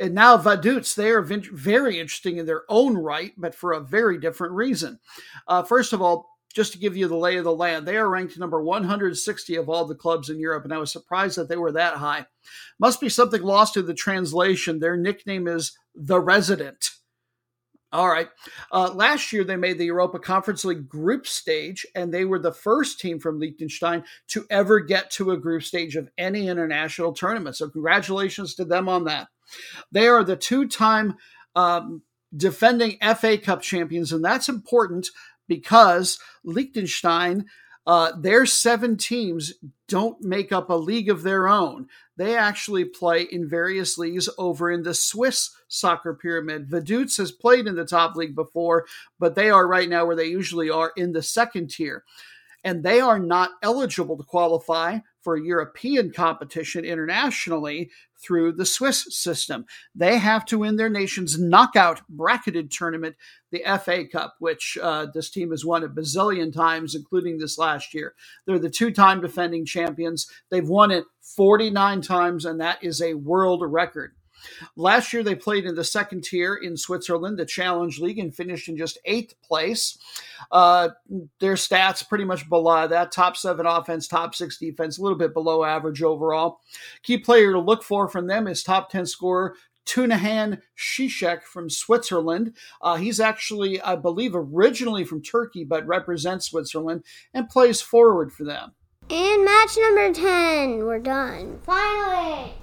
And 0.00 0.14
now 0.14 0.36
Vaduz, 0.36 0.94
they 0.94 1.10
are 1.10 1.22
very 1.22 1.98
interesting 1.98 2.36
in 2.36 2.46
their 2.46 2.64
own 2.68 2.96
right, 2.96 3.32
but 3.36 3.54
for 3.54 3.72
a 3.72 3.80
very 3.80 4.18
different 4.18 4.54
reason. 4.54 4.98
Uh, 5.46 5.62
first 5.62 5.92
of 5.92 6.02
all, 6.02 6.28
just 6.52 6.72
to 6.72 6.78
give 6.78 6.96
you 6.96 7.08
the 7.08 7.16
lay 7.16 7.36
of 7.36 7.44
the 7.44 7.54
land, 7.54 7.86
they 7.86 7.96
are 7.96 8.10
ranked 8.10 8.38
number 8.38 8.62
160 8.62 9.56
of 9.56 9.68
all 9.68 9.86
the 9.86 9.94
clubs 9.94 10.28
in 10.28 10.38
Europe, 10.38 10.64
and 10.64 10.74
I 10.74 10.78
was 10.78 10.92
surprised 10.92 11.38
that 11.38 11.48
they 11.48 11.56
were 11.56 11.72
that 11.72 11.94
high. 11.94 12.26
Must 12.78 13.00
be 13.00 13.08
something 13.08 13.40
lost 13.40 13.76
in 13.76 13.86
the 13.86 13.94
translation. 13.94 14.80
Their 14.80 14.96
nickname 14.96 15.48
is 15.48 15.78
the 15.94 16.20
Resident. 16.20 16.90
All 17.92 18.08
right. 18.08 18.28
Uh, 18.72 18.90
last 18.94 19.32
year, 19.32 19.44
they 19.44 19.56
made 19.56 19.76
the 19.76 19.84
Europa 19.84 20.18
Conference 20.18 20.64
League 20.64 20.88
group 20.88 21.26
stage, 21.26 21.86
and 21.94 22.12
they 22.12 22.24
were 22.24 22.38
the 22.38 22.52
first 22.52 22.98
team 23.00 23.20
from 23.20 23.38
Liechtenstein 23.38 24.04
to 24.28 24.46
ever 24.48 24.80
get 24.80 25.10
to 25.12 25.32
a 25.32 25.36
group 25.36 25.62
stage 25.62 25.96
of 25.96 26.08
any 26.16 26.48
international 26.48 27.12
tournament. 27.12 27.56
So, 27.56 27.68
congratulations 27.68 28.54
to 28.54 28.64
them 28.64 28.88
on 28.88 29.04
that. 29.04 29.28
They 29.90 30.08
are 30.08 30.24
the 30.24 30.36
two 30.36 30.68
time 30.68 31.16
um, 31.54 32.02
defending 32.34 32.96
FA 33.16 33.36
Cup 33.36 33.60
champions, 33.60 34.10
and 34.10 34.24
that's 34.24 34.48
important 34.48 35.08
because 35.46 36.18
Liechtenstein 36.44 37.44
Uh, 37.86 38.12
their 38.16 38.46
seven 38.46 38.96
teams 38.96 39.54
don't 39.88 40.22
make 40.22 40.52
up 40.52 40.70
a 40.70 40.74
league 40.74 41.10
of 41.10 41.22
their 41.22 41.48
own. 41.48 41.88
They 42.16 42.36
actually 42.36 42.84
play 42.84 43.22
in 43.22 43.48
various 43.48 43.98
leagues 43.98 44.28
over 44.38 44.70
in 44.70 44.82
the 44.82 44.94
Swiss 44.94 45.50
soccer 45.66 46.14
pyramid. 46.14 46.68
Vaduz 46.68 47.16
has 47.18 47.32
played 47.32 47.66
in 47.66 47.74
the 47.74 47.84
top 47.84 48.14
league 48.14 48.36
before, 48.36 48.86
but 49.18 49.34
they 49.34 49.50
are 49.50 49.66
right 49.66 49.88
now 49.88 50.06
where 50.06 50.16
they 50.16 50.26
usually 50.26 50.70
are 50.70 50.92
in 50.96 51.12
the 51.12 51.22
second 51.22 51.70
tier. 51.70 52.04
And 52.64 52.84
they 52.84 53.00
are 53.00 53.18
not 53.18 53.50
eligible 53.62 54.16
to 54.16 54.22
qualify 54.22 55.00
for 55.20 55.36
European 55.36 56.12
competition 56.12 56.84
internationally 56.84 57.90
through 58.22 58.52
the 58.52 58.66
Swiss 58.66 59.06
system. 59.10 59.66
They 59.94 60.18
have 60.18 60.44
to 60.46 60.58
win 60.58 60.76
their 60.76 60.88
nation's 60.88 61.38
knockout 61.38 62.02
bracketed 62.08 62.70
tournament, 62.70 63.16
the 63.50 63.62
FA 63.82 64.06
Cup, 64.06 64.36
which 64.38 64.78
uh, 64.80 65.06
this 65.12 65.30
team 65.30 65.50
has 65.50 65.64
won 65.64 65.84
a 65.84 65.88
bazillion 65.88 66.52
times, 66.52 66.94
including 66.94 67.38
this 67.38 67.58
last 67.58 67.94
year. 67.94 68.14
They're 68.46 68.58
the 68.58 68.70
two 68.70 68.90
time 68.90 69.20
defending 69.20 69.64
champions. 69.64 70.30
They've 70.50 70.68
won 70.68 70.90
it 70.90 71.04
49 71.20 72.00
times, 72.02 72.44
and 72.44 72.60
that 72.60 72.82
is 72.82 73.02
a 73.02 73.14
world 73.14 73.62
record. 73.64 74.14
Last 74.76 75.12
year, 75.12 75.22
they 75.22 75.34
played 75.34 75.64
in 75.64 75.74
the 75.74 75.84
second 75.84 76.24
tier 76.24 76.54
in 76.54 76.76
Switzerland, 76.76 77.38
the 77.38 77.46
Challenge 77.46 77.98
League, 78.00 78.18
and 78.18 78.34
finished 78.34 78.68
in 78.68 78.76
just 78.76 78.98
eighth 79.04 79.34
place. 79.42 79.98
Uh, 80.50 80.90
their 81.40 81.54
stats 81.54 82.06
pretty 82.06 82.24
much 82.24 82.48
below 82.48 82.86
that 82.86 83.12
top 83.12 83.36
seven 83.36 83.66
offense, 83.66 84.06
top 84.06 84.34
six 84.34 84.58
defense, 84.58 84.98
a 84.98 85.02
little 85.02 85.18
bit 85.18 85.34
below 85.34 85.64
average 85.64 86.02
overall. 86.02 86.60
Key 87.02 87.18
player 87.18 87.52
to 87.52 87.60
look 87.60 87.82
for 87.82 88.08
from 88.08 88.26
them 88.26 88.46
is 88.46 88.62
top 88.62 88.90
10 88.90 89.06
scorer 89.06 89.54
Tunahan 89.86 90.60
Cicek 90.76 91.42
from 91.42 91.68
Switzerland. 91.68 92.56
Uh, 92.80 92.96
he's 92.96 93.20
actually, 93.20 93.80
I 93.80 93.96
believe, 93.96 94.32
originally 94.34 95.04
from 95.04 95.22
Turkey, 95.22 95.64
but 95.64 95.86
represents 95.86 96.46
Switzerland 96.46 97.04
and 97.34 97.48
plays 97.48 97.80
forward 97.80 98.32
for 98.32 98.44
them. 98.44 98.72
And 99.10 99.44
match 99.44 99.76
number 99.76 100.12
10, 100.12 100.84
we're 100.84 101.00
done. 101.00 101.58
Finally! 101.64 102.54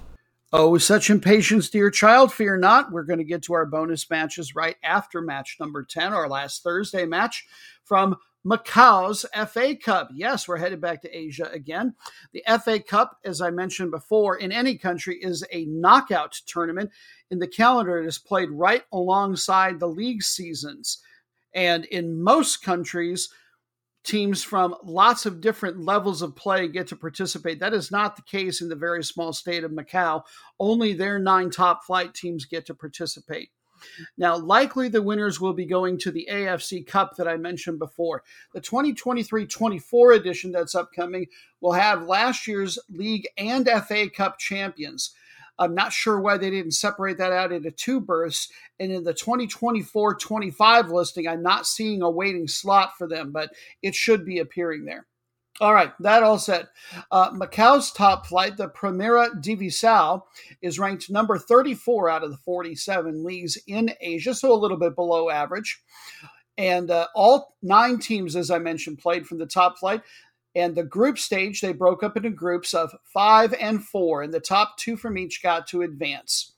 Oh, 0.52 0.70
with 0.70 0.82
such 0.82 1.10
impatience, 1.10 1.70
dear 1.70 1.90
child. 1.90 2.32
Fear 2.32 2.56
not. 2.56 2.90
We're 2.90 3.04
going 3.04 3.20
to 3.20 3.24
get 3.24 3.42
to 3.44 3.52
our 3.52 3.66
bonus 3.66 4.10
matches 4.10 4.56
right 4.56 4.74
after 4.82 5.22
match 5.22 5.56
number 5.60 5.84
10, 5.84 6.12
our 6.12 6.28
last 6.28 6.64
Thursday 6.64 7.06
match 7.06 7.46
from 7.84 8.16
Macau's 8.44 9.24
FA 9.46 9.76
Cup. 9.76 10.10
Yes, 10.12 10.48
we're 10.48 10.56
headed 10.56 10.80
back 10.80 11.02
to 11.02 11.16
Asia 11.16 11.48
again. 11.52 11.94
The 12.32 12.42
FA 12.64 12.80
Cup, 12.80 13.18
as 13.24 13.40
I 13.40 13.50
mentioned 13.50 13.92
before, 13.92 14.38
in 14.38 14.50
any 14.50 14.76
country 14.76 15.18
is 15.22 15.44
a 15.52 15.66
knockout 15.66 16.32
tournament. 16.46 16.90
In 17.30 17.38
the 17.38 17.46
calendar, 17.46 18.00
it 18.00 18.06
is 18.06 18.18
played 18.18 18.50
right 18.50 18.82
alongside 18.92 19.78
the 19.78 19.86
league 19.86 20.24
seasons. 20.24 20.98
And 21.54 21.84
in 21.84 22.20
most 22.20 22.64
countries, 22.64 23.28
teams 24.04 24.42
from 24.42 24.74
lots 24.82 25.26
of 25.26 25.40
different 25.40 25.84
levels 25.84 26.22
of 26.22 26.34
play 26.34 26.68
get 26.68 26.86
to 26.88 26.96
participate. 26.96 27.60
That 27.60 27.74
is 27.74 27.90
not 27.90 28.16
the 28.16 28.22
case 28.22 28.60
in 28.60 28.68
the 28.68 28.76
very 28.76 29.04
small 29.04 29.32
state 29.32 29.64
of 29.64 29.72
Macau. 29.72 30.22
Only 30.58 30.92
their 30.92 31.18
nine 31.18 31.50
top 31.50 31.84
flight 31.84 32.14
teams 32.14 32.44
get 32.44 32.66
to 32.66 32.74
participate. 32.74 33.50
Now, 34.16 34.36
likely 34.36 34.88
the 34.88 35.02
winners 35.02 35.40
will 35.40 35.52
be 35.52 35.64
going 35.64 35.98
to 35.98 36.10
the 36.10 36.28
AFC 36.30 36.86
Cup 36.86 37.16
that 37.16 37.28
I 37.28 37.36
mentioned 37.36 37.78
before. 37.78 38.22
The 38.52 38.60
2023 38.60 39.46
24 39.46 40.12
edition 40.12 40.52
that's 40.52 40.74
upcoming 40.74 41.26
will 41.60 41.72
have 41.72 42.06
last 42.06 42.46
year's 42.46 42.78
league 42.90 43.26
and 43.38 43.68
FA 43.86 44.08
Cup 44.10 44.38
champions. 44.38 45.14
I'm 45.60 45.74
not 45.74 45.92
sure 45.92 46.18
why 46.18 46.38
they 46.38 46.50
didn't 46.50 46.72
separate 46.72 47.18
that 47.18 47.32
out 47.32 47.52
into 47.52 47.70
two 47.70 48.00
berths. 48.00 48.48
And 48.80 48.90
in 48.90 49.04
the 49.04 49.14
2024 49.14 50.14
25 50.14 50.90
listing, 50.90 51.28
I'm 51.28 51.42
not 51.42 51.66
seeing 51.66 52.02
a 52.02 52.10
waiting 52.10 52.48
slot 52.48 52.96
for 52.96 53.06
them, 53.06 53.30
but 53.30 53.50
it 53.82 53.94
should 53.94 54.24
be 54.24 54.38
appearing 54.38 54.86
there. 54.86 55.06
All 55.60 55.74
right, 55.74 55.92
that 56.00 56.22
all 56.22 56.38
said, 56.38 56.68
uh, 57.10 57.32
Macau's 57.32 57.92
top 57.92 58.26
flight, 58.26 58.56
the 58.56 58.70
Primera 58.70 59.28
Divisão, 59.42 60.22
is 60.62 60.78
ranked 60.78 61.10
number 61.10 61.36
34 61.36 62.08
out 62.08 62.24
of 62.24 62.30
the 62.30 62.38
47 62.38 63.22
leagues 63.22 63.58
in 63.66 63.92
Asia, 64.00 64.34
so 64.34 64.54
a 64.54 64.56
little 64.56 64.78
bit 64.78 64.94
below 64.94 65.28
average. 65.28 65.82
And 66.56 66.90
uh, 66.90 67.08
all 67.14 67.56
nine 67.62 67.98
teams, 67.98 68.36
as 68.36 68.50
I 68.50 68.58
mentioned, 68.58 69.00
played 69.00 69.26
from 69.26 69.36
the 69.36 69.46
top 69.46 69.78
flight. 69.78 70.00
And 70.54 70.74
the 70.74 70.82
group 70.82 71.18
stage, 71.18 71.60
they 71.60 71.72
broke 71.72 72.02
up 72.02 72.16
into 72.16 72.30
groups 72.30 72.74
of 72.74 72.94
five 73.04 73.54
and 73.54 73.84
four, 73.84 74.22
and 74.22 74.34
the 74.34 74.40
top 74.40 74.76
two 74.78 74.96
from 74.96 75.16
each 75.16 75.42
got 75.42 75.66
to 75.68 75.82
advance. 75.82 76.54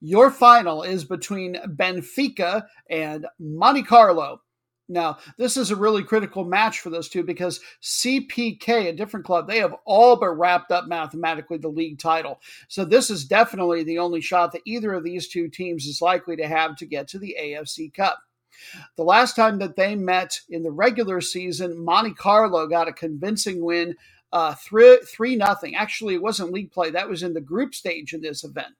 Your 0.00 0.30
final 0.30 0.82
is 0.82 1.04
between 1.04 1.56
Benfica 1.66 2.66
and 2.90 3.26
Monte 3.38 3.84
Carlo. 3.84 4.40
Now, 4.88 5.18
this 5.38 5.56
is 5.56 5.70
a 5.70 5.76
really 5.76 6.02
critical 6.02 6.44
match 6.44 6.80
for 6.80 6.90
those 6.90 7.08
two 7.08 7.22
because 7.22 7.60
CPK, 7.82 8.88
a 8.88 8.92
different 8.92 9.24
club, 9.24 9.48
they 9.48 9.58
have 9.58 9.74
all 9.86 10.16
but 10.16 10.36
wrapped 10.36 10.70
up 10.70 10.86
mathematically 10.86 11.56
the 11.56 11.68
league 11.68 11.98
title. 11.98 12.40
So, 12.68 12.84
this 12.84 13.08
is 13.08 13.24
definitely 13.24 13.84
the 13.84 13.98
only 13.98 14.20
shot 14.20 14.52
that 14.52 14.62
either 14.66 14.92
of 14.92 15.04
these 15.04 15.28
two 15.28 15.48
teams 15.48 15.86
is 15.86 16.02
likely 16.02 16.36
to 16.36 16.46
have 16.46 16.76
to 16.76 16.86
get 16.86 17.08
to 17.08 17.18
the 17.18 17.36
AFC 17.40 17.94
Cup. 17.94 18.18
The 18.96 19.04
last 19.04 19.36
time 19.36 19.58
that 19.58 19.76
they 19.76 19.94
met 19.94 20.40
in 20.48 20.62
the 20.62 20.70
regular 20.70 21.20
season, 21.20 21.84
Monte 21.84 22.14
Carlo 22.14 22.66
got 22.66 22.88
a 22.88 22.92
convincing 22.92 23.64
win, 23.64 23.96
uh, 24.32 24.54
three 24.54 24.98
three 25.06 25.36
nothing. 25.36 25.74
Actually, 25.74 26.14
it 26.14 26.22
wasn't 26.22 26.52
league 26.52 26.72
play; 26.72 26.90
that 26.90 27.08
was 27.08 27.22
in 27.22 27.34
the 27.34 27.40
group 27.40 27.74
stage 27.74 28.12
in 28.12 28.20
this 28.20 28.44
event. 28.44 28.74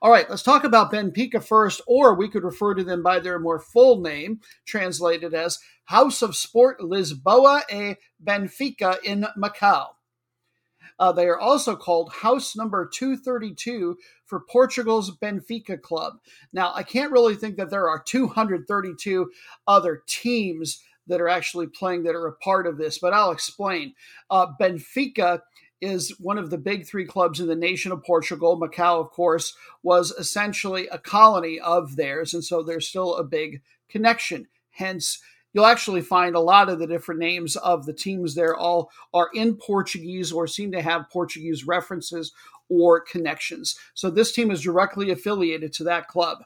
All 0.00 0.10
right, 0.10 0.28
let's 0.30 0.42
talk 0.42 0.64
about 0.64 0.92
Benfica 0.92 1.44
first, 1.44 1.82
or 1.86 2.14
we 2.14 2.28
could 2.28 2.42
refer 2.42 2.74
to 2.74 2.84
them 2.84 3.02
by 3.02 3.18
their 3.18 3.38
more 3.38 3.60
full 3.60 4.00
name, 4.00 4.40
translated 4.64 5.34
as 5.34 5.58
House 5.84 6.22
of 6.22 6.36
Sport 6.36 6.80
Lisboa 6.80 7.62
e 7.70 7.96
Benfica 8.22 8.98
in 9.02 9.26
Macau. 9.36 9.88
Uh, 10.98 11.12
they 11.12 11.26
are 11.26 11.38
also 11.38 11.76
called 11.76 12.12
House 12.12 12.56
Number 12.56 12.86
232 12.86 13.96
for 14.24 14.40
Portugal's 14.40 15.16
Benfica 15.16 15.80
club. 15.80 16.14
Now, 16.52 16.72
I 16.74 16.82
can't 16.82 17.12
really 17.12 17.34
think 17.34 17.56
that 17.56 17.70
there 17.70 17.88
are 17.88 18.02
232 18.02 19.30
other 19.66 20.02
teams 20.06 20.82
that 21.06 21.20
are 21.20 21.28
actually 21.28 21.66
playing 21.66 22.02
that 22.04 22.14
are 22.14 22.26
a 22.26 22.36
part 22.36 22.66
of 22.66 22.76
this, 22.76 22.98
but 22.98 23.14
I'll 23.14 23.30
explain. 23.30 23.94
Uh, 24.30 24.46
Benfica 24.60 25.40
is 25.80 26.18
one 26.18 26.38
of 26.38 26.50
the 26.50 26.58
big 26.58 26.86
three 26.86 27.06
clubs 27.06 27.40
in 27.40 27.46
the 27.46 27.56
nation 27.56 27.92
of 27.92 28.04
Portugal. 28.04 28.60
Macau, 28.60 29.00
of 29.00 29.10
course, 29.10 29.54
was 29.82 30.10
essentially 30.12 30.88
a 30.88 30.98
colony 30.98 31.58
of 31.60 31.96
theirs, 31.96 32.34
and 32.34 32.44
so 32.44 32.62
there's 32.62 32.88
still 32.88 33.14
a 33.16 33.24
big 33.24 33.62
connection. 33.88 34.48
Hence, 34.70 35.20
you'll 35.52 35.66
actually 35.66 36.02
find 36.02 36.34
a 36.34 36.40
lot 36.40 36.68
of 36.68 36.78
the 36.78 36.86
different 36.86 37.20
names 37.20 37.56
of 37.56 37.86
the 37.86 37.92
teams 37.92 38.34
there 38.34 38.56
all 38.56 38.90
are 39.14 39.30
in 39.34 39.56
Portuguese 39.56 40.32
or 40.32 40.46
seem 40.46 40.72
to 40.72 40.82
have 40.82 41.10
Portuguese 41.10 41.66
references 41.66 42.32
or 42.68 43.00
connections. 43.00 43.78
So 43.94 44.10
this 44.10 44.32
team 44.32 44.50
is 44.50 44.62
directly 44.62 45.10
affiliated 45.10 45.72
to 45.74 45.84
that 45.84 46.08
club. 46.08 46.38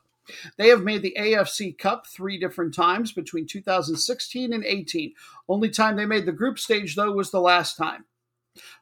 They 0.57 0.69
have 0.69 0.83
made 0.83 1.03
the 1.03 1.17
AFC 1.19 1.77
Cup 1.77 2.07
three 2.07 2.39
different 2.39 2.75
times 2.75 3.13
between 3.13 3.47
2016 3.47 4.53
and 4.53 4.65
18. 4.65 5.15
Only 5.49 5.69
time 5.69 5.97
they 5.97 6.07
made 6.07 6.27
the 6.27 6.33
group 6.33 6.59
stage, 6.59 6.95
though, 6.95 7.13
was 7.13 7.31
the 7.31 7.41
last 7.41 7.77
time. 7.77 8.05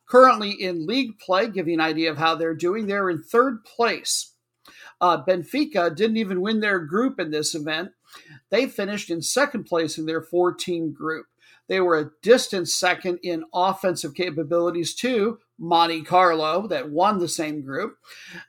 Currently 0.06 0.50
in 0.50 0.86
league 0.86 1.18
play, 1.18 1.50
you 1.52 1.62
an 1.62 1.80
idea 1.80 2.10
of 2.10 2.18
how 2.18 2.34
they're 2.34 2.54
doing, 2.54 2.86
they're 2.86 3.10
in 3.10 3.22
third 3.22 3.64
place. 3.64 4.34
Uh, 5.00 5.24
Benfica 5.24 5.94
didn't 5.94 6.18
even 6.18 6.40
win 6.40 6.60
their 6.60 6.80
group 6.80 7.18
in 7.18 7.30
this 7.30 7.54
event. 7.54 7.92
They 8.50 8.66
finished 8.66 9.10
in 9.10 9.22
second 9.22 9.64
place 9.64 9.98
in 9.98 10.06
their 10.06 10.22
four 10.22 10.52
team 10.52 10.92
group. 10.92 11.26
They 11.68 11.80
were 11.80 11.98
a 11.98 12.10
distant 12.22 12.68
second 12.68 13.20
in 13.22 13.44
offensive 13.54 14.14
capabilities 14.14 14.92
to 14.96 15.38
Monte 15.60 16.02
Carlo, 16.02 16.66
that 16.66 16.90
won 16.90 17.18
the 17.18 17.28
same 17.28 17.60
group. 17.60 17.98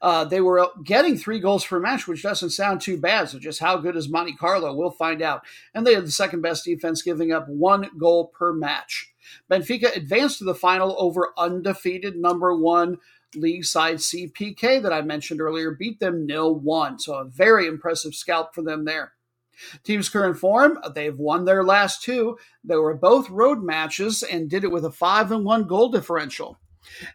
Uh, 0.02 0.24
they 0.24 0.40
were 0.40 0.70
getting 0.84 1.18
three 1.18 1.40
goals 1.40 1.66
per 1.66 1.80
match, 1.80 2.08
which 2.08 2.24
doesn't 2.24 2.52
sound 2.52 2.80
too 2.82 2.98
bad. 2.98 3.30
So, 3.30 3.38
just 3.38 3.60
how 3.60 3.78
good 3.78 3.98
is 3.98 4.10
Monte 4.10 4.38
Carlo? 4.38 4.74
We'll 4.74 4.92
find 4.92 5.22
out. 5.22 5.44
And 5.76 5.86
they 5.86 5.94
had 5.94 6.06
the 6.06 6.12
second 6.12 6.42
best 6.42 6.64
defense, 6.64 7.02
giving 7.02 7.32
up 7.34 7.48
one 7.50 7.90
goal 8.00 8.28
per 8.28 8.54
match. 8.54 9.14
Benfica 9.52 9.96
advanced 9.96 10.40
to 10.40 10.46
the 10.46 10.56
final 10.56 10.96
over 10.98 11.34
undefeated 11.38 12.16
number 12.16 12.56
one 12.56 12.98
league 13.36 13.66
side 13.66 13.98
CPK 13.98 14.82
that 14.82 14.94
I 14.94 15.02
mentioned 15.02 15.42
earlier, 15.42 15.72
beat 15.72 16.00
them 16.00 16.26
nil 16.26 16.56
1. 16.56 17.00
So, 17.00 17.16
a 17.16 17.26
very 17.26 17.68
impressive 17.68 18.16
scalp 18.16 18.56
for 18.56 18.62
them 18.62 18.86
there. 18.86 19.14
Team's 19.84 20.10
current 20.10 20.38
form, 20.38 20.80
they've 20.94 21.18
won 21.18 21.46
their 21.46 21.64
last 21.64 22.04
two. 22.04 22.38
They 22.64 22.76
were 22.76 22.96
both 22.96 23.30
road 23.30 23.64
matches 23.64 24.24
and 24.24 24.50
did 24.50 24.64
it 24.64 24.72
with 24.72 24.86
a 24.86 24.92
5 24.92 25.32
and 25.32 25.46
1 25.46 25.68
goal 25.68 25.90
differential. 25.90 26.60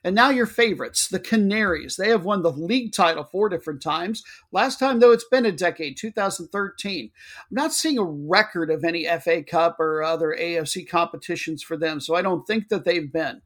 And 0.05 0.15
now 0.15 0.31
your 0.31 0.47
favorites, 0.47 1.09
the 1.09 1.19
Canaries. 1.19 1.97
They 1.97 2.09
have 2.09 2.25
won 2.25 2.43
the 2.43 2.53
league 2.53 2.93
title 2.93 3.25
four 3.25 3.49
different 3.49 3.83
times. 3.83 4.23
Last 4.53 4.79
time, 4.79 5.01
though, 5.01 5.11
it's 5.11 5.29
been 5.29 5.45
a 5.45 5.53
decade, 5.53 5.97
2013. 5.97 7.11
I'm 7.39 7.45
not 7.51 7.73
seeing 7.73 7.99
a 7.99 8.05
record 8.05 8.71
of 8.71 8.85
any 8.85 9.07
FA 9.19 9.43
Cup 9.43 9.81
or 9.81 10.03
other 10.03 10.37
AFC 10.39 10.89
competitions 10.89 11.63
for 11.63 11.77
them, 11.77 12.01
so 12.01 12.15
I 12.15 12.23
don't 12.23 12.47
think 12.47 12.69
that 12.69 12.85
they've 12.85 13.13
been. 13.13 13.43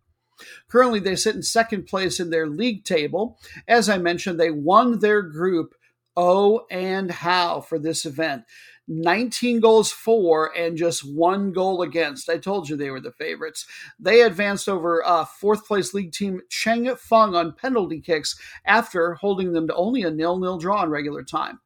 Currently, 0.69 1.01
they 1.01 1.17
sit 1.17 1.37
in 1.37 1.43
second 1.43 1.87
place 1.87 2.21
in 2.21 2.31
their 2.31 2.47
league 2.47 2.85
table. 2.85 3.39
As 3.69 3.89
I 3.89 3.99
mentioned, 3.99 4.39
they 4.39 4.51
won 4.51 4.99
their 5.01 5.23
group 5.23 5.75
Oh, 6.17 6.67
and 6.71 7.11
how 7.11 7.61
for 7.61 7.79
this 7.79 8.05
event. 8.05 8.43
19 8.91 9.61
goals 9.61 9.93
for 9.93 10.53
and 10.57 10.77
just 10.77 11.09
one 11.09 11.53
goal 11.53 11.83
against. 11.83 12.29
I 12.29 12.39
told 12.39 12.69
you 12.69 12.77
they 12.77 12.91
were 12.91 13.01
the 13.01 13.13
favorites. 13.13 13.65
They 14.01 14.23
advanced 14.23 14.69
over 14.69 15.07
uh, 15.07 15.25
fourth 15.25 15.65
place 15.65 15.95
league 15.95 16.13
team 16.13 16.41
Cheng 16.49 16.95
Feng 16.97 17.37
on 17.37 17.53
penalty 17.53 18.01
kicks 18.01 18.39
after 18.65 19.15
holding 19.15 19.53
them 19.53 19.69
to 19.69 19.75
only 19.77 20.03
a 20.03 20.11
nil 20.11 20.39
nil 20.39 20.59
draw 20.59 20.83
in 20.83 20.91
regular 20.91 21.23
time. 21.23 21.61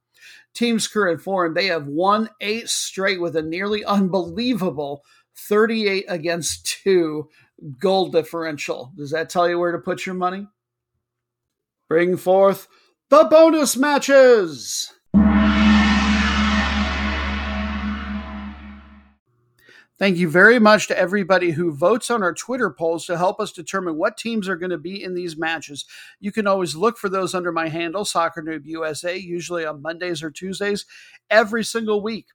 Teams 0.53 0.87
current 0.87 1.21
form, 1.21 1.55
they 1.55 1.67
have 1.67 1.87
won 1.87 2.29
eight 2.43 2.69
straight 2.69 3.21
with 3.21 3.37
a 3.37 3.43
nearly 3.43 3.85
unbelievable 3.85 5.03
38 5.35 6.05
against 6.09 6.67
2 6.85 7.29
goal 7.81 8.11
differential. 8.11 8.93
Does 8.97 9.11
that 9.13 9.31
tell 9.31 9.49
you 9.49 9.59
where 9.59 9.73
to 9.73 9.79
put 9.79 10.05
your 10.05 10.15
money? 10.15 10.47
Bring 11.89 12.17
forth 12.19 12.69
the 13.09 13.25
bonus 13.25 13.77
matches! 13.77 14.93
Thank 19.97 20.17
you 20.17 20.29
very 20.29 20.59
much 20.59 20.89
to 20.89 20.99
everybody 20.99 21.53
who 21.53 21.71
votes 21.71 22.11
on 22.11 22.25
our 22.25 22.35
Twitter 22.35 22.69
polls 22.69 23.07
to 23.07 23.17
help 23.17 23.39
us 23.39 23.53
determine 23.53 23.97
what 23.97 24.17
teams 24.17 24.49
are 24.49 24.57
going 24.57 24.71
to 24.71 24.79
be 24.79 25.01
in 25.01 25.15
these 25.15 25.37
matches. 25.37 25.85
You 26.19 26.33
can 26.33 26.49
always 26.49 26.75
look 26.75 26.99
for 26.99 27.09
those 27.09 27.33
under 27.33 27.53
my 27.53 27.69
handle, 27.69 28.05
Soccer 28.05 28.43
Noob 28.43 28.67
USA, 28.67 29.17
usually 29.17 29.65
on 29.65 29.83
Mondays 29.83 30.21
or 30.21 30.33
Tuesdays, 30.33 30.85
every 31.31 31.63
single 31.63 32.03
week. 32.03 32.27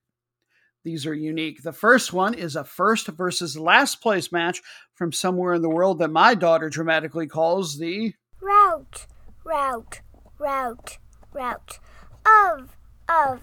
These 0.85 1.05
are 1.05 1.13
unique. 1.13 1.61
The 1.61 1.73
first 1.73 2.13
one 2.13 2.33
is 2.33 2.55
a 2.55 2.63
first 2.63 3.07
versus 3.07 3.59
last 3.59 4.01
place 4.01 4.31
match 4.31 4.61
from 4.93 5.11
somewhere 5.11 5.53
in 5.55 5.61
the 5.61 5.69
world 5.69 5.99
that 5.99 6.11
my 6.11 6.35
daughter 6.35 6.69
dramatically 6.69 7.27
calls 7.27 7.77
the 7.77 8.13
route, 8.39 9.05
route, 9.43 9.99
route, 10.37 10.97
route 11.33 11.79
of, 12.25 12.77
of, 13.09 13.41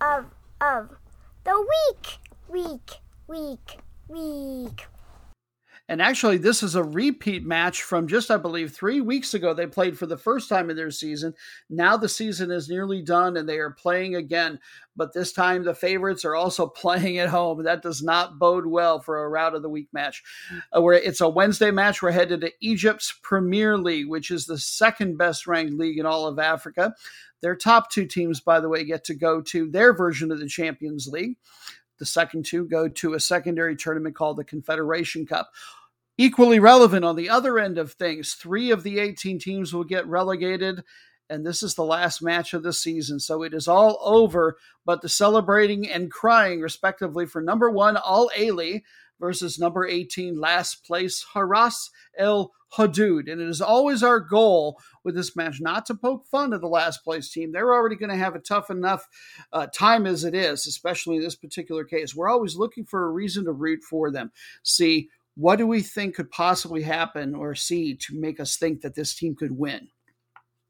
of, 0.00 0.26
of 0.60 0.90
the 1.42 1.66
week, 1.90 2.18
week 2.48 3.00
week, 3.28 3.78
week. 4.08 4.86
And 5.88 6.02
actually, 6.02 6.38
this 6.38 6.64
is 6.64 6.74
a 6.74 6.82
repeat 6.82 7.46
match 7.46 7.82
from 7.82 8.08
just, 8.08 8.32
I 8.32 8.38
believe, 8.38 8.72
three 8.72 9.00
weeks 9.00 9.34
ago. 9.34 9.54
They 9.54 9.68
played 9.68 9.96
for 9.96 10.06
the 10.06 10.16
first 10.16 10.48
time 10.48 10.68
in 10.68 10.74
their 10.74 10.90
season. 10.90 11.32
Now 11.70 11.96
the 11.96 12.08
season 12.08 12.50
is 12.50 12.68
nearly 12.68 13.02
done 13.02 13.36
and 13.36 13.48
they 13.48 13.58
are 13.58 13.70
playing 13.70 14.16
again. 14.16 14.58
But 14.96 15.12
this 15.12 15.32
time 15.32 15.62
the 15.62 15.74
favorites 15.74 16.24
are 16.24 16.34
also 16.34 16.66
playing 16.76 17.18
at 17.18 17.28
home. 17.28 17.62
That 17.62 17.82
does 17.82 18.02
not 18.02 18.36
bode 18.36 18.66
well 18.66 18.98
for 18.98 19.22
a 19.22 19.28
route 19.28 19.54
of 19.54 19.62
the 19.62 19.68
week 19.68 19.88
match. 19.92 20.24
Uh, 20.76 20.82
where 20.82 20.94
it's 20.94 21.20
a 21.20 21.28
Wednesday 21.28 21.70
match. 21.70 22.02
We're 22.02 22.10
headed 22.10 22.40
to 22.40 22.52
Egypt's 22.60 23.14
Premier 23.22 23.78
League, 23.78 24.08
which 24.08 24.32
is 24.32 24.46
the 24.46 24.58
second 24.58 25.18
best 25.18 25.46
ranked 25.46 25.74
league 25.74 25.98
in 25.98 26.06
all 26.06 26.26
of 26.26 26.40
Africa. 26.40 26.94
Their 27.42 27.54
top 27.54 27.92
two 27.92 28.06
teams, 28.06 28.40
by 28.40 28.58
the 28.58 28.68
way, 28.68 28.84
get 28.84 29.04
to 29.04 29.14
go 29.14 29.40
to 29.42 29.70
their 29.70 29.94
version 29.94 30.32
of 30.32 30.40
the 30.40 30.48
Champions 30.48 31.06
League. 31.06 31.36
The 31.98 32.06
second 32.06 32.44
two 32.44 32.66
go 32.66 32.88
to 32.88 33.14
a 33.14 33.20
secondary 33.20 33.76
tournament 33.76 34.14
called 34.14 34.36
the 34.36 34.44
Confederation 34.44 35.26
Cup. 35.26 35.50
Equally 36.18 36.58
relevant 36.58 37.04
on 37.04 37.16
the 37.16 37.28
other 37.28 37.58
end 37.58 37.76
of 37.76 37.92
things, 37.92 38.34
three 38.34 38.70
of 38.70 38.82
the 38.82 38.98
18 38.98 39.38
teams 39.38 39.74
will 39.74 39.84
get 39.84 40.06
relegated, 40.06 40.82
and 41.28 41.44
this 41.44 41.62
is 41.62 41.74
the 41.74 41.84
last 41.84 42.22
match 42.22 42.54
of 42.54 42.62
the 42.62 42.72
season. 42.72 43.20
So 43.20 43.42
it 43.42 43.52
is 43.52 43.68
all 43.68 43.98
over, 44.02 44.56
but 44.84 45.02
the 45.02 45.08
celebrating 45.08 45.88
and 45.88 46.10
crying, 46.10 46.60
respectively, 46.60 47.26
for 47.26 47.42
number 47.42 47.70
one, 47.70 47.96
Al 47.98 48.30
Ahly 48.36 48.82
versus 49.20 49.58
number 49.58 49.86
18, 49.86 50.38
last 50.38 50.84
place, 50.84 51.24
Haras 51.34 51.90
El 52.18 52.52
Hadud. 52.76 53.30
And 53.30 53.40
it 53.40 53.48
is 53.48 53.60
always 53.60 54.02
our 54.02 54.20
goal 54.20 54.78
with 55.04 55.14
this 55.14 55.36
match 55.36 55.60
not 55.60 55.86
to 55.86 55.94
poke 55.94 56.26
fun 56.26 56.52
at 56.52 56.60
the 56.60 56.66
last 56.66 57.04
place 57.04 57.30
team. 57.30 57.52
They're 57.52 57.72
already 57.72 57.96
going 57.96 58.10
to 58.10 58.16
have 58.16 58.34
a 58.34 58.40
tough 58.40 58.70
enough 58.70 59.08
uh, 59.52 59.66
time 59.68 60.06
as 60.06 60.24
it 60.24 60.34
is, 60.34 60.66
especially 60.66 61.16
in 61.16 61.22
this 61.22 61.36
particular 61.36 61.84
case. 61.84 62.14
We're 62.14 62.30
always 62.30 62.56
looking 62.56 62.84
for 62.84 63.04
a 63.04 63.10
reason 63.10 63.44
to 63.44 63.52
root 63.52 63.82
for 63.82 64.10
them. 64.10 64.32
See, 64.62 65.08
what 65.36 65.56
do 65.56 65.66
we 65.66 65.82
think 65.82 66.16
could 66.16 66.30
possibly 66.30 66.82
happen 66.82 67.34
or 67.34 67.54
see 67.54 67.94
to 67.94 68.18
make 68.18 68.40
us 68.40 68.56
think 68.56 68.80
that 68.80 68.94
this 68.94 69.14
team 69.14 69.34
could 69.34 69.52
win? 69.52 69.88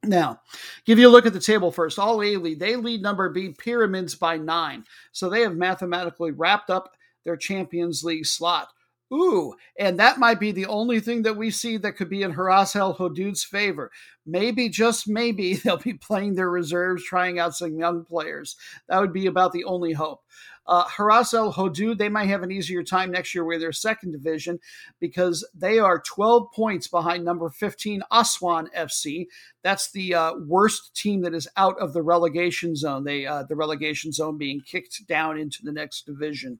Now, 0.02 0.40
give 0.84 0.98
you 0.98 1.08
a 1.08 1.10
look 1.10 1.26
at 1.26 1.32
the 1.32 1.40
table 1.40 1.72
first. 1.72 1.98
Al 1.98 2.18
Ahly, 2.18 2.58
they 2.58 2.76
lead 2.76 3.02
number 3.02 3.28
B 3.28 3.54
pyramids 3.56 4.14
by 4.14 4.36
nine. 4.36 4.84
So 5.12 5.28
they 5.28 5.42
have 5.42 5.56
mathematically 5.56 6.30
wrapped 6.30 6.70
up 6.70 6.95
their 7.26 7.36
Champions 7.36 8.02
League 8.02 8.24
slot. 8.24 8.68
Ooh, 9.12 9.54
and 9.78 10.00
that 10.00 10.18
might 10.18 10.40
be 10.40 10.50
the 10.50 10.66
only 10.66 10.98
thing 10.98 11.22
that 11.22 11.36
we 11.36 11.50
see 11.50 11.76
that 11.76 11.96
could 11.96 12.08
be 12.08 12.22
in 12.22 12.32
Haras 12.32 12.74
El 12.74 12.96
Hadud's 12.96 13.44
favor. 13.44 13.92
Maybe, 14.24 14.68
just 14.68 15.06
maybe, 15.06 15.54
they'll 15.64 15.76
be 15.76 15.94
playing 15.94 16.34
their 16.34 16.50
reserves, 16.50 17.04
trying 17.04 17.38
out 17.38 17.54
some 17.54 17.78
young 17.78 18.04
players. 18.04 18.56
That 18.88 19.00
would 19.00 19.12
be 19.12 19.26
about 19.26 19.52
the 19.52 19.64
only 19.64 19.92
hope. 19.92 20.22
Uh, 20.66 20.84
Haras 20.88 21.32
El 21.32 21.52
Hadud, 21.52 21.98
they 21.98 22.08
might 22.08 22.26
have 22.26 22.42
an 22.42 22.50
easier 22.50 22.82
time 22.82 23.12
next 23.12 23.34
year 23.34 23.44
with 23.44 23.60
their 23.60 23.72
second 23.72 24.10
division 24.10 24.58
because 24.98 25.48
they 25.54 25.78
are 25.78 26.00
12 26.00 26.50
points 26.52 26.88
behind 26.88 27.24
number 27.24 27.48
15 27.48 28.02
Aswan 28.10 28.68
FC. 28.76 29.26
That's 29.62 29.92
the 29.92 30.14
uh, 30.14 30.34
worst 30.44 30.96
team 30.96 31.20
that 31.20 31.34
is 31.34 31.46
out 31.56 31.78
of 31.78 31.92
the 31.92 32.02
relegation 32.02 32.74
zone. 32.74 33.04
They 33.04 33.26
uh, 33.26 33.44
the 33.44 33.54
relegation 33.54 34.10
zone 34.10 34.38
being 34.38 34.60
kicked 34.60 35.06
down 35.06 35.38
into 35.38 35.62
the 35.62 35.72
next 35.72 36.06
division. 36.06 36.58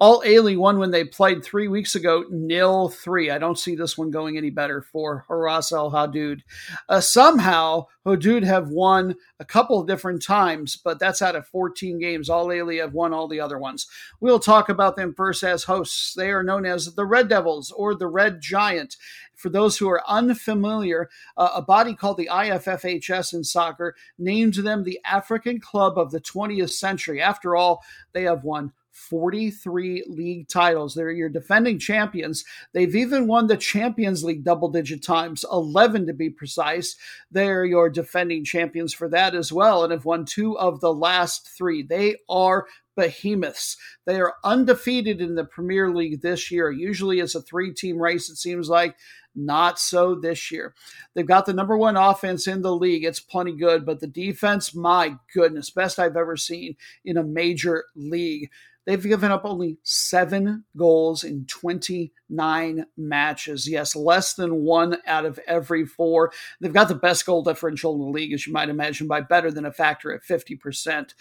Al 0.00 0.22
Ahly 0.22 0.56
won 0.56 0.78
when 0.78 0.90
they 0.90 1.04
played 1.04 1.44
three 1.44 1.68
weeks 1.68 1.94
ago, 1.94 2.24
nil 2.30 2.88
three. 2.88 3.30
I 3.30 3.38
don't 3.38 3.58
see 3.58 3.74
this 3.74 3.96
one 3.96 4.10
going 4.10 4.36
any 4.36 4.50
better 4.50 4.82
for 4.82 5.24
Haras 5.28 5.72
El 5.72 5.90
Hadud. 5.90 6.40
Uh, 6.88 7.00
somehow, 7.00 7.86
Hadud 8.06 8.44
have 8.44 8.68
won 8.68 9.16
a 9.38 9.44
couple 9.44 9.80
of 9.80 9.86
different 9.86 10.22
times, 10.22 10.76
but 10.76 10.98
that's 10.98 11.22
out 11.22 11.36
of 11.36 11.46
14 11.46 11.98
games. 11.98 12.30
Al 12.30 12.46
Ahly 12.46 12.80
have 12.80 12.94
won 12.94 13.12
all 13.12 13.28
the 13.28 13.40
other 13.40 13.58
ones. 13.58 13.86
We'll 14.20 14.40
talk 14.40 14.68
about 14.68 14.96
them 14.96 15.14
first 15.14 15.42
as 15.42 15.64
hosts. 15.64 16.14
They 16.14 16.30
are 16.30 16.42
known 16.42 16.64
as 16.66 16.94
the 16.94 17.04
Red 17.04 17.28
Devils 17.28 17.70
or 17.70 17.94
the 17.94 18.08
Red 18.08 18.40
Giant. 18.40 18.96
For 19.38 19.50
those 19.50 19.78
who 19.78 19.88
are 19.88 20.02
unfamiliar, 20.08 21.08
uh, 21.36 21.50
a 21.54 21.62
body 21.62 21.94
called 21.94 22.16
the 22.16 22.28
IFFHS 22.30 23.34
in 23.34 23.44
soccer 23.44 23.94
named 24.18 24.54
them 24.54 24.82
the 24.82 24.98
African 25.04 25.60
Club 25.60 25.96
of 25.96 26.10
the 26.10 26.20
20th 26.20 26.70
Century. 26.70 27.22
After 27.22 27.54
all, 27.54 27.84
they 28.12 28.24
have 28.24 28.42
won 28.42 28.72
43 28.98 30.04
league 30.08 30.48
titles. 30.48 30.94
They're 30.94 31.10
your 31.10 31.28
defending 31.28 31.78
champions. 31.78 32.44
They've 32.72 32.94
even 32.94 33.26
won 33.26 33.46
the 33.46 33.56
Champions 33.56 34.24
League 34.24 34.44
double 34.44 34.68
digit 34.68 35.02
times, 35.02 35.44
11 35.50 36.06
to 36.06 36.12
be 36.12 36.30
precise. 36.30 36.96
They're 37.30 37.64
your 37.64 37.88
defending 37.88 38.44
champions 38.44 38.92
for 38.92 39.08
that 39.08 39.34
as 39.34 39.52
well, 39.52 39.84
and 39.84 39.92
have 39.92 40.04
won 40.04 40.24
two 40.24 40.58
of 40.58 40.80
the 40.80 40.92
last 40.92 41.48
three. 41.48 41.82
They 41.82 42.16
are 42.28 42.66
behemoths. 42.98 43.76
They 44.06 44.20
are 44.20 44.34
undefeated 44.42 45.20
in 45.20 45.36
the 45.36 45.44
Premier 45.44 45.90
League 45.94 46.20
this 46.20 46.50
year. 46.50 46.70
Usually 46.70 47.20
it's 47.20 47.36
a 47.36 47.40
three 47.40 47.72
team 47.72 48.02
race, 48.02 48.28
it 48.28 48.36
seems 48.36 48.68
like. 48.68 48.96
Not 49.36 49.78
so 49.78 50.16
this 50.16 50.50
year. 50.50 50.74
They've 51.14 51.24
got 51.24 51.46
the 51.46 51.52
number 51.52 51.76
one 51.76 51.96
offense 51.96 52.48
in 52.48 52.62
the 52.62 52.74
league. 52.74 53.04
It's 53.04 53.20
plenty 53.20 53.52
good, 53.52 53.86
but 53.86 54.00
the 54.00 54.08
defense, 54.08 54.74
my 54.74 55.16
goodness, 55.32 55.70
best 55.70 56.00
I've 56.00 56.16
ever 56.16 56.36
seen 56.36 56.74
in 57.04 57.16
a 57.16 57.22
major 57.22 57.84
league. 57.94 58.50
They've 58.88 59.02
given 59.02 59.30
up 59.30 59.44
only 59.44 59.76
seven 59.82 60.64
goals 60.74 61.22
in 61.22 61.44
29 61.44 62.86
matches. 62.96 63.68
Yes, 63.68 63.94
less 63.94 64.32
than 64.32 64.62
one 64.62 64.96
out 65.06 65.26
of 65.26 65.38
every 65.46 65.84
four. 65.84 66.32
They've 66.58 66.72
got 66.72 66.88
the 66.88 66.94
best 66.94 67.26
goal 67.26 67.42
differential 67.42 67.92
in 67.92 68.00
the 68.00 68.06
league, 68.06 68.32
as 68.32 68.46
you 68.46 68.52
might 68.54 68.70
imagine, 68.70 69.06
by 69.06 69.20
better 69.20 69.50
than 69.50 69.66
a 69.66 69.72
factor 69.74 70.10
at 70.10 70.22
50%. 70.22 71.12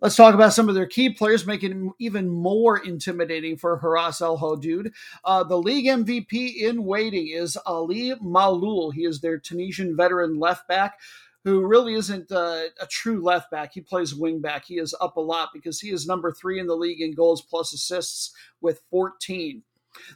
Let's 0.00 0.16
talk 0.16 0.34
about 0.34 0.52
some 0.52 0.68
of 0.68 0.74
their 0.74 0.86
key 0.86 1.10
players, 1.10 1.46
making 1.46 1.70
it 1.86 1.92
even 2.00 2.28
more 2.28 2.76
intimidating 2.76 3.56
for 3.56 3.78
Haras 3.78 4.20
El 4.20 4.38
Hadud. 4.38 4.92
Uh, 5.24 5.44
the 5.44 5.56
league 5.56 5.86
MVP 5.86 6.56
in 6.56 6.82
waiting 6.84 7.28
is 7.28 7.56
Ali 7.66 8.14
Maâloul. 8.16 8.92
He 8.92 9.04
is 9.04 9.20
their 9.20 9.38
Tunisian 9.38 9.96
veteran 9.96 10.40
left 10.40 10.66
back 10.66 10.98
who 11.46 11.64
really 11.64 11.94
isn't 11.94 12.32
uh, 12.32 12.64
a 12.80 12.86
true 12.90 13.22
left 13.22 13.52
back. 13.52 13.72
He 13.72 13.80
plays 13.80 14.12
wing 14.12 14.40
back. 14.40 14.64
He 14.64 14.78
is 14.78 14.96
up 15.00 15.16
a 15.16 15.20
lot 15.20 15.50
because 15.54 15.80
he 15.80 15.90
is 15.90 16.04
number 16.04 16.32
three 16.32 16.58
in 16.58 16.66
the 16.66 16.74
league 16.74 17.00
in 17.00 17.14
goals 17.14 17.40
plus 17.40 17.72
assists 17.72 18.34
with 18.60 18.82
14. 18.90 19.62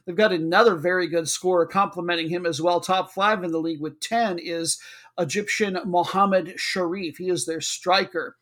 They've 0.05 0.17
got 0.17 0.33
another 0.33 0.75
very 0.75 1.07
good 1.07 1.29
scorer 1.29 1.67
complementing 1.67 2.31
him 2.31 2.47
as 2.47 2.61
well. 2.61 2.81
Top 2.81 3.13
five 3.13 3.45
in 3.45 3.53
the 3.53 3.61
league 3.61 3.81
with 3.81 4.01
10 4.01 4.41
is 4.41 4.81
Egyptian 5.21 5.79
Mohamed 5.87 6.57
Sherif. 6.59 7.19
He 7.19 7.31
is 7.31 7.47
their 7.47 7.61
striker. 7.61 8.37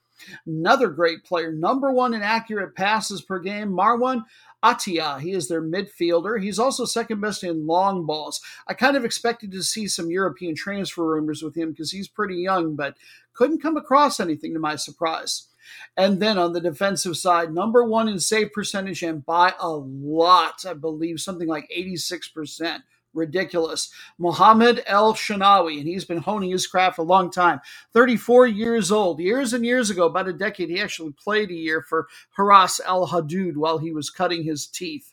Another 0.47 0.89
great 0.89 1.25
player, 1.25 1.53
number 1.53 1.93
one 1.93 2.15
in 2.15 2.23
accurate 2.23 2.75
passes 2.75 3.21
per 3.21 3.39
game, 3.39 3.69
Marwan 3.69 4.25
Atia. 4.65 5.21
He 5.21 5.33
is 5.33 5.49
their 5.49 5.63
midfielder. 5.63 6.43
He's 6.43 6.59
also 6.59 6.85
second 6.85 7.21
best 7.21 7.45
in 7.45 7.67
long 7.67 8.07
balls. 8.07 8.41
I 8.67 8.75
kind 8.75 8.97
of 8.97 9.05
expected 9.05 9.53
to 9.53 9.63
see 9.63 9.87
some 9.87 10.11
European 10.11 10.55
transfer 10.55 11.05
rumors 11.05 11.43
with 11.43 11.57
him 11.57 11.71
because 11.71 11.93
he's 11.93 12.09
pretty 12.09 12.37
young, 12.37 12.75
but 12.75 12.97
couldn't 13.35 13.63
come 13.63 13.77
across 13.77 14.19
anything 14.19 14.55
to 14.55 14.61
my 14.61 14.77
surprise. 14.77 15.49
And 15.97 16.21
then 16.21 16.39
on 16.39 16.53
the 16.53 16.61
defensive 16.61 17.17
side, 17.17 17.53
number 17.53 17.85
one 17.85 18.09
in 18.09 18.19
save 18.21 18.53
percentage 18.53 19.03
and 19.03 19.25
by 19.25 19.55
a 19.61 19.69
lot, 19.71 20.65
I 20.67 20.75
believe 20.75 21.21
something 21.21 21.49
like 21.49 21.71
86%. 21.77 22.83
Ridiculous. 23.19 23.91
Mohamed 24.19 24.83
El 24.87 25.15
Shenawy, 25.15 25.79
and 25.79 25.89
he's 25.89 26.05
been 26.05 26.19
honing 26.19 26.51
his 26.51 26.67
craft 26.67 26.99
a 26.99 27.03
long 27.03 27.31
time. 27.31 27.61
34 27.93 28.47
years 28.47 28.93
old. 28.93 29.21
Years 29.21 29.53
and 29.53 29.65
years 29.67 29.91
ago, 29.91 30.07
about 30.07 30.29
a 30.29 30.33
decade, 30.33 30.71
he 30.71 30.81
actually 30.81 31.13
played 31.13 31.51
a 31.51 31.55
year 31.55 31.83
for 31.83 32.09
Haras 32.37 32.81
Al 32.87 33.09
Hadud 33.09 33.57
while 33.57 33.79
he 33.79 33.93
was 33.93 34.11
cutting 34.11 34.45
his 34.45 34.67
teeth. 34.67 35.13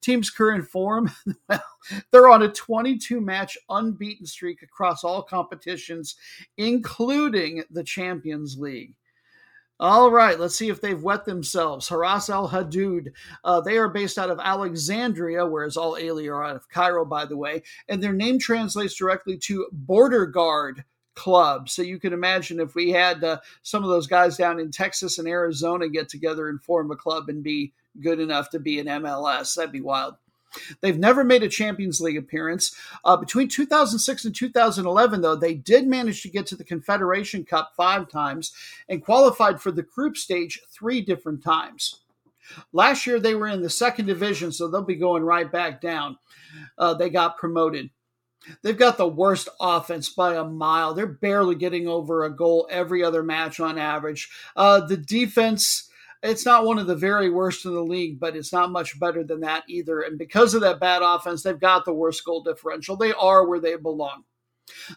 Team's 0.00 0.30
current 0.30 0.68
form, 0.68 1.10
they're 2.10 2.28
on 2.28 2.42
a 2.42 2.48
22 2.48 3.20
match 3.20 3.58
unbeaten 3.68 4.26
streak 4.26 4.62
across 4.62 5.04
all 5.04 5.22
competitions, 5.22 6.16
including 6.56 7.64
the 7.70 7.82
Champions 7.84 8.58
League. 8.58 8.94
All 9.86 10.10
right, 10.10 10.40
let's 10.40 10.56
see 10.56 10.70
if 10.70 10.80
they've 10.80 11.02
wet 11.02 11.26
themselves. 11.26 11.90
Haras 11.90 12.30
al 12.30 12.48
Hadud, 12.48 13.12
uh, 13.44 13.60
they 13.60 13.76
are 13.76 13.90
based 13.90 14.16
out 14.16 14.30
of 14.30 14.40
Alexandria, 14.42 15.44
whereas 15.44 15.76
Al 15.76 15.92
Ahly 15.92 16.26
are 16.26 16.42
out 16.42 16.56
of 16.56 16.70
Cairo, 16.70 17.04
by 17.04 17.26
the 17.26 17.36
way, 17.36 17.62
and 17.86 18.02
their 18.02 18.14
name 18.14 18.38
translates 18.38 18.94
directly 18.94 19.36
to 19.40 19.68
border 19.72 20.24
guard 20.24 20.84
club. 21.14 21.68
So 21.68 21.82
you 21.82 22.00
can 22.00 22.14
imagine 22.14 22.60
if 22.60 22.74
we 22.74 22.92
had 22.92 23.22
uh, 23.22 23.40
some 23.60 23.82
of 23.82 23.90
those 23.90 24.06
guys 24.06 24.38
down 24.38 24.58
in 24.58 24.70
Texas 24.70 25.18
and 25.18 25.28
Arizona 25.28 25.86
get 25.90 26.08
together 26.08 26.48
and 26.48 26.62
form 26.62 26.90
a 26.90 26.96
club 26.96 27.28
and 27.28 27.42
be 27.42 27.74
good 28.00 28.20
enough 28.20 28.48
to 28.52 28.60
be 28.60 28.80
an 28.80 28.86
MLS, 28.86 29.54
that'd 29.54 29.70
be 29.70 29.82
wild. 29.82 30.14
They've 30.80 30.98
never 30.98 31.24
made 31.24 31.42
a 31.42 31.48
Champions 31.48 32.00
League 32.00 32.16
appearance. 32.16 32.76
Uh, 33.04 33.16
between 33.16 33.48
2006 33.48 34.24
and 34.24 34.34
2011, 34.34 35.20
though, 35.20 35.36
they 35.36 35.54
did 35.54 35.86
manage 35.86 36.22
to 36.22 36.30
get 36.30 36.46
to 36.46 36.56
the 36.56 36.64
Confederation 36.64 37.44
Cup 37.44 37.72
five 37.76 38.08
times 38.08 38.52
and 38.88 39.04
qualified 39.04 39.60
for 39.60 39.70
the 39.70 39.82
group 39.82 40.16
stage 40.16 40.60
three 40.70 41.00
different 41.00 41.42
times. 41.42 42.00
Last 42.72 43.06
year, 43.06 43.18
they 43.18 43.34
were 43.34 43.48
in 43.48 43.62
the 43.62 43.70
second 43.70 44.06
division, 44.06 44.52
so 44.52 44.68
they'll 44.68 44.82
be 44.82 44.96
going 44.96 45.22
right 45.22 45.50
back 45.50 45.80
down. 45.80 46.18
Uh, 46.76 46.94
they 46.94 47.10
got 47.10 47.38
promoted. 47.38 47.90
They've 48.62 48.76
got 48.76 48.98
the 48.98 49.08
worst 49.08 49.48
offense 49.60 50.10
by 50.10 50.36
a 50.36 50.44
mile. 50.44 50.92
They're 50.92 51.06
barely 51.06 51.54
getting 51.54 51.88
over 51.88 52.24
a 52.24 52.30
goal 52.30 52.68
every 52.70 53.02
other 53.02 53.22
match 53.22 53.60
on 53.60 53.78
average. 53.78 54.28
Uh, 54.54 54.80
the 54.80 54.98
defense 54.98 55.88
it's 56.24 56.46
not 56.46 56.64
one 56.64 56.78
of 56.78 56.86
the 56.86 56.96
very 56.96 57.28
worst 57.28 57.64
in 57.64 57.74
the 57.74 57.84
league, 57.84 58.18
but 58.18 58.34
it's 58.34 58.52
not 58.52 58.72
much 58.72 58.98
better 58.98 59.22
than 59.22 59.40
that 59.40 59.64
either. 59.68 60.00
And 60.00 60.18
because 60.18 60.54
of 60.54 60.62
that 60.62 60.80
bad 60.80 61.02
offense, 61.02 61.42
they've 61.42 61.58
got 61.58 61.84
the 61.84 61.92
worst 61.92 62.24
goal 62.24 62.42
differential. 62.42 62.96
They 62.96 63.12
are 63.12 63.46
where 63.46 63.60
they 63.60 63.76
belong. 63.76 64.24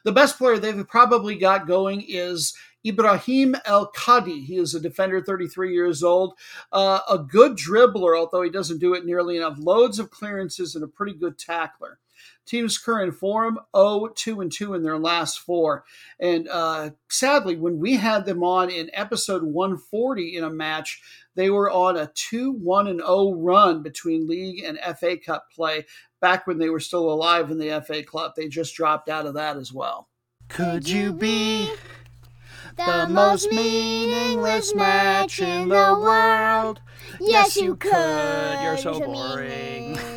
The 0.06 0.14
best 0.14 0.38
player 0.38 0.58
they've 0.58 0.88
probably 0.88 1.36
got 1.36 1.68
going 1.68 2.04
is 2.08 2.56
Ibrahim 2.86 3.56
El 3.66 3.88
Kadi. 3.88 4.42
He 4.46 4.58
is 4.58 4.74
a 4.74 4.80
defender, 4.80 5.22
33 5.22 5.74
years 5.74 6.02
old, 6.02 6.36
uh, 6.72 7.00
a 7.10 7.20
good 7.20 7.58
dribbler, 7.58 8.18
although 8.18 8.42
he 8.42 8.50
doesn't 8.50 8.80
do 8.80 8.94
it 8.94 9.06
nearly 9.06 9.36
enough. 9.36 9.58
Loads 9.60 10.00
of 10.00 10.10
clearances 10.10 10.76
and 10.76 10.84
a 10.84 10.88
pretty 10.88 11.14
good 11.14 11.38
tackler. 11.38 12.00
Team's 12.48 12.78
current 12.78 13.14
form 13.14 13.60
0 13.76 14.10
2 14.16 14.42
and 14.42 14.52
2 14.52 14.74
in 14.74 14.84
their 14.84 14.98
last 14.98 15.40
four. 15.40 15.84
And 16.20 16.48
uh, 16.48 16.92
sadly, 17.10 17.56
when 17.58 17.80
we 17.80 17.98
had 17.98 18.26
them 18.26 18.44
on 18.44 18.70
in 18.70 18.90
episode 18.94 19.44
140 19.44 20.36
in 20.36 20.44
a 20.44 20.50
match, 20.50 21.02
they 21.36 21.50
were 21.50 21.70
on 21.70 21.98
a 21.98 22.12
2 22.14 22.52
1 22.52 22.88
and 22.88 23.00
0 23.00 23.34
run 23.36 23.84
between 23.84 24.28
league 24.28 24.64
and 24.64 24.80
FA 24.98 25.18
Cup 25.18 25.52
play 25.52 25.86
back 26.20 26.48
when 26.48 26.58
they 26.58 26.70
were 26.70 26.80
still 26.80 27.12
alive 27.12 27.52
in 27.52 27.60
the 27.60 27.84
FA 27.86 28.04
Club. 28.04 28.34
They 28.36 28.48
just 28.48 28.76
dropped 28.76 29.10
out 29.10 29.26
of 29.26 29.36
that 29.36 29.58
as 29.58 29.72
well. 29.72 30.08
Could 30.50 30.88
you 30.88 31.12
be 31.12 31.70
the 32.78 33.08
most 33.10 33.52
meaningless 33.52 34.74
match 34.74 35.42
in 35.42 35.70
the 35.70 35.98
world? 36.00 36.82
Yes, 37.20 37.58
you 37.58 37.76
could. 37.76 38.62
You're 38.62 38.78
so 38.78 39.00
boring. 39.00 40.17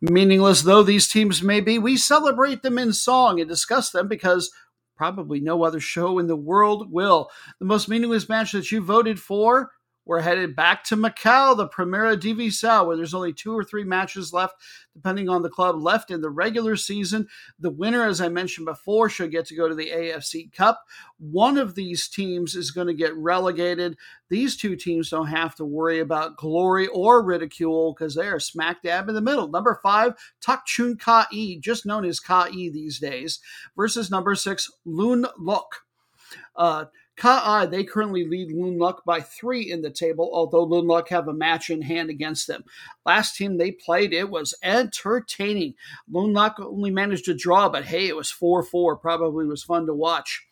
Meaningless 0.00 0.62
though 0.62 0.82
these 0.82 1.08
teams 1.08 1.42
may 1.42 1.60
be, 1.60 1.78
we 1.78 1.96
celebrate 1.96 2.62
them 2.62 2.78
in 2.78 2.92
song 2.92 3.40
and 3.40 3.48
discuss 3.48 3.90
them 3.90 4.06
because 4.06 4.52
probably 4.96 5.40
no 5.40 5.64
other 5.64 5.80
show 5.80 6.18
in 6.18 6.26
the 6.26 6.36
world 6.36 6.92
will. 6.92 7.30
The 7.58 7.66
most 7.66 7.88
meaningless 7.88 8.28
match 8.28 8.52
that 8.52 8.70
you 8.70 8.80
voted 8.80 9.18
for 9.20 9.70
we're 10.08 10.22
headed 10.22 10.56
back 10.56 10.84
to 10.84 10.96
Macau, 10.96 11.54
the 11.54 11.68
Primera 11.68 12.16
Divisão, 12.16 12.86
where 12.86 12.96
there's 12.96 13.12
only 13.12 13.34
two 13.34 13.54
or 13.54 13.62
three 13.62 13.84
matches 13.84 14.32
left, 14.32 14.54
depending 14.94 15.28
on 15.28 15.42
the 15.42 15.50
club 15.50 15.76
left 15.76 16.10
in 16.10 16.22
the 16.22 16.30
regular 16.30 16.76
season. 16.76 17.28
The 17.58 17.68
winner, 17.68 18.06
as 18.06 18.22
I 18.22 18.30
mentioned 18.30 18.64
before, 18.64 19.10
should 19.10 19.30
get 19.30 19.44
to 19.46 19.54
go 19.54 19.68
to 19.68 19.74
the 19.74 19.90
AFC 19.90 20.50
Cup. 20.50 20.82
One 21.18 21.58
of 21.58 21.74
these 21.74 22.08
teams 22.08 22.54
is 22.54 22.70
going 22.70 22.86
to 22.86 22.94
get 22.94 23.14
relegated. 23.16 23.98
These 24.30 24.56
two 24.56 24.76
teams 24.76 25.10
don't 25.10 25.26
have 25.26 25.54
to 25.56 25.66
worry 25.66 26.00
about 26.00 26.38
glory 26.38 26.86
or 26.86 27.22
ridicule 27.22 27.92
because 27.92 28.14
they 28.14 28.28
are 28.28 28.40
smack 28.40 28.80
dab 28.82 29.10
in 29.10 29.14
the 29.14 29.20
middle. 29.20 29.48
Number 29.48 29.78
five, 29.82 30.14
Takchun 30.40 30.98
Ka-i, 30.98 31.58
just 31.60 31.84
known 31.84 32.06
as 32.06 32.18
Ka-i 32.18 32.50
these 32.50 32.98
days, 32.98 33.40
versus 33.76 34.10
number 34.10 34.34
six, 34.34 34.70
Lun 34.86 35.26
Lok. 35.38 35.82
Uh, 36.56 36.86
Ka'i, 37.18 37.66
they 37.66 37.84
currently 37.84 38.24
lead 38.24 38.52
Lun 38.52 38.78
Lok 38.78 39.04
by 39.04 39.20
three 39.20 39.70
in 39.70 39.82
the 39.82 39.90
table, 39.90 40.30
although 40.32 40.62
Lun 40.62 40.86
Lok 40.86 41.08
have 41.08 41.28
a 41.28 41.32
match 41.32 41.68
in 41.68 41.82
hand 41.82 42.10
against 42.10 42.46
them. 42.46 42.64
Last 43.04 43.36
team 43.36 43.58
they 43.58 43.72
played, 43.72 44.12
it 44.12 44.30
was 44.30 44.54
entertaining. 44.62 45.74
Lun 46.08 46.32
Lok 46.32 46.56
only 46.60 46.90
managed 46.90 47.24
to 47.26 47.34
draw, 47.34 47.68
but 47.68 47.84
hey, 47.84 48.06
it 48.06 48.16
was 48.16 48.30
4 48.30 48.62
4. 48.62 48.96
Probably 48.96 49.46
was 49.46 49.64
fun 49.64 49.86
to 49.86 49.94
watch. 49.94 50.46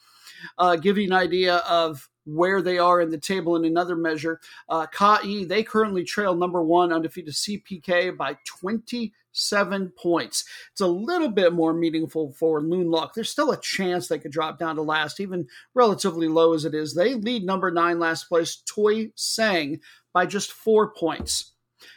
Uh, 0.58 0.76
give 0.76 0.98
you 0.98 1.06
an 1.06 1.12
idea 1.12 1.56
of 1.58 2.08
where 2.26 2.60
they 2.60 2.78
are 2.78 3.00
in 3.00 3.10
the 3.10 3.18
table 3.18 3.56
in 3.56 3.64
another 3.64 3.96
measure. 3.96 4.40
Uh, 4.68 4.86
Ka'i, 4.86 5.44
they 5.44 5.62
currently 5.62 6.04
trail 6.04 6.34
number 6.34 6.62
one 6.62 6.92
undefeated 6.92 7.34
CPK 7.34 8.16
by 8.16 8.36
27 8.44 9.92
points. 9.96 10.44
It's 10.72 10.80
a 10.80 10.86
little 10.86 11.30
bit 11.30 11.52
more 11.52 11.72
meaningful 11.72 12.32
for 12.32 12.60
Lun 12.60 12.90
Lok. 12.90 13.14
There's 13.14 13.30
still 13.30 13.52
a 13.52 13.60
chance 13.60 14.08
they 14.08 14.18
could 14.18 14.32
drop 14.32 14.58
down 14.58 14.76
to 14.76 14.82
last, 14.82 15.20
even 15.20 15.46
relatively 15.74 16.28
low 16.28 16.52
as 16.52 16.64
it 16.64 16.74
is. 16.74 16.94
They 16.94 17.14
lead 17.14 17.44
number 17.44 17.70
nine 17.70 17.98
last 17.98 18.24
place, 18.24 18.62
Toy 18.66 19.10
Sang, 19.14 19.80
by 20.12 20.26
just 20.26 20.52
four 20.52 20.92
points. 20.92 21.52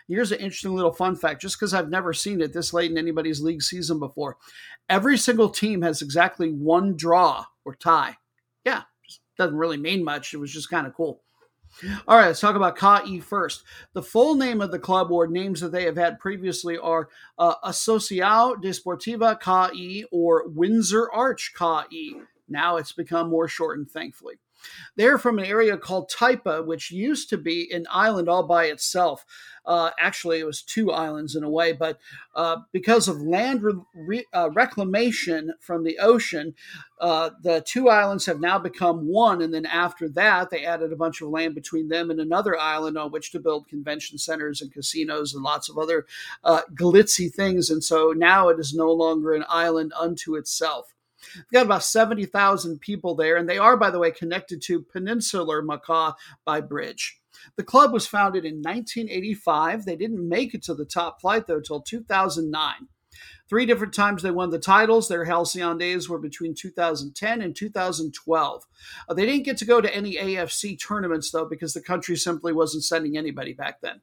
Here's 0.07 0.31
an 0.31 0.39
interesting 0.39 0.76
little 0.76 0.91
fun 0.91 1.15
fact, 1.15 1.41
just 1.41 1.57
because 1.57 1.73
I've 1.73 1.89
never 1.89 2.14
seen 2.14 2.41
it 2.41 2.53
this 2.53 2.73
late 2.73 2.91
in 2.91 2.97
anybody's 2.97 3.41
league 3.41 3.61
season 3.61 3.99
before. 3.99 4.38
Every 4.89 5.18
single 5.18 5.49
team 5.49 5.81
has 5.81 6.01
exactly 6.01 6.51
one 6.51 6.95
draw 6.95 7.45
or 7.65 7.76
tie. 7.76 8.18
Yeah, 8.65 8.84
doesn't 9.40 9.57
really 9.57 9.78
mean 9.78 10.03
much. 10.03 10.34
It 10.34 10.38
was 10.38 10.53
just 10.53 10.70
kind 10.70 10.86
of 10.86 10.94
cool. 10.94 11.22
All 12.07 12.18
right, 12.18 12.28
let's 12.28 12.40
talk 12.40 12.56
about 12.56 12.78
Ka'i 12.78 13.22
first. 13.22 13.64
The 13.94 14.03
full 14.03 14.36
name 14.36 14.60
of 14.60 14.72
the 14.72 14.80
club 14.80 15.11
or 15.11 15.28
names 15.28 15.61
that 15.61 15.72
they 15.72 15.86
have 15.86 15.95
had 15.95 16.20
previously 16.20 16.78
are 16.78 17.10
uh, 17.38 17.56
Associação 17.64 18.61
Desportiva 18.61 19.40
Ka'i 19.40 20.03
or 20.11 20.48
Windsor 20.48 21.10
Arch 21.11 21.53
Ka'i. 21.57 22.22
Now 22.49 22.78
it's 22.78 22.91
become 22.91 23.30
more 23.30 23.48
shortened, 23.48 23.91
thankfully. 23.91 24.36
They're 24.95 25.18
from 25.18 25.40
an 25.40 25.45
area 25.45 25.77
called 25.77 26.11
Taipa, 26.11 26.65
which 26.65 26.91
used 26.91 27.30
to 27.30 27.38
be 27.38 27.72
an 27.72 27.86
island 27.90 28.30
all 28.30 28.44
by 28.44 28.65
itself. 28.65 29.26
Uh, 29.65 29.91
actually, 29.99 30.40
it 30.40 30.45
was 30.45 30.64
two 30.64 30.91
islands 30.91 31.36
in 31.36 31.44
a 31.44 31.49
way, 31.49 31.72
but 31.73 31.99
uh, 32.36 32.57
because 32.72 33.07
of 33.07 33.22
land 33.22 33.64
re- 33.94 34.26
uh, 34.34 34.49
reclamation 34.52 35.53
from 35.60 35.84
the 35.84 35.99
ocean, 35.99 36.56
uh, 36.99 37.30
the 37.44 37.61
two 37.61 37.88
islands 37.88 38.26
have 38.26 38.40
now 38.40 38.57
become 38.57 39.07
one. 39.07 39.41
And 39.41 39.53
then 39.53 39.65
after 39.65 40.10
that, 40.10 40.49
they 40.49 40.65
added 40.65 40.91
a 40.91 40.98
bunch 40.98 41.22
of 41.22 41.30
land 41.30 41.56
between 41.56 41.88
them 41.88 42.10
and 42.10 42.19
another 42.19 42.57
island 42.57 42.98
on 42.98 43.11
which 43.11 43.31
to 43.31 43.40
build 43.40 43.68
convention 43.68 44.18
centers 44.18 44.61
and 44.61 44.73
casinos 44.73 45.34
and 45.34 45.44
lots 45.44 45.69
of 45.69 45.77
other 45.77 46.07
uh, 46.44 46.61
glitzy 46.73 47.31
things. 47.31 47.69
And 47.69 47.84
so 47.84 48.14
now 48.15 48.49
it 48.49 48.60
is 48.60 48.73
no 48.73 48.91
longer 48.91 49.34
an 49.34 49.45
island 49.48 49.94
unto 49.99 50.36
itself. 50.36 50.94
We've 51.36 51.52
got 51.52 51.66
about 51.66 51.84
70,000 51.84 52.80
people 52.80 53.16
there, 53.16 53.38
and 53.38 53.50
they 53.50 53.58
are, 53.58 53.78
by 53.78 53.90
the 53.90 54.00
way, 54.00 54.12
connected 54.12 54.62
to 54.64 54.82
Peninsular 54.82 55.62
Macau 55.62 56.14
by 56.46 56.62
bridge. 56.62 57.20
The 57.56 57.64
club 57.64 57.94
was 57.94 58.08
founded 58.08 58.46
in 58.46 58.56
1985. 58.56 59.86
They 59.86 59.96
didn't 59.96 60.28
make 60.28 60.54
it 60.54 60.64
to 60.64 60.74
the 60.74 60.86
top 60.86 61.22
flight, 61.22 61.48
though, 61.48 61.58
until 61.58 61.82
2009. 61.82 62.88
Three 63.50 63.66
different 63.66 63.94
times 63.94 64.22
they 64.22 64.32
won 64.32 64.52
the 64.52 64.60
titles. 64.60 65.08
Their 65.08 65.26
halcyon 65.26 65.78
days 65.78 66.08
were 66.08 66.20
between 66.20 66.54
2010 66.54 67.41
and 67.41 67.56
2012. 67.56 68.64
Uh, 69.08 69.14
they 69.14 69.26
didn't 69.26 69.46
get 69.46 69.58
to 69.58 69.66
go 69.66 69.82
to 69.82 69.94
any 69.94 70.16
AFC 70.16 70.80
tournaments, 70.80 71.32
though, 71.32 71.46
because 71.46 71.74
the 71.74 71.82
country 71.82 72.16
simply 72.16 72.54
wasn't 72.54 72.84
sending 72.84 73.18
anybody 73.18 73.54
back 73.54 73.82
then. 73.82 74.02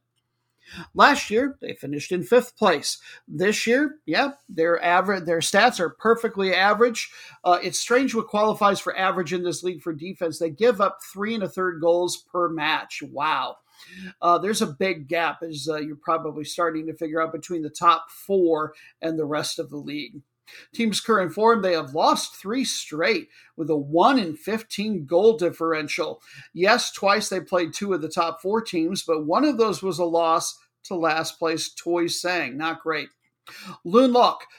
Last 0.95 1.31
year, 1.31 1.57
they 1.61 1.75
finished 1.75 2.13
in 2.13 2.23
fifth 2.23 2.57
place. 2.57 2.99
This 3.29 3.67
year, 3.67 3.97
yeah, 4.07 4.33
their 4.49 4.83
average, 4.83 5.25
their 5.25 5.39
stats 5.39 5.81
are 5.81 5.91
perfectly 5.91 6.55
average. 6.55 7.11
Uh, 7.45 7.59
it's 7.63 7.79
strange 7.79 8.15
what 8.15 8.29
qualifies 8.29 8.81
for 8.81 8.97
average 8.97 9.33
in 9.33 9.43
this 9.43 9.63
league 9.63 9.83
for 9.83 9.93
defense. 9.93 10.39
They 10.39 10.51
give 10.51 10.81
up 10.81 10.99
three 11.13 11.35
and 11.35 11.43
a 11.43 11.49
third 11.49 11.81
goals 11.81 12.17
per 12.17 12.49
match. 12.49 13.03
Wow. 13.03 13.57
Uh, 14.23 14.39
there's 14.39 14.63
a 14.63 14.67
big 14.67 15.07
gap, 15.07 15.43
as 15.43 15.69
uh, 15.71 15.77
you're 15.77 15.97
probably 15.97 16.45
starting 16.45 16.87
to 16.87 16.95
figure 16.95 17.21
out, 17.21 17.33
between 17.33 17.63
the 17.63 17.71
top 17.71 18.11
four 18.11 18.75
and 19.03 19.19
the 19.19 19.27
rest 19.27 19.59
of 19.59 19.71
the 19.71 19.77
league. 19.77 20.23
Team's 20.75 21.01
current 21.01 21.33
form, 21.33 21.63
they 21.63 21.73
have 21.73 21.95
lost 21.95 22.37
three 22.37 22.65
straight 22.65 23.29
with 23.57 23.71
a 23.71 23.77
1 23.77 24.19
in 24.19 24.37
15 24.37 25.07
goal 25.07 25.37
differential. 25.37 26.21
Yes, 26.53 26.93
twice 26.93 27.29
they 27.29 27.41
played 27.41 27.73
two 27.73 27.93
of 27.93 28.03
the 28.03 28.09
top 28.09 28.41
four 28.41 28.61
teams, 28.61 29.03
but 29.03 29.27
one 29.27 29.45
of 29.45 29.59
those 29.59 29.83
was 29.83 29.99
a 29.99 30.05
loss 30.05 30.59
to 30.85 30.95
last 30.95 31.39
place 31.39 31.73
Toy 31.75 32.07
Sang. 32.07 32.57
Not 32.57 32.83
great. 32.83 33.09
Loon. 33.85 34.15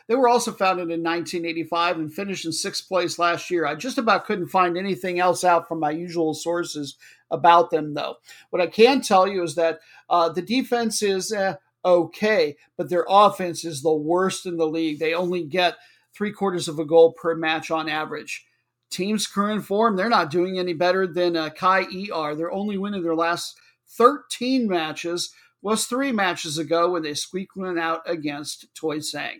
They 0.08 0.16
were 0.16 0.30
also 0.30 0.52
founded 0.52 0.92
in 0.92 1.04
1985 1.04 1.98
and 1.98 2.14
finished 2.14 2.46
in 2.46 2.52
sixth 2.52 2.88
place 2.88 3.20
last 3.20 3.52
year. 3.52 3.66
I 3.66 3.76
just 3.76 3.98
about 3.98 4.26
couldn't 4.26 4.48
find 4.48 4.78
anything 4.78 5.20
else 5.20 5.44
out 5.44 5.68
from 5.68 5.80
my 5.80 5.92
usual 5.92 6.34
sources 6.34 6.96
about 7.30 7.70
them, 7.70 7.94
though. 7.94 8.16
What 8.50 8.62
I 8.62 8.68
can 8.68 9.02
tell 9.02 9.28
you 9.28 9.44
is 9.44 9.56
that 9.56 9.80
uh, 10.10 10.30
the 10.30 10.42
defense 10.42 11.02
is 11.02 11.34
eh, 11.34 11.56
okay, 11.88 12.58
but 12.76 12.90
their 12.90 13.06
offense 13.08 13.64
is 13.64 13.82
the 13.82 13.94
worst 13.94 14.46
in 14.46 14.58
the 14.58 14.68
league. 14.68 15.00
They 15.00 15.14
only 15.14 15.44
get 15.44 15.78
three 16.14 16.32
quarters 16.32 16.68
of 16.68 16.80
a 16.80 16.86
goal 16.86 17.14
per 17.14 17.34
match 17.34 17.72
on 17.72 17.88
average. 17.88 18.46
Team's 18.90 19.26
current 19.26 19.64
form, 19.64 19.96
they're 19.96 20.10
not 20.10 20.32
doing 20.32 20.60
any 20.60 20.74
better 20.74 21.08
than 21.08 21.36
uh, 21.36 21.50
Kai 21.50 21.82
ER. 22.14 22.36
They're 22.36 22.52
only 22.52 22.78
winning 22.78 23.04
their 23.04 23.16
last 23.16 23.58
13 23.90 24.68
matches 24.68 25.34
was 25.62 25.86
three 25.86 26.12
matches 26.12 26.58
ago 26.58 26.92
when 26.92 27.04
they 27.04 27.14
squeaked 27.14 27.56
one 27.56 27.80
out 27.80 28.02
against 28.06 28.74
Toy 28.76 29.00
Sang. 29.00 29.40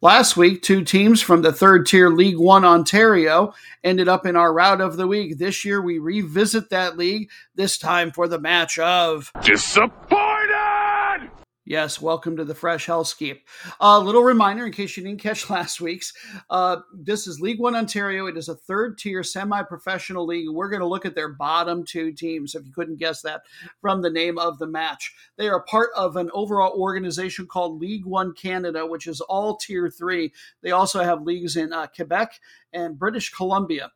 Last 0.00 0.36
week, 0.36 0.62
two 0.62 0.82
teams 0.82 1.20
from 1.20 1.42
the 1.42 1.52
third 1.52 1.86
tier 1.86 2.10
League 2.10 2.38
One 2.38 2.64
Ontario 2.64 3.54
ended 3.84 4.08
up 4.08 4.26
in 4.26 4.34
our 4.34 4.52
route 4.52 4.80
of 4.80 4.96
the 4.96 5.06
week. 5.06 5.38
This 5.38 5.64
year, 5.64 5.80
we 5.80 5.98
revisit 5.98 6.70
that 6.70 6.96
league, 6.96 7.30
this 7.54 7.78
time 7.78 8.10
for 8.10 8.26
the 8.26 8.40
match 8.40 8.80
of 8.80 9.30
Disappointed! 9.44 10.21
Yes, 11.64 12.00
welcome 12.00 12.36
to 12.38 12.44
the 12.44 12.56
Fresh 12.56 12.88
Hellscape. 12.88 13.42
A 13.80 13.84
uh, 13.84 14.00
little 14.00 14.24
reminder 14.24 14.66
in 14.66 14.72
case 14.72 14.96
you 14.96 15.04
didn't 15.04 15.20
catch 15.22 15.48
last 15.50 15.80
week's. 15.80 16.12
Uh, 16.50 16.78
this 16.92 17.28
is 17.28 17.40
League 17.40 17.60
One 17.60 17.76
Ontario. 17.76 18.26
It 18.26 18.36
is 18.36 18.48
a 18.48 18.56
third 18.56 18.98
tier 18.98 19.22
semi 19.22 19.62
professional 19.62 20.26
league. 20.26 20.48
We're 20.50 20.70
going 20.70 20.80
to 20.80 20.88
look 20.88 21.06
at 21.06 21.14
their 21.14 21.28
bottom 21.28 21.84
two 21.84 22.10
teams, 22.14 22.56
if 22.56 22.66
you 22.66 22.72
couldn't 22.72 22.98
guess 22.98 23.22
that 23.22 23.42
from 23.80 24.02
the 24.02 24.10
name 24.10 24.38
of 24.38 24.58
the 24.58 24.66
match. 24.66 25.14
They 25.36 25.48
are 25.48 25.62
part 25.62 25.90
of 25.94 26.16
an 26.16 26.30
overall 26.34 26.72
organization 26.76 27.46
called 27.46 27.80
League 27.80 28.06
One 28.06 28.34
Canada, 28.34 28.84
which 28.84 29.06
is 29.06 29.20
all 29.20 29.56
tier 29.56 29.88
three. 29.88 30.32
They 30.62 30.72
also 30.72 31.04
have 31.04 31.22
leagues 31.22 31.56
in 31.56 31.72
uh, 31.72 31.86
Quebec 31.94 32.40
and 32.72 32.98
British 32.98 33.30
Columbia. 33.30 33.92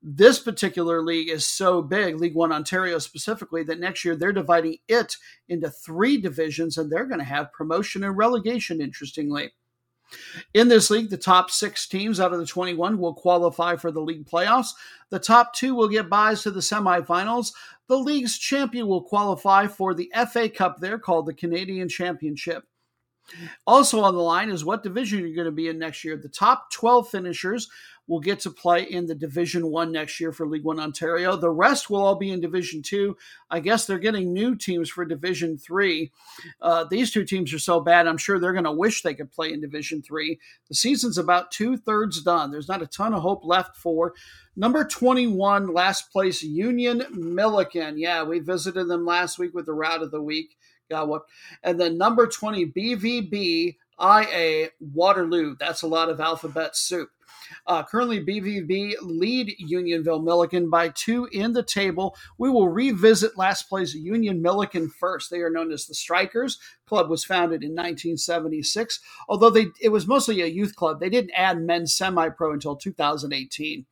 This 0.00 0.38
particular 0.38 1.02
league 1.02 1.28
is 1.28 1.46
so 1.46 1.82
big, 1.82 2.20
League 2.20 2.34
One 2.34 2.52
Ontario 2.52 2.98
specifically, 2.98 3.64
that 3.64 3.80
next 3.80 4.04
year 4.04 4.14
they're 4.14 4.32
dividing 4.32 4.78
it 4.86 5.16
into 5.48 5.70
three 5.70 6.20
divisions 6.20 6.78
and 6.78 6.90
they're 6.90 7.06
going 7.06 7.18
to 7.18 7.24
have 7.24 7.52
promotion 7.52 8.04
and 8.04 8.16
relegation, 8.16 8.80
interestingly. 8.80 9.52
In 10.54 10.68
this 10.68 10.88
league, 10.88 11.10
the 11.10 11.18
top 11.18 11.50
six 11.50 11.86
teams 11.86 12.20
out 12.20 12.32
of 12.32 12.38
the 12.38 12.46
21 12.46 12.98
will 12.98 13.12
qualify 13.12 13.76
for 13.76 13.90
the 13.90 14.00
league 14.00 14.26
playoffs. 14.26 14.70
The 15.10 15.18
top 15.18 15.52
two 15.52 15.74
will 15.74 15.88
get 15.88 16.08
buys 16.08 16.42
to 16.42 16.50
the 16.50 16.60
semifinals. 16.60 17.52
The 17.88 17.98
league's 17.98 18.38
champion 18.38 18.86
will 18.86 19.02
qualify 19.02 19.66
for 19.66 19.94
the 19.94 20.10
FA 20.30 20.48
Cup 20.48 20.78
there, 20.80 20.98
called 20.98 21.26
the 21.26 21.34
Canadian 21.34 21.88
Championship. 21.88 22.64
Also 23.66 24.00
on 24.00 24.14
the 24.14 24.22
line 24.22 24.48
is 24.48 24.64
what 24.64 24.82
division 24.82 25.20
you're 25.20 25.34
going 25.34 25.44
to 25.44 25.52
be 25.52 25.68
in 25.68 25.78
next 25.78 26.04
year. 26.04 26.16
The 26.16 26.28
top 26.28 26.70
12 26.72 27.10
finishers 27.10 27.68
will 28.08 28.20
get 28.20 28.40
to 28.40 28.50
play 28.50 28.82
in 28.82 29.06
the 29.06 29.14
Division 29.14 29.70
One 29.70 29.92
next 29.92 30.18
year 30.18 30.32
for 30.32 30.46
League 30.46 30.64
One 30.64 30.80
Ontario. 30.80 31.36
The 31.36 31.50
rest 31.50 31.88
will 31.88 32.02
all 32.02 32.16
be 32.16 32.30
in 32.30 32.40
Division 32.40 32.82
Two. 32.82 33.16
I 33.50 33.60
guess 33.60 33.86
they're 33.86 33.98
getting 33.98 34.32
new 34.32 34.56
teams 34.56 34.88
for 34.88 35.04
Division 35.04 35.58
Three. 35.58 36.10
Uh, 36.60 36.84
these 36.90 37.10
two 37.12 37.24
teams 37.24 37.52
are 37.52 37.58
so 37.58 37.80
bad, 37.80 38.06
I'm 38.06 38.18
sure 38.18 38.40
they're 38.40 38.52
going 38.52 38.64
to 38.64 38.72
wish 38.72 39.02
they 39.02 39.14
could 39.14 39.30
play 39.30 39.52
in 39.52 39.60
Division 39.60 40.02
Three. 40.02 40.40
The 40.68 40.74
season's 40.74 41.18
about 41.18 41.52
two 41.52 41.76
thirds 41.76 42.22
done. 42.22 42.50
There's 42.50 42.68
not 42.68 42.82
a 42.82 42.86
ton 42.86 43.14
of 43.14 43.22
hope 43.22 43.44
left 43.44 43.76
for 43.76 44.14
number 44.56 44.84
21, 44.84 45.72
last 45.72 46.10
place 46.10 46.42
Union 46.42 47.04
Milliken. 47.12 47.98
Yeah, 47.98 48.24
we 48.24 48.40
visited 48.40 48.88
them 48.88 49.04
last 49.04 49.38
week 49.38 49.54
with 49.54 49.66
the 49.66 49.74
route 49.74 50.02
of 50.02 50.10
the 50.10 50.22
week. 50.22 50.56
Got 50.90 51.08
what? 51.08 51.22
And 51.62 51.78
then 51.78 51.98
number 51.98 52.26
20, 52.26 52.66
BVB 52.66 53.76
IA 54.00 54.68
Waterloo. 54.80 55.56
That's 55.58 55.82
a 55.82 55.86
lot 55.88 56.08
of 56.08 56.20
alphabet 56.20 56.76
soup. 56.76 57.10
Uh, 57.66 57.82
currently, 57.82 58.24
BVB 58.24 58.94
lead 59.00 59.54
Unionville 59.58 60.22
Milliken 60.22 60.70
by 60.70 60.88
two 60.90 61.28
in 61.32 61.52
the 61.52 61.62
table. 61.62 62.16
We 62.38 62.50
will 62.50 62.68
revisit 62.68 63.36
last 63.36 63.68
place 63.68 63.94
Union 63.94 64.42
Milliken 64.42 64.88
first. 64.88 65.30
They 65.30 65.40
are 65.40 65.50
known 65.50 65.72
as 65.72 65.86
the 65.86 65.94
Strikers. 65.94 66.58
Club 66.86 67.10
was 67.10 67.24
founded 67.24 67.62
in 67.62 67.70
1976, 67.70 69.00
although 69.28 69.50
they 69.50 69.66
it 69.80 69.90
was 69.90 70.06
mostly 70.06 70.40
a 70.40 70.46
youth 70.46 70.74
club. 70.74 71.00
They 71.00 71.10
didn't 71.10 71.32
add 71.34 71.60
men's 71.60 71.94
semi-pro 71.94 72.52
until 72.52 72.76
2018. 72.76 73.86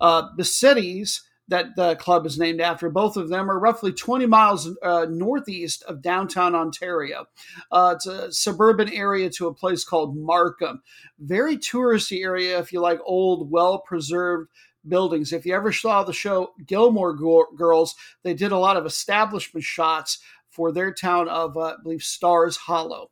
Uh, 0.00 0.28
the 0.36 0.44
cities 0.44 1.22
that 1.52 1.76
the 1.76 1.96
club 1.96 2.24
is 2.24 2.38
named 2.38 2.62
after. 2.62 2.88
Both 2.88 3.18
of 3.18 3.28
them 3.28 3.50
are 3.50 3.58
roughly 3.58 3.92
20 3.92 4.24
miles 4.24 4.70
uh, 4.82 5.06
northeast 5.10 5.82
of 5.82 6.00
downtown 6.00 6.54
Ontario. 6.54 7.26
Uh, 7.70 7.92
it's 7.94 8.06
a 8.06 8.32
suburban 8.32 8.90
area 8.90 9.28
to 9.36 9.48
a 9.48 9.54
place 9.54 9.84
called 9.84 10.16
Markham. 10.16 10.82
Very 11.18 11.58
touristy 11.58 12.24
area 12.24 12.58
if 12.58 12.72
you 12.72 12.80
like 12.80 13.00
old, 13.04 13.50
well 13.50 13.80
preserved 13.80 14.48
buildings. 14.88 15.30
If 15.30 15.44
you 15.44 15.54
ever 15.54 15.72
saw 15.72 16.02
the 16.02 16.14
show 16.14 16.52
Gilmore 16.66 17.14
Girls, 17.14 17.94
they 18.22 18.32
did 18.32 18.52
a 18.52 18.58
lot 18.58 18.78
of 18.78 18.86
establishment 18.86 19.62
shots 19.62 20.20
for 20.48 20.72
their 20.72 20.92
town 20.94 21.28
of, 21.28 21.58
uh, 21.58 21.60
I 21.60 21.74
believe, 21.82 22.02
Stars 22.02 22.56
Hollow. 22.56 23.10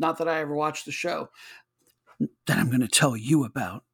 Not 0.00 0.18
that 0.18 0.28
I 0.28 0.40
ever 0.40 0.56
watched 0.56 0.86
the 0.86 0.92
show 0.92 1.28
that 2.46 2.58
I'm 2.58 2.68
going 2.68 2.80
to 2.80 2.88
tell 2.88 3.16
you 3.16 3.44
about. 3.44 3.84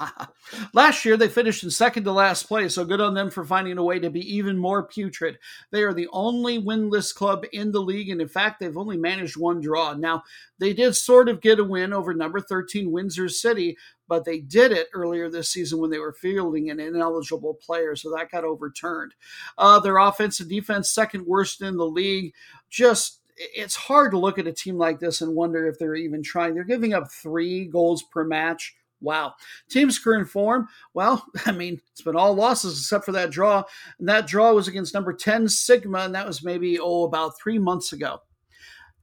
Last 0.74 1.04
year, 1.04 1.16
they 1.16 1.28
finished 1.28 1.62
in 1.62 1.70
second 1.70 2.04
to 2.04 2.12
last 2.12 2.48
place, 2.48 2.74
so 2.74 2.84
good 2.84 3.00
on 3.00 3.14
them 3.14 3.30
for 3.30 3.44
finding 3.44 3.78
a 3.78 3.82
way 3.82 3.98
to 3.98 4.10
be 4.10 4.20
even 4.36 4.58
more 4.58 4.82
putrid. 4.82 5.38
They 5.70 5.82
are 5.82 5.92
the 5.92 6.08
only 6.12 6.60
winless 6.60 7.14
club 7.14 7.44
in 7.52 7.72
the 7.72 7.80
league, 7.80 8.08
and 8.08 8.20
in 8.20 8.28
fact, 8.28 8.60
they've 8.60 8.76
only 8.76 8.96
managed 8.96 9.36
one 9.36 9.60
draw. 9.60 9.94
Now, 9.94 10.22
they 10.58 10.72
did 10.72 10.96
sort 10.96 11.28
of 11.28 11.40
get 11.40 11.58
a 11.58 11.64
win 11.64 11.92
over 11.92 12.14
number 12.14 12.40
13 12.40 12.90
Windsor 12.90 13.28
City, 13.28 13.76
but 14.08 14.24
they 14.24 14.40
did 14.40 14.72
it 14.72 14.88
earlier 14.92 15.30
this 15.30 15.50
season 15.50 15.78
when 15.78 15.90
they 15.90 15.98
were 15.98 16.12
fielding 16.12 16.70
an 16.70 16.80
ineligible 16.80 17.54
player, 17.54 17.94
so 17.94 18.10
that 18.10 18.30
got 18.30 18.44
overturned. 18.44 19.14
Uh, 19.58 19.78
their 19.80 19.98
offense 19.98 20.40
and 20.40 20.48
defense, 20.48 20.90
second 20.90 21.26
worst 21.26 21.62
in 21.62 21.76
the 21.76 21.86
league. 21.86 22.34
Just 22.68 23.20
it's 23.36 23.74
hard 23.74 24.10
to 24.10 24.18
look 24.18 24.38
at 24.38 24.46
a 24.46 24.52
team 24.52 24.76
like 24.76 24.98
this 24.98 25.22
and 25.22 25.34
wonder 25.34 25.66
if 25.66 25.78
they're 25.78 25.94
even 25.94 26.22
trying. 26.22 26.54
They're 26.54 26.64
giving 26.64 26.92
up 26.92 27.10
three 27.10 27.64
goals 27.64 28.02
per 28.02 28.22
match. 28.22 28.74
Wow. 29.00 29.34
Team's 29.70 29.98
current 29.98 30.28
form, 30.28 30.68
well, 30.94 31.26
I 31.46 31.52
mean, 31.52 31.80
it's 31.92 32.02
been 32.02 32.16
all 32.16 32.34
losses 32.34 32.78
except 32.78 33.04
for 33.04 33.12
that 33.12 33.30
draw. 33.30 33.64
And 33.98 34.08
that 34.08 34.26
draw 34.26 34.52
was 34.52 34.68
against 34.68 34.94
number 34.94 35.12
10 35.12 35.48
Sigma, 35.48 36.00
and 36.00 36.14
that 36.14 36.26
was 36.26 36.42
maybe, 36.42 36.78
oh, 36.78 37.04
about 37.04 37.38
three 37.38 37.58
months 37.58 37.92
ago. 37.92 38.20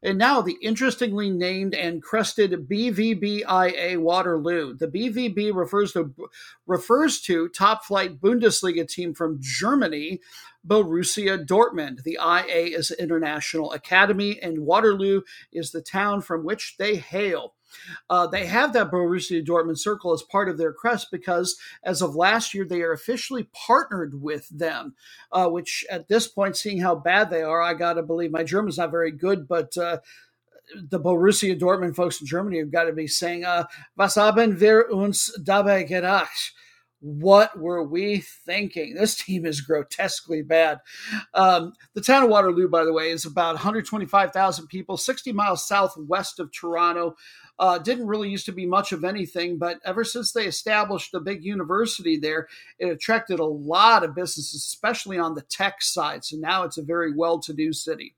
And 0.03 0.17
now 0.17 0.41
the 0.41 0.57
interestingly 0.61 1.31
named 1.31 1.73
and 1.73 2.03
crested 2.03 2.69
BVBIA 2.69 3.97
Waterloo. 3.97 4.75
The 4.75 4.87
BVB 4.87 5.55
refers 5.55 5.91
to 5.93 6.13
refers 6.67 7.19
to 7.21 7.49
top 7.49 7.83
flight 7.83 8.21
Bundesliga 8.21 8.87
team 8.87 9.15
from 9.15 9.39
Germany, 9.41 10.21
Borussia 10.67 11.45
Dortmund. 11.45 12.03
The 12.03 12.19
IA 12.21 12.77
is 12.77 12.91
International 12.91 13.73
Academy, 13.73 14.39
and 14.41 14.61
Waterloo 14.65 15.21
is 15.53 15.71
the 15.71 15.81
town 15.81 16.21
from 16.21 16.45
which 16.45 16.75
they 16.79 16.97
hail. 16.97 17.55
Uh, 18.09 18.27
they 18.27 18.45
have 18.47 18.73
that 18.73 18.91
Borussia 18.91 19.45
Dortmund 19.45 19.79
circle 19.79 20.13
as 20.13 20.23
part 20.23 20.49
of 20.49 20.57
their 20.57 20.73
crest 20.73 21.07
because 21.11 21.57
as 21.83 22.01
of 22.01 22.15
last 22.15 22.53
year, 22.53 22.65
they 22.65 22.81
are 22.81 22.93
officially 22.93 23.49
partnered 23.53 24.21
with 24.21 24.49
them, 24.49 24.95
uh, 25.31 25.47
which 25.49 25.85
at 25.91 26.07
this 26.07 26.27
point, 26.27 26.57
seeing 26.57 26.79
how 26.81 26.95
bad 26.95 27.29
they 27.29 27.43
are, 27.43 27.61
I 27.61 27.73
got 27.75 27.93
to 27.95 28.03
believe 28.03 28.31
my 28.31 28.43
German's 28.43 28.77
not 28.79 28.91
very 28.91 29.11
good, 29.11 29.47
but. 29.47 29.77
Uh, 29.77 29.91
the 30.89 30.99
Borussia 30.99 31.59
Dortmund 31.59 31.95
folks 31.95 32.21
in 32.21 32.27
Germany 32.27 32.59
have 32.59 32.71
got 32.71 32.85
to 32.85 32.93
be 32.93 33.07
saying, 33.07 33.45
uh, 33.45 33.65
"Was 33.97 34.15
haben 34.15 34.59
wir 34.59 34.89
uns 34.91 35.31
dabei 35.43 35.83
gedacht?" 35.83 36.53
What 36.99 37.59
were 37.59 37.83
we 37.83 38.23
thinking? 38.45 38.95
This 38.95 39.15
team 39.15 39.45
is 39.45 39.61
grotesquely 39.61 40.41
bad. 40.41 40.79
Um, 41.33 41.73
the 41.93 42.01
town 42.01 42.23
of 42.23 42.29
Waterloo, 42.29 42.67
by 42.67 42.83
the 42.83 42.93
way, 42.93 43.11
is 43.11 43.25
about 43.25 43.55
125,000 43.55 44.67
people, 44.67 44.97
60 44.97 45.31
miles 45.31 45.67
southwest 45.67 46.39
of 46.39 46.51
Toronto. 46.51 47.15
Uh, 47.59 47.77
didn't 47.77 48.07
really 48.07 48.29
used 48.29 48.45
to 48.45 48.51
be 48.51 48.65
much 48.65 48.91
of 48.91 49.03
anything, 49.03 49.57
but 49.57 49.79
ever 49.85 50.03
since 50.03 50.31
they 50.31 50.45
established 50.45 51.13
a 51.13 51.19
big 51.19 51.43
university 51.43 52.17
there, 52.17 52.47
it 52.79 52.87
attracted 52.87 53.39
a 53.39 53.45
lot 53.45 54.03
of 54.03 54.15
businesses, 54.15 54.55
especially 54.55 55.17
on 55.17 55.33
the 55.33 55.41
tech 55.41 55.81
side. 55.81 56.23
So 56.23 56.37
now 56.37 56.63
it's 56.63 56.77
a 56.77 56.83
very 56.83 57.13
well 57.15 57.39
to 57.41 57.53
do 57.53 57.73
city. 57.73 58.15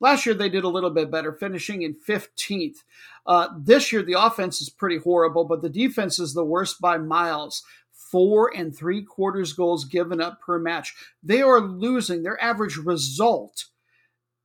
Last 0.00 0.26
year 0.26 0.34
they 0.34 0.48
did 0.48 0.64
a 0.64 0.68
little 0.68 0.90
bit 0.90 1.10
better, 1.10 1.32
finishing 1.32 1.82
in 1.82 1.96
15th. 2.06 2.76
Uh, 3.26 3.48
this 3.58 3.92
year 3.92 4.02
the 4.02 4.20
offense 4.20 4.60
is 4.60 4.70
pretty 4.70 4.98
horrible, 4.98 5.44
but 5.44 5.62
the 5.62 5.70
defense 5.70 6.18
is 6.18 6.34
the 6.34 6.44
worst 6.44 6.80
by 6.80 6.98
miles. 6.98 7.62
Four 8.14 8.56
and 8.56 8.72
three 8.72 9.02
quarters 9.02 9.54
goals 9.54 9.86
given 9.86 10.20
up 10.20 10.40
per 10.40 10.56
match. 10.60 10.94
They 11.24 11.42
are 11.42 11.60
losing. 11.60 12.22
Their 12.22 12.40
average 12.40 12.76
result 12.76 13.64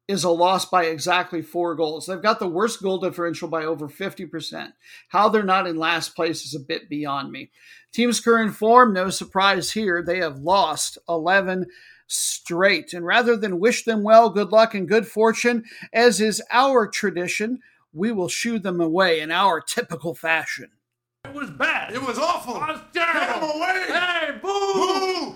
is 0.08 0.24
a 0.24 0.32
loss 0.32 0.66
by 0.66 0.86
exactly 0.86 1.44
four 1.44 1.76
goals. 1.76 2.08
They've 2.08 2.20
got 2.20 2.40
the 2.40 2.48
worst 2.48 2.82
goal 2.82 2.98
differential 2.98 3.48
by 3.48 3.66
over 3.66 3.88
50%. 3.88 4.74
How 5.10 5.30
they're 5.30 5.44
not 5.44 5.68
in 5.68 5.76
last 5.78 6.16
place 6.16 6.48
is 6.48 6.56
a 6.56 6.60
bit 6.60 6.90
beyond 6.90 7.32
me. 7.32 7.52
Team's 7.94 8.20
current 8.20 8.56
form, 8.56 8.92
no 8.92 9.12
surprise 9.12 9.70
here. 9.70 10.02
They 10.02 10.18
have 10.18 10.40
lost 10.40 10.98
11 11.08 11.68
straight. 12.08 12.92
And 12.94 13.06
rather 13.06 13.38
than 13.38 13.60
wish 13.60 13.84
them 13.84 14.02
well, 14.02 14.32
good 14.32 14.52
luck, 14.52 14.74
and 14.74 14.90
good 14.90 15.06
fortune, 15.06 15.64
as 15.94 16.20
is 16.20 16.42
our 16.52 16.88
tradition, 16.88 17.60
we 17.94 18.12
will 18.12 18.30
shoo 18.30 18.58
them 18.58 18.82
away 18.82 19.20
in 19.20 19.30
our 19.30 19.62
typical 19.62 20.16
fashion. 20.16 20.72
It 21.30 21.36
was 21.36 21.52
bad. 21.52 21.94
It 21.94 22.02
was 22.02 22.18
awful. 22.18 22.56
It 22.56 22.62
was 22.62 22.82
terrible. 22.92 23.20
Get 23.20 23.36
him 23.36 23.44
away. 23.56 23.86
Hey, 23.88 24.32
boo! 24.42 25.36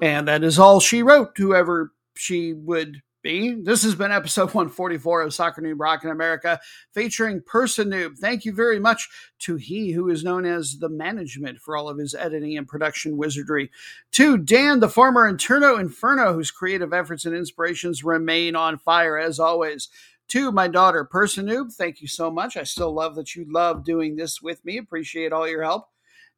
And 0.00 0.26
that 0.26 0.42
is 0.42 0.58
all 0.58 0.80
she 0.80 1.04
wrote, 1.04 1.30
whoever 1.36 1.92
she 2.16 2.54
would 2.54 3.02
be. 3.22 3.54
This 3.54 3.84
has 3.84 3.94
been 3.94 4.10
episode 4.10 4.52
144 4.52 5.22
of 5.22 5.32
Soccer 5.32 5.62
Noob 5.62 5.78
Rockin' 5.78 6.10
America, 6.10 6.58
featuring 6.92 7.40
Person 7.40 7.88
Noob. 7.88 8.18
Thank 8.18 8.44
you 8.44 8.52
very 8.52 8.80
much 8.80 9.08
to 9.40 9.54
he 9.54 9.92
who 9.92 10.08
is 10.08 10.24
known 10.24 10.44
as 10.44 10.78
the 10.78 10.88
management 10.88 11.60
for 11.60 11.76
all 11.76 11.88
of 11.88 11.98
his 11.98 12.16
editing 12.16 12.58
and 12.58 12.66
production 12.66 13.16
wizardry. 13.16 13.70
To 14.12 14.36
Dan, 14.36 14.80
the 14.80 14.88
former 14.88 15.32
Interno 15.32 15.78
Inferno, 15.78 16.32
whose 16.32 16.50
creative 16.50 16.92
efforts 16.92 17.24
and 17.24 17.36
inspirations 17.36 18.02
remain 18.02 18.56
on 18.56 18.78
fire 18.78 19.16
as 19.16 19.38
always. 19.38 19.88
To 20.28 20.50
my 20.50 20.66
daughter, 20.66 21.04
Person 21.04 21.46
Noob, 21.46 21.72
thank 21.74 22.00
you 22.00 22.08
so 22.08 22.30
much. 22.30 22.56
I 22.56 22.62
still 22.64 22.92
love 22.92 23.16
that 23.16 23.36
you 23.36 23.44
love 23.48 23.84
doing 23.84 24.16
this 24.16 24.40
with 24.40 24.64
me. 24.64 24.78
Appreciate 24.78 25.32
all 25.32 25.48
your 25.48 25.62
help. 25.62 25.88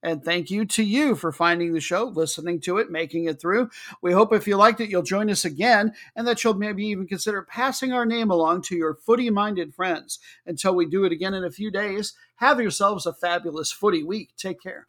And 0.04 0.22
thank 0.22 0.50
you 0.50 0.66
to 0.66 0.82
you 0.82 1.14
for 1.14 1.32
finding 1.32 1.72
the 1.72 1.80
show, 1.80 2.04
listening 2.04 2.60
to 2.60 2.76
it, 2.76 2.90
making 2.90 3.24
it 3.24 3.40
through. 3.40 3.70
We 4.02 4.12
hope 4.12 4.34
if 4.34 4.46
you 4.46 4.56
liked 4.56 4.80
it, 4.80 4.90
you'll 4.90 5.02
join 5.02 5.30
us 5.30 5.46
again 5.46 5.94
and 6.14 6.26
that 6.28 6.44
you'll 6.44 6.54
maybe 6.54 6.84
even 6.88 7.06
consider 7.06 7.40
passing 7.40 7.92
our 7.92 8.04
name 8.04 8.30
along 8.30 8.62
to 8.62 8.76
your 8.76 8.94
footy 8.94 9.30
minded 9.30 9.74
friends. 9.74 10.18
Until 10.44 10.74
we 10.74 10.84
do 10.84 11.04
it 11.04 11.12
again 11.12 11.32
in 11.32 11.42
a 11.42 11.50
few 11.50 11.70
days, 11.70 12.12
have 12.36 12.60
yourselves 12.60 13.06
a 13.06 13.14
fabulous 13.14 13.72
footy 13.72 14.02
week. 14.02 14.32
Take 14.36 14.60
care. 14.60 14.86